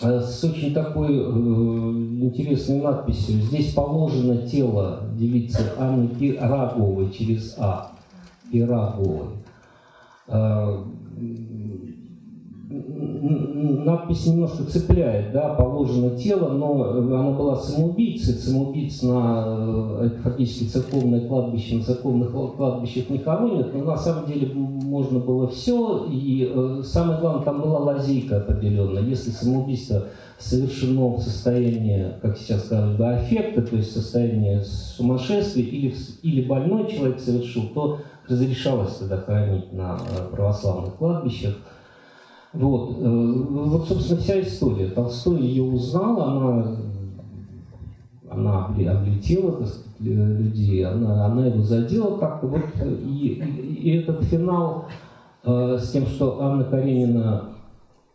а, 0.00 0.20
с 0.20 0.44
очень 0.44 0.72
такой 0.72 1.08
э, 1.08 1.20
интересной 1.20 2.80
надписью. 2.80 3.40
Здесь 3.40 3.74
положено 3.74 4.46
тело 4.46 5.08
девицы 5.14 5.72
Анны 5.76 6.06
Пираговой 6.06 7.10
через 7.10 7.56
А. 7.58 7.90
Пираговой. 8.52 9.30
А, 10.28 10.84
надпись 13.22 14.26
немножко 14.26 14.64
цепляет, 14.64 15.32
да, 15.32 15.54
положено 15.54 16.16
тело, 16.16 16.48
но 16.48 16.98
она 16.98 17.30
была 17.30 17.56
самоубийцей, 17.56 18.34
самоубийц 18.34 19.02
на 19.02 19.44
э, 19.46 20.10
фактически 20.24 20.64
церковное 20.64 21.28
кладбище, 21.28 21.76
на 21.76 21.84
церковных 21.84 22.32
кладбищах 22.32 23.10
не 23.10 23.18
хоронят, 23.18 23.72
но 23.74 23.84
на 23.84 23.96
самом 23.96 24.26
деле 24.26 24.52
можно 24.54 25.20
было 25.20 25.46
все, 25.46 26.08
и 26.10 26.50
э, 26.52 26.82
самое 26.84 27.20
главное, 27.20 27.44
там 27.44 27.60
была 27.60 27.78
лазейка 27.78 28.38
определенная, 28.38 29.02
если 29.02 29.30
самоубийство 29.30 30.06
совершено 30.38 31.14
в 31.14 31.20
состоянии, 31.20 32.14
как 32.20 32.36
сейчас 32.36 32.64
скажут, 32.64 32.96
до 32.96 33.10
аффекта, 33.10 33.62
то 33.62 33.76
есть 33.76 33.92
состояние 33.92 34.64
сумасшествия, 34.64 35.64
или, 35.64 35.94
или 36.22 36.42
больной 36.44 36.90
человек 36.90 37.20
совершил, 37.20 37.68
то 37.72 37.98
разрешалось 38.28 38.96
тогда 38.96 39.18
хоронить 39.18 39.72
на 39.72 39.96
э, 39.96 40.34
православных 40.34 40.96
кладбищах. 40.96 41.54
Вот, 42.52 42.98
э, 42.98 43.44
вот, 43.50 43.88
собственно, 43.88 44.20
вся 44.20 44.40
история. 44.40 44.88
Толстой 44.88 45.40
ее 45.40 45.62
узнал, 45.62 46.20
она, 46.20 46.76
она 48.30 48.66
облетела 48.66 49.64
сказать, 49.64 49.86
людей, 50.00 50.84
она, 50.84 51.26
она 51.26 51.46
его 51.46 51.62
задела 51.62 52.18
как-то. 52.18 52.46
Вот, 52.46 52.60
и, 52.84 53.26
и, 53.26 53.90
и 53.90 53.96
этот 53.98 54.24
финал 54.24 54.86
э, 55.44 55.78
с 55.78 55.90
тем, 55.90 56.06
что 56.06 56.42
Анна 56.42 56.64
Каренина 56.64 57.52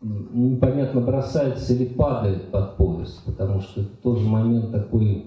непонятно 0.02 1.02
бросается 1.02 1.74
или 1.74 1.86
падает 1.86 2.52
под 2.52 2.78
поезд, 2.78 3.24
потому 3.26 3.62
что 3.62 3.82
это 3.82 3.90
тоже 4.04 4.28
момент 4.28 4.72
такой 4.72 5.26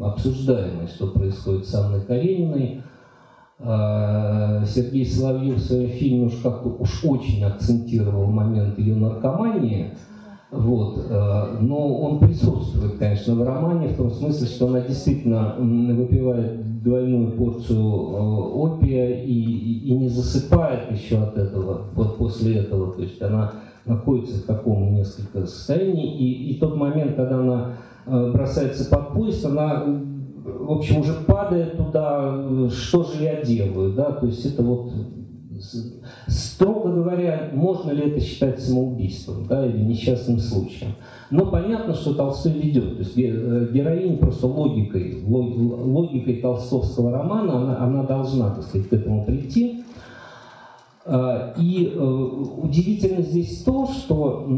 обсуждаемый, 0.00 0.86
что 0.86 1.08
происходит 1.08 1.66
с 1.66 1.74
Анной 1.74 2.00
Карениной. 2.00 2.82
А, 3.60 4.64
Сергей 4.66 5.06
Соловьев 5.06 5.56
в 5.56 5.66
своем 5.66 5.90
фильме 5.90 6.26
уж 6.26 6.34
как-то 6.42 6.70
уж 6.70 7.04
очень 7.04 7.44
акцентировал 7.44 8.26
момент 8.26 8.78
ее 8.78 8.96
наркомании, 8.96 9.92
вот. 10.54 11.06
Э, 11.10 11.56
но 11.60 11.98
он 11.98 12.20
присутствует, 12.20 12.96
конечно, 12.98 13.34
в 13.34 13.42
романе, 13.42 13.88
в 13.88 13.96
том 13.96 14.10
смысле, 14.10 14.46
что 14.46 14.68
она 14.68 14.80
действительно 14.80 15.56
выпивает 15.58 16.82
двойную 16.82 17.32
порцию 17.32 17.78
э, 17.78 18.18
опия 18.54 19.20
и, 19.22 19.32
и, 19.32 19.88
и 19.88 19.94
не 19.96 20.08
засыпает 20.08 20.92
еще 20.92 21.18
от 21.18 21.36
этого, 21.36 21.86
вот 21.94 22.18
после 22.18 22.58
этого. 22.58 22.92
То 22.92 23.02
есть 23.02 23.20
она 23.20 23.52
находится 23.84 24.42
в 24.42 24.46
таком 24.46 24.94
несколько 24.94 25.46
состоянии. 25.46 26.16
И, 26.18 26.52
и 26.52 26.58
тот 26.60 26.76
момент, 26.76 27.16
когда 27.16 27.40
она 27.40 27.72
э, 28.06 28.32
бросается 28.32 28.88
под 28.88 29.12
поезд, 29.12 29.44
она 29.44 29.84
в 30.44 30.72
общем, 30.72 31.00
уже 31.00 31.14
падает 31.26 31.76
туда, 31.76 32.68
что 32.70 33.04
же 33.04 33.22
я 33.22 33.42
делаю, 33.42 33.92
да, 33.92 34.12
то 34.12 34.26
есть 34.26 34.44
это 34.44 34.62
вот 34.62 34.92
Строго 36.26 36.90
говоря, 36.90 37.50
можно 37.52 37.90
ли 37.90 38.10
это 38.10 38.20
считать 38.20 38.60
самоубийством 38.60 39.46
да, 39.46 39.66
или 39.66 39.82
несчастным 39.84 40.38
случаем? 40.38 40.92
Но 41.30 41.46
понятно, 41.46 41.94
что 41.94 42.14
Толстой 42.14 42.52
ведет. 42.52 42.96
То 42.96 42.98
есть 42.98 43.16
э, 43.16 43.68
героиня 43.72 44.16
просто 44.16 44.46
логикой, 44.46 45.22
логикой 45.24 46.36
толстовского 46.36 47.12
романа, 47.12 47.56
она, 47.56 47.78
она 47.78 48.02
должна, 48.02 48.50
так 48.50 48.64
сказать, 48.64 48.88
к 48.88 48.92
этому 48.92 49.24
прийти. 49.24 49.84
А, 51.06 51.54
и 51.58 51.92
э, 51.94 51.98
удивительно 51.98 53.22
здесь 53.22 53.62
то, 53.62 53.86
что 53.86 54.48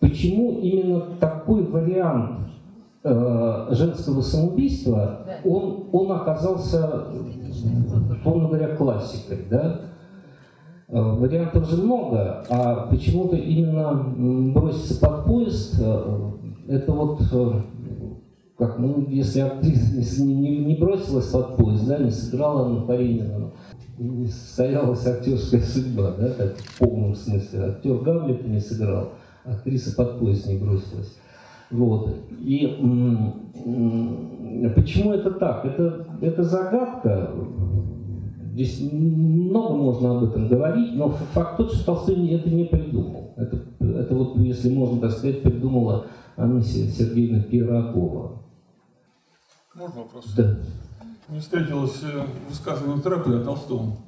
почему 0.00 0.60
именно 0.60 1.00
такой 1.20 1.64
вариант 1.64 2.50
э, 3.02 3.66
женского 3.70 4.20
самоубийства, 4.20 5.26
он, 5.44 5.88
он 5.92 6.12
оказался 6.12 7.06
условно 8.18 8.48
говоря, 8.48 8.76
классикой. 8.76 9.46
Да? 9.50 9.80
Э, 10.88 11.00
вариантов 11.00 11.68
же 11.68 11.82
много, 11.82 12.44
а 12.48 12.86
почему-то 12.86 13.36
именно 13.36 14.52
броситься 14.52 15.00
под 15.00 15.24
поезд, 15.24 15.76
э, 15.80 16.30
это 16.68 16.92
вот 16.92 17.20
как, 18.58 18.78
ну, 18.78 19.06
если 19.08 19.40
актриса 19.40 20.22
не, 20.22 20.34
не, 20.34 20.58
не 20.58 20.74
бросилась 20.74 21.28
под 21.28 21.56
поезд, 21.56 21.86
да, 21.86 21.96
не 21.96 22.10
сыграла 22.10 22.68
на 22.68 22.86
Каренина, 22.86 23.52
не 23.98 24.26
состоялась 24.26 25.06
актерская 25.06 25.62
судьба, 25.62 26.12
да, 26.18 26.28
так, 26.28 26.58
в 26.58 26.78
полном 26.78 27.14
смысле. 27.14 27.60
Актер 27.70 27.96
Гамлета 28.00 28.46
не 28.46 28.60
сыграл, 28.60 29.12
актриса 29.44 29.96
под 29.96 30.18
поезд 30.18 30.46
не 30.46 30.58
бросилась. 30.58 31.16
Вот. 31.70 32.16
И 32.40 32.66
почему 34.74 35.12
это 35.12 35.30
так? 35.30 35.64
Это, 35.64 36.06
это 36.20 36.42
загадка. 36.42 37.32
Здесь 38.52 38.80
много 38.92 39.74
можно 39.74 40.18
об 40.18 40.24
этом 40.24 40.48
говорить, 40.48 40.94
но 40.94 41.08
факт 41.08 41.56
тот, 41.56 41.72
что 41.72 41.86
Толстой 41.86 42.28
это 42.28 42.50
не 42.50 42.64
придумал. 42.64 43.32
Это, 43.36 43.62
это 43.78 44.14
вот, 44.14 44.36
если 44.38 44.74
можно 44.74 45.00
так 45.00 45.12
сказать, 45.12 45.42
придумала 45.42 46.06
Анна 46.36 46.60
Сергеевна 46.60 47.42
Пирогова. 47.44 48.42
Можно 49.74 50.00
вопрос? 50.00 50.34
Да. 50.36 50.56
Мне 51.28 51.38
встретилось 51.38 52.02
э, 52.02 52.26
высказывание 52.48 53.00
Тракля 53.00 53.40
о 53.40 53.44
Толстом. 53.44 53.98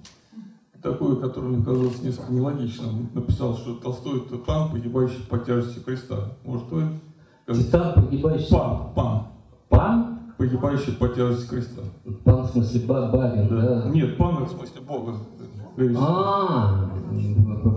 Такое, 0.83 1.15
которое 1.17 1.49
мне 1.49 1.65
казалось 1.65 2.03
несколько 2.03 2.33
нелогичным. 2.33 3.11
Написал, 3.15 3.57
что 3.57 3.77
Толстой 3.77 4.23
это 4.27 4.39
пан, 4.39 4.71
погибающий 4.73 5.25
по 5.31 5.39
тяжести 5.39 5.79
креста. 5.79 6.37
Может, 6.45 6.69
вы 6.73 6.83
Титан, 7.47 7.95
погибающий... 7.95 8.51
Пан, 8.51 8.93
пан. 8.95 9.23
Пан? 9.69 10.19
Погибающий 10.39 10.93
по 10.93 11.09
тяжести 11.09 11.49
креста. 11.49 11.83
Пан 12.25 12.43
в 12.43 12.51
смысле 12.51 12.81
барин, 12.87 13.49
да? 13.49 13.83
да? 13.83 13.89
Нет, 13.91 14.17
пан 14.17 14.45
в 14.45 14.51
смысле 14.51 14.81
Бога. 14.83 15.15
А, 15.97 16.91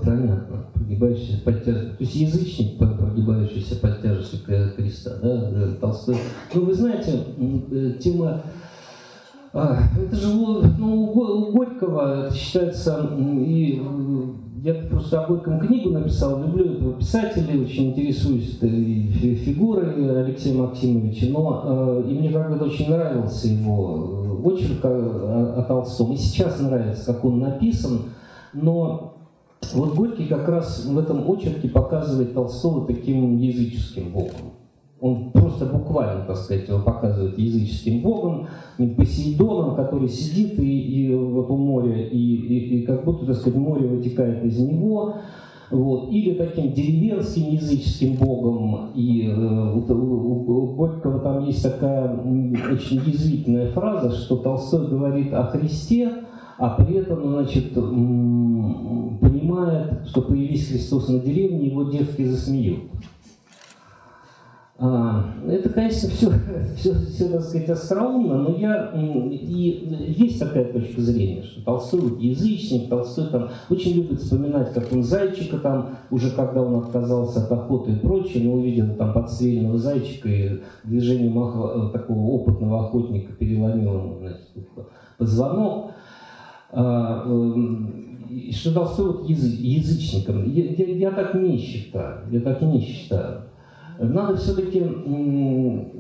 понятно. 0.03 0.66
Погибающий 0.74 1.41
под 1.41 1.63
тяжестью. 1.63 1.97
То 1.97 2.03
есть 2.03 2.16
язычник, 2.16 2.78
погибающийся 2.78 3.76
под 3.78 4.01
тяжестью 4.01 4.39
креста, 4.45 5.18
да, 5.22 5.76
Толстой. 5.80 6.18
Ну, 6.53 6.66
вы 6.66 6.74
знаете, 6.74 7.24
э, 7.72 7.93
тема 7.99 8.43
это 9.56 10.16
же 10.16 10.28
ну, 10.78 11.12
у 11.12 11.51
Горького 11.51 12.30
считается 12.34 13.10
и 13.18 13.82
я 14.66 14.74
просто 14.89 15.22
о 15.22 15.28
Горьком 15.28 15.60
книгу 15.60 15.91
написал, 15.91 16.41
люблю 16.41 16.74
этого 16.74 16.93
писателя, 16.93 17.62
очень 17.62 17.91
интересуюсь 17.91 18.58
этой 18.58 19.36
фигурой 19.36 20.24
Алексея 20.24 20.56
Максимовича, 20.56 21.28
но 21.30 22.01
э, 22.03 22.10
и 22.10 22.14
мне 22.16 22.32
когда-то 22.32 22.66
очень 22.66 22.89
нравился 22.89 23.47
его 23.47 24.39
э, 24.41 24.47
очерк 24.47 24.84
о, 24.84 25.53
о 25.60 25.64
Толстом, 25.68 26.14
и 26.14 26.18
сейчас 26.18 26.60
нравится, 26.60 27.14
как 27.14 27.24
он 27.24 27.41
написан, 27.41 27.99
но 28.53 29.14
вот 29.74 29.93
Горький 29.93 30.26
как 30.26 30.47
раз 30.47 30.86
в 30.86 30.97
этом 30.97 31.30
очерке 31.30 31.70
показывает 31.70 32.34
Толстого 32.34 32.88
таким 32.88 33.38
языческим 33.38 34.14
богом. 34.14 34.53
Он 35.06 35.30
просто 35.30 35.66
буквально, 35.68 36.26
так 36.26 36.36
сказать, 36.36 36.68
его 36.68 36.80
показывает 36.80 37.38
языческим 37.38 38.01
богом, 38.01 38.47
Посейдоном, 38.97 39.76
который 39.76 40.10
сидит 40.10 40.58
и, 40.58 40.80
и 40.80 41.14
вот 41.14 41.47
у 41.51 41.58
моря, 41.58 42.08
и, 42.08 42.18
и, 42.18 42.80
и 42.80 42.82
как 42.88 43.06
будто, 43.06 43.28
так 43.28 43.36
сказать, 43.36 43.56
море 43.56 43.86
вытекает 43.86 44.43
из 44.43 44.58
него. 44.58 45.14
Вот. 45.70 46.10
Или 46.12 46.34
таким 46.34 46.74
деревенским 46.74 47.51
языческим 47.51 48.16
богом. 48.16 48.93
И 48.95 49.28
э, 49.28 49.36
у, 49.36 49.86
у, 49.93 50.64
у 50.64 50.76
Горького 50.76 51.20
там 51.20 51.45
есть 51.45 51.62
такая 51.62 52.10
очень 52.10 52.99
язвительная 53.06 53.72
фраза, 53.74 54.10
что 54.10 54.38
Толстой 54.38 54.88
говорит 54.88 55.32
о 55.34 55.43
Христе, 55.43 56.12
а 56.58 56.70
при 56.70 56.95
этом, 56.95 57.22
значит, 57.30 57.76
понимает, 59.22 60.08
что 60.08 60.24
появись 60.24 60.68
Христос 60.70 61.10
на 61.10 61.20
деревне, 61.20 61.68
его 61.68 61.84
девки 61.84 62.24
засмеют. 62.24 62.86
А, 64.78 65.34
это, 65.47 65.69
конечно, 65.69 66.09
все, 66.09 66.30
все, 66.76 66.93
все, 66.95 67.30
так 67.30 67.41
сказать, 67.43 67.69
остроумно, 67.69 68.39
но 68.39 68.57
я, 68.57 68.91
и 68.93 70.13
есть 70.17 70.38
такая 70.38 70.65
точка 70.65 70.99
зрения, 70.99 71.43
что 71.43 71.63
Толстой 71.63 72.01
язычник, 72.19 72.89
Толстой 72.89 73.28
там 73.28 73.49
очень 73.69 73.93
любит 73.93 74.19
вспоминать, 74.19 74.73
как 74.73 74.91
он 74.91 75.01
зайчика 75.01 75.59
там, 75.59 75.91
уже 76.11 76.32
когда 76.32 76.61
он 76.61 76.76
отказался 76.84 77.45
от 77.45 77.51
охоты 77.53 77.93
и 77.93 77.99
прочее, 77.99 78.43
но 78.43 78.55
увидел 78.55 78.95
там 78.97 79.13
подстрельного 79.13 79.78
зайчика 79.78 80.28
и 80.28 80.59
движением 80.84 81.39
э, 81.39 81.91
такого 81.93 82.32
опытного 82.32 82.88
охотника 82.88 83.32
переломил 83.32 83.93
ему, 83.93 84.17
значит, 84.19 84.67
позвонок. 85.17 85.91
А, 86.71 87.23
эм, 87.26 88.51
что 88.51 88.73
Толстой 88.73 89.26
язычником. 89.28 90.51
Я, 90.51 90.65
я, 90.65 90.86
я 90.97 91.11
так 91.11 91.34
не 91.36 91.57
считаю, 91.57 92.30
я 92.30 92.41
так 92.41 92.61
не 92.61 92.82
считаю 92.82 93.43
надо 94.00 94.38
все-таки 94.38 94.82
ну, 94.82 95.93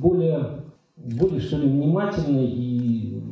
более, 0.00 0.64
более 0.96 1.40
что 1.40 1.58
ли, 1.58 1.68
внимательно 1.68 2.40
и 2.40 3.22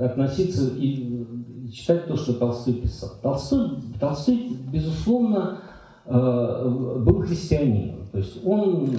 относиться 0.00 0.70
и 0.76 1.70
читать 1.72 2.06
то, 2.06 2.16
что 2.16 2.34
Толстой 2.34 2.74
писал. 2.74 3.10
Толстой, 3.22 3.70
Толстой 3.98 4.56
безусловно, 4.72 5.58
э, 6.06 6.98
был 7.04 7.20
христианином. 7.22 8.08
То 8.12 8.18
есть 8.18 8.44
он 8.44 8.90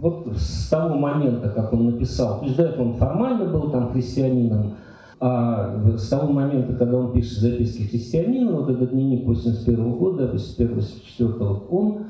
вот 0.00 0.28
с 0.36 0.68
того 0.68 0.96
момента, 0.96 1.50
как 1.50 1.72
он 1.72 1.86
написал, 1.86 2.40
то 2.40 2.46
есть 2.46 2.56
до 2.56 2.64
этого 2.64 2.88
он 2.88 2.94
формально 2.94 3.44
был 3.52 3.70
там 3.70 3.92
христианином, 3.92 4.74
а 5.20 5.96
с 5.96 6.08
того 6.08 6.32
момента, 6.32 6.74
когда 6.74 6.96
он 6.96 7.12
пишет 7.12 7.38
записки 7.38 7.82
христианина, 7.82 8.52
вот 8.52 8.70
этот 8.70 8.92
дневник 8.92 9.26
81 9.26 9.92
года, 9.92 10.32
81-84, 10.32 11.66
он 11.68 11.98
а, 11.98 12.04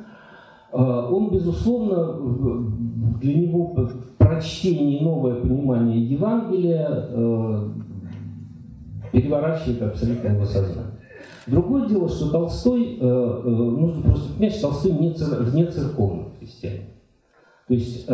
он, 0.73 1.31
безусловно, 1.31 2.19
для 3.21 3.35
него 3.35 3.75
прочтение, 4.29 5.03
новое 5.03 5.37
понимание 5.37 6.05
Евангелия 6.05 6.89
э, 6.91 7.69
переворачивает 9.13 9.83
абсолютно 9.83 10.29
его 10.29 10.45
сознание. 10.45 10.93
Другое 11.47 11.89
дело, 11.89 12.09
что 12.09 12.31
Толстой, 12.31 12.99
э, 13.01 13.01
э, 13.01 13.49
нужно 13.49 14.03
просто 14.03 14.35
понять, 14.35 14.55
что 14.55 14.69
Толстой 14.69 14.93
не, 14.93 15.11
вне 15.11 15.67
церковных 15.67 16.27
христиан. 16.39 16.81
То 17.67 17.75
есть 17.75 18.07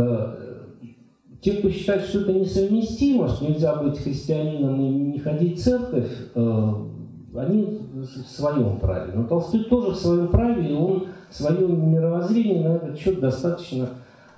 те, 1.40 1.52
кто 1.52 1.70
считает, 1.70 2.02
что 2.02 2.20
это 2.22 2.32
несовместимо, 2.32 3.28
что 3.28 3.44
нельзя 3.44 3.76
быть 3.76 3.98
христианином 3.98 4.80
и 4.80 4.88
не 4.88 5.18
ходить 5.20 5.61
в 5.61 5.62
церковь, 5.62 6.11
они 6.34 7.80
в 7.94 8.26
своем 8.26 8.78
праве. 8.80 9.12
Но 9.14 9.24
Толстой 9.24 9.64
тоже 9.64 9.90
в 9.90 9.96
своем 9.96 10.28
праве, 10.28 10.70
и 10.70 10.72
он 10.72 11.05
свое 11.35 11.66
мировоззрение 11.66 12.68
на 12.68 12.74
этот 12.76 12.99
счет 12.99 13.20
достаточно 13.20 13.89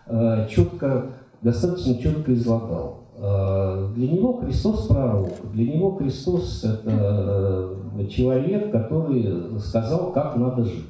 э, 0.07 0.49
четко, 0.49 1.13
достаточно 1.43 1.99
четко 1.99 2.33
излагал. 2.33 3.01
Э, 3.17 3.91
для 3.95 4.11
него 4.11 4.39
Христос 4.39 4.87
пророк, 4.87 5.31
для 5.53 5.75
него 5.75 5.97
Христос 5.97 6.65
это 6.65 7.71
э, 7.99 8.07
человек, 8.07 8.73
который 8.73 9.59
сказал, 9.61 10.13
как 10.13 10.37
надо 10.37 10.65
жить. 10.65 10.87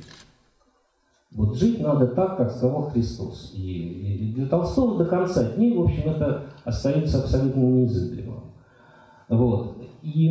Вот 1.33 1.57
жить 1.57 1.81
надо 1.81 2.07
так, 2.07 2.37
как 2.37 2.53
сказал 2.53 2.83
Христос. 2.91 3.53
И, 3.55 4.29
и 4.29 4.33
для 4.33 4.47
Толстого 4.47 4.97
до 4.97 5.05
конца 5.05 5.43
дней, 5.43 5.77
в 5.77 5.83
общем, 5.83 6.09
это 6.09 6.45
остается 6.65 7.19
абсолютно 7.19 7.61
неизыблемым. 7.61 8.45
Вот. 9.29 9.76
И 10.07 10.29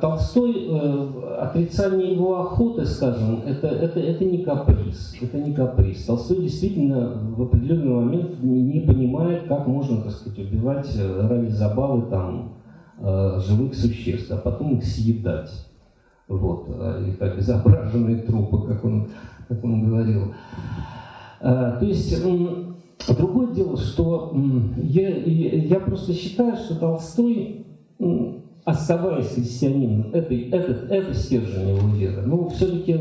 Толстой, 0.00 0.66
э, 0.66 1.36
отрицание 1.38 2.12
его 2.12 2.40
охоты, 2.40 2.86
скажем, 2.86 3.42
это, 3.44 3.66
это, 3.66 4.00
это 4.00 4.24
не 4.24 4.38
каприз. 4.38 5.16
Это 5.20 5.36
не 5.36 5.52
каприз. 5.52 6.06
Толстой 6.06 6.38
действительно 6.38 7.12
в 7.36 7.42
определенный 7.42 7.92
момент 7.92 8.42
не, 8.42 8.62
не 8.62 8.80
понимает, 8.80 9.42
как 9.48 9.66
можно, 9.66 10.00
так 10.00 10.12
сказать, 10.12 10.38
убивать 10.38 10.90
э, 10.96 11.26
ради 11.28 11.50
забавы 11.50 12.10
там, 12.10 12.54
э, 13.00 13.38
живых 13.46 13.74
существ, 13.74 14.30
а 14.30 14.38
потом 14.38 14.78
их 14.78 14.84
съедать. 14.84 15.50
Вот. 16.26 16.68
Как 17.18 17.34
обезображенные 17.34 18.22
трупы, 18.22 18.66
как 18.66 18.82
он, 18.82 19.08
как 19.46 19.62
он 19.62 19.84
говорил. 19.84 20.32
То 21.40 21.80
есть 21.82 22.22
Другое 23.08 23.48
дело, 23.48 23.76
что 23.76 24.32
я, 24.76 25.08
я 25.18 25.80
просто 25.80 26.14
считаю, 26.14 26.56
что 26.56 26.76
Толстой, 26.76 27.62
оставаясь 28.64 29.28
христианином, 29.28 30.10
это, 30.12 30.34
это, 30.34 30.72
это 30.94 31.14
стержень 31.14 31.76
его 31.76 31.88
веры. 31.88 32.22
Но 32.22 32.48
все-таки 32.48 32.96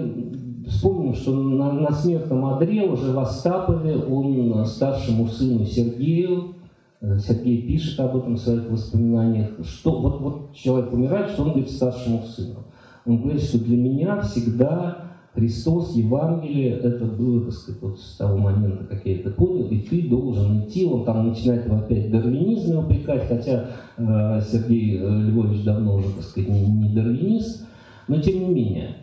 вспомним, 0.67 1.13
что 1.13 1.33
на, 1.33 1.71
на 1.73 1.91
смертном 1.91 2.45
одре 2.45 2.83
уже 2.83 3.11
в 3.11 3.19
Остапове 3.19 3.97
он 3.97 4.65
старшему 4.65 5.27
сыну 5.27 5.65
Сергею, 5.65 6.55
э, 7.01 7.19
Сергей 7.19 7.61
пишет 7.67 7.99
об 7.99 8.17
этом 8.17 8.35
в 8.35 8.39
своих 8.39 8.69
воспоминаниях, 8.69 9.49
что 9.63 9.99
вот, 10.01 10.21
вот 10.21 10.55
человек 10.55 10.91
умирает, 10.91 11.31
что 11.31 11.43
он 11.43 11.49
говорит 11.49 11.69
старшему 11.69 12.23
сыну. 12.23 12.65
Он 13.05 13.21
говорит, 13.21 13.41
что 13.41 13.59
для 13.59 13.77
меня 13.77 14.21
всегда 14.21 15.10
Христос, 15.33 15.95
Евангелие, 15.95 16.71
это 16.77 17.05
было, 17.05 17.45
так 17.45 17.53
сказать, 17.53 17.81
вот 17.81 17.99
с 17.99 18.17
того 18.17 18.37
момента, 18.37 18.83
как 18.83 19.05
я 19.05 19.15
это 19.15 19.31
понял, 19.31 19.67
и 19.67 19.79
ты 19.79 20.09
должен 20.09 20.65
идти, 20.65 20.85
он 20.85 21.05
там 21.05 21.29
начинает 21.29 21.65
его 21.65 21.77
опять 21.77 22.07
в 22.07 22.11
дарвинизме 22.11 22.79
упрекать, 22.79 23.29
хотя 23.29 23.67
э, 23.97 24.41
Сергей 24.41 24.99
э, 24.99 25.07
Львович 25.07 25.63
давно 25.63 25.95
уже, 25.95 26.09
так 26.09 26.23
сказать, 26.23 26.49
не, 26.49 26.65
не 26.65 26.93
дарвинист, 26.93 27.65
но 28.09 28.19
тем 28.19 28.39
не 28.39 28.53
менее. 28.53 28.97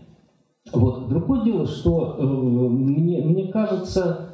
Вот. 0.71 1.09
Другое 1.09 1.45
дело, 1.45 1.67
что 1.67 2.17
э, 2.19 2.23
мне, 2.23 3.23
мне 3.23 3.51
кажется, 3.51 4.29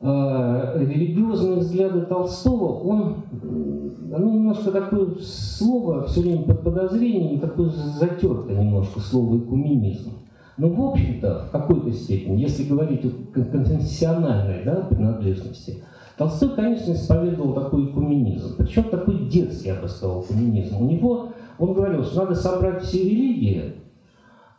э, 0.00 0.06
религиозные 0.06 1.56
взгляды 1.56 2.02
Толстого, 2.02 2.78
он, 2.78 3.24
ну, 3.42 4.32
немножко 4.34 4.70
такое 4.70 5.16
слово, 5.20 6.06
все 6.06 6.20
время 6.20 6.44
под 6.44 6.62
подозрением, 6.62 7.40
такое 7.40 7.70
затертое 7.70 8.62
немножко 8.62 9.00
слово 9.00 9.38
«экуменизм». 9.38 10.12
Но, 10.60 10.68
ну, 10.68 10.74
в 10.74 10.90
общем-то, 10.90 11.46
в 11.48 11.50
какой-то 11.52 11.90
степени, 11.90 12.42
если 12.42 12.64
говорить 12.64 13.02
о 13.02 13.10
конфессиональной 13.32 14.62
да, 14.62 14.82
принадлежности, 14.82 15.82
Толстой, 16.18 16.50
конечно, 16.50 16.92
исповедовал 16.92 17.54
такой 17.54 17.86
экуменизм. 17.86 18.56
Причем 18.58 18.84
такой 18.90 19.26
детский, 19.30 19.68
я 19.68 19.76
бы 19.76 19.88
сказал, 19.88 20.22
экуменизм. 20.22 20.76
У 20.76 20.84
него, 20.84 21.30
он 21.58 21.72
говорил, 21.72 22.04
что 22.04 22.24
надо 22.24 22.34
собрать 22.34 22.82
все 22.82 22.98
религии, 23.02 23.76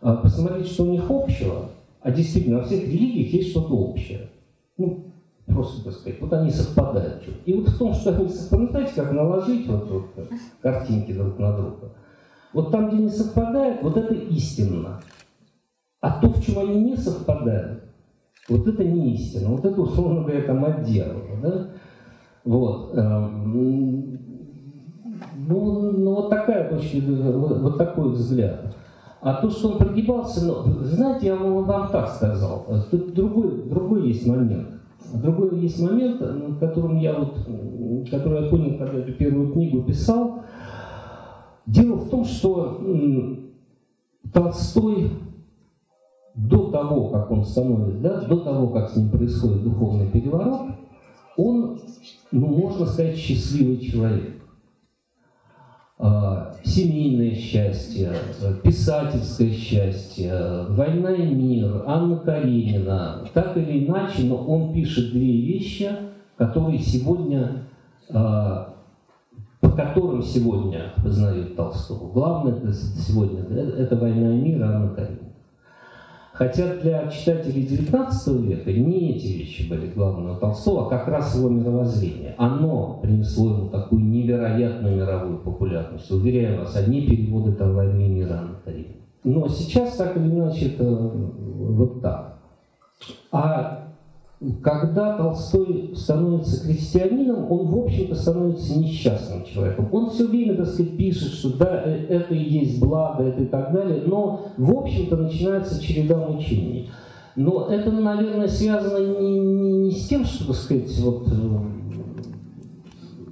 а, 0.01 0.15
посмотреть, 0.15 0.69
что 0.69 0.85
у 0.85 0.91
них 0.91 1.03
общего, 1.07 1.69
а 2.01 2.09
действительно 2.09 2.57
во 2.57 2.63
всех 2.63 2.81
религиях 2.81 3.31
есть 3.31 3.51
что-то 3.51 3.71
общее. 3.71 4.31
Ну, 4.79 5.03
просто, 5.45 5.83
так 5.83 5.93
сказать, 5.93 6.19
вот 6.19 6.33
они 6.33 6.49
совпадают. 6.49 7.25
И 7.45 7.53
вот 7.53 7.69
в 7.69 7.77
том, 7.77 7.93
что 7.93 8.15
они 8.15 8.27
совпадают, 8.27 8.71
знаете, 8.71 8.93
как 8.95 9.11
наложить 9.11 9.67
вот, 9.67 9.87
вот 9.91 10.05
картинки 10.63 11.11
друг 11.13 11.37
на 11.37 11.55
друга. 11.55 11.91
Вот 12.53 12.71
там, 12.71 12.89
где 12.89 13.03
не 13.03 13.09
совпадает, 13.09 13.83
вот 13.83 13.97
это 13.97 14.15
истинно. 14.15 14.99
А 16.01 16.19
то, 16.19 16.29
в 16.29 16.43
чем 16.43 16.59
они 16.59 16.81
не 16.81 16.97
совпадают, 16.97 17.83
вот 18.49 18.67
это 18.67 18.83
не 18.83 19.13
истина, 19.13 19.51
вот 19.51 19.63
это, 19.63 19.79
условно 19.79 20.21
говоря, 20.21 20.41
там 20.41 20.65
отделано, 20.65 21.41
да? 21.41 21.67
Вот. 22.43 22.97
Эм, 22.97 24.19
ну, 25.47 25.91
ну, 25.91 26.15
вот 26.15 26.29
такая 26.31 26.69
точка, 26.69 26.97
вот, 27.05 27.61
вот 27.61 27.77
такой 27.77 28.11
взгляд. 28.11 28.75
А 29.21 29.35
то, 29.35 29.51
что 29.51 29.69
он 29.69 29.77
прогибался, 29.77 30.43
ну, 30.43 30.63
знаете, 30.83 31.27
я 31.27 31.35
вам 31.35 31.89
так 31.91 32.09
сказал, 32.09 32.65
тут 32.89 33.13
другой, 33.13 33.69
другой 33.69 34.07
есть 34.07 34.25
момент. 34.25 34.69
Другой 35.13 35.59
есть 35.59 35.79
момент, 35.79 36.19
которым 36.59 36.97
я 36.97 37.13
вот, 37.13 37.37
который 38.09 38.45
я 38.45 38.49
понял, 38.49 38.77
когда 38.79 38.97
эту 38.99 39.13
первую 39.13 39.53
книгу 39.53 39.83
писал. 39.83 40.39
Дело 41.67 41.97
в 41.97 42.09
том, 42.09 42.25
что 42.25 42.81
Толстой 44.33 45.11
до 46.35 46.71
того, 46.71 47.09
как 47.09 47.31
он 47.31 47.43
становится, 47.43 47.99
да, 47.99 48.21
до 48.21 48.37
того, 48.37 48.67
как 48.67 48.89
с 48.89 48.95
ним 48.95 49.09
происходит 49.09 49.63
духовный 49.63 50.07
переворот, 50.07 50.71
он, 51.37 51.79
ну, 52.31 52.47
можно 52.47 52.85
сказать, 52.85 53.17
счастливый 53.17 53.77
человек. 53.79 54.41
А, 56.03 56.55
семейное 56.63 57.35
счастье, 57.35 58.11
писательское 58.63 59.51
счастье, 59.51 60.33
«Война 60.69 61.11
и 61.11 61.33
мир», 61.33 61.83
Анна 61.85 62.17
Каренина. 62.17 63.23
Так 63.33 63.55
или 63.57 63.85
иначе, 63.85 64.23
но 64.23 64.37
он 64.37 64.73
пишет 64.73 65.11
две 65.11 65.41
вещи, 65.41 65.91
которые 66.37 66.79
сегодня, 66.79 67.67
а, 68.09 68.73
по 69.59 69.69
которым 69.69 70.23
сегодня 70.23 70.93
познают 71.03 71.55
Толстого. 71.55 72.11
Главное 72.11 72.73
сегодня 72.73 73.41
это 73.43 73.95
«Война 73.95 74.33
и 74.33 74.41
мир», 74.41 74.63
Анна 74.63 74.89
Каренина. 74.95 75.30
Хотя 76.41 76.73
для 76.77 77.07
читателей 77.09 77.67
XIX 77.67 78.41
века 78.47 78.73
не 78.73 79.11
эти 79.11 79.27
вещи 79.27 79.69
были 79.69 79.91
главные 79.91 80.33
у 80.33 80.39
Толстого, 80.39 80.87
а 80.87 80.89
как 80.89 81.07
раз 81.07 81.35
его 81.35 81.49
мировоззрение. 81.49 82.33
Оно 82.35 82.97
принесло 82.99 83.51
ему 83.51 83.69
такую 83.69 84.03
невероятную 84.05 84.95
мировую 84.95 85.37
популярность. 85.37 86.09
Уверяю 86.09 86.61
вас, 86.61 86.75
одни 86.75 87.05
переводы 87.05 87.51
там 87.51 87.75
«Войны 87.75 88.07
мира» 88.07 88.41
на 88.41 88.55
Карине. 88.65 88.95
Но 89.23 89.47
сейчас 89.49 89.95
так 89.97 90.17
или 90.17 90.31
иначе 90.31 90.69
это 90.69 90.83
вот 90.83 92.01
так. 92.01 92.39
А 93.31 93.90
когда 94.63 95.17
Толстой 95.17 95.93
становится 95.95 96.65
крестьянином, 96.65 97.51
он, 97.51 97.67
в 97.67 97.77
общем-то, 97.77 98.15
становится 98.15 98.77
несчастным 98.77 99.45
человеком. 99.45 99.87
Он 99.91 100.09
все 100.09 100.27
время, 100.27 100.55
так 100.55 100.65
сказать, 100.65 100.97
пишет, 100.97 101.33
что 101.33 101.57
да, 101.57 101.83
э, 101.85 102.07
это 102.07 102.33
и 102.33 102.43
есть 102.43 102.79
благо, 102.79 103.23
это 103.23 103.43
и 103.43 103.45
так 103.45 103.71
далее, 103.71 104.01
но, 104.07 104.47
в 104.57 104.71
общем-то, 104.75 105.15
начинается 105.15 105.79
череда 105.79 106.17
мучений. 106.17 106.89
Но 107.35 107.67
это, 107.67 107.91
наверное, 107.91 108.47
связано 108.47 109.19
не, 109.19 109.39
не, 109.39 109.73
не 109.83 109.91
с 109.91 110.07
тем, 110.07 110.25
что, 110.25 110.47
так 110.47 110.55
сказать, 110.55 110.99
вот, 111.01 111.27
э, 111.27 111.31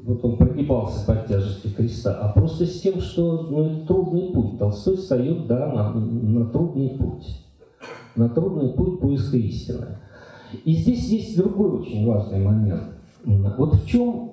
вот 0.04 0.24
он 0.24 0.38
прогибался 0.38 1.04
под 1.08 1.26
тяжестью 1.26 1.74
креста, 1.74 2.20
а 2.22 2.32
просто 2.34 2.68
с 2.68 2.82
тем, 2.82 3.02
что 3.02 3.48
ну, 3.50 3.66
это 3.66 3.88
трудный 3.88 4.32
путь. 4.32 4.60
Толстой 4.60 4.98
встает, 4.98 5.48
да, 5.48 5.74
на, 5.74 5.92
на 5.92 6.46
трудный 6.46 6.90
путь. 6.90 7.46
На 8.16 8.30
трудный 8.30 8.70
путь 8.74 9.00
поиска 9.00 9.38
истины. 9.38 9.98
И 10.64 10.74
здесь 10.74 11.10
есть 11.10 11.38
другой 11.38 11.82
очень 11.82 12.08
важный 12.08 12.40
момент. 12.40 12.84
Вот 13.24 13.76
в 13.76 13.88
чем 13.88 14.30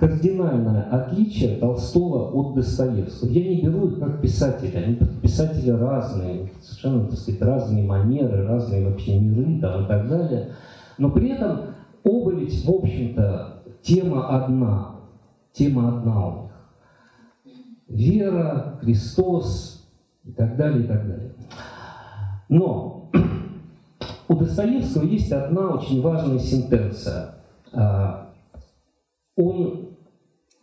кардинальное 0.00 0.82
отличие 0.84 1.58
Толстого 1.58 2.30
от 2.32 2.54
Достоевского. 2.54 3.28
Я 3.28 3.50
не 3.50 3.62
беру 3.62 3.88
их 3.88 4.00
как 4.00 4.22
писателя, 4.22 4.78
они 4.78 4.98
писатели 5.20 5.70
разные, 5.70 6.50
совершенно, 6.62 7.06
так 7.06 7.18
сказать, 7.18 7.42
разные 7.42 7.84
манеры, 7.84 8.46
разные 8.46 8.88
вообще 8.88 9.18
миры 9.18 9.60
там, 9.60 9.84
и 9.84 9.88
так 9.88 10.08
далее. 10.08 10.52
Но 10.96 11.10
при 11.10 11.28
этом 11.28 11.74
оба 12.02 12.32
ведь, 12.32 12.64
в 12.64 12.70
общем-то, 12.70 13.62
тема 13.82 14.28
одна. 14.42 14.96
Тема 15.52 15.98
одна 15.98 16.26
у 16.28 16.42
них. 16.42 16.50
Вера, 17.88 18.78
Христос 18.80 19.86
и 20.24 20.32
так 20.32 20.56
далее, 20.56 20.84
и 20.84 20.86
так 20.86 21.06
далее. 21.06 21.34
Но 22.48 23.10
у 24.30 24.36
Достоевского 24.36 25.02
есть 25.02 25.32
одна 25.32 25.70
очень 25.70 26.00
важная 26.00 26.38
сентенция. 26.38 27.34
А, 27.72 28.30
он 29.36 29.96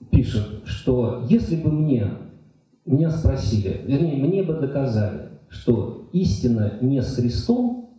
пишет, 0.09 0.61
что 0.63 1.25
если 1.27 1.57
бы 1.57 1.69
мне, 1.69 2.07
меня 2.85 3.11
спросили, 3.11 3.81
вернее, 3.85 4.23
мне 4.25 4.41
бы 4.41 4.53
доказали, 4.53 5.31
что 5.49 6.07
истина 6.13 6.75
не 6.79 7.01
с 7.01 7.13
Христом, 7.15 7.89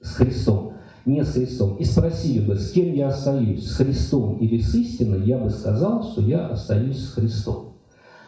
с 0.00 0.14
Христом, 0.14 0.74
не 1.04 1.24
с 1.24 1.32
Христом, 1.32 1.74
и 1.78 1.84
спросили 1.84 2.46
бы, 2.46 2.54
с 2.54 2.70
кем 2.70 2.94
я 2.94 3.08
остаюсь, 3.08 3.68
с 3.68 3.76
Христом 3.78 4.36
или 4.38 4.60
с 4.60 4.72
истиной, 4.72 5.26
я 5.26 5.38
бы 5.38 5.50
сказал, 5.50 6.04
что 6.04 6.20
я 6.20 6.46
остаюсь 6.46 7.00
с 7.00 7.12
Христом. 7.12 7.72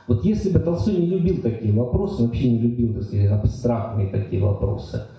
Вот 0.08 0.24
если 0.24 0.50
бы 0.50 0.58
Толстой 0.58 0.96
не 0.96 1.06
любил 1.06 1.40
такие 1.40 1.72
вопросы, 1.72 2.20
вообще 2.20 2.50
не 2.50 2.58
любил 2.58 3.00
такие 3.00 3.30
абстрактные 3.30 4.08
такие 4.08 4.42
вопросы– 4.42 5.04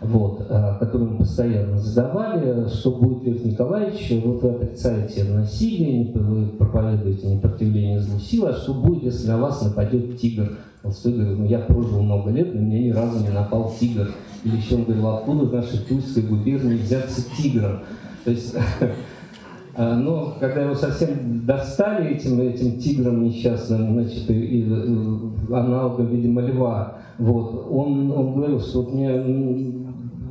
вот, 0.00 0.46
э, 0.48 0.74
которые 0.80 1.10
мы 1.10 1.18
постоянно 1.18 1.78
задавали, 1.78 2.68
что 2.68 2.92
будет 2.92 3.22
Лев 3.24 3.44
Николаевич, 3.44 4.22
вот 4.24 4.42
вы 4.42 4.50
отрицаете 4.50 5.24
насилие, 5.24 6.10
вы 6.14 6.46
проповедуете 6.46 7.26
непротивление 7.26 8.00
злу 8.00 8.18
силы, 8.18 8.48
а 8.48 8.54
что 8.54 8.74
будет, 8.74 9.04
если 9.04 9.28
на 9.28 9.38
вас 9.38 9.62
нападет 9.62 10.18
тигр? 10.18 10.52
Толстой 10.82 11.12
говорит, 11.12 11.38
ну 11.38 11.44
я 11.44 11.58
прожил 11.58 12.02
много 12.02 12.30
лет, 12.30 12.54
на 12.54 12.60
меня 12.60 12.78
ни 12.80 12.90
разу 12.90 13.20
не 13.20 13.28
напал 13.28 13.72
тигр. 13.78 14.08
Или 14.42 14.56
еще 14.56 14.76
он 14.76 14.84
говорил, 14.84 15.08
откуда 15.08 15.44
в 15.44 15.52
нашей 15.52 15.80
Тульской 15.80 16.22
губернии 16.22 16.76
взяться 16.76 17.22
тигром? 17.36 17.80
То 18.24 18.30
есть 18.30 18.54
А, 19.76 19.96
но 19.96 20.34
когда 20.40 20.62
его 20.62 20.74
совсем 20.74 21.44
достали 21.44 22.14
этим, 22.14 22.40
этим 22.40 22.78
тигром 22.78 23.22
несчастным, 23.22 23.92
значит, 23.92 24.30
и, 24.30 24.34
и, 24.34 24.60
и 24.62 25.52
аналогом, 25.52 26.06
видимо, 26.06 26.40
льва, 26.40 26.98
вот, 27.18 27.66
он, 27.70 28.10
он 28.12 28.34
говорил, 28.34 28.60
что 28.60 28.82
вот 28.82 28.94
мне, 28.94 29.10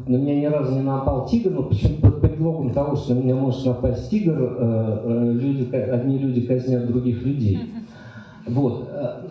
на 0.10 0.18
меня 0.18 0.42
ни 0.42 0.46
разу 0.46 0.74
не 0.74 0.82
напал 0.82 1.28
тигр, 1.28 1.52
но 1.52 1.64
почему 1.64 1.98
под 1.98 2.20
предлогом 2.20 2.74
того, 2.74 2.96
что 2.96 3.14
на 3.14 3.20
меня 3.20 3.36
может 3.36 3.64
напасть 3.64 4.10
тигр, 4.10 4.34
э, 4.34 5.02
э, 5.04 5.32
люди, 5.34 5.76
одни 5.76 6.18
люди 6.18 6.42
казнят 6.42 6.88
других 6.88 7.22
людей. 7.24 7.60
Вот. 8.48 8.90
Э, 8.92 9.22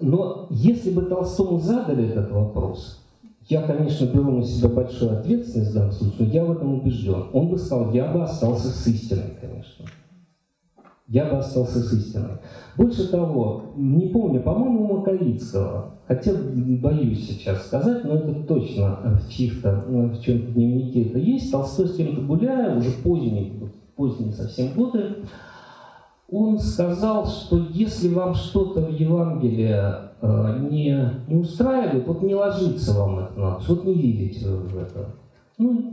но 0.00 0.46
если 0.50 0.90
бы 0.90 1.02
Толстому 1.02 1.58
задали 1.58 2.06
этот 2.10 2.30
вопрос, 2.32 3.02
я, 3.48 3.62
конечно, 3.62 4.04
беру 4.04 4.32
на 4.32 4.44
себя 4.44 4.68
большую 4.68 5.18
ответственность 5.18 5.70
в 5.70 5.74
данном 5.74 5.92
случае, 5.92 6.16
но 6.18 6.26
я 6.26 6.44
в 6.44 6.52
этом 6.52 6.74
убежден. 6.74 7.24
Он 7.32 7.48
бы 7.48 7.58
сказал, 7.58 7.90
я 7.92 8.12
бы 8.12 8.22
остался 8.22 8.68
с 8.68 8.86
истиной, 8.86 9.32
конечно. 9.40 9.86
Я 11.06 11.26
бы 11.26 11.36
остался 11.36 11.80
с 11.80 11.92
истиной. 11.92 12.38
Больше 12.76 13.08
того, 13.08 13.74
не 13.76 14.08
помню, 14.08 14.40
по-моему, 14.40 14.98
Маковицкого, 14.98 15.98
хотя 16.08 16.32
боюсь 16.34 17.28
сейчас 17.28 17.66
сказать, 17.66 18.04
но 18.04 18.14
это 18.14 18.34
точно 18.44 19.20
в 19.22 19.30
чьих-то, 19.30 19.84
в 19.86 20.20
чем-то 20.20 20.52
дневнике 20.52 21.04
это 21.04 21.18
есть. 21.18 21.52
Толстой 21.52 21.88
с 21.88 21.96
кем-то 21.96 22.22
гуляя, 22.22 22.76
уже 22.76 22.90
поздние, 23.02 23.52
поздние 23.96 24.32
совсем 24.32 24.72
годы, 24.74 25.16
он 26.30 26.58
сказал, 26.58 27.26
что 27.26 27.58
если 27.70 28.08
вам 28.08 28.34
что-то 28.34 28.80
в 28.80 28.90
Евангелии 28.90 29.76
э, 30.20 30.68
не, 30.70 31.10
не 31.28 31.36
устраивает, 31.36 32.06
вот 32.06 32.22
не 32.22 32.34
ложится 32.34 32.94
вам 32.94 33.18
это 33.18 33.38
на 33.38 33.58
вот 33.58 33.84
не 33.84 33.94
верите 33.94 34.48
в 34.48 34.76
это. 34.76 35.14
Ну, 35.58 35.92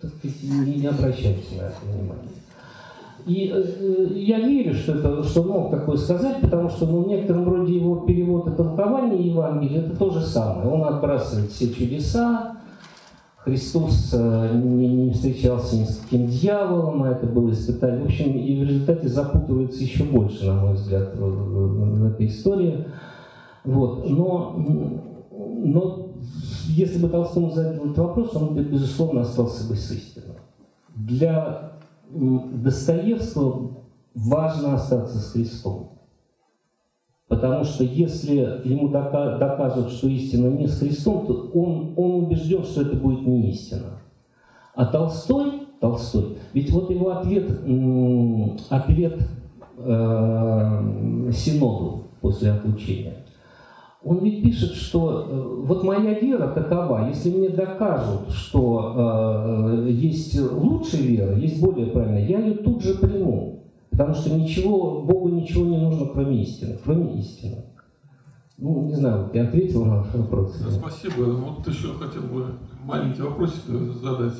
так 0.00 0.10
сказать, 0.12 0.36
не, 0.42 0.74
не 0.76 0.86
обращайте 0.86 1.56
на 1.56 1.62
это 1.62 1.76
внимания. 1.84 2.28
И 3.26 3.52
э, 3.54 4.08
я 4.14 4.40
верю, 4.40 4.74
что, 4.74 4.94
это, 4.94 5.22
что 5.22 5.42
мог 5.44 5.70
такое 5.70 5.96
сказать, 5.96 6.40
потому 6.40 6.68
что 6.68 6.86
ну, 6.86 7.02
в 7.02 7.08
некотором 7.08 7.48
роде 7.48 7.76
его 7.76 7.96
перевод 8.00 8.48
и 8.48 8.56
толкование 8.56 9.28
Евангелия 9.28 9.82
это 9.82 9.96
то 9.96 10.10
же 10.10 10.20
самое. 10.20 10.68
Он 10.68 10.84
отбрасывает 10.84 11.50
все 11.50 11.72
чудеса, 11.72 12.56
Христос 13.44 14.10
э, 14.12 14.50
не, 14.54 14.88
не 14.88 15.10
встречался 15.12 15.76
ни 15.76 15.84
с 15.84 15.98
каким 15.98 16.28
дьяволом, 16.28 17.02
а 17.02 17.10
это 17.10 17.26
было 17.26 17.50
испытание. 17.50 18.02
В 18.02 18.06
общем, 18.06 18.36
и 18.36 18.60
в 18.60 18.68
результате 18.68 19.08
запутывается 19.08 19.82
еще 19.82 20.04
больше, 20.04 20.46
на 20.46 20.60
мой 20.60 20.74
взгляд, 20.74 21.14
этой 21.14 22.26
истории. 22.26 22.86
Вот. 23.64 24.08
Но, 24.08 24.54
но 25.30 26.12
если 26.68 27.00
бы 27.02 27.08
Толстому 27.08 27.50
задал 27.50 27.86
этот 27.86 27.98
вопрос, 27.98 28.36
он 28.36 28.54
бы, 28.54 28.62
безусловно, 28.62 29.22
остался 29.22 29.68
бы 29.68 29.74
с 29.74 29.90
истиной. 29.90 30.36
Для 30.94 31.71
Достоевского 32.12 33.84
важно 34.14 34.74
остаться 34.74 35.18
с 35.18 35.32
Христом. 35.32 35.92
Потому 37.28 37.64
что 37.64 37.82
если 37.82 38.60
ему 38.64 38.88
докажут, 38.88 39.90
что 39.92 40.08
истина 40.08 40.48
не 40.48 40.66
с 40.66 40.80
Христом, 40.80 41.26
то 41.26 41.50
он, 41.54 41.94
он 41.96 42.24
убежден, 42.24 42.62
что 42.62 42.82
это 42.82 42.94
будет 42.96 43.26
не 43.26 43.50
истина. 43.50 44.00
А 44.74 44.84
Толстой, 44.84 45.62
Толстой, 45.80 46.36
ведь 46.52 46.70
вот 46.70 46.90
его 46.90 47.10
ответ, 47.10 47.50
ответ 48.68 49.18
э, 49.78 51.30
Синоду 51.32 52.02
после 52.20 52.52
отлучения, 52.52 53.21
он 54.04 54.18
ведь 54.18 54.42
пишет, 54.42 54.72
что 54.72 55.26
э, 55.28 55.64
вот 55.64 55.84
моя 55.84 56.18
вера 56.18 56.48
такова, 56.48 57.08
если 57.08 57.30
мне 57.30 57.48
докажут, 57.48 58.30
что 58.30 59.84
э, 59.86 59.90
есть 59.90 60.40
лучшая 60.40 61.02
вера, 61.02 61.36
есть 61.36 61.60
более 61.60 61.86
правильная, 61.86 62.26
я 62.26 62.40
ее 62.40 62.54
тут 62.54 62.82
же 62.82 62.94
приму. 62.94 63.60
Потому 63.90 64.14
что 64.14 64.34
ничего, 64.34 65.02
Богу 65.02 65.28
ничего 65.28 65.66
не 65.66 65.76
нужно, 65.76 66.06
кроме 66.06 66.42
истины, 66.42 66.78
кроме 66.82 67.20
истины. 67.20 67.64
Ну, 68.58 68.86
не 68.86 68.94
знаю, 68.94 69.30
я 69.34 69.44
ответил 69.44 69.84
на 69.84 69.98
ваш 69.98 70.14
вопрос. 70.14 70.56
Спасибо. 70.56 71.24
Вот 71.24 71.66
еще 71.66 71.88
хотел 71.94 72.22
бы 72.22 72.46
маленький 72.84 73.22
вопросик 73.22 73.64
задать. 74.02 74.34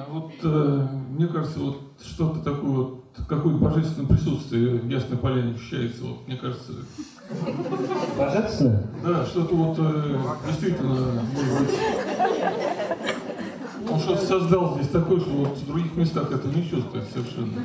А 0.00 0.06
вот 0.10 0.32
э, 0.42 0.86
мне 1.10 1.26
кажется, 1.26 1.58
вот 1.60 1.76
что-то 2.02 2.38
такое, 2.38 2.70
вот, 2.70 3.04
какое-то 3.28 3.58
божественное 3.58 4.08
присутствие 4.08 4.76
в 4.76 4.88
Ясной 4.88 5.18
Поляне 5.18 5.54
ощущается. 5.54 6.04
Вот, 6.04 6.26
мне 6.26 6.36
кажется... 6.36 6.72
Божественное? 8.16 8.86
Да, 9.04 9.26
что-то 9.26 9.54
вот 9.54 9.76
э, 9.78 10.18
действительно, 10.46 11.22
может 11.34 11.60
быть, 11.60 11.78
он 13.90 13.98
что-то 13.98 14.24
создал 14.24 14.74
здесь 14.76 14.88
такое, 14.88 15.20
что 15.20 15.30
вот 15.30 15.58
в 15.58 15.66
других 15.66 15.96
местах 15.96 16.32
это 16.32 16.48
не 16.48 16.66
чувствуется 16.68 17.12
совершенно. 17.12 17.60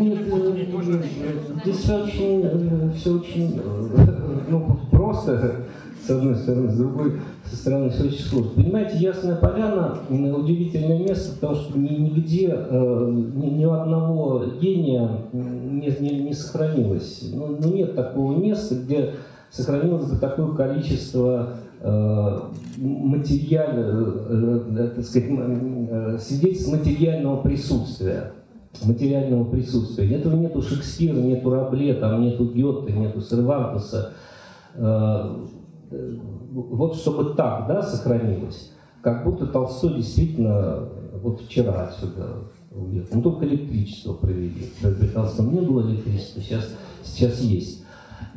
Нет, 0.00 0.28
э, 0.30 1.60
здесь 1.64 1.76
все 1.76 2.02
очень, 2.02 2.42
э, 2.44 2.90
все 2.96 3.14
очень 3.14 3.60
э, 3.62 4.40
ну, 4.48 4.80
просто, 4.90 5.66
с 6.06 6.10
одной 6.10 6.34
стороны, 6.36 6.70
с 6.70 6.76
другой 6.76 7.20
стороны 7.56 7.90
все 7.90 8.04
очень 8.04 8.24
сложно. 8.24 8.50
Понимаете, 8.56 8.98
Ясная 8.98 9.36
Поляна– 9.36 9.98
удивительное 10.10 10.98
место, 10.98 11.34
потому 11.34 11.54
что 11.54 11.78
нигде, 11.78 12.48
ни, 12.48 13.46
ни 13.46 13.64
у 13.64 13.72
одного 13.72 14.44
гения 14.60 15.08
не, 15.32 15.88
не, 16.00 16.20
не 16.24 16.32
сохранилось. 16.32 17.30
Ну, 17.32 17.56
ну, 17.60 17.72
нет 17.72 17.94
такого 17.94 18.36
места, 18.36 18.74
где 18.74 19.14
сохранилось 19.50 20.10
бы 20.10 20.18
такое 20.18 20.54
количество 20.54 21.58
Э, 21.80 22.40
материально, 22.76 23.80
э, 24.28 24.90
так 24.96 25.04
сказать, 25.04 25.28
э, 25.30 26.18
свидетельств 26.18 26.72
материального 26.72 27.40
присутствия. 27.40 28.32
Материального 28.82 29.44
присутствия. 29.44 30.16
Этого 30.16 30.34
нету 30.34 30.60
Шекспира, 30.60 31.14
нету 31.14 31.50
Рабле, 31.50 31.94
там 31.94 32.22
нету 32.22 32.46
Гёте, 32.46 32.92
нету 32.92 33.20
Сервантеса. 33.20 34.12
Вот 35.90 36.96
чтобы 36.96 37.34
так, 37.34 37.66
да, 37.68 37.82
сохранилось. 37.82 38.72
Как 39.00 39.24
будто 39.24 39.46
Толстой 39.46 39.94
действительно 39.94 40.88
вот 41.22 41.40
вчера 41.40 41.88
отсюда 41.88 42.44
уехал. 42.70 43.16
Ну, 43.16 43.22
только 43.22 43.46
электричество 43.46 44.14
провели. 44.14 44.70
При 44.80 45.06
Толстом 45.08 45.52
не 45.52 45.60
было 45.60 45.82
электричества, 45.82 46.42
сейчас, 46.42 46.74
сейчас 47.02 47.40
есть. 47.40 47.84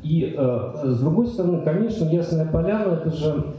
И 0.04 0.36
э, 0.38 0.72
с 0.86 1.00
другой 1.00 1.28
стороны, 1.28 1.62
конечно, 1.62 2.06
Ясная 2.06 2.46
Поляна– 2.46 2.94
это 3.06 3.12
же 3.12 3.54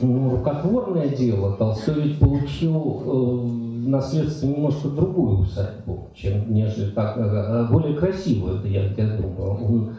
ну, 0.00 0.30
рукотворное 0.36 1.08
дело. 1.08 1.56
Толстой 1.56 2.02
ведь 2.02 2.18
получил 2.18 3.02
э, 3.04 3.88
наследство 3.88 4.46
немножко 4.46 4.88
другую 4.88 5.40
усадьбу, 5.40 6.08
чем 6.14 6.52
нежели 6.52 6.90
так, 6.90 7.16
э, 7.16 7.20
э 7.22 7.68
более 7.70 7.96
красивую, 7.96 8.58
это 8.58 8.68
я, 8.68 8.84
я 8.84 9.16
думаю. 9.16 9.50
Он, 9.64 9.90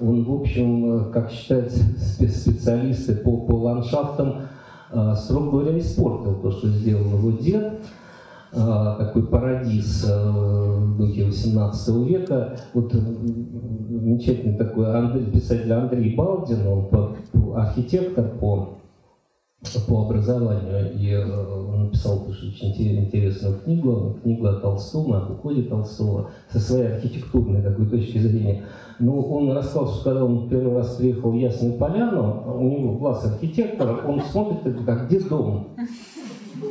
он, 0.00 0.24
в 0.24 0.32
общем, 0.32 1.10
как 1.12 1.30
считают 1.30 1.72
специалисты 1.72 3.16
по, 3.16 3.36
по 3.38 3.52
ландшафтам, 3.54 4.42
э, 4.92 5.14
строго 5.16 5.50
говоря, 5.50 5.78
испортил 5.78 6.34
то, 6.36 6.50
что 6.50 6.68
сделал 6.68 7.18
его 7.18 7.30
дед. 7.32 7.80
А, 8.50 8.96
такой 8.96 9.26
парадиз 9.26 10.06
э, 10.08 10.30
в 10.30 10.96
духе 10.96 11.26
18 11.26 11.96
века. 12.08 12.56
Вот 12.72 12.92
замечательный 12.92 14.56
такой 14.56 14.90
Андрей, 14.90 15.26
писатель 15.26 15.72
Андрей 15.72 16.14
Балдин, 16.14 16.66
он 16.66 16.88
архитектор 17.56 18.26
по, 18.40 18.78
по 19.86 20.04
образованию, 20.06 20.94
и 20.94 21.10
э, 21.10 21.30
он 21.30 21.84
написал 21.84 22.26
очень 22.26 22.54
интересную 23.04 23.58
книгу, 23.58 24.18
книгу 24.22 24.46
о 24.46 24.54
Толстом, 24.54 25.12
об 25.12 25.30
уходе 25.30 25.64
Толстого, 25.64 26.30
со 26.50 26.58
своей 26.58 26.94
архитектурной 26.94 27.62
такой 27.62 27.86
точки 27.86 28.16
зрения. 28.16 28.64
Ну, 29.00 29.20
он 29.20 29.52
рассказал, 29.52 29.88
что 29.88 30.04
когда 30.04 30.24
он 30.24 30.48
первый 30.48 30.74
раз 30.74 30.96
приехал 30.96 31.30
в 31.30 31.34
Ясную 31.34 31.74
Поляну, 31.74 32.42
у 32.58 32.64
него 32.64 32.92
глаз 32.98 33.24
архитектора, 33.24 34.00
он 34.06 34.20
смотрит, 34.20 34.84
как 34.84 35.06
где 35.06 35.20
дом? 35.20 35.68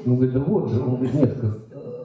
Он 0.06 0.16
говорит, 0.16 0.34
да 0.34 0.40
вот 0.42 0.70
же. 0.70 0.82
Он 0.82 0.96
говорит, 0.96 1.14
нет, 1.14 1.38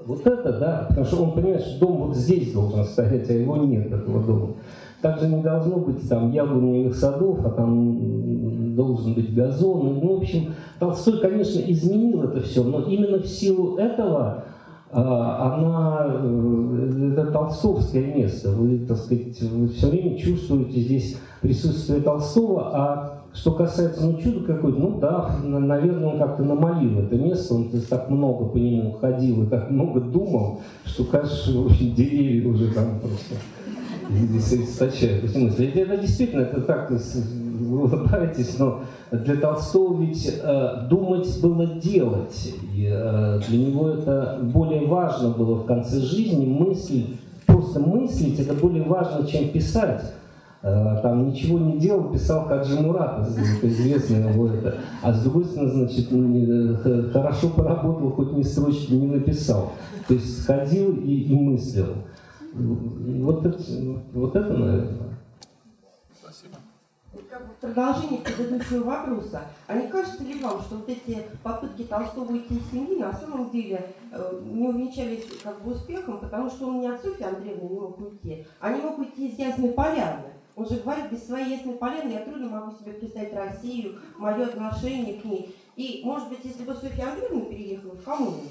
вот 0.07 0.27
это, 0.27 0.59
да, 0.59 0.87
потому 0.89 1.07
что 1.07 1.23
он 1.25 1.33
понимает, 1.33 1.63
что 1.63 1.87
дом 1.87 2.07
вот 2.07 2.17
здесь 2.17 2.53
должен 2.53 2.85
стоять, 2.85 3.29
а 3.31 3.33
его 3.33 3.57
нет, 3.57 3.91
этого 3.91 4.23
дома. 4.23 4.55
Также 5.01 5.27
не 5.27 5.43
должно 5.43 5.79
быть 5.79 6.09
там 6.09 6.31
яблоневых 6.31 6.95
садов, 6.95 7.45
а 7.45 7.51
там 7.51 8.77
должен 8.77 9.15
быть 9.15 9.35
газон. 9.35 9.99
Ну, 10.01 10.15
в 10.15 10.19
общем, 10.19 10.55
Толстой, 10.79 11.19
конечно, 11.21 11.59
изменил 11.59 12.23
это 12.23 12.41
все, 12.41 12.63
но 12.63 12.83
именно 12.83 13.19
в 13.19 13.27
силу 13.27 13.77
этого 13.79 14.45
она, 14.93 16.07
э, 16.07 17.13
это 17.13 17.33
толстовское 17.33 18.15
место. 18.15 18.51
Вы, 18.51 18.81
так 18.81 18.99
сказать, 18.99 19.41
вы 19.41 19.69
все 19.69 19.89
время 19.89 20.19
чувствуете 20.19 20.81
здесь 20.81 21.19
присутствие 21.41 22.01
Толстого, 22.01 22.71
а 22.75 23.23
что 23.33 23.53
касается, 23.53 24.07
ну, 24.07 24.19
чудо 24.19 24.45
какое-то, 24.45 24.79
ну 24.79 24.99
да, 25.01 25.35
наверное, 25.43 26.13
он 26.13 26.19
как-то 26.19 26.43
намолил 26.43 27.01
это 27.01 27.17
место, 27.17 27.55
он 27.55 27.71
так 27.89 28.11
много 28.11 28.45
по 28.45 28.59
нему 28.59 28.93
ходил 28.93 29.45
и 29.45 29.47
так 29.47 29.71
много 29.71 30.01
думал, 30.01 30.61
что, 30.85 31.05
кажется, 31.05 31.53
деревья 31.81 32.49
уже 32.49 32.73
там 32.75 33.01
просто 33.01 33.37
источают 34.11 35.31
смысл. 35.31 35.63
Это 35.63 35.97
действительно, 35.97 36.43
это 36.43 36.61
так, 36.63 36.91
вы 36.91 37.83
улыбаетесь, 37.83 38.59
но 38.59 38.83
для 39.11 39.37
Толстого 39.37 40.03
ведь 40.03 40.41
э, 40.43 40.87
думать 40.89 41.41
было 41.41 41.67
делать. 41.67 42.55
И, 42.75 42.89
э, 42.91 43.41
для 43.49 43.67
него 43.67 43.91
это 43.91 44.39
более 44.43 44.87
важно 44.87 45.31
было 45.31 45.57
в 45.57 45.67
конце 45.67 46.01
жизни, 46.01 46.47
мысль 46.47 47.05
просто 47.47 47.81
мыслить 47.81 48.39
это 48.41 48.55
более 48.55 48.85
важно, 48.85 49.27
чем 49.27 49.49
писать. 49.49 50.03
Э, 50.63 51.01
там 51.03 51.29
ничего 51.29 51.59
не 51.59 51.79
делал, 51.79 52.13
писал 52.13 52.45
Хаджи 52.45 52.81
Мурат, 52.81 53.29
известный 53.63 54.33
его 54.33 54.49
это. 54.49 54.77
А 55.03 55.13
с 55.13 55.23
другой 55.23 55.45
стороны, 55.45 55.73
значит, 55.73 56.09
э, 56.13 57.11
хорошо 57.13 57.49
поработал, 57.49 58.11
хоть 58.13 58.33
ни 58.33 58.43
строчки 58.43 58.93
не 58.93 59.07
написал. 59.07 59.73
То 60.07 60.15
есть 60.15 60.47
ходил 60.47 60.93
и, 60.97 61.15
и 61.15 61.35
мыслил. 61.35 61.95
Вот 62.55 63.47
это, 63.47 63.59
вот 64.13 64.37
это, 64.37 64.53
наверное. 64.53 65.19
Спасибо. 66.21 66.57
Как 67.31 67.47
бы 67.47 67.55
в 67.55 67.57
продолжение 67.57 68.21
предыдущего 68.21 68.85
вопроса, 68.85 69.43
а 69.67 69.75
не 69.75 69.89
кажется 69.89 70.23
ли 70.23 70.43
вам, 70.43 70.61
что 70.61 70.77
вот 70.77 70.89
эти 70.89 71.27
попытки 71.43 71.85
Толстого 71.85 72.31
уйти 72.33 72.57
из 72.57 72.71
семьи 72.71 72.99
на 72.99 73.13
самом 73.13 73.51
деле 73.51 73.95
э, 74.11 74.41
не 74.45 74.69
увенчались 74.69 75.27
как 75.43 75.63
бы 75.63 75.73
успехом, 75.73 76.19
потому 76.19 76.51
что 76.51 76.69
он 76.69 76.81
не 76.81 76.89
от 76.89 77.03
Софьи 77.03 77.25
Андреевны 77.25 77.69
не 77.69 77.81
мог 77.81 78.01
уйти, 78.01 78.47
а 78.61 78.73
не 78.73 78.83
мог 78.83 78.99
уйти 78.99 79.29
из 79.29 79.39
Ясной 79.39 79.71
Поляны? 79.71 80.33
Он 80.55 80.69
же 80.69 80.77
говорит, 80.77 81.11
без 81.11 81.25
своей 81.25 81.57
ясной 81.57 81.75
поляны 81.77 82.13
я 82.13 82.21
трудно 82.21 82.49
могу 82.49 82.73
себе 82.73 82.93
представить 82.93 83.33
Россию, 83.33 83.99
мое 84.19 84.45
отношение 84.45 85.19
к 85.19 85.25
ней. 85.25 85.57
И, 85.77 86.03
может 86.05 86.29
быть, 86.29 86.41
если 86.45 86.65
бы 86.65 86.75
Софья 86.75 87.11
Андреевна 87.11 87.47
переехала 87.47 87.93
в 87.93 88.03
коммуну, 88.03 88.43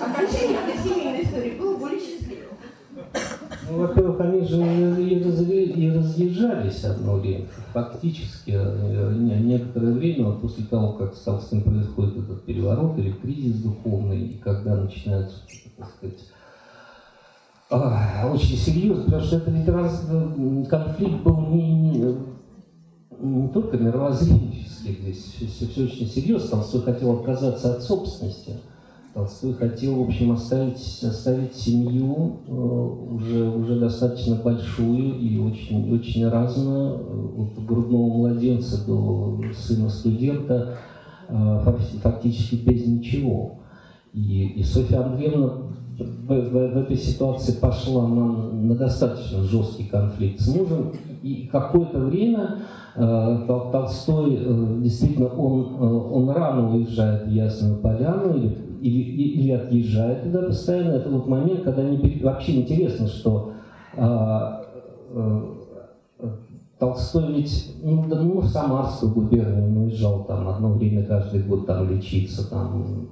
окончание 0.00 0.58
этой 0.60 0.78
семейной 0.82 1.24
истории 1.24 1.58
было 1.58 1.76
более 1.76 2.00
счастливым. 2.00 2.56
Ну, 3.70 3.78
во-первых, 3.78 4.20
они 4.20 4.44
же 4.44 4.56
и 4.56 5.90
разъезжались 5.90 6.84
одно 6.84 7.14
время. 7.16 7.46
Фактически 7.72 8.52
э, 8.54 9.14
некоторое 9.14 9.92
время, 9.92 10.26
вот 10.26 10.40
после 10.40 10.64
того, 10.64 10.94
как 10.94 11.14
с 11.14 11.52
ним 11.52 11.62
происходит 11.62 12.18
этот 12.18 12.44
переворот 12.44 12.98
или 12.98 13.12
кризис 13.12 13.62
духовный, 13.62 14.20
и 14.20 14.38
когда 14.38 14.76
начинается, 14.76 15.36
так 15.76 15.88
сказать, 15.90 16.18
очень 17.70 18.56
серьезно, 18.56 19.04
потому 19.04 19.22
что 19.22 19.36
это 19.36 19.50
ведь 19.52 19.68
раз, 19.68 20.04
конфликт 20.68 21.22
был 21.22 21.40
не, 21.46 22.16
не, 23.20 23.48
только 23.48 23.78
мировоззренческий, 23.78 24.98
здесь 25.00 25.34
все, 25.36 25.66
все 25.66 25.84
очень 25.84 26.06
серьезно. 26.08 26.48
Толстой 26.48 26.82
хотел 26.82 27.12
отказаться 27.12 27.76
от 27.76 27.82
собственности. 27.82 28.58
Толстой 29.12 29.54
хотел, 29.54 29.96
в 29.96 30.08
общем, 30.08 30.32
оставить, 30.32 31.02
оставить 31.02 31.56
семью 31.56 32.40
э, 32.46 32.52
уже, 32.52 33.50
уже 33.50 33.80
достаточно 33.80 34.36
большую 34.36 35.18
и 35.18 35.36
очень, 35.38 35.92
очень 35.92 36.28
разную, 36.28 36.94
от 37.36 37.64
грудного 37.64 38.06
младенца 38.06 38.86
до 38.86 39.40
сына 39.52 39.88
студента, 39.88 40.78
э, 41.28 41.64
фактически 42.02 42.54
без 42.54 42.86
ничего. 42.86 43.58
И, 44.12 44.46
и 44.46 44.62
Софья 44.62 45.04
Андреевна 45.04 45.70
в, 45.98 46.26
в, 46.28 46.50
в 46.50 46.76
этой 46.76 46.96
ситуации 46.96 47.52
пошла 47.52 48.06
на, 48.06 48.52
на 48.52 48.74
достаточно 48.76 49.42
жесткий 49.42 49.84
конфликт 49.84 50.40
с 50.40 50.54
мужем, 50.54 50.92
и 51.22 51.48
какое-то 51.50 51.98
время 51.98 52.58
э, 52.94 53.44
Толстой, 53.46 54.38
э, 54.40 54.76
действительно, 54.82 55.28
он, 55.28 55.76
э, 55.80 55.84
он 55.84 56.30
рано 56.30 56.72
уезжает 56.74 57.26
в 57.26 57.30
Ясную 57.30 57.78
Поляну 57.78 58.36
или, 58.36 58.69
или, 58.80 59.40
или 59.40 59.50
отъезжает 59.52 60.22
туда 60.24 60.42
постоянно. 60.42 60.94
Это 60.94 61.10
вот 61.10 61.26
момент, 61.28 61.62
когда 61.62 61.82
не, 61.82 62.20
вообще 62.22 62.62
интересно, 62.62 63.06
что 63.06 63.52
э, 63.96 64.62
э, 65.10 65.40
Толстой 66.78 67.34
ведь 67.34 67.76
ну, 67.82 68.04
ну, 68.08 68.40
в 68.40 68.48
Самарскую 68.48 69.12
губернию 69.12 69.66
он 69.66 69.76
уезжал 69.84 70.24
там 70.24 70.48
одно 70.48 70.72
время 70.72 71.04
каждый 71.04 71.42
год 71.42 71.66
там 71.66 71.90
лечиться, 71.90 72.48
там 72.48 73.10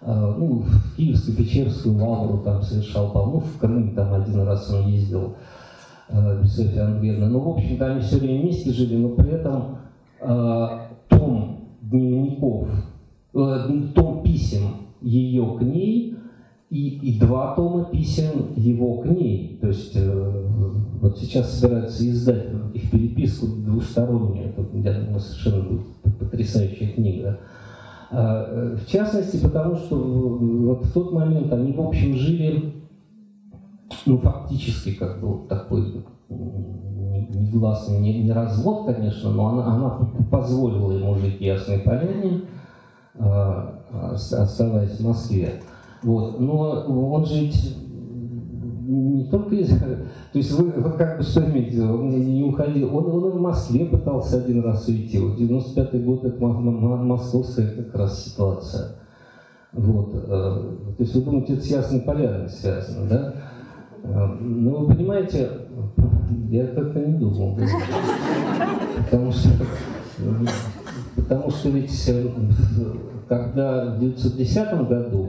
Э, 0.00 0.34
ну, 0.36 0.62
в 0.62 0.96
Киевскую, 0.96 1.36
Печерскую 1.36 1.96
лавру 1.96 2.38
там 2.38 2.62
совершал, 2.62 3.12
по-моему, 3.12 3.40
в 3.40 3.58
Крым 3.58 3.94
там 3.94 4.14
один 4.14 4.42
раз 4.42 4.70
он 4.72 4.86
ездил, 4.86 5.34
э, 6.08 6.44
Софья 6.44 6.86
Андреевна. 6.86 7.28
Ну, 7.28 7.40
в 7.40 7.48
общем-то, 7.56 7.86
они 7.86 8.00
все 8.00 8.18
время 8.18 8.42
вместе 8.42 8.72
жили, 8.72 8.96
но 8.96 9.08
при 9.10 9.30
этом 9.30 9.78
э, 10.20 10.68
том 11.08 11.68
дневников, 11.82 12.68
том 13.32 14.22
писем 14.22 14.87
ее 15.00 15.56
к 15.58 15.62
ней 15.62 16.16
и, 16.70 16.88
и 16.98 17.18
два 17.18 17.54
тома 17.54 17.86
писем 17.86 18.52
его 18.56 18.98
к 18.98 19.06
ней. 19.06 19.58
То 19.60 19.68
есть 19.68 19.96
вот 21.00 21.18
сейчас 21.18 21.58
собираются 21.58 22.08
издать 22.08 22.46
их 22.74 22.90
переписку 22.90 23.46
двустороннюю. 23.46 24.50
Это, 24.50 24.66
я 24.76 25.00
думаю, 25.00 25.20
совершенно 25.20 25.62
будет 25.62 25.86
потрясающая 26.18 26.92
книга. 26.92 27.38
А, 28.10 28.76
в 28.76 28.90
частности, 28.90 29.42
потому 29.42 29.76
что 29.76 29.96
вот 29.96 30.84
в 30.86 30.92
тот 30.92 31.12
момент 31.12 31.52
они, 31.52 31.72
в 31.72 31.80
общем, 31.80 32.14
жили, 32.14 32.74
ну, 34.06 34.18
фактически, 34.18 34.92
как 34.92 35.20
бы 35.20 35.28
вот 35.28 35.48
такой 35.48 36.04
негласный, 36.28 38.00
не, 38.00 38.22
не 38.22 38.32
развод, 38.32 38.86
конечно, 38.86 39.30
но 39.30 39.46
она, 39.48 39.74
она 39.74 39.90
позволила 40.30 40.92
ему 40.92 41.14
жить 41.16 41.38
в 41.38 41.40
Ясной 41.40 41.78
Поляне, 41.78 42.42
оставаясь 43.18 44.98
в 44.98 45.06
Москве. 45.06 45.60
Вот. 46.02 46.40
Но 46.40 46.84
он 46.86 47.26
же 47.26 47.40
ведь 47.40 47.76
не 48.88 49.24
только 49.24 49.54
из... 49.54 49.68
То 50.32 50.38
есть 50.38 50.52
вы, 50.52 50.70
вы 50.70 50.92
как 50.92 51.18
бы 51.18 51.22
что 51.22 51.44
имеете, 51.44 51.82
он 51.82 52.10
не 52.10 52.42
уходил. 52.42 52.96
Он, 52.96 53.06
он 53.06 53.30
в 53.30 53.40
Москве 53.40 53.86
пытался 53.86 54.38
один 54.38 54.64
раз 54.64 54.86
уйти. 54.88 55.18
Вот 55.18 55.38
95-й 55.38 56.00
год 56.00 56.24
это 56.24 56.44
московская 56.44 57.68
как 57.68 57.94
раз 57.94 58.24
ситуация. 58.24 58.96
Вот. 59.72 60.14
Э, 60.14 60.28
то 60.28 61.02
есть 61.02 61.14
вы 61.14 61.22
думаете, 61.22 61.54
это 61.54 61.62
с 61.62 61.66
Ясной 61.66 62.00
Полярной 62.00 62.48
связано, 62.48 63.08
да? 63.08 63.34
Э, 64.02 64.26
ну, 64.40 64.78
вы 64.78 64.94
понимаете, 64.94 65.50
я 66.48 66.66
как-то 66.68 67.00
не 67.00 67.18
думал. 67.18 67.58
Потому 69.10 69.32
что, 69.32 69.50
потому 71.18 71.50
что 71.50 71.70
ведь 71.70 72.08
э, 72.08 72.28
когда 73.28 73.86
в 73.86 73.96
1910 73.96 74.88
году 74.88 75.28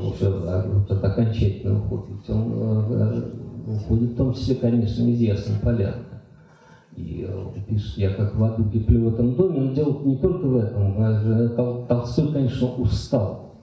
уже 0.00 0.26
этот 0.26 1.04
окончательный 1.04 1.76
уход, 1.76 2.06
ведь 2.08 2.30
он 2.30 2.52
э, 2.54 3.22
уходит 3.68 4.12
в 4.12 4.16
том 4.16 4.34
числе, 4.34 4.54
конечно, 4.56 5.02
из 5.02 5.20
ясной 5.20 5.58
полярно. 5.62 6.22
И 6.96 7.26
э, 7.28 7.60
пишет, 7.68 7.98
я 7.98 8.14
как 8.14 8.34
в 8.34 8.42
аду 8.42 8.64
киплю 8.70 9.10
в 9.10 9.14
этом 9.14 9.34
доме, 9.34 9.60
но 9.60 9.74
дело 9.74 10.02
не 10.04 10.16
только 10.16 10.46
в 10.46 10.56
этом. 10.56 10.94
А 10.98 11.86
Толстой, 11.88 12.32
конечно, 12.32 12.68
устал. 12.68 13.54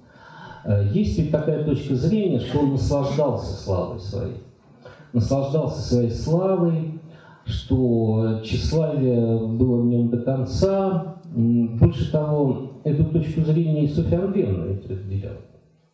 Есть 0.92 1.18
ведь 1.18 1.32
такая 1.32 1.64
точка 1.64 1.96
зрения, 1.96 2.40
что 2.40 2.60
он 2.60 2.72
наслаждался 2.72 3.54
славой 3.64 4.00
своей. 4.00 4.44
Наслаждался 5.14 5.82
своей 5.82 6.12
славой, 6.12 7.00
что 7.50 8.42
тщеславие 8.44 9.48
было 9.48 9.82
в 9.82 9.86
нем 9.86 10.10
до 10.10 10.18
конца. 10.20 11.16
Больше 11.36 12.12
того, 12.12 12.82
эту 12.84 13.06
точку 13.06 13.42
зрения 13.42 13.86
и 13.86 13.88
Андреевна 14.24 14.66
ведь 14.66 14.90
разделяла. 14.90 15.42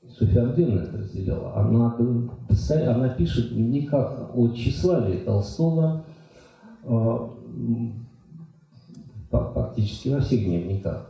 Софья 0.07 0.43
Андреевна 0.43 0.83
это 0.83 0.97
разделяла. 0.97 1.55
Она, 1.57 1.97
она 2.87 3.09
пишет 3.09 3.51
в 3.51 3.53
дневниках 3.53 4.31
о 4.33 4.47
тщеславии 4.49 5.17
Толстого 5.25 6.05
а, 6.83 7.31
фактически 9.29 10.09
во 10.09 10.21
всех 10.21 10.45
дневниках. 10.45 11.09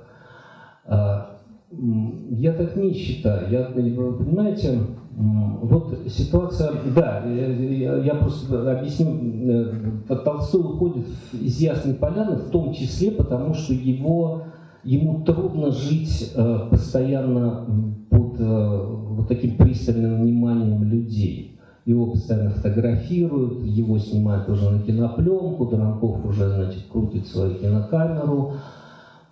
А, 0.86 1.38
я 1.72 2.54
так 2.54 2.76
не 2.76 2.94
считаю. 2.94 3.52
Я, 3.52 3.64
понимаете, 3.66 4.80
вот 5.16 5.98
ситуация, 6.10 6.72
да, 6.94 7.24
я, 7.26 7.98
я 7.98 8.16
просто 8.16 8.78
объясню, 8.78 10.04
э, 10.10 10.16
Толстой 10.26 10.62
уходит 10.62 11.08
из 11.32 11.58
Ясной 11.60 11.96
Поляны 11.96 12.36
в 12.36 12.50
том 12.50 12.74
числе 12.74 13.12
потому, 13.12 13.54
что 13.54 13.74
его, 13.74 14.44
ему 14.84 15.24
трудно 15.24 15.72
жить 15.72 16.34
э, 16.36 16.60
постоянно 16.70 17.66
под 18.10 18.40
э, 18.40 18.86
вот 19.16 19.28
таким 19.30 19.56
пристальным 19.56 20.22
вниманием 20.22 20.84
людей. 20.84 21.60
Его 21.86 22.08
постоянно 22.08 22.50
фотографируют, 22.50 23.64
его 23.64 23.98
снимают 24.00 24.50
уже 24.50 24.70
на 24.70 24.82
кинопленку, 24.82 25.68
Дранков 25.68 26.26
уже, 26.26 26.50
значит, 26.50 26.88
крутит 26.92 27.28
свою 27.28 27.56
кинокамеру, 27.56 28.56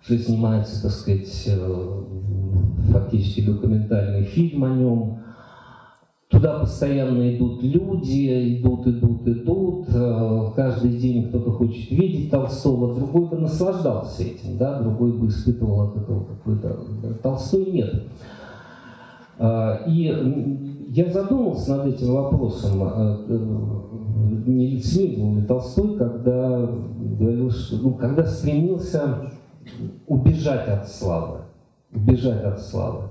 уже 0.02 0.18
снимается, 0.18 0.80
так 0.80 0.92
сказать, 0.92 1.44
э, 1.46 2.02
фактически 2.90 3.44
документальный 3.44 4.22
фильм 4.22 4.64
о 4.64 4.70
нем. 4.70 5.18
Туда 6.28 6.58
постоянно 6.58 7.36
идут 7.36 7.62
люди, 7.62 8.58
идут, 8.58 8.86
идут, 8.86 9.28
идут. 9.28 9.88
Э, 9.94 10.50
каждый 10.56 10.96
день 10.96 11.28
кто-то 11.28 11.52
хочет 11.52 11.90
видеть 11.90 12.30
Толстого, 12.30 12.94
другой 12.94 13.28
бы 13.28 13.36
наслаждался 13.38 14.22
этим, 14.22 14.56
да, 14.56 14.80
другой 14.80 15.12
бы 15.12 15.28
испытывал 15.28 15.82
от 15.82 15.96
этого 15.96 16.24
какой-то... 16.24 16.78
Толстой 17.22 17.66
нет. 17.66 18.04
А, 19.38 19.82
и 19.86 20.04
я 20.90 21.12
задумался 21.12 21.76
над 21.76 21.94
этим 21.94 22.14
вопросом, 22.14 22.82
э, 22.82 23.16
не 24.46 24.68
лицемер 24.68 25.40
ли 25.40 25.46
Толстой, 25.46 25.96
когда 25.96 26.68
говорил, 27.18 27.50
что, 27.50 27.76
ну, 27.76 27.94
когда 27.94 28.24
стремился 28.24 29.30
убежать 30.06 30.68
от 30.68 30.88
славы, 30.88 31.40
убежать 31.92 32.42
от 32.44 32.60
славы. 32.60 33.08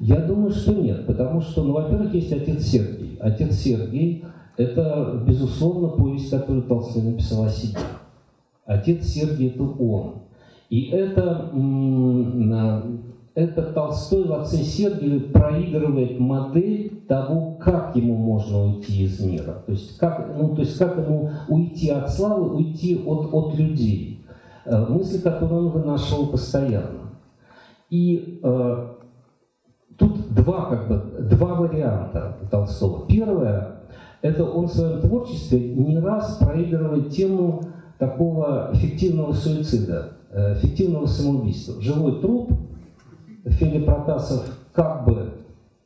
Я 0.00 0.16
думаю, 0.16 0.50
что 0.50 0.72
нет, 0.74 1.06
потому 1.06 1.40
что, 1.40 1.62
ну, 1.62 1.72
во-первых, 1.72 2.14
есть 2.14 2.32
отец 2.32 2.62
Сергий. 2.64 3.16
Отец 3.20 3.54
Сергий 3.56 4.24
это, 4.56 5.22
безусловно, 5.26 5.88
повесть, 5.88 6.30
которую 6.30 6.62
Толстой 6.64 7.02
написал 7.02 7.44
о 7.44 7.48
себе. 7.48 7.80
Отец 8.66 9.04
Сергий– 9.06 9.48
это 9.54 9.62
он. 9.62 10.14
И 10.70 10.88
это, 10.90 11.50
это 13.34 13.62
Толстой 13.72 14.24
в 14.24 14.32
«Отце 14.32 14.58
Сергиеве» 14.58 15.20
проигрывает 15.20 16.18
модель 16.18 17.02
того, 17.06 17.56
как 17.60 17.94
ему 17.96 18.16
можно 18.16 18.64
уйти 18.64 19.04
из 19.04 19.20
мира. 19.20 19.62
То 19.66 19.72
есть 19.72 19.98
как, 19.98 20.34
ну, 20.36 20.54
то 20.54 20.62
есть 20.62 20.78
как 20.78 20.96
ему 20.96 21.30
уйти 21.48 21.90
от 21.90 22.10
славы, 22.10 22.54
уйти 22.56 23.02
от, 23.04 23.32
от 23.32 23.54
людей. 23.58 24.24
Э, 24.64 24.86
мысли, 24.86 25.18
которые 25.18 25.60
он 25.60 25.68
вынашивал 25.68 26.28
постоянно. 26.28 27.10
И 27.90 28.40
э, 28.42 28.93
тут 29.96 30.34
два, 30.34 30.66
как 30.66 30.88
бы, 30.88 31.22
два 31.22 31.54
варианта 31.54 32.36
Толстого. 32.50 33.06
Первое– 33.06 33.80
это 34.22 34.44
он 34.44 34.66
в 34.66 34.72
своем 34.72 35.00
творчестве 35.00 35.74
не 35.74 35.98
раз 35.98 36.38
проигрывает 36.38 37.10
тему 37.10 37.62
такого 37.98 38.70
фиктивного 38.74 39.32
суицида, 39.32 40.12
э, 40.30 40.54
фиктивного 40.56 41.06
самоубийства. 41.06 41.80
Живой 41.80 42.20
труп, 42.20 42.52
Федя 43.44 43.84
Протасов 43.84 44.46
как 44.72 45.04
бы, 45.04 45.34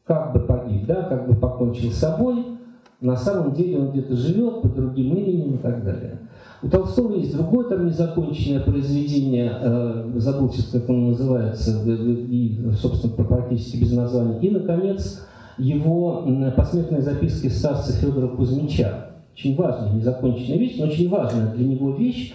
как 0.04 0.32
бы 0.32 0.40
погиб, 0.40 0.86
да, 0.86 1.02
как 1.02 1.28
бы 1.28 1.34
покончил 1.34 1.90
с 1.90 1.96
собой, 1.96 2.57
на 3.00 3.16
самом 3.16 3.54
деле 3.54 3.78
он 3.78 3.90
где-то 3.92 4.16
живет 4.16 4.62
под 4.62 4.74
другим 4.74 5.16
именем 5.16 5.54
и 5.54 5.58
так 5.58 5.84
далее. 5.84 6.18
У 6.60 6.68
Толстого 6.68 7.14
есть 7.14 7.36
другое 7.36 7.68
там 7.68 7.86
незаконченное 7.86 8.60
произведение, 8.60 9.52
э, 9.60 10.10
забыл 10.16 10.50
сейчас, 10.50 10.70
как 10.70 10.88
оно 10.88 11.10
называется, 11.10 11.80
и, 11.86 12.58
собственно, 12.80 13.12
практически 13.12 13.76
без 13.76 13.92
названия. 13.92 14.40
И, 14.40 14.50
наконец, 14.50 15.24
его 15.56 16.26
посмертные 16.56 17.02
записки 17.02 17.46
старца 17.46 17.92
Федора 17.92 18.28
Кузьмича. 18.28 19.10
Очень 19.34 19.54
важная, 19.54 19.92
незаконченная 19.92 20.58
вещь, 20.58 20.76
но 20.78 20.86
очень 20.86 21.08
важная 21.08 21.54
для 21.54 21.64
него 21.64 21.92
вещь, 21.92 22.34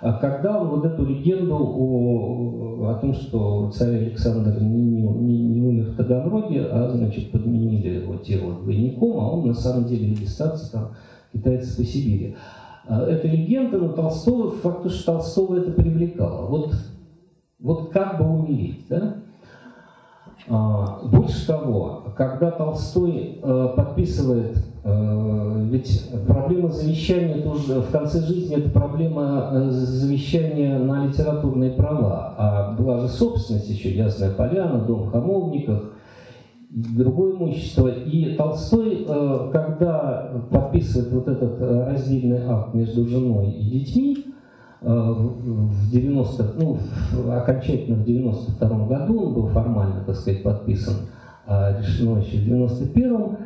когда 0.00 0.60
он 0.60 0.68
вот 0.68 0.84
эту 0.84 1.04
легенду 1.04 1.54
о, 1.56 2.90
о 2.90 2.94
том, 3.00 3.14
что 3.14 3.70
царь 3.70 3.96
Александр 3.96 4.60
не, 4.60 5.02
не, 5.02 5.38
не 5.38 5.60
умер 5.60 5.90
в 5.90 5.96
Таганроге, 5.96 6.66
а, 6.70 6.90
значит, 6.90 7.30
подменили 7.30 8.00
его 8.00 8.16
тело 8.16 8.54
двойником, 8.54 9.18
а 9.20 9.30
он 9.30 9.46
на 9.48 9.54
самом 9.54 9.86
деле 9.86 10.10
регистрация 10.10 10.70
там 10.70 10.90
китайцы 11.32 11.76
по 11.76 11.84
Сибири. 11.84 12.36
А, 12.86 13.06
эта 13.06 13.26
легенда, 13.28 13.78
но 13.78 13.88
Толстого, 13.88 14.50
факт, 14.50 14.90
что 14.90 15.12
Толстого 15.12 15.56
это 15.56 15.72
привлекало. 15.72 16.46
Вот, 16.46 16.74
вот 17.58 17.90
как 17.90 18.18
бы 18.18 18.28
умереть, 18.28 18.86
да? 18.88 19.23
А, 20.46 21.00
больше 21.04 21.46
того, 21.46 22.02
когда 22.16 22.50
Толстой 22.50 23.38
э, 23.42 23.68
подписывает, 23.74 24.58
э, 24.84 25.66
ведь 25.70 26.10
проблема 26.26 26.68
завещания 26.68 27.42
тоже 27.42 27.80
в 27.80 27.90
конце 27.90 28.20
жизни 28.20 28.54
это 28.54 28.68
проблема 28.68 29.48
э, 29.52 29.70
завещания 29.70 30.78
на 30.78 31.06
литературные 31.06 31.70
права, 31.70 32.34
а 32.36 32.76
была 32.76 33.00
же 33.00 33.08
собственность 33.08 33.70
еще, 33.70 33.90
Ясная 33.94 34.32
Поляна, 34.32 34.80
Дом 34.80 35.04
в 35.04 35.12
Хамовниках, 35.12 35.92
другое 36.68 37.32
имущество. 37.36 37.88
И 37.88 38.34
Толстой, 38.36 39.06
когда 39.50 40.44
подписывает 40.50 41.10
вот 41.12 41.28
этот 41.28 41.58
раздельный 41.60 42.44
акт 42.46 42.74
между 42.74 43.06
женой 43.06 43.50
и 43.50 43.78
детьми, 43.78 44.33
в 44.84 45.90
90, 45.90 46.52
ну, 46.56 46.78
окончательно 47.32 47.96
в 47.96 48.04
92 48.04 48.86
году 48.86 49.20
он 49.20 49.34
был 49.34 49.46
формально, 49.48 50.04
так 50.04 50.14
сказать, 50.16 50.42
подписан, 50.42 50.94
а 51.46 51.80
решено 51.80 52.18
еще 52.18 52.36
в 52.38 52.44
91 52.44 53.36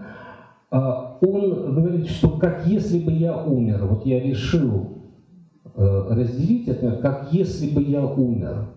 он 0.70 1.74
говорит, 1.74 2.08
что 2.08 2.30
как 2.30 2.66
если 2.66 2.98
бы 2.98 3.12
я 3.12 3.42
умер, 3.42 3.86
вот 3.86 4.04
я 4.04 4.20
решил 4.20 4.98
разделить 5.76 6.68
это, 6.68 6.92
как 6.96 7.32
если 7.32 7.70
бы 7.70 7.82
я 7.82 8.04
умер. 8.04 8.68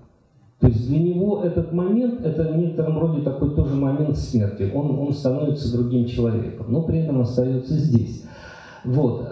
То 0.60 0.68
есть 0.68 0.88
для 0.88 1.00
него 1.00 1.42
этот 1.44 1.74
момент, 1.74 2.22
это 2.24 2.44
в 2.54 2.56
некотором 2.56 3.00
роде 3.00 3.22
такой 3.24 3.56
тоже 3.56 3.74
момент 3.76 4.16
смерти. 4.16 4.72
Он, 4.74 5.00
он 5.00 5.12
становится 5.12 5.76
другим 5.76 6.06
человеком, 6.06 6.68
но 6.70 6.84
при 6.84 7.00
этом 7.00 7.22
остается 7.22 7.74
здесь. 7.74 8.24
Вот. 8.86 9.28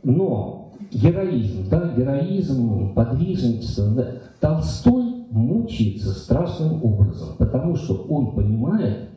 Но 0.04 0.74
героизм, 0.92 1.68
да, 1.70 1.94
героизм, 1.96 2.92
подвижничество. 2.94 3.94
Да, 3.94 4.06
Толстой 4.40 5.24
мучается 5.30 6.10
страшным 6.10 6.84
образом, 6.84 7.36
потому 7.38 7.76
что 7.76 7.94
он 8.10 8.32
понимает, 8.32 9.08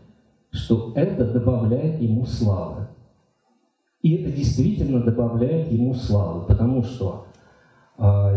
что 0.52 0.94
это 0.96 1.26
добавляет 1.34 2.02
ему 2.02 2.26
славы. 2.26 2.88
И 4.02 4.16
это 4.16 4.32
действительно 4.32 5.02
добавляет 5.04 5.72
ему 5.72 5.94
славы, 5.94 6.46
потому 6.48 6.84
что 6.84 7.26
а, 7.30 7.31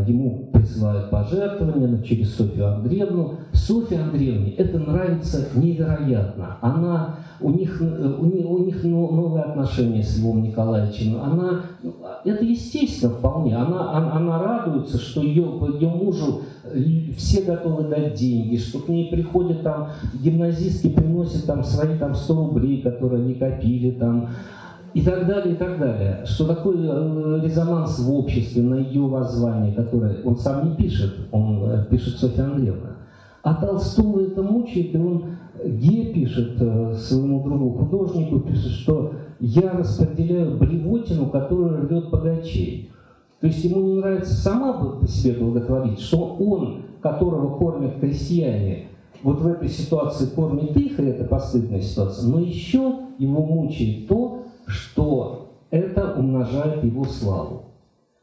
ему 0.06 0.51
присылают 0.52 1.10
пожертвования 1.10 2.02
через 2.02 2.35
Софью 2.35 2.66
Андреевну. 2.66 3.36
Софье 3.52 4.01
Андреевне 4.01 4.52
это 4.52 4.78
нравится 4.78 5.48
невероятно. 5.55 6.59
Она, 6.60 7.16
у, 7.40 7.51
них, 7.51 7.81
э, 7.81 8.16
у, 8.18 8.24
них, 8.26 8.47
у 8.48 8.59
них 8.59 8.85
новые 8.85 9.44
отношения 9.44 10.02
с 10.02 10.18
Львом 10.18 10.43
Николаевичем. 10.43 11.20
Она, 11.22 11.62
ну, 11.82 11.94
это 12.24 12.44
естественно 12.44 13.12
вполне. 13.12 13.56
Она, 13.56 13.93
она, 13.97 14.16
она 14.16 14.43
радуется, 14.43 14.98
что 14.98 15.22
ее, 15.22 15.44
ее 15.78 15.89
мужу 15.89 16.43
э, 16.64 17.12
все 17.16 17.43
готовы 17.43 17.89
дать 17.89 18.14
деньги, 18.14 18.56
что 18.56 18.81
к 18.81 18.89
ней 18.89 19.10
приходят 19.10 19.62
там 19.62 19.89
гимназистки, 20.22 20.89
приносят 20.89 21.47
там 21.47 21.64
свои 21.64 21.97
там 21.97 22.14
100 22.14 22.35
рублей, 22.35 22.82
которые 22.82 23.22
они 23.22 23.35
копили 23.35 23.93
там 23.93 24.31
и 24.95 25.03
так 25.03 25.27
далее, 25.27 25.55
и 25.55 25.57
так 25.57 25.79
далее. 25.79 26.23
Что 26.25 26.47
такое 26.47 26.77
э, 26.79 27.41
резонанс 27.43 27.99
в 27.99 28.12
обществе 28.12 28.62
на 28.62 28.77
ее 28.77 29.03
воззвание, 29.03 29.75
которое 29.75 30.23
он 30.25 30.37
сам 30.37 30.71
не 30.71 30.77
пишет, 30.77 31.12
он 31.33 31.65
э, 31.65 31.87
пишет 31.91 32.16
Софья 32.16 32.45
Андреевна. 32.45 32.97
А 33.43 33.55
Толстого 33.55 34.21
это 34.21 34.43
мучает, 34.43 34.95
и 34.95 34.99
он 34.99 35.25
Ге 35.65 36.12
пишет 36.12 36.57
э, 36.61 36.95
своему 36.95 37.43
другу 37.43 37.79
художнику, 37.79 38.41
пишет, 38.41 38.71
что 38.71 39.12
я 39.41 39.73
распределяю 39.73 40.57
блевотину, 40.59 41.27
которую 41.27 41.89
рвет 41.89 42.11
богачей. 42.11 42.91
То 43.41 43.49
есть 43.49 43.65
ему 43.65 43.81
не 43.83 43.95
нравится 43.95 44.33
сама 44.33 44.73
по 44.73 45.07
себе 45.07 45.35
благотворить, 45.35 46.01
что 46.01 46.37
он, 46.39 46.83
которого 47.03 47.59
кормят 47.59 47.99
крестьяне, 47.99 48.87
вот 49.23 49.41
в 49.41 49.47
этой 49.47 49.69
ситуации 49.69 50.27
кормит 50.27 50.77
их, 50.77 51.01
и 51.01 51.05
это 51.05 51.25
постыдная 51.25 51.81
ситуация, 51.81 52.29
но 52.29 52.41
еще 52.41 52.95
его 53.19 53.45
мучает 53.45 54.07
то, 54.07 54.34
что 54.66 55.57
это 55.70 56.15
умножает 56.15 56.85
его 56.85 57.05
славу. 57.05 57.65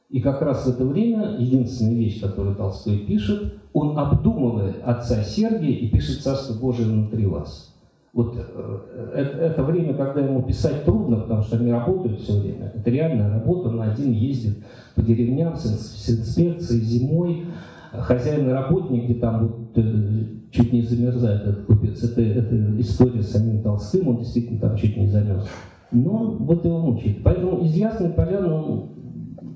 И 0.10 0.20
как 0.20 0.42
раз 0.42 0.66
в 0.66 0.70
это 0.70 0.86
время 0.86 1.38
единственная 1.38 1.96
вещь, 1.96 2.20
которую 2.20 2.56
Толстой 2.56 3.00
пишет, 3.00 3.54
он 3.74 3.98
обдумывает 3.98 4.78
отца 4.84 5.24
Сергия 5.24 5.76
и 5.76 5.88
пишет 5.88 6.22
«Царство 6.22 6.60
Божие 6.60 6.88
внутри 6.88 7.26
вас». 7.26 7.74
Вот 8.14 8.36
э, 8.36 8.80
это, 9.16 9.38
это 9.38 9.64
время, 9.64 9.94
когда 9.94 10.20
ему 10.20 10.44
писать 10.44 10.84
трудно, 10.84 11.18
потому 11.18 11.44
что 11.44 11.56
они 11.56 11.72
работают 11.72 12.20
все 12.20 12.42
время. 12.42 12.74
Это 12.76 12.90
реальная 12.90 13.30
работа, 13.30 13.70
он 13.70 13.82
один 13.82 14.12
ездит 14.12 14.58
по 14.96 15.02
деревням 15.02 15.56
с, 15.56 16.10
инспекцией 16.10 16.82
зимой. 16.82 17.46
Хозяин 17.94 18.50
и 18.50 18.52
работник, 18.52 19.06
где 19.06 19.14
там 19.14 19.48
вот, 19.48 19.78
э, 19.78 20.24
чуть 20.52 20.74
не 20.74 20.82
замерзает 20.82 21.44
этот 21.44 21.66
купец. 21.66 22.04
Это, 22.04 22.22
это 22.22 22.82
история 22.82 23.22
с 23.22 23.32
самим 23.32 23.62
Толстым, 23.62 24.10
он 24.10 24.18
действительно 24.18 24.60
там 24.60 24.76
чуть 24.76 24.98
не 24.98 25.08
замерз. 25.08 25.48
Но 25.92 26.32
вот 26.38 26.64
его 26.66 26.80
мучает. 26.80 27.24
Поэтому 27.24 27.60
из 27.64 27.76
Ясной 27.76 28.12
Поляны 28.12 28.54
он 28.54 28.90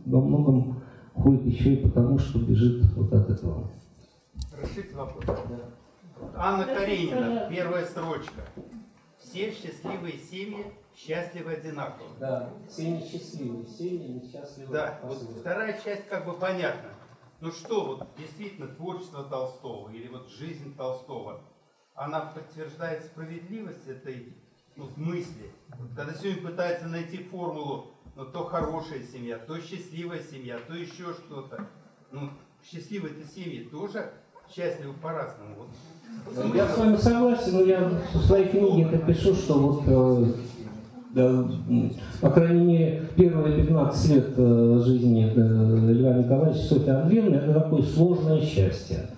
во 0.06 0.22
многом 0.22 0.84
ходит 1.14 1.46
еще 1.46 1.74
и 1.74 1.88
потому, 1.88 2.20
что 2.20 2.40
бежит 2.40 2.86
вот 2.96 3.14
от 3.14 3.30
этого. 3.30 3.72
Разрешите 4.52 4.96
вопрос? 4.96 5.26
Анна 6.36 6.66
Каренина, 6.66 7.48
первая 7.50 7.86
строчка. 7.86 8.42
Все 9.18 9.52
счастливые 9.52 10.18
семьи 10.18 10.66
счастливы 10.96 11.54
одинаково. 11.54 12.08
Да, 12.20 12.50
все 12.70 12.92
несчастливые 12.92 13.66
семьи, 13.66 14.08
несчастливые. 14.08 14.74
Да, 14.74 15.00
вот 15.04 15.18
вторая 15.40 15.80
часть 15.84 16.08
как 16.08 16.26
бы 16.26 16.34
понятна. 16.34 16.90
Ну 17.42 17.52
что, 17.52 17.86
вот 17.86 18.08
действительно 18.18 18.68
творчество 18.68 19.24
Толстого 19.24 19.90
или 19.90 20.08
вот 20.08 20.30
жизнь 20.30 20.76
Толстого, 20.76 21.42
она 21.94 22.22
подтверждает 22.22 23.04
справедливость 23.06 23.88
этой 23.88 24.36
ну, 24.76 24.90
мысли. 24.96 25.52
Вот 25.80 25.90
когда 25.96 26.14
сегодня 26.14 26.42
пытается 26.42 26.88
найти 26.88 27.18
формулу, 27.18 27.92
ну 28.16 28.26
то 28.26 28.46
хорошая 28.46 29.02
семья, 29.04 29.38
то 29.38 29.60
счастливая 29.60 30.22
семья, 30.22 30.58
то 30.68 30.74
еще 30.74 31.14
что-то. 31.14 31.68
Ну, 32.12 32.30
счастливые-то 32.64 33.28
семьи 33.28 33.64
тоже 33.64 34.12
счастливы 34.54 34.94
по-разному. 34.94 35.56
Вот. 36.26 36.56
Я 36.56 36.68
с 36.68 36.78
вами 36.78 36.96
согласен, 36.98 37.54
но 37.54 37.62
я 37.62 37.90
в 38.14 38.26
своей 38.26 38.48
книге 38.50 38.84
это 38.84 39.00
пишу, 39.00 39.34
что 39.34 39.54
вот 39.56 39.84
э, 39.88 40.34
да, 41.16 41.46
по 42.22 42.30
крайней 42.30 42.66
мере, 42.66 43.10
первые 43.16 43.66
15 43.66 44.10
лет 44.10 44.34
э, 44.38 44.82
жизни 44.86 45.32
э, 45.34 45.94
Льва 45.94 46.14
Николаевича 46.14 46.64
Софьи 46.64 46.90
Андреевны 46.90 47.36
это 47.36 47.54
такое 47.54 47.82
сложное 47.84 48.42
счастье. 48.42 49.10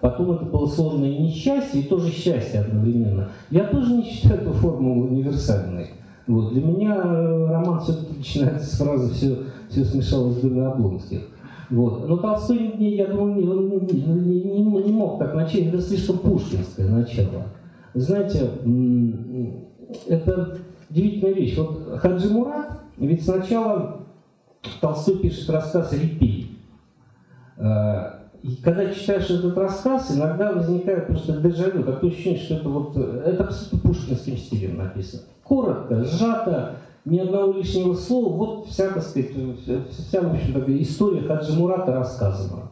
Потом 0.00 0.32
это 0.32 0.44
было 0.44 0.66
сложное 0.66 1.18
несчастье 1.18 1.80
и 1.80 1.86
тоже 1.86 2.10
счастье 2.10 2.60
одновременно. 2.60 3.30
Я 3.50 3.64
тоже 3.64 3.94
не 3.94 4.04
считаю 4.04 4.42
эту 4.42 4.52
формулу 4.52 5.06
универсальной. 5.08 5.90
Вот. 6.26 6.52
Для 6.52 6.62
меня 6.62 7.02
роман 7.02 7.80
все-таки 7.80 8.18
начинается 8.18 8.66
с 8.66 8.78
фразы 8.78 9.12
«все, 9.14 9.38
все 9.70 9.84
смешалось 9.84 10.36
в 10.36 10.42
доме 10.42 10.66
Облонских». 10.66 11.28
Вот. 11.70 12.08
Но 12.08 12.16
Толстой, 12.18 12.76
я 12.78 13.06
думаю, 13.06 13.34
не, 13.34 13.44
не, 13.44 14.42
не, 14.42 14.62
не 14.62 14.92
мог 14.92 15.18
так 15.18 15.34
начать, 15.34 15.66
это 15.66 15.80
слишком 15.80 16.18
пушкинское 16.18 16.88
начало. 16.88 17.44
Знаете, 17.94 18.50
это 20.06 20.58
удивительная 20.90 21.32
вещь. 21.32 21.56
Вот 21.56 21.98
Хаджи 21.98 22.28
Мурат, 22.28 22.82
ведь 22.98 23.24
сначала 23.24 24.02
Толстой 24.80 25.18
пишет 25.18 25.48
рассказ 25.50 25.92
«Репей». 25.92 26.58
И 28.42 28.56
когда 28.56 28.92
читаешь 28.92 29.30
этот 29.30 29.56
рассказ, 29.56 30.16
иногда 30.16 30.52
возникает 30.52 31.06
просто 31.06 31.40
дежавю, 31.40 31.82
такое 31.82 32.10
ощущение, 32.10 32.38
что 32.40 32.54
это 32.54 32.68
вот, 32.68 32.96
это 32.96 33.44
абсолютно 33.44 33.78
пушкинским 33.90 34.36
стилем 34.36 34.78
написано. 34.78 35.22
Коротко, 35.42 36.04
сжато, 36.04 36.76
ни 37.04 37.18
одного 37.18 37.52
лишнего 37.52 37.94
слова, 37.94 38.36
вот 38.36 38.66
вся, 38.66 38.90
так 38.90 39.02
сказать, 39.02 39.30
вся, 39.90 40.20
в 40.20 40.32
общем, 40.32 40.52
такая 40.52 40.82
история 40.82 41.22
Хаджи 41.22 41.52
Мурата 41.52 41.92
рассказана. 41.92 42.70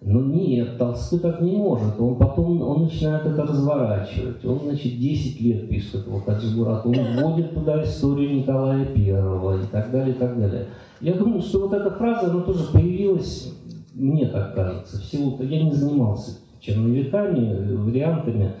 Но 0.00 0.20
нет, 0.20 0.78
Толстой 0.78 1.18
так 1.18 1.40
не 1.40 1.56
может. 1.56 2.00
Он 2.00 2.16
потом 2.16 2.62
он 2.62 2.84
начинает 2.84 3.26
это 3.26 3.42
разворачивать. 3.42 4.44
Он, 4.44 4.60
значит, 4.60 4.96
10 4.96 5.40
лет 5.40 5.68
пишет 5.68 5.96
этого 5.96 6.20
Хаджи 6.20 6.56
Мурата. 6.56 6.88
Он 6.88 6.94
вводит 7.16 7.52
туда 7.52 7.82
историю 7.82 8.36
Николая 8.36 8.86
Первого 8.86 9.60
и 9.60 9.66
так 9.66 9.90
далее, 9.90 10.14
и 10.14 10.18
так 10.18 10.38
далее. 10.38 10.68
Я 11.00 11.14
думаю, 11.14 11.42
что 11.42 11.60
вот 11.62 11.72
эта 11.72 11.90
фраза, 11.90 12.30
она 12.30 12.42
тоже 12.42 12.72
появилась, 12.72 13.52
мне 13.98 14.26
так 14.28 14.54
кажется, 14.54 14.98
в 14.98 15.04
силу 15.04 15.42
я 15.42 15.62
не 15.62 15.72
занимался 15.72 16.38
черновиками, 16.60 17.74
вариантами. 17.74 18.52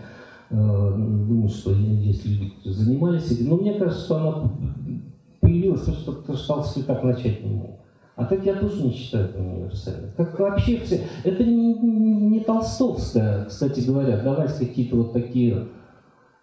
Э, 0.50 0.56
думаю, 0.56 1.48
что 1.48 1.72
есть 1.72 2.24
люди, 2.26 2.50
которые 2.50 2.74
занимались 2.74 3.30
этим. 3.30 3.50
Но 3.50 3.56
мне 3.56 3.74
кажется, 3.74 4.04
что 4.04 4.16
она 4.16 4.50
появилась 5.40 5.82
просто 5.82 6.12
потому, 6.12 6.38
что 6.38 6.54
Толстой 6.54 6.82
так 6.82 7.04
начать 7.04 7.44
не 7.44 7.54
мог. 7.54 7.78
А 8.16 8.24
так 8.24 8.44
я 8.44 8.54
тоже 8.54 8.82
не 8.82 8.92
считаю 8.92 9.26
это 9.26 9.38
универсальным. 9.38 10.10
Как 10.16 10.38
вообще 10.40 10.78
все... 10.78 11.02
Это 11.22 11.44
не, 11.44 11.74
не 11.74 12.40
толстовская, 12.40 13.44
кстати 13.44 13.80
говоря, 13.80 14.20
давать 14.20 14.58
какие-то 14.58 14.96
вот 14.96 15.12
такие, 15.12 15.68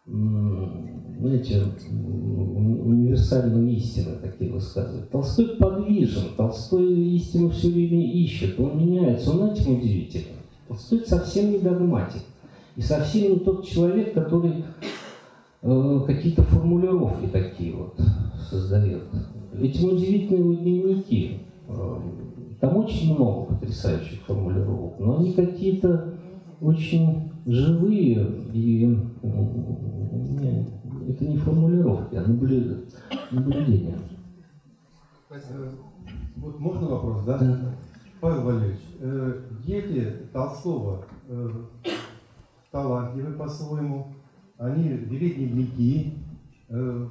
знаете, 0.08 1.64
универсальные 1.90 3.76
истины 3.78 4.18
такие 4.22 4.52
высказывать. 4.52 5.10
Толстой 5.10 5.56
подвижен, 5.58 6.36
Толстой 6.38 6.94
истину 7.16 7.50
все 7.50 7.70
время 7.70 8.06
ищет, 8.12 8.60
он 8.60 8.78
меняется, 8.78 9.32
он 9.32 9.52
этим 9.52 9.78
удивительный. 9.78 10.38
Толстой 10.68 11.00
совсем 11.06 11.52
не 11.52 11.58
догматик. 11.58 12.22
И 12.76 12.82
совсем 12.82 13.34
не 13.34 13.40
тот 13.40 13.66
человек, 13.66 14.14
который 14.14 14.66
э, 15.62 16.02
какие-то 16.06 16.44
формулировки 16.44 17.28
такие 17.28 17.74
вот 17.74 17.98
создает. 18.50 19.04
Этим 19.54 19.94
удивительны 19.94 20.38
его 20.38 20.54
дневники. 20.54 21.40
Э, 21.68 21.98
там 22.60 22.78
очень 22.78 23.16
много 23.16 23.56
потрясающих 23.56 24.20
формулировок, 24.28 25.00
но 25.00 25.18
они 25.18 25.34
какие-то 25.34 26.15
очень 26.62 27.32
живые, 27.46 28.26
и 28.54 28.86
не, 28.86 30.68
это 31.10 31.26
не 31.26 31.38
формулировки, 31.38 32.16
а 32.16 32.28
наблюдения. 33.32 33.98
Вот 36.38 36.60
можно 36.60 36.88
вопрос, 36.88 37.24
да? 37.26 37.38
да. 37.38 37.76
Павел 38.22 38.44
Валерьевич, 38.44 38.82
э, 39.00 39.42
дети 39.66 40.14
Толстого 40.32 41.06
э, 41.28 41.50
талантливы 42.72 43.34
по-своему. 43.34 44.14
Они 44.58 44.90
вели 44.90 45.34
дневники, 45.34 46.14
э, 46.70 47.08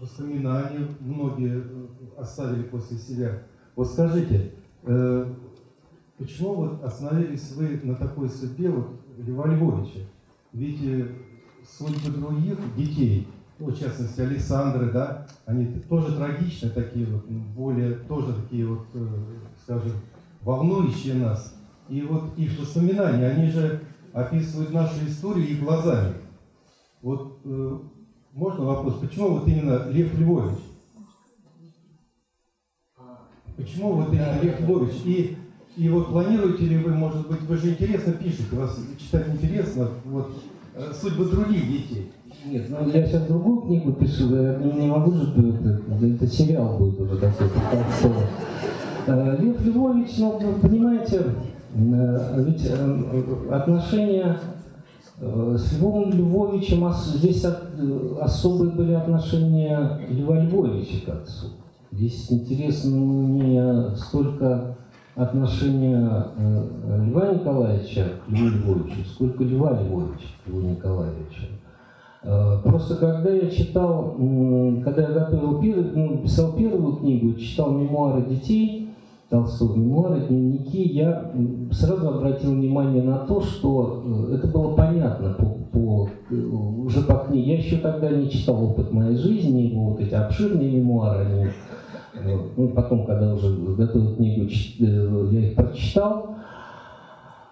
воспоминания 0.00 0.88
многие 1.00 1.62
э, 1.62 1.86
оставили 2.18 2.62
после 2.62 2.98
себя. 2.98 3.42
Вот 3.74 3.88
скажите, 3.88 4.52
э, 4.84 5.34
почему 6.18 6.54
вот 6.54 6.84
остановились 6.84 7.52
вы 7.52 7.80
на 7.82 7.94
такой 7.94 8.28
судьбе 8.28 8.70
вот 8.70 9.00
Льва 9.18 9.46
Львовича? 9.48 10.00
Ведь 10.52 10.82
э, 10.82 11.08
судьбы 11.66 12.10
других 12.10 12.58
детей, 12.76 13.28
ну, 13.58 13.66
в 13.66 13.78
частности 13.78 14.20
Александры, 14.20 14.90
да, 14.90 15.26
они 15.46 15.66
тоже 15.88 16.16
трагичны 16.16 16.70
такие 16.70 17.06
вот, 17.06 17.24
более 17.26 17.94
тоже 17.94 18.34
такие 18.34 18.66
вот, 18.66 18.86
э, 18.94 19.06
скажем, 19.62 19.92
волнующие 20.42 21.14
нас. 21.14 21.54
И 21.88 22.02
вот 22.02 22.36
их 22.38 22.58
воспоминания, 22.58 23.28
они 23.28 23.50
же 23.50 23.80
описывают 24.12 24.72
нашу 24.72 25.06
историю 25.06 25.48
их 25.48 25.60
глазами. 25.60 26.14
Вот 27.02 27.38
э, 27.44 27.78
можно 28.32 28.64
вопрос, 28.64 28.98
почему 29.00 29.38
вот 29.38 29.48
именно 29.48 29.88
Лев 29.90 30.18
Львович? 30.18 30.58
Почему 33.56 33.92
вот 33.92 34.12
именно 34.12 34.40
Лев 34.42 34.60
Львович? 34.60 34.94
И, 35.04 35.36
и 35.76 35.88
вот 35.88 36.08
планируете 36.08 36.64
ли 36.64 36.78
вы, 36.78 36.92
может 36.92 37.28
быть, 37.28 37.42
вы 37.42 37.56
же 37.56 37.70
интересно 37.70 38.12
пишете, 38.12 38.56
вас 38.56 38.78
читать 38.98 39.26
интересно, 39.28 39.88
вот 40.04 40.30
э, 40.74 40.92
судьбы 40.92 41.26
других 41.26 41.66
детей. 41.68 42.12
Нет, 42.44 42.66
ну 42.68 42.88
я 42.88 43.06
сейчас 43.06 43.26
другую 43.26 43.62
книгу 43.62 43.92
пишу, 43.92 44.34
я 44.34 44.56
не 44.58 44.86
могу 44.86 45.12
же, 45.12 45.32
это, 45.32 46.06
это 46.06 46.26
сериал 46.26 46.78
будет 46.78 47.00
уже 47.00 47.16
такой, 47.18 47.48
э, 49.06 49.36
Лев 49.40 49.64
Львович, 49.64 50.18
ну, 50.18 50.40
понимаете, 50.62 51.22
Э, 51.76 52.42
ведь 52.42 52.66
э, 52.66 53.50
отношения 53.50 54.38
э, 55.20 55.56
с 55.58 55.72
Львом 55.74 56.10
Львовичем, 56.10 56.90
здесь 56.92 57.44
особые 57.44 58.72
были 58.72 58.92
отношения 58.92 60.00
Льва 60.08 60.40
Львовича 60.40 61.04
к 61.04 61.08
отцу. 61.10 61.48
Здесь 61.92 62.32
интересно 62.32 62.94
не 62.94 63.96
столько 63.96 64.78
отношение 65.16 66.24
э, 66.36 67.06
Льва 67.08 67.32
Николаевича 67.32 68.04
к 68.26 68.30
Льву 68.30 68.48
Львовичу, 68.48 69.04
сколько 69.08 69.44
Льва 69.44 69.80
Львовича 69.80 70.28
к 70.44 70.48
Льву 70.48 70.60
Николаевичу. 70.60 71.42
Э, 72.22 72.58
просто 72.62 72.96
когда 72.96 73.30
я 73.30 73.50
читал, 73.50 74.14
когда 74.84 75.02
я 75.02 75.08
готовил, 75.08 75.60
ну, 75.94 76.18
писал 76.18 76.52
первую 76.52 76.96
книгу, 76.96 77.38
читал 77.40 77.72
мемуары 77.72 78.26
детей, 78.26 78.90
Толстого, 79.28 79.74
мемуары, 79.74 80.20
дневники, 80.28 80.82
я 80.82 81.32
сразу 81.72 82.10
обратил 82.10 82.52
внимание 82.52 83.02
на 83.02 83.18
то, 83.26 83.40
что 83.40 84.04
э, 84.30 84.34
это 84.36 84.46
было 84.46 84.76
понятно 84.76 85.32
по, 85.32 85.46
по, 85.72 86.08
уже 86.30 87.00
по 87.02 87.14
книге. 87.26 87.54
Я 87.54 87.58
еще 87.58 87.78
тогда 87.78 88.10
не 88.10 88.30
читал 88.30 88.62
опыт 88.62 88.92
моей 88.92 89.16
жизни, 89.16 89.62
его 89.62 89.90
вот 89.90 90.00
эти 90.00 90.14
обширные 90.14 90.70
мемуары, 90.70 91.24
они 91.24 91.46
ну, 92.56 92.68
потом, 92.68 93.06
когда 93.06 93.34
уже 93.34 93.54
готовил 93.76 94.16
книгу, 94.16 94.46
э, 94.46 95.28
я 95.32 95.48
их 95.48 95.54
прочитал. 95.56 96.36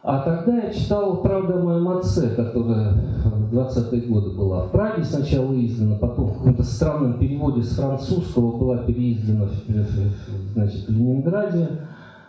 А 0.02 0.20
тогда 0.20 0.64
я 0.64 0.72
читал 0.72 1.22
«Правда 1.22 1.54
о 1.54 1.62
моем 1.62 1.88
отце», 1.88 2.28
которая 2.36 2.92
в 3.24 3.54
20-е 3.54 4.02
годы 4.02 4.36
была 4.36 4.66
в 4.66 4.70
Праге 4.70 5.02
сначала 5.02 5.54
издана, 5.54 5.96
потом 5.96 6.26
в 6.26 6.38
каком-то 6.38 6.62
странном 6.62 7.18
переводе 7.18 7.62
с 7.62 7.74
французского 7.74 8.58
была 8.58 8.78
переиздана 8.78 9.46
в, 9.46 10.52
значит, 10.52 10.86
в 10.88 10.90
Ленинграде. 10.90 11.68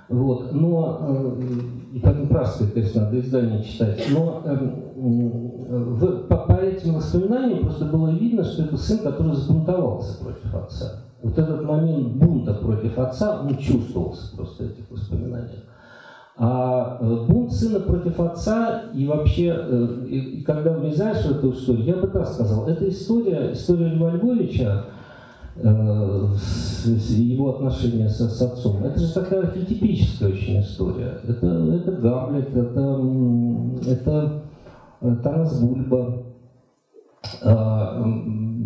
Вот. 0.08 0.54
Но, 0.54 1.00
э, 1.02 1.42
и 1.96 2.00
поэтому 2.00 2.28
пражское, 2.28 2.70
конечно, 2.70 3.02
надо 3.02 3.20
издание 3.20 3.62
читать. 3.64 4.08
Но 4.10 4.42
эм, 4.46 4.86
в, 5.96 6.28
по, 6.28 6.38
по 6.38 6.54
этим 6.54 6.94
воспоминаниям 6.94 7.64
просто 7.64 7.86
было 7.86 8.10
видно, 8.12 8.44
что 8.46 8.64
это 8.64 8.78
сын, 8.78 9.00
который 9.00 9.36
сбунтовался 9.36 10.24
против 10.24 10.56
отца. 10.56 11.04
Вот 11.26 11.40
этот 11.40 11.64
момент 11.64 12.18
бунта 12.18 12.54
против 12.54 13.00
отца, 13.00 13.42
он 13.42 13.58
чувствовался 13.58 14.36
просто 14.36 14.64
в 14.64 14.68
этих 14.68 14.92
воспоминаниях. 14.92 15.64
А 16.38 17.00
э, 17.02 17.26
бунт 17.28 17.52
сына 17.52 17.80
против 17.80 18.20
отца 18.20 18.84
и 18.94 19.08
вообще, 19.08 19.56
э, 19.58 20.06
и 20.08 20.44
когда 20.44 20.74
влезаешь 20.74 21.26
в 21.26 21.32
эту 21.32 21.54
историю, 21.54 21.86
я 21.86 21.96
бы 21.96 22.06
так 22.10 22.28
сказал, 22.28 22.68
эта 22.68 22.88
история, 22.88 23.54
история 23.54 23.88
Льва 23.88 24.12
Львовича, 24.12 24.84
э, 25.56 26.28
его 26.86 27.56
отношения 27.56 28.08
с, 28.08 28.20
с 28.20 28.42
отцом, 28.44 28.84
это 28.84 29.00
же 29.00 29.12
такая 29.12 29.48
архетипическая 29.48 30.30
очень 30.30 30.60
история. 30.60 31.22
Это, 31.28 31.48
это 31.48 31.92
Гамлет, 31.94 32.56
это, 32.56 33.04
это 33.88 34.44
Тарас 35.24 35.60
Бульба, 35.60 36.24
а, 37.42 38.04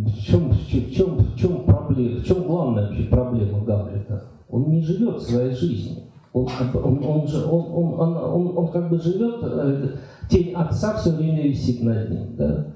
в 0.09 0.21
чем, 0.21 0.51
в 0.51 0.67
чем, 0.67 1.17
в 1.17 1.35
чем, 1.37 1.68
проблема, 1.89 2.19
в 2.19 2.25
чем 2.25 2.43
главная 2.43 2.87
вообще 2.87 3.03
проблема 3.03 3.65
Гамлета? 3.65 4.23
Он 4.49 4.69
не 4.69 4.81
живет 4.81 5.21
своей 5.21 5.53
жизнью. 5.53 6.03
Он, 6.31 6.47
он, 6.73 6.83
он, 6.83 7.03
он, 7.03 7.27
он, 7.49 7.99
он, 7.99 8.17
он, 8.17 8.57
он 8.57 8.67
как 8.67 8.89
бы 8.89 8.99
живет, 8.99 9.39
э, 9.41 9.87
тень 10.29 10.53
отца 10.53 10.95
все 10.97 11.11
время 11.11 11.41
висит 11.41 11.83
над 11.83 12.09
ним. 12.09 12.35
Да? 12.37 12.67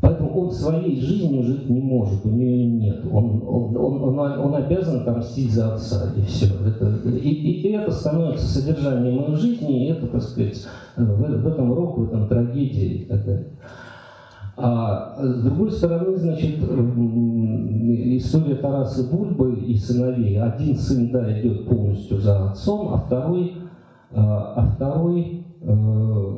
Поэтому 0.00 0.40
он 0.40 0.50
своей 0.50 1.00
жизнью 1.00 1.42
жить 1.42 1.70
не 1.70 1.80
может, 1.80 2.24
у 2.26 2.30
нее 2.30 2.66
нет. 2.66 3.04
Он, 3.10 3.42
он, 3.46 3.76
он, 3.76 4.18
он, 4.18 4.18
он 4.18 4.54
обязан 4.54 5.00
отомстить 5.00 5.52
за 5.52 5.74
отца, 5.74 6.12
и 6.16 6.22
все. 6.22 6.46
Это, 6.66 7.08
и, 7.08 7.28
и, 7.28 7.68
и 7.68 7.72
это 7.72 7.92
становится 7.92 8.46
содержанием 8.46 9.22
его 9.22 9.36
жизни, 9.36 9.86
и 9.86 9.90
это, 9.90 10.06
так 10.08 10.22
сказать, 10.22 10.66
в, 10.96 11.04
в 11.04 11.46
этом 11.46 11.72
рок, 11.72 11.98
в 11.98 12.04
этом 12.04 12.28
трагедии 12.28 13.02
и 13.02 13.04
так 13.04 13.24
далее. 13.24 13.46
А 14.64 15.16
с 15.18 15.42
другой 15.42 15.72
стороны, 15.72 16.16
значит, 16.16 16.62
история 18.16 18.54
Тараса 18.54 19.10
Бульбы 19.10 19.56
и 19.56 19.76
сыновей. 19.76 20.40
Один 20.40 20.76
сын, 20.76 21.10
да, 21.10 21.40
идет 21.40 21.68
полностью 21.68 22.18
за 22.18 22.50
отцом, 22.50 22.94
а 22.94 22.98
второй, 22.98 23.56
а, 24.12 24.54
а 24.54 24.66
второй 24.68 25.44
э, 25.62 26.36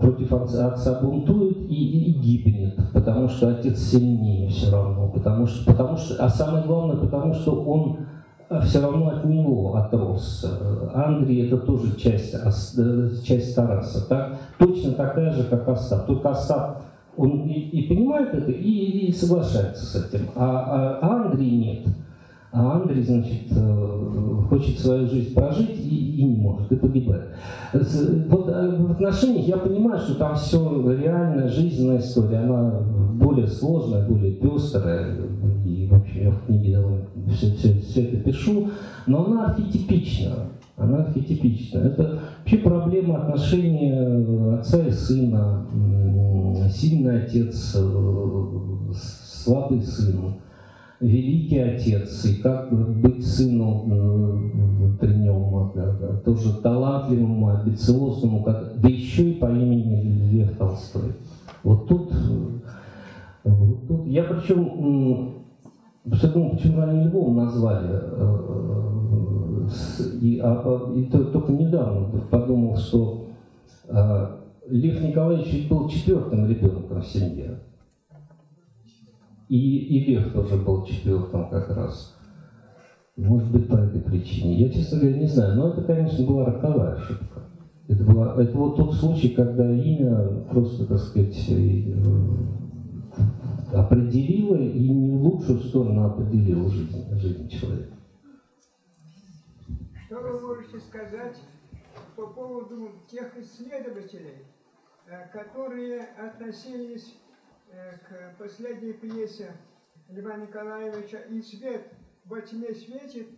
против 0.00 0.32
отца, 0.32 1.00
бунтует 1.02 1.68
и, 1.68 1.74
и, 1.74 2.10
и 2.10 2.20
гибнет, 2.20 2.78
потому 2.92 3.28
что 3.28 3.48
отец 3.48 3.80
сильнее 3.80 4.48
все 4.48 4.70
равно, 4.70 5.08
потому 5.08 5.48
что, 5.48 5.68
потому 5.68 5.96
что, 5.96 6.24
а 6.24 6.28
самое 6.28 6.64
главное, 6.64 6.96
потому 6.96 7.34
что 7.34 7.60
он 7.64 8.06
все 8.66 8.80
равно 8.80 9.08
от 9.08 9.24
него 9.24 9.74
отрос. 9.74 10.46
Андрей 10.94 11.48
это 11.48 11.58
тоже 11.58 11.96
часть, 11.96 12.36
э, 12.78 13.10
часть 13.24 13.56
Тараса, 13.56 14.08
так? 14.08 14.38
точно 14.60 14.92
такая 14.92 15.32
же, 15.32 15.42
как 15.42 15.68
Остап. 15.68 16.06
Только 16.06 16.30
Остап 16.30 16.82
он 17.16 17.46
и, 17.48 17.52
и 17.52 17.88
понимает 17.88 18.34
это, 18.34 18.50
и, 18.50 19.08
и 19.08 19.12
соглашается 19.12 19.84
с 19.86 19.94
этим. 19.94 20.26
А, 20.34 20.98
а, 21.00 21.30
Андрей 21.30 21.50
нет. 21.50 21.86
А 22.52 22.80
Андрей, 22.80 23.02
значит, 23.02 23.42
э, 23.50 24.42
хочет 24.48 24.78
свою 24.78 25.06
жизнь 25.06 25.34
прожить 25.34 25.78
и, 25.78 26.20
и 26.20 26.24
не 26.24 26.36
может, 26.36 26.72
и 26.72 26.76
погибает. 26.76 27.28
Вот 27.72 28.48
э, 28.48 28.76
в 28.78 28.92
отношениях 28.92 29.46
я 29.46 29.56
понимаю, 29.58 29.98
что 30.00 30.14
там 30.14 30.36
все 30.36 30.92
реальная 30.92 31.48
жизненная 31.48 31.98
история, 31.98 32.38
она 32.38 32.80
более 33.14 33.46
сложная, 33.46 34.08
более 34.08 34.32
пестрая, 34.32 35.16
и 35.66 35.86
вообще 35.90 36.24
я 36.24 36.30
в 36.30 36.46
книге 36.46 36.76
довольно 36.76 37.06
все, 37.34 37.52
все, 37.56 37.74
все 37.80 38.04
это 38.04 38.16
пишу, 38.18 38.70
но 39.06 39.26
она 39.26 39.46
архетипична. 39.46 40.32
Она 40.76 41.04
архетипична. 41.04 41.78
Это 41.78 42.20
вообще 42.38 42.58
проблема 42.58 43.22
отношения 43.22 44.58
отца 44.58 44.86
и 44.86 44.90
сына, 44.90 45.66
сильный 46.70 47.22
отец, 47.22 47.74
э, 47.76 48.92
слабый 48.92 49.80
сын, 49.80 50.34
великий 51.00 51.60
отец, 51.60 52.24
и 52.26 52.42
как 52.42 52.70
быть 53.00 53.26
сыну 53.26 53.86
э, 53.90 54.98
при 55.00 55.14
нем, 55.14 55.72
тоже 56.24 56.60
талантливому, 56.60 57.48
амбициозному, 57.48 58.42
как, 58.42 58.78
да 58.78 58.88
еще 58.88 59.30
и 59.30 59.34
по 59.34 59.46
имени 59.46 60.30
Лев 60.30 60.58
Толстой. 60.58 61.12
Вот 61.62 61.88
тут, 61.88 62.12
э, 62.12 63.48
вот 63.48 63.88
тут 63.88 64.06
я 64.06 64.24
причем, 64.24 65.35
я 66.06 66.28
думаю, 66.28 66.50
почему 66.52 66.82
они 66.82 67.04
Львом 67.04 67.36
назвали, 67.36 68.00
и, 70.20 70.38
а, 70.38 70.62
а, 70.64 70.92
и 70.94 71.04
только 71.06 71.52
недавно 71.52 72.20
подумал, 72.30 72.76
что 72.76 73.26
Лев 74.68 75.00
Николаевич 75.02 75.68
был 75.68 75.88
четвертым 75.88 76.48
ребенком 76.48 77.00
в 77.00 77.06
семье. 77.06 77.60
И, 79.48 79.78
и 79.78 80.04
Лев 80.06 80.32
тоже 80.32 80.56
был 80.56 80.84
четвертым 80.84 81.48
как 81.48 81.68
раз. 81.76 82.16
Может 83.16 83.50
быть, 83.50 83.68
по 83.68 83.76
этой 83.76 84.00
причине. 84.00 84.54
Я, 84.56 84.68
честно 84.68 84.98
говоря, 84.98 85.18
не 85.18 85.26
знаю. 85.26 85.56
Но 85.56 85.68
это, 85.70 85.82
конечно, 85.82 86.26
была 86.26 86.46
роковая 86.46 86.94
ошибка. 86.94 87.42
Это, 87.88 88.04
была, 88.04 88.34
это 88.42 88.56
вот 88.58 88.76
тот 88.76 88.94
случай, 88.94 89.28
когда 89.30 89.70
имя 89.70 90.44
просто, 90.50 90.84
так 90.86 90.98
сказать, 90.98 91.48
определило 93.72 94.56
и 94.56 94.88
не 94.88 95.16
в 95.16 95.22
лучшую 95.22 95.60
сторону 95.60 96.06
определило 96.06 96.68
жизнь, 96.70 97.18
жизнь 97.18 97.48
человека. 97.48 97.94
Что 100.06 100.20
вы 100.20 100.40
можете 100.40 100.78
сказать 100.80 101.36
по 102.14 102.26
поводу 102.28 102.90
тех 103.08 103.36
исследователей, 103.36 104.44
Э, 105.08 105.28
которые 105.28 106.00
относились 106.18 107.14
э, 107.70 107.96
к 107.98 108.38
последней 108.38 108.92
пьесе 108.92 109.52
Льва 110.08 110.36
Николаевича 110.36 111.18
«И 111.30 111.40
свет 111.40 111.92
во 112.24 112.40
тьме 112.40 112.74
светит» 112.74 113.28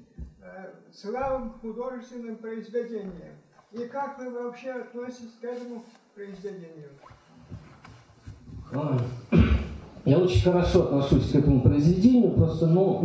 э, 0.41 0.75
славным 0.91 1.51
художественным 1.61 2.37
произведением. 2.37 3.37
И 3.73 3.87
как 3.87 4.19
вы 4.19 4.31
вообще 4.31 4.71
относитесь 4.71 5.37
к 5.39 5.45
этому 5.45 5.85
произведению? 6.15 6.89
Я 10.09 10.19
очень 10.19 10.43
хорошо 10.43 10.85
отношусь 10.85 11.31
к 11.31 11.35
этому 11.35 11.61
произведению, 11.61 12.31
просто, 12.31 12.67
ну, 12.67 13.01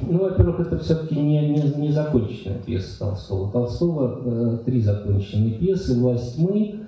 ну 0.00 0.18
во-первых, 0.18 0.60
это 0.60 0.78
все-таки 0.78 1.14
не, 1.14 1.48
не, 1.48 1.62
не 1.76 1.92
законченная 1.92 2.58
пьеса 2.58 2.98
Толстого. 2.98 3.52
Толстого 3.52 4.20
э, 4.24 4.58
три 4.64 4.80
законченные 4.80 5.54
пьесы 5.54 6.00
«Власть 6.00 6.36
тьмы», 6.36 6.82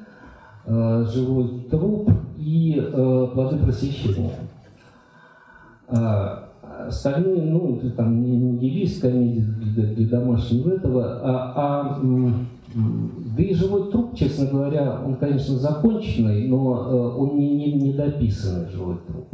Э, 0.67 1.05
живой 1.13 1.67
труп 1.71 2.11
и 2.39 2.83
э, 2.83 3.29
плоды 3.35 3.59
просвещения. 3.59 4.33
А 5.89 6.49
остальные, 6.89 7.43
ну, 7.43 7.79
там 7.95 8.23
не, 8.23 8.35
не 8.35 8.59
девиз 8.59 8.99
комедии 8.99 9.41
для, 9.41 9.93
для 9.93 10.09
домашнего 10.09 10.71
этого, 10.71 11.21
а, 11.23 11.53
а 11.57 12.01
да 12.75 13.43
и 13.43 13.55
живой 13.55 13.91
труп, 13.91 14.15
честно 14.17 14.47
говоря, 14.47 15.01
он, 15.05 15.17
конечно, 15.17 15.57
законченный, 15.57 16.49
но 16.49 16.89
э, 16.89 17.19
он 17.19 17.37
не, 17.37 17.55
не, 17.55 17.73
не 17.73 17.93
дописанный 17.93 18.71
живой 18.71 18.97
труп. 19.07 19.27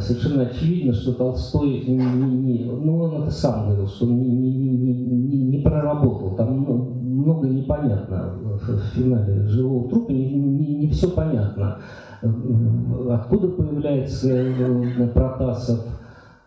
Совершенно 0.00 0.42
очевидно, 0.42 0.92
что 0.92 1.14
Толстой 1.14 1.84
не, 1.86 1.96
не, 1.96 2.64
ну, 2.64 3.02
он 3.02 3.22
это 3.22 3.30
сам 3.30 3.66
говорил, 3.66 3.88
что 3.88 4.04
он 4.04 4.20
не, 4.20 4.28
не, 4.28 4.76
не, 4.76 5.42
не, 5.42 5.58
проработал. 5.58 6.36
Там 6.36 6.64
ну, 6.64 6.74
много 6.74 7.48
непонятно 7.48 8.34
в 8.40 8.94
финале 8.94 9.42
живого 9.48 9.88
трупа, 9.88 10.12
не, 10.12 10.32
не, 10.32 10.74
не 10.76 10.88
все 10.90 11.10
понятно. 11.10 11.78
Откуда 12.22 13.48
появляется 13.48 14.28
э, 14.30 15.08
Протасов, 15.08 15.84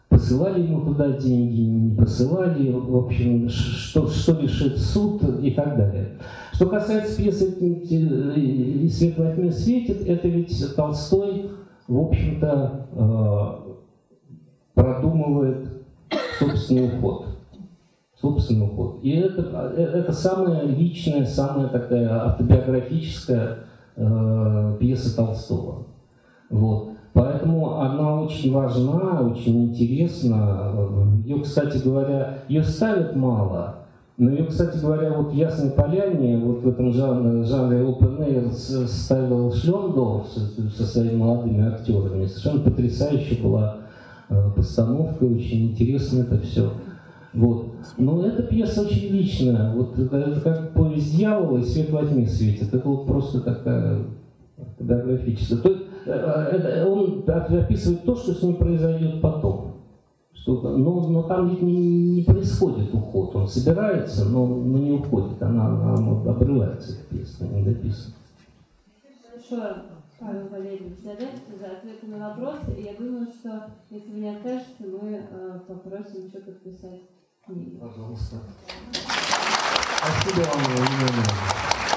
посылали 0.08 0.62
ему 0.62 0.82
туда 0.82 1.12
деньги, 1.14 1.62
не 1.62 1.96
посылали, 1.96 2.72
в 2.72 2.96
общем, 2.96 3.50
что, 3.50 4.08
что 4.08 4.40
решит 4.40 4.78
суд 4.78 5.22
и 5.42 5.52
так 5.52 5.78
далее. 5.78 6.18
Что 6.54 6.68
касается 6.68 7.18
пьесы 7.18 7.46
«И 7.60 8.90
свет 8.90 9.18
во 9.18 9.32
тьме 9.34 9.52
светит», 9.52 10.08
это 10.08 10.28
ведь 10.28 10.76
Толстой, 10.76 11.50
в 11.92 12.00
общем-то, 12.00 13.60
продумывает 14.74 15.84
собственный 16.40 16.88
уход. 16.88 17.26
Собственный 18.22 18.66
уход. 18.66 19.00
И 19.02 19.12
это, 19.12 19.42
это 19.76 20.14
самая 20.14 20.64
личная, 20.64 21.26
самая 21.26 21.68
такая 21.68 22.28
автобиографическая 22.28 23.58
э, 23.98 24.78
пьеса 24.80 25.16
Толстого. 25.18 25.88
Вот. 26.50 26.92
Поэтому 27.14 27.82
она 27.82 28.22
очень 28.22 28.54
важна, 28.54 29.22
очень 29.22 29.66
интересна. 29.66 30.72
Ее, 31.26 31.42
кстати 31.42 31.84
говоря, 31.84 32.44
ее 32.48 32.64
ставят 32.64 33.16
мало. 33.18 33.81
Но 34.18 34.30
ее, 34.30 34.46
кстати 34.46 34.78
говоря, 34.78 35.14
вот 35.14 35.32
в 35.32 35.36
Ясной 35.36 35.72
Поляне, 35.72 36.38
вот 36.38 36.62
в 36.62 36.68
этом 36.68 36.94
жанре, 36.94 37.44
жанре 37.44 37.80
open 37.80 38.20
air 38.20 38.52
ставил 38.52 39.52
Шлендорф 39.52 40.28
со 40.76 40.84
своими 40.84 41.16
молодыми 41.16 41.66
актерами. 41.68 42.26
Совершенно 42.26 42.62
потрясающая 42.62 43.42
была 43.42 43.78
э, 44.30 44.36
постановка, 44.56 45.24
очень 45.24 45.72
интересно 45.72 46.22
это 46.22 46.38
все. 46.40 46.72
Вот. 47.34 47.68
Но 47.98 48.26
эта 48.26 48.44
пьеса 48.44 48.82
очень 48.82 49.08
личная. 49.10 49.74
Вот 49.74 49.98
это, 49.98 50.18
это 50.18 50.42
как 50.42 50.74
повесть 50.74 51.16
дьявола 51.16 51.60
и 51.60 51.64
свет 51.64 51.90
во 51.90 52.06
тьме 52.06 52.28
светит. 52.28 52.74
Это 52.74 52.88
вот 52.88 53.08
просто 53.08 53.40
такая 53.40 54.00
биографическая. 54.80 55.60
То 55.60 55.70
есть, 55.70 55.82
э, 56.06 56.12
это, 56.12 56.88
он 56.88 57.24
описывает 57.28 58.04
то, 58.04 58.16
что 58.16 58.34
с 58.34 58.44
ним 58.44 58.56
произойдет 58.56 59.22
потом. 59.22 59.71
Но, 60.48 61.08
но 61.08 61.24
там 61.24 61.50
ведь 61.50 61.62
не, 61.62 62.16
не 62.16 62.24
происходит 62.24 62.94
уход. 62.94 63.36
Он 63.36 63.48
собирается, 63.48 64.26
но, 64.26 64.46
но 64.46 64.78
не 64.78 64.92
уходит. 64.92 65.42
Она, 65.42 65.68
она 65.68 66.32
обрывается, 66.32 66.94
эта 66.94 67.04
пьеса, 67.16 67.48
не 67.48 67.64
дописана. 67.64 68.16
Большое, 69.34 69.76
Павел 70.20 70.48
Валерьевич, 70.50 70.98
за, 71.04 71.12
за 71.14 71.72
ответы 71.78 72.08
на 72.08 72.30
вопросы. 72.30 72.74
И 72.78 72.84
я 72.84 72.94
думаю, 72.94 73.28
что 73.28 73.68
если 73.90 74.12
вы 74.12 74.20
не 74.20 74.30
откажете, 74.30 74.76
мы 74.80 75.22
э, 75.30 75.60
попросим 75.68 76.26
еще 76.26 76.40
подписать 76.40 77.02
Пожалуйста. 77.48 78.38
Спасибо 79.98 80.46
вам, 80.46 80.62
Елена. 80.76 81.91